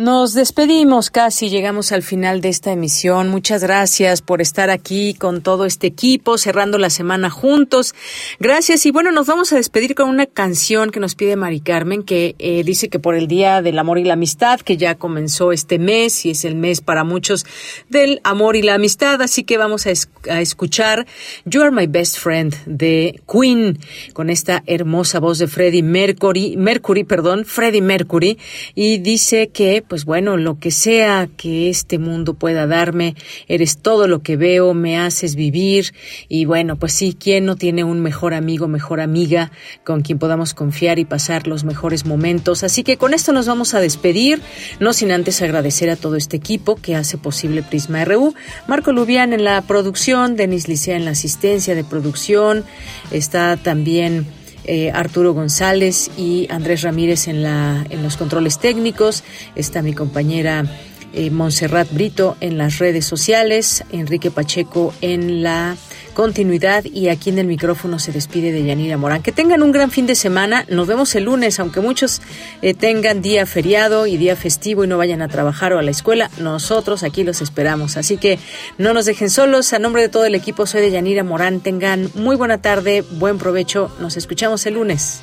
Nos 0.00 0.32
despedimos 0.32 1.10
casi, 1.10 1.50
llegamos 1.50 1.92
al 1.92 2.02
final 2.02 2.40
de 2.40 2.48
esta 2.48 2.72
emisión. 2.72 3.28
Muchas 3.28 3.62
gracias 3.62 4.22
por 4.22 4.40
estar 4.40 4.70
aquí 4.70 5.12
con 5.12 5.42
todo 5.42 5.66
este 5.66 5.88
equipo, 5.88 6.38
cerrando 6.38 6.78
la 6.78 6.88
semana 6.88 7.28
juntos. 7.28 7.94
Gracias 8.38 8.86
y 8.86 8.92
bueno, 8.92 9.12
nos 9.12 9.26
vamos 9.26 9.52
a 9.52 9.56
despedir 9.56 9.94
con 9.94 10.08
una 10.08 10.24
canción 10.24 10.90
que 10.90 11.00
nos 11.00 11.14
pide 11.16 11.36
Mari 11.36 11.60
Carmen, 11.60 12.02
que 12.02 12.34
eh, 12.38 12.64
dice 12.64 12.88
que 12.88 12.98
por 12.98 13.14
el 13.14 13.28
Día 13.28 13.60
del 13.60 13.78
Amor 13.78 13.98
y 13.98 14.04
la 14.04 14.14
Amistad, 14.14 14.60
que 14.60 14.78
ya 14.78 14.94
comenzó 14.94 15.52
este 15.52 15.78
mes 15.78 16.24
y 16.24 16.30
es 16.30 16.46
el 16.46 16.54
mes 16.54 16.80
para 16.80 17.04
muchos 17.04 17.44
del 17.90 18.22
amor 18.24 18.56
y 18.56 18.62
la 18.62 18.76
amistad, 18.76 19.20
así 19.20 19.44
que 19.44 19.58
vamos 19.58 19.86
a, 19.86 19.90
a 20.30 20.40
escuchar 20.40 21.06
You 21.44 21.60
Are 21.60 21.72
My 21.72 21.86
Best 21.86 22.16
Friend 22.16 22.56
de 22.64 23.20
Queen, 23.30 23.78
con 24.14 24.30
esta 24.30 24.62
hermosa 24.64 25.20
voz 25.20 25.38
de 25.38 25.46
Freddie 25.46 25.82
Mercury, 25.82 26.56
Mercury, 26.56 27.04
perdón, 27.04 27.44
Freddie 27.44 27.82
Mercury, 27.82 28.38
y 28.74 28.96
dice 28.96 29.48
que 29.48 29.84
pues 29.90 30.04
bueno, 30.04 30.36
lo 30.36 30.60
que 30.60 30.70
sea 30.70 31.28
que 31.36 31.68
este 31.68 31.98
mundo 31.98 32.34
pueda 32.34 32.68
darme, 32.68 33.16
eres 33.48 33.78
todo 33.78 34.06
lo 34.06 34.22
que 34.22 34.36
veo, 34.36 34.72
me 34.72 34.96
haces 34.96 35.34
vivir 35.34 35.94
y 36.28 36.44
bueno, 36.44 36.76
pues 36.76 36.92
sí, 36.92 37.16
¿quién 37.18 37.44
no 37.44 37.56
tiene 37.56 37.82
un 37.82 38.00
mejor 38.00 38.32
amigo, 38.32 38.68
mejor 38.68 39.00
amiga 39.00 39.50
con 39.82 40.02
quien 40.02 40.20
podamos 40.20 40.54
confiar 40.54 41.00
y 41.00 41.04
pasar 41.04 41.48
los 41.48 41.64
mejores 41.64 42.06
momentos? 42.06 42.62
Así 42.62 42.84
que 42.84 42.98
con 42.98 43.14
esto 43.14 43.32
nos 43.32 43.48
vamos 43.48 43.74
a 43.74 43.80
despedir, 43.80 44.40
no 44.78 44.92
sin 44.92 45.10
antes 45.10 45.42
agradecer 45.42 45.90
a 45.90 45.96
todo 45.96 46.14
este 46.14 46.36
equipo 46.36 46.76
que 46.76 46.94
hace 46.94 47.18
posible 47.18 47.64
Prisma 47.64 48.04
RU, 48.04 48.32
Marco 48.68 48.92
Lubián 48.92 49.32
en 49.32 49.42
la 49.42 49.60
producción, 49.62 50.36
Denis 50.36 50.68
Licea 50.68 50.94
en 50.94 51.04
la 51.04 51.10
asistencia 51.10 51.74
de 51.74 51.82
producción, 51.82 52.64
está 53.10 53.56
también 53.56 54.24
eh, 54.64 54.90
Arturo 54.92 55.34
González 55.34 56.10
y 56.16 56.46
Andrés 56.50 56.82
Ramírez 56.82 57.28
en, 57.28 57.42
la, 57.42 57.84
en 57.90 58.02
los 58.02 58.16
controles 58.16 58.58
técnicos. 58.58 59.22
Está 59.54 59.82
mi 59.82 59.92
compañera 59.92 60.64
eh, 61.12 61.30
Montserrat 61.30 61.92
Brito 61.92 62.36
en 62.40 62.58
las 62.58 62.78
redes 62.78 63.04
sociales, 63.04 63.84
Enrique 63.92 64.30
Pacheco 64.30 64.94
en 65.00 65.42
la 65.42 65.76
continuidad 66.14 66.84
y 66.84 67.08
aquí 67.08 67.30
en 67.30 67.38
el 67.38 67.46
micrófono 67.46 67.98
se 67.98 68.12
despide 68.12 68.52
de 68.52 68.64
Yanira 68.64 68.96
Morán. 68.96 69.22
Que 69.22 69.32
tengan 69.32 69.62
un 69.62 69.72
gran 69.72 69.90
fin 69.90 70.06
de 70.06 70.14
semana. 70.14 70.64
Nos 70.68 70.86
vemos 70.86 71.14
el 71.14 71.24
lunes, 71.24 71.58
aunque 71.60 71.80
muchos 71.80 72.20
eh, 72.62 72.74
tengan 72.74 73.22
día 73.22 73.46
feriado 73.46 74.06
y 74.06 74.16
día 74.16 74.36
festivo 74.36 74.84
y 74.84 74.86
no 74.86 74.98
vayan 74.98 75.22
a 75.22 75.28
trabajar 75.28 75.72
o 75.72 75.78
a 75.78 75.82
la 75.82 75.90
escuela. 75.90 76.30
Nosotros 76.38 77.02
aquí 77.02 77.24
los 77.24 77.40
esperamos. 77.40 77.96
Así 77.96 78.16
que 78.16 78.38
no 78.78 78.92
nos 78.92 79.06
dejen 79.06 79.30
solos. 79.30 79.72
A 79.72 79.78
nombre 79.78 80.02
de 80.02 80.08
todo 80.08 80.24
el 80.24 80.34
equipo 80.34 80.66
soy 80.66 80.82
de 80.82 80.90
Yanira 80.90 81.24
Morán. 81.24 81.60
Tengan 81.60 82.10
muy 82.14 82.36
buena 82.36 82.60
tarde, 82.60 83.02
buen 83.12 83.38
provecho. 83.38 83.90
Nos 84.00 84.16
escuchamos 84.16 84.66
el 84.66 84.74
lunes. 84.74 85.22